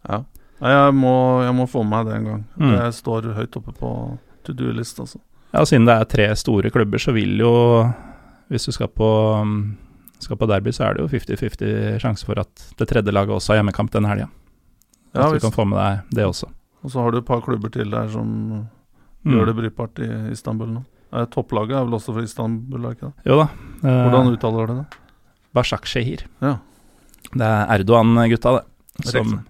ja. 0.06 0.20
Nei, 0.62 0.72
jeg, 0.72 0.92
må, 0.96 1.16
jeg 1.44 1.56
må 1.58 1.66
få 1.68 1.82
med 1.84 1.92
meg 1.92 2.06
det 2.08 2.20
en 2.20 2.28
gang. 2.30 2.44
Mm. 2.56 2.70
Det 2.72 2.84
står 2.96 3.32
høyt 3.36 3.58
oppe 3.58 3.74
på 3.76 3.90
to 4.46 4.54
do-list, 4.56 5.00
altså. 5.02 5.20
Ja, 5.52 5.62
og 5.62 5.68
siden 5.70 5.88
det 5.88 5.96
er 5.96 6.08
tre 6.10 6.28
store 6.38 6.70
klubber, 6.74 7.00
så 7.00 7.14
vil 7.16 7.38
jo 7.40 7.52
Hvis 8.52 8.66
du 8.66 8.72
skal 8.74 8.90
på, 8.92 9.08
skal 10.22 10.38
på 10.38 10.48
derby, 10.50 10.70
så 10.74 10.86
er 10.86 10.96
det 10.96 11.04
jo 11.04 11.10
50-50 11.10 11.98
sjanse 12.02 12.26
for 12.26 12.38
at 12.38 12.66
det 12.78 12.86
tredje 12.90 13.14
laget 13.14 13.34
også 13.34 13.52
har 13.52 13.60
hjemmekamp 13.60 13.90
denne 13.94 14.10
helga. 14.12 14.28
Ja, 15.16 15.26
At 15.26 15.34
du 15.34 15.42
kan 15.42 15.54
få 15.54 15.64
med 15.66 15.80
deg 15.80 16.18
det 16.18 16.28
også. 16.28 16.50
Og 16.86 16.92
så 16.94 17.02
har 17.02 17.10
du 17.10 17.18
et 17.18 17.26
par 17.26 17.40
klubber 17.42 17.72
til 17.74 17.90
der 17.90 18.06
som 18.12 18.68
Mm. 19.26 19.32
gjør 19.34 19.46
det 19.48 19.54
brukbart 19.58 19.98
i 20.06 20.30
Istanbul 20.30 20.68
nå. 20.70 20.84
Eh, 21.12 21.24
topplaget 21.34 21.74
er 21.74 21.84
vel 21.88 21.96
også 21.98 22.12
fra 22.14 22.22
Istanbul, 22.22 22.84
er 22.86 22.94
ikke 22.94 23.08
det? 23.08 23.26
Jo 23.26 23.38
da. 23.40 23.46
eh, 23.82 24.04
Hvordan 24.06 24.28
uttaler 24.36 24.66
du 24.70 24.74
det? 24.76 24.84
Bashak-Shehir. 25.56 26.22
Ja. 26.44 26.52
Det 27.34 27.42
er 27.42 27.66
Erdogan-gutta, 27.74 28.52
det. 28.60 29.06
Som. 29.10 29.40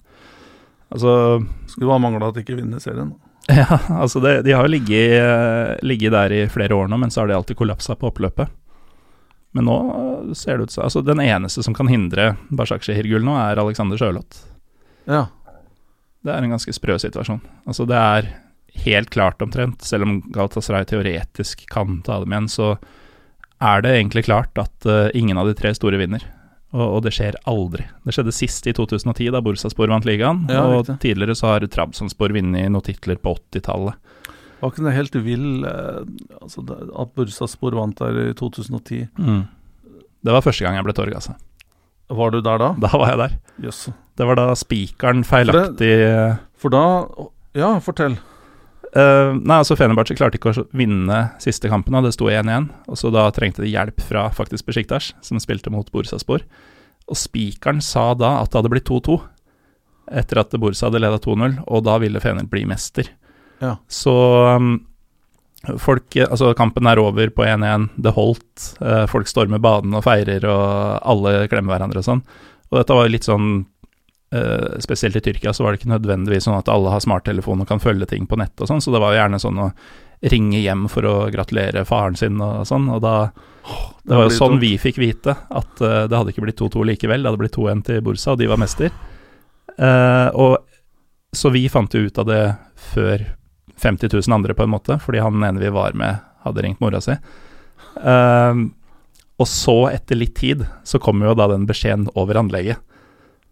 Altså 0.90 1.44
Skulle 1.68 1.90
bare 1.90 2.00
mangle 2.00 2.24
at 2.28 2.34
de 2.38 2.40
ikke 2.44 2.56
vinner 2.56 2.80
serien. 2.80 3.10
da. 3.12 3.22
Ja, 3.56 3.76
altså 4.00 4.18
det, 4.24 4.44
de 4.44 4.52
har 4.56 4.64
jo 4.66 4.72
ligget, 4.72 5.12
eh, 5.20 5.76
ligget 5.86 6.10
der 6.16 6.32
i 6.32 6.46
flere 6.50 6.74
år 6.74 6.88
nå, 6.88 6.96
men 6.98 7.10
så 7.10 7.20
har 7.20 7.28
de 7.28 7.34
alltid 7.36 7.56
kollapsa 7.60 7.94
på 8.00 8.08
oppløpet. 8.10 8.48
Men 9.54 9.64
nå 9.68 9.76
eh, 10.30 10.32
ser 10.34 10.56
det 10.58 10.64
ut 10.70 10.70
som 10.74 10.84
Altså, 10.88 11.04
den 11.04 11.20
eneste 11.20 11.62
som 11.62 11.74
kan 11.74 11.86
hindre 11.86 12.32
Bashak-Shehir-gull 12.50 13.22
nå, 13.22 13.36
er 13.38 13.60
Alexander 13.62 13.96
Sjøloth 14.00 14.46
Ja. 15.06 15.26
Det 16.26 16.34
er 16.34 16.42
en 16.42 16.52
ganske 16.56 16.74
sprø 16.74 16.96
situasjon. 16.98 17.40
Altså, 17.70 17.86
det 17.86 17.96
er 17.96 18.30
helt 18.84 19.10
klart 19.14 19.42
omtrent, 19.42 19.84
selv 19.86 20.06
om 20.06 20.16
Galatasaray 20.34 20.86
teoretisk 20.88 21.62
kan 21.70 22.00
ta 22.06 22.18
dem 22.22 22.34
igjen, 22.34 22.48
så 22.50 22.72
er 23.62 23.84
det 23.84 23.94
egentlig 23.94 24.26
klart 24.26 24.58
at 24.60 24.88
uh, 24.88 25.08
ingen 25.16 25.38
av 25.40 25.48
de 25.48 25.54
tre 25.56 25.72
store 25.76 26.00
vinner. 26.00 26.24
Og, 26.74 26.82
og 26.82 27.04
det 27.06 27.14
skjer 27.16 27.38
aldri. 27.48 27.86
Det 28.04 28.12
skjedde 28.12 28.34
sist 28.34 28.66
i 28.68 28.74
2010, 28.76 29.30
da 29.32 29.40
Bursaspor 29.44 29.88
vant 29.88 30.04
ligaen. 30.08 30.44
Ja, 30.52 30.66
og 30.66 30.90
tidligere 31.00 31.36
så 31.38 31.54
har 31.54 31.66
Trabzonspor 31.72 32.34
vunnet 32.36 32.68
noen 32.68 32.84
titler 32.84 33.20
på 33.22 33.36
80-tallet. 33.38 33.96
Var 34.60 34.72
ikke 34.72 34.84
det 34.86 34.96
helt 34.96 35.16
vill 35.20 35.66
eh, 35.68 36.00
altså 36.40 36.64
at 36.66 37.12
Bursaspor 37.16 37.76
vant 37.78 38.00
der 38.00 38.18
i 38.26 38.34
2010? 38.36 39.06
Det 40.26 40.34
var 40.34 40.44
første 40.44 40.66
gang 40.66 40.76
jeg 40.76 40.88
ble 40.88 40.96
torgassa. 40.96 41.36
Var 42.18 42.34
du 42.34 42.40
der 42.42 42.60
da? 42.60 42.72
Da 42.82 42.90
var 42.92 43.12
jeg 43.14 43.22
der. 43.22 43.38
Jøss. 43.68 43.86
Det 44.16 44.24
var 44.24 44.38
da 44.38 44.48
spikeren 44.56 45.24
feilaktig 45.28 45.92
For 46.56 46.72
da 46.72 46.84
Ja, 47.56 47.76
fortell. 47.84 48.16
Uh, 48.96 49.36
Nei, 49.36 49.58
altså 49.58 49.76
Fenerbahçe 49.76 50.16
klarte 50.16 50.38
ikke 50.38 50.54
å 50.54 50.64
vinne 50.76 51.18
siste 51.42 51.68
kampen, 51.68 51.96
og 51.98 52.06
det 52.06 52.14
sto 52.16 52.30
1-1. 52.32 52.70
Og 52.88 53.00
så 53.00 53.10
da 53.12 53.26
trengte 53.34 53.64
de 53.64 53.72
hjelp 53.72 54.00
fra 54.04 54.26
faktisk 54.32 54.68
Besjiktas, 54.68 55.10
som 55.24 55.40
spilte 55.42 55.72
mot 55.72 55.88
Borsaspor. 55.92 56.44
Og 57.06 57.18
spikeren 57.18 57.82
sa 57.84 58.10
da 58.18 58.38
at 58.40 58.52
det 58.52 58.60
hadde 58.60 58.72
blitt 58.72 58.88
2-2, 58.88 59.18
etter 60.16 60.40
at 60.40 60.56
Borsa 60.62 60.88
hadde 60.88 61.02
leda 61.02 61.20
2-0, 61.22 61.60
og 61.66 61.86
da 61.86 61.96
ville 62.02 62.22
Fener 62.22 62.48
bli 62.48 62.64
mester. 62.68 63.10
Ja. 63.60 63.76
Så 63.88 64.14
um, 64.56 64.74
folk 65.80 66.16
Altså, 66.26 66.52
kampen 66.56 66.88
er 66.88 67.00
over 67.02 67.32
på 67.34 67.44
1-1, 67.44 67.88
det 68.00 68.16
holdt. 68.16 68.68
Uh, 68.80 69.04
folk 69.10 69.28
stormer 69.28 69.62
banen 69.62 69.96
og 69.96 70.06
feirer, 70.06 70.46
og 70.48 71.00
alle 71.04 71.46
klemmer 71.52 71.76
hverandre 71.76 72.00
og 72.00 72.08
sånn. 72.08 72.24
Og 72.70 72.80
dette 72.80 72.96
var 72.96 73.06
jo 73.06 73.14
litt 73.14 73.26
sånn 73.28 73.50
eh, 74.34 74.78
Spesielt 74.82 75.16
i 75.16 75.22
Tyrkia 75.24 75.52
så 75.52 75.64
var 75.64 75.72
det 75.72 75.82
ikke 75.82 75.92
nødvendigvis 75.94 76.46
sånn 76.48 76.58
at 76.58 76.70
alle 76.72 76.92
har 76.92 77.02
smarttelefon 77.04 77.62
og 77.62 77.68
kan 77.68 77.82
følge 77.82 78.08
ting 78.10 78.26
på 78.26 78.38
nett 78.40 78.58
og 78.60 78.70
sånn, 78.70 78.82
så 78.82 78.94
det 78.94 79.02
var 79.02 79.14
jo 79.14 79.20
gjerne 79.20 79.42
sånn 79.42 79.62
å 79.62 79.70
ringe 80.32 80.60
hjem 80.62 80.86
for 80.88 81.06
å 81.06 81.14
gratulere 81.32 81.84
faren 81.88 82.16
sin 82.16 82.40
og 82.40 82.64
sånn, 82.68 82.88
og 82.92 83.02
da 83.04 83.16
Det 84.06 84.14
var 84.14 84.28
jo 84.28 84.36
sånn 84.36 84.60
vi 84.62 84.76
fikk 84.78 85.00
vite 85.02 85.34
at 85.34 85.82
uh, 85.82 86.06
det 86.06 86.14
hadde 86.14 86.32
ikke 86.32 86.44
blitt 86.46 86.60
2-2 86.60 86.84
likevel, 86.92 87.22
det 87.22 87.32
hadde 87.32 87.42
blitt 87.42 87.56
2-1 87.58 87.82
til 87.88 88.00
Bursa, 88.06 88.32
og 88.32 88.38
de 88.40 88.46
var 88.46 88.60
mester. 88.62 88.94
Uh, 89.76 90.30
og 90.32 91.36
så 91.36 91.50
vi 91.52 91.66
fant 91.68 91.92
jo 91.92 92.06
ut 92.06 92.20
av 92.22 92.28
det 92.30 92.40
før 92.94 93.26
50 93.82 94.14
000 94.14 94.36
andre, 94.38 94.54
på 94.54 94.64
en 94.64 94.72
måte, 94.72 94.96
fordi 95.02 95.20
han 95.20 95.42
ene 95.42 95.60
vi 95.60 95.74
var 95.74 95.98
med, 95.98 96.22
hadde 96.46 96.64
ringt 96.64 96.80
mora 96.80 97.02
si. 97.02 97.18
Og 99.36 99.48
så, 99.50 99.76
etter 99.90 100.16
litt 100.16 100.36
tid, 100.38 100.62
så 100.86 101.00
kom 101.02 101.20
jo 101.20 101.34
da 101.36 101.48
den 101.50 101.66
beskjeden 101.68 102.06
over 102.16 102.38
anlegget. 102.40 102.80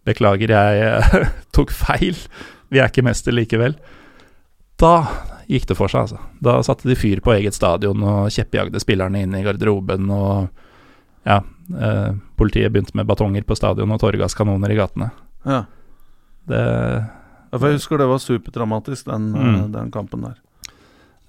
Beklager, 0.05 0.51
jeg 0.53 0.83
eh, 0.89 1.29
tok 1.55 1.71
feil. 1.73 2.17
Vi 2.73 2.79
er 2.81 2.89
ikke 2.91 3.05
mester 3.05 3.33
likevel. 3.35 3.75
Da 4.81 4.93
gikk 5.47 5.67
det 5.69 5.77
for 5.77 5.91
seg, 5.91 6.07
altså. 6.07 6.19
Da 6.43 6.57
satte 6.65 6.89
de 6.89 6.97
fyr 6.97 7.21
på 7.23 7.33
eget 7.35 7.55
stadion 7.57 8.01
og 8.03 8.31
kjeppjagde 8.33 8.81
spillerne 8.81 9.21
inn 9.23 9.35
i 9.37 9.43
garderoben, 9.45 10.09
og 10.13 10.47
ja, 11.25 11.39
eh, 11.77 12.09
politiet 12.37 12.73
begynte 12.73 12.97
med 12.97 13.07
batonger 13.09 13.45
på 13.47 13.57
stadion 13.57 13.93
og 13.93 14.01
tåregasskanoner 14.01 14.73
i 14.73 14.79
gatene. 14.79 15.11
Ja. 15.45 15.63
Det 16.49 16.63
jeg 17.55 17.77
husker 17.77 18.01
det 18.01 18.09
var 18.09 18.19
superdramatisk, 18.19 19.05
den, 19.07 19.29
eh, 19.35 19.45
Mm. 19.45 19.71
den 19.71 19.91
kampen 19.91 20.21
der. 20.25 20.35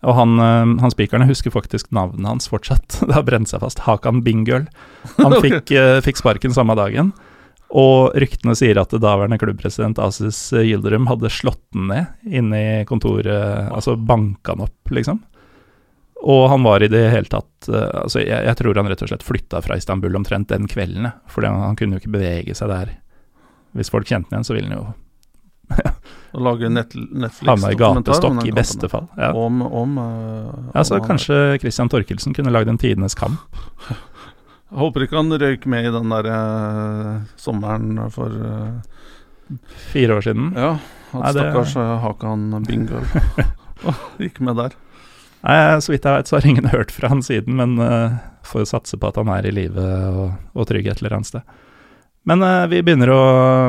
Og 0.03 0.15
han, 0.15 0.32
eh, 0.40 0.81
han 0.82 0.90
spikeren, 0.90 1.28
husker 1.28 1.51
faktisk 1.55 1.93
navnet 1.93 2.27
hans 2.27 2.48
fortsatt. 2.48 2.98
Det 3.07 3.15
har 3.15 3.23
brent 3.23 3.48
seg 3.48 3.61
fast. 3.61 3.78
Hakan 3.86 4.23
Bingøl. 4.24 4.66
Han 5.19 5.32
fikk, 5.44 5.70
fikk 6.03 6.16
sparken 6.19 6.53
samme 6.53 6.74
dagen. 6.77 7.12
Og 7.74 8.14
ryktene 8.14 8.55
sier 8.55 8.78
at 8.78 8.94
daværende 8.94 9.38
klubbpresident 9.43 9.98
Asis 9.98 10.38
Gilderum 10.55 11.09
hadde 11.10 11.32
slått 11.34 11.64
den 11.74 11.88
ned 11.90 12.28
inne 12.30 12.60
i 12.60 12.84
kontoret, 12.86 13.72
altså 13.74 13.97
banka 13.98 14.55
han 14.55 14.68
opp, 14.68 14.93
liksom. 14.94 15.18
Og 16.26 16.48
han 16.48 16.62
var 16.62 16.82
i 16.82 16.88
det 16.88 17.02
hele 17.12 17.28
tatt 17.30 17.68
eh, 17.68 17.90
Altså, 18.02 18.22
jeg, 18.22 18.44
jeg 18.48 18.59
tror 18.59 18.78
han 18.80 18.88
rett 18.90 19.02
og 19.05 19.10
slett 19.10 19.26
flytta 19.26 19.60
fra 19.64 19.76
Istanbul 19.78 20.16
omtrent 20.16 20.48
den 20.51 20.68
kvelden, 20.70 21.10
for 21.30 21.47
han, 21.47 21.76
kunne 21.76 21.97
jo 21.97 22.02
ikke 22.02 22.14
bevege 22.16 22.56
seg 22.56 22.72
der. 22.72 22.94
Hvis 23.76 23.93
folk 23.93 24.09
kjente 24.09 24.32
han 24.32 24.40
igjen, 24.40 24.48
så 24.48 24.56
ville 24.56 24.72
han 24.72 24.80
jo 24.80 24.86
Å 26.36 26.43
lage 26.47 26.68
net, 26.70 26.93
Netflix-dokumentar 26.94 27.74
i 27.74 27.78
gatestokk, 27.80 28.43
i 28.47 28.52
beste 28.55 28.90
fall. 28.90 29.09
Ja. 29.18 29.32
Om, 29.34 29.62
om, 29.66 29.97
uh, 29.98 30.51
Ja, 30.76 30.84
så 30.86 31.01
om 31.01 31.06
kanskje 31.06 31.56
Christian 31.62 31.90
Torkelsen 31.90 32.36
kunne 32.36 32.52
lagd 32.55 32.70
en 32.70 32.78
tidenes 32.78 33.18
kamp. 33.18 33.59
Håper 34.77 35.07
ikke 35.07 35.16
han 35.16 35.32
røyk 35.40 35.65
med 35.73 35.89
i 35.89 35.93
den 35.94 36.11
der 36.12 36.27
uh, 36.28 37.12
sommeren 37.40 37.97
for 38.12 38.28
uh, 38.28 38.74
Fire 39.93 40.16
år 40.19 40.24
siden. 40.27 40.51
Ja, 40.59 40.73
at 41.15 41.20
Nei, 41.23 41.31
det- 41.32 41.44
stakkars 41.47 41.77
uh, 41.78 41.93
Hakan 42.03 42.48
Bingøl 42.66 43.05
gikk 44.23 44.40
med 44.44 44.59
der. 44.59 44.74
Nei, 45.47 45.59
Så 45.81 45.93
vidt 45.94 46.05
jeg 46.09 46.16
vet, 46.19 46.28
så 46.28 46.36
har 46.40 46.48
ingen 46.51 46.66
hørt 46.73 46.90
fra 46.90 47.09
han 47.12 47.23
siden, 47.23 47.57
men 47.61 47.77
uh, 47.78 48.16
får 48.44 48.66
satse 48.73 48.98
på 48.98 49.09
at 49.12 49.20
han 49.20 49.31
er 49.32 49.47
i 49.47 49.55
live 49.55 49.86
og, 50.11 50.35
og 50.59 50.66
trygg 50.69 50.89
et 50.90 51.01
eller 51.03 51.19
annet 51.20 51.31
sted. 51.31 51.47
Men 52.27 52.43
uh, 52.43 52.66
vi 52.66 52.81
begynner 52.82 53.12
å 53.15 53.20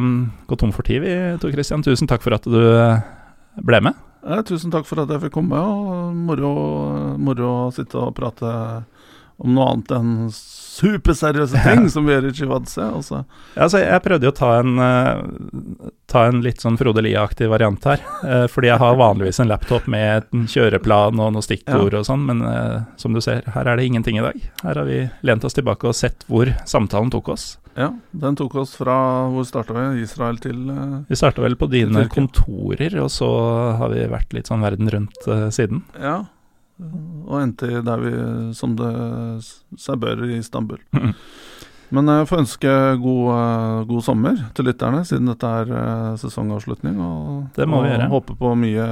um, 0.02 0.12
gå 0.50 0.58
tom 0.58 0.74
for 0.74 0.88
tid, 0.88 1.04
vi, 1.06 1.14
Tor 1.44 1.54
Christian. 1.54 1.86
Tusen 1.86 2.10
takk 2.10 2.24
for 2.26 2.34
at 2.34 2.48
du 2.50 2.58
eh, 2.58 3.04
ble 3.62 3.80
med. 3.86 4.00
Ja, 4.26 4.42
tusen 4.42 4.74
takk 4.74 4.88
for 4.90 5.04
at 5.04 5.12
jeg 5.14 5.28
fikk 5.28 5.36
komme. 5.38 5.60
og 5.62 6.16
Moro, 6.18 6.56
moro 7.22 7.52
å 7.68 7.72
sitte 7.76 8.02
og 8.02 8.16
prate 8.18 8.50
om 9.38 9.54
noe 9.54 9.68
annet 9.72 9.92
enn 9.94 10.14
superseriøse 10.78 11.62
ting 11.66 11.88
som 11.94 12.08
vi 12.08 12.14
gjør 12.14 12.28
i 12.30 12.34
Chivadze. 12.38 12.86
Altså. 12.86 13.22
Ja, 13.56 13.66
altså, 13.66 13.82
jeg 13.84 14.04
prøvde 14.06 14.28
jo 14.28 14.34
å 14.34 14.38
ta 14.38 14.52
en, 14.62 14.82
uh, 14.82 15.92
ta 16.10 16.26
en 16.30 16.42
litt 16.46 16.64
sånn 16.64 16.78
Frode 16.80 17.04
Lie-aktig 17.06 17.50
variant 17.52 17.86
her. 17.90 18.02
Uh, 18.24 18.46
fordi 18.52 18.72
jeg 18.72 18.82
har 18.82 19.00
vanligvis 19.00 19.42
en 19.44 19.52
laptop 19.52 19.88
med 19.90 20.28
en 20.34 20.48
kjøreplan 20.50 21.22
og 21.22 21.36
noen 21.36 21.46
stikkord 21.46 21.98
og 21.98 22.08
sånn, 22.10 22.26
men 22.30 22.44
uh, 22.46 22.86
som 23.02 23.14
du 23.14 23.22
ser, 23.24 23.46
her 23.54 23.70
er 23.70 23.80
det 23.80 23.88
ingenting 23.90 24.20
i 24.22 24.26
dag. 24.26 24.42
Her 24.64 24.82
har 24.82 24.90
vi 24.90 25.04
lent 25.28 25.46
oss 25.48 25.58
tilbake 25.58 25.90
og 25.90 25.98
sett 25.98 26.26
hvor 26.30 26.52
samtalen 26.70 27.14
tok 27.14 27.34
oss. 27.34 27.56
Ja, 27.78 27.92
den 28.10 28.34
tok 28.34 28.56
oss 28.58 28.72
fra 28.74 28.96
Hvor 29.30 29.44
starta 29.46 29.76
vi? 29.76 30.02
Israel 30.02 30.40
til 30.42 30.64
Vi 31.06 31.18
starta 31.20 31.44
vel 31.44 31.54
på 31.62 31.68
dine 31.70 32.08
kontorer, 32.10 32.96
og 33.04 33.12
så 33.14 33.30
har 33.78 33.94
vi 33.94 34.08
vært 34.10 34.34
litt 34.34 34.50
sånn 34.50 34.66
verden 34.66 34.90
rundt 34.90 35.30
siden. 35.54 35.84
Ja. 36.02 36.24
Og 36.78 37.40
endte 37.42 37.82
der 37.84 38.02
vi, 38.04 38.12
som 38.56 38.76
det 38.78 38.92
seg 39.82 40.02
bør, 40.04 40.26
i 40.30 40.42
Istanbul. 40.42 40.82
Mm. 40.98 41.14
Men 41.96 42.10
jeg 42.12 42.28
får 42.28 42.42
ønske 42.42 42.72
god, 43.00 43.28
eh, 43.32 43.84
god 43.88 44.02
sommer 44.04 44.40
til 44.58 44.66
lytterne, 44.68 45.06
siden 45.08 45.30
dette 45.32 45.48
er 45.48 45.70
eh, 45.72 46.18
sesongavslutning. 46.20 46.98
Og, 47.00 47.46
Det 47.56 47.64
må 47.64 47.80
vi 47.80 47.94
og 47.94 47.94
gjøre. 47.94 48.08
håpe 48.12 48.36
på 48.42 48.52
mye, 48.60 48.88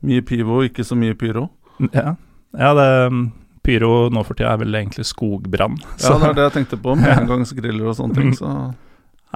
mye 0.00 0.24
pivo, 0.24 0.62
ikke 0.64 0.86
så 0.86 0.96
mye 0.96 1.12
pyro. 1.12 1.50
Ja, 1.92 2.14
ja 2.56 2.70
det 2.78 2.88
mm, 3.12 3.26
Pyro 3.66 4.08
nå 4.14 4.22
for 4.24 4.38
tida 4.38 4.54
er 4.54 4.62
vel 4.62 4.78
egentlig 4.78 5.04
skogbrann. 5.08 5.76
Ja, 5.98 6.16
det 6.16 6.30
er 6.30 6.36
det 6.38 6.44
jeg 6.46 6.56
tenkte 6.60 6.80
på, 6.80 6.94
med 6.96 7.12
engangsgriller 7.20 7.90
og 7.90 7.98
sånne 7.98 8.16
ting. 8.16 8.32
Så 8.38 8.52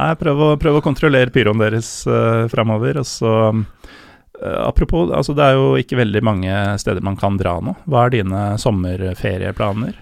Nei, 0.00 0.12
prøv 0.16 0.40
å, 0.40 0.50
prøv 0.60 0.78
å 0.78 0.84
kontrollere 0.84 1.32
pyroen 1.34 1.60
deres 1.60 1.88
uh, 2.08 2.46
framover. 2.48 3.02
Og 3.02 3.08
så 3.08 3.32
eh, 3.50 3.64
Apropos, 4.40 5.10
altså 5.12 5.34
det 5.36 5.44
er 5.44 5.58
jo 5.58 5.74
ikke 5.76 5.98
veldig 6.00 6.22
mange 6.24 6.52
steder 6.80 7.04
man 7.04 7.18
kan 7.20 7.36
dra 7.40 7.58
nå. 7.60 7.74
Hva 7.84 8.06
er 8.06 8.14
dine 8.14 8.44
sommerferieplaner? 8.60 9.98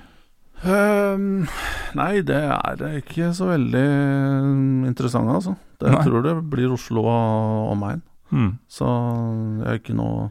Um, 0.59 1.47
Nei, 1.94 2.20
det 2.27 2.39
er 2.39 2.82
ikke 2.98 3.31
så 3.35 3.51
veldig 3.52 3.82
mm, 3.85 4.86
interessant, 4.90 5.31
altså. 5.31 5.55
Det, 5.78 5.90
jeg 5.93 6.06
tror 6.09 6.24
det 6.27 6.35
blir 6.51 6.73
Oslo 6.74 7.05
og 7.06 7.73
omegn. 7.74 8.02
Mm. 8.35 8.52
Så 8.70 8.86
jeg 8.86 9.65
har 9.65 9.78
ikke 9.78 9.94
noe 9.97 10.27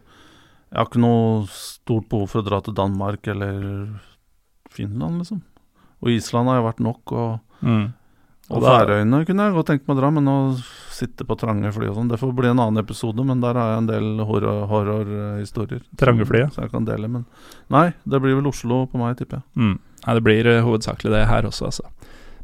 Jeg 0.68 0.78
har 0.78 0.90
ikke 0.90 1.02
noe 1.02 1.48
stort 1.50 2.10
behov 2.12 2.28
for 2.30 2.44
å 2.44 2.46
dra 2.46 2.60
til 2.62 2.76
Danmark 2.78 3.28
eller 3.32 3.56
Finland, 4.70 5.24
liksom. 5.24 5.40
Og 6.04 6.12
Island 6.14 6.52
har 6.52 6.60
jo 6.60 6.68
vært 6.68 6.84
nok, 6.84 7.14
og, 7.16 7.44
Mm. 7.58 7.88
Og 8.50 8.64
Færøyene 8.64 9.24
kunne 9.28 9.48
jeg 9.48 9.56
godt 9.58 9.70
tenkt 9.72 9.88
meg 9.88 9.98
å 9.98 10.00
dra, 10.00 10.12
men 10.16 10.30
å 10.32 10.38
sitte 10.98 11.26
på 11.28 11.36
trange 11.38 11.70
fly 11.76 11.90
og 11.92 11.98
sånn, 11.98 12.10
det 12.10 12.20
får 12.22 12.32
bli 12.38 12.50
en 12.50 12.62
annen 12.64 12.82
episode, 12.82 13.26
men 13.28 13.42
der 13.44 13.58
har 13.60 13.74
jeg 13.74 13.82
en 13.84 13.90
del 13.90 14.08
horror- 14.26 14.64
trange 14.72 15.82
Trange 16.00 16.26
ja. 16.40 16.48
Så 16.54 16.64
jeg 16.64 16.72
kan 16.72 16.88
dele, 16.88 17.10
men 17.12 17.26
Nei, 17.74 17.92
det 18.08 18.22
blir 18.24 18.38
vel 18.40 18.48
Oslo 18.50 18.86
på 18.88 19.02
meg, 19.02 19.18
tipper 19.20 19.42
jeg. 19.42 19.46
Mm. 19.60 19.76
Nei, 20.06 20.16
det 20.16 20.24
blir 20.24 20.48
eh, 20.48 20.64
hovedsakelig 20.64 21.12
det 21.14 21.26
her 21.28 21.50
også, 21.50 21.70
altså. 21.70 21.84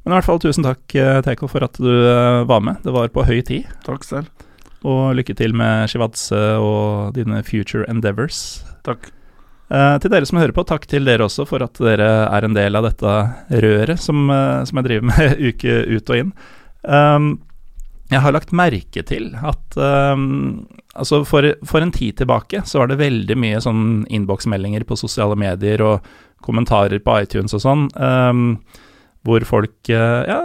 Men 0.04 0.12
i 0.12 0.16
hvert 0.18 0.28
fall 0.28 0.42
tusen 0.44 0.68
takk, 0.68 0.84
eh, 1.00 1.22
Teko, 1.24 1.48
for 1.48 1.64
at 1.64 1.80
du 1.80 1.88
eh, 1.90 2.44
var 2.50 2.60
med. 2.66 2.82
Det 2.84 2.92
var 2.92 3.08
på 3.14 3.24
høy 3.24 3.40
tid. 3.48 3.70
Takk 3.88 4.04
selv. 4.04 4.48
Og 4.84 5.14
lykke 5.16 5.36
til 5.40 5.56
med 5.56 5.88
Shivatse 5.88 6.42
og 6.60 7.14
dine 7.16 7.40
future 7.48 7.88
endeavors. 7.88 8.66
Takk. 8.84 9.08
Eh, 9.72 9.96
til 10.04 10.12
dere 10.12 10.28
som 10.28 10.42
hører 10.42 10.54
på, 10.56 10.66
takk 10.68 10.86
til 10.92 11.08
dere 11.08 11.26
også 11.26 11.46
for 11.48 11.64
at 11.64 11.80
dere 11.82 12.10
er 12.28 12.46
en 12.46 12.58
del 12.58 12.76
av 12.76 12.86
dette 12.90 13.14
røret 13.64 14.02
som, 14.02 14.28
uh, 14.30 14.62
som 14.68 14.80
jeg 14.80 14.90
driver 14.90 15.10
med 15.10 15.42
uke 15.50 15.80
ut 15.88 16.12
og 16.12 16.20
inn. 16.20 16.34
Um, 16.84 17.30
jeg 18.12 18.22
har 18.22 18.36
lagt 18.36 18.52
merke 18.54 19.02
til 19.08 19.32
at 19.40 19.78
um, 19.80 20.68
altså 20.94 21.24
for, 21.26 21.48
for, 21.66 21.82
en 21.82 21.94
tid 21.96 22.20
tilbake 22.20 22.62
så 22.68 22.84
var 22.84 22.92
det 22.92 23.00
veldig 23.00 23.38
mye 23.40 23.62
sånn 23.64 24.04
innboksmeldinger 24.14 24.84
på 24.86 25.00
sosiale 25.00 25.38
medier 25.40 25.82
og 25.82 26.12
kommentarer 26.44 27.00
på 27.02 27.16
iTunes 27.24 27.56
og 27.56 27.64
sånn, 27.64 27.88
um, 27.96 28.60
hvor 29.26 29.48
folk 29.48 29.90
uh, 29.90 30.22
ja, 30.28 30.40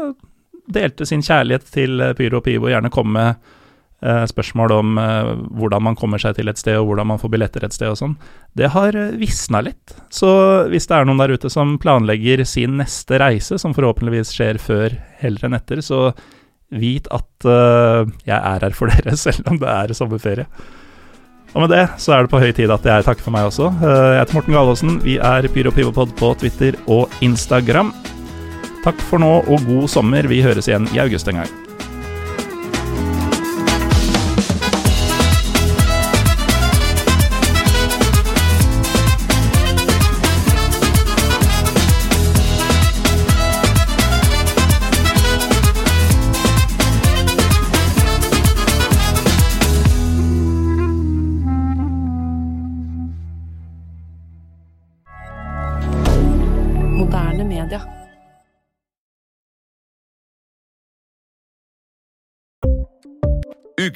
delte 0.73 1.05
sin 1.11 1.27
kjærlighet 1.27 1.67
til 1.75 2.01
Pyro 2.17 2.39
og 2.39 2.47
Pivo, 2.47 2.71
gjerne 2.71 2.93
kom 2.95 3.11
med 3.19 3.35
uh, 3.35 3.58
spørsmål 4.01 4.73
om 4.77 4.99
uh, 5.01 5.33
hvordan 5.59 5.83
man 5.89 5.97
kommer 5.99 6.21
seg 6.23 6.37
til 6.37 6.51
et 6.51 6.61
sted, 6.61 6.77
og 6.79 6.87
hvordan 6.91 7.11
man 7.11 7.19
får 7.19 7.33
billetter 7.35 7.67
et 7.67 7.75
sted 7.75 7.91
og 7.91 7.99
sånn. 7.99 8.17
Det 8.59 8.71
har 8.75 8.97
visna 9.19 9.63
litt. 9.67 9.97
Så 10.15 10.31
hvis 10.71 10.87
det 10.87 10.99
er 10.99 11.09
noen 11.09 11.23
der 11.23 11.35
ute 11.35 11.51
som 11.51 11.77
planlegger 11.83 12.45
sin 12.47 12.79
neste 12.79 13.19
reise, 13.19 13.59
som 13.59 13.75
forhåpentligvis 13.75 14.35
skjer 14.37 14.63
før 14.63 14.95
heller 15.23 15.49
enn 15.49 15.59
etter, 15.59 15.83
så 15.83 16.13
vit 16.69 17.07
at 17.15 17.47
jeg 17.49 18.37
er 18.37 18.67
her 18.67 18.75
for 18.77 18.91
dere, 18.93 19.17
selv 19.17 19.49
om 19.51 19.59
det 19.59 19.71
er 19.73 19.95
sommerferie. 19.97 20.47
Og 21.55 21.65
med 21.65 21.73
det 21.73 21.85
så 21.99 22.13
er 22.15 22.27
det 22.27 22.33
på 22.33 22.43
høy 22.43 22.51
tid 22.53 22.71
at 22.71 22.85
jeg 22.85 23.07
takker 23.07 23.25
for 23.25 23.35
meg 23.35 23.49
også. 23.49 23.71
Jeg 23.81 24.19
heter 24.21 24.37
Morten 24.37 24.59
Galaasen. 24.59 24.99
Vi 25.07 25.17
er 25.17 25.49
Pyro 25.55 25.73
Pivopod 25.73 26.13
på 26.21 26.35
Twitter 26.43 26.77
og 26.87 27.09
Instagram. 27.25 27.95
Takk 28.85 29.01
for 29.09 29.23
nå 29.23 29.33
og 29.41 29.65
god 29.67 29.89
sommer. 29.91 30.29
Vi 30.29 30.45
høres 30.45 30.69
igjen 30.71 30.91
i 30.95 31.03
august 31.03 31.33
en 31.33 31.43
gang. 31.43 31.68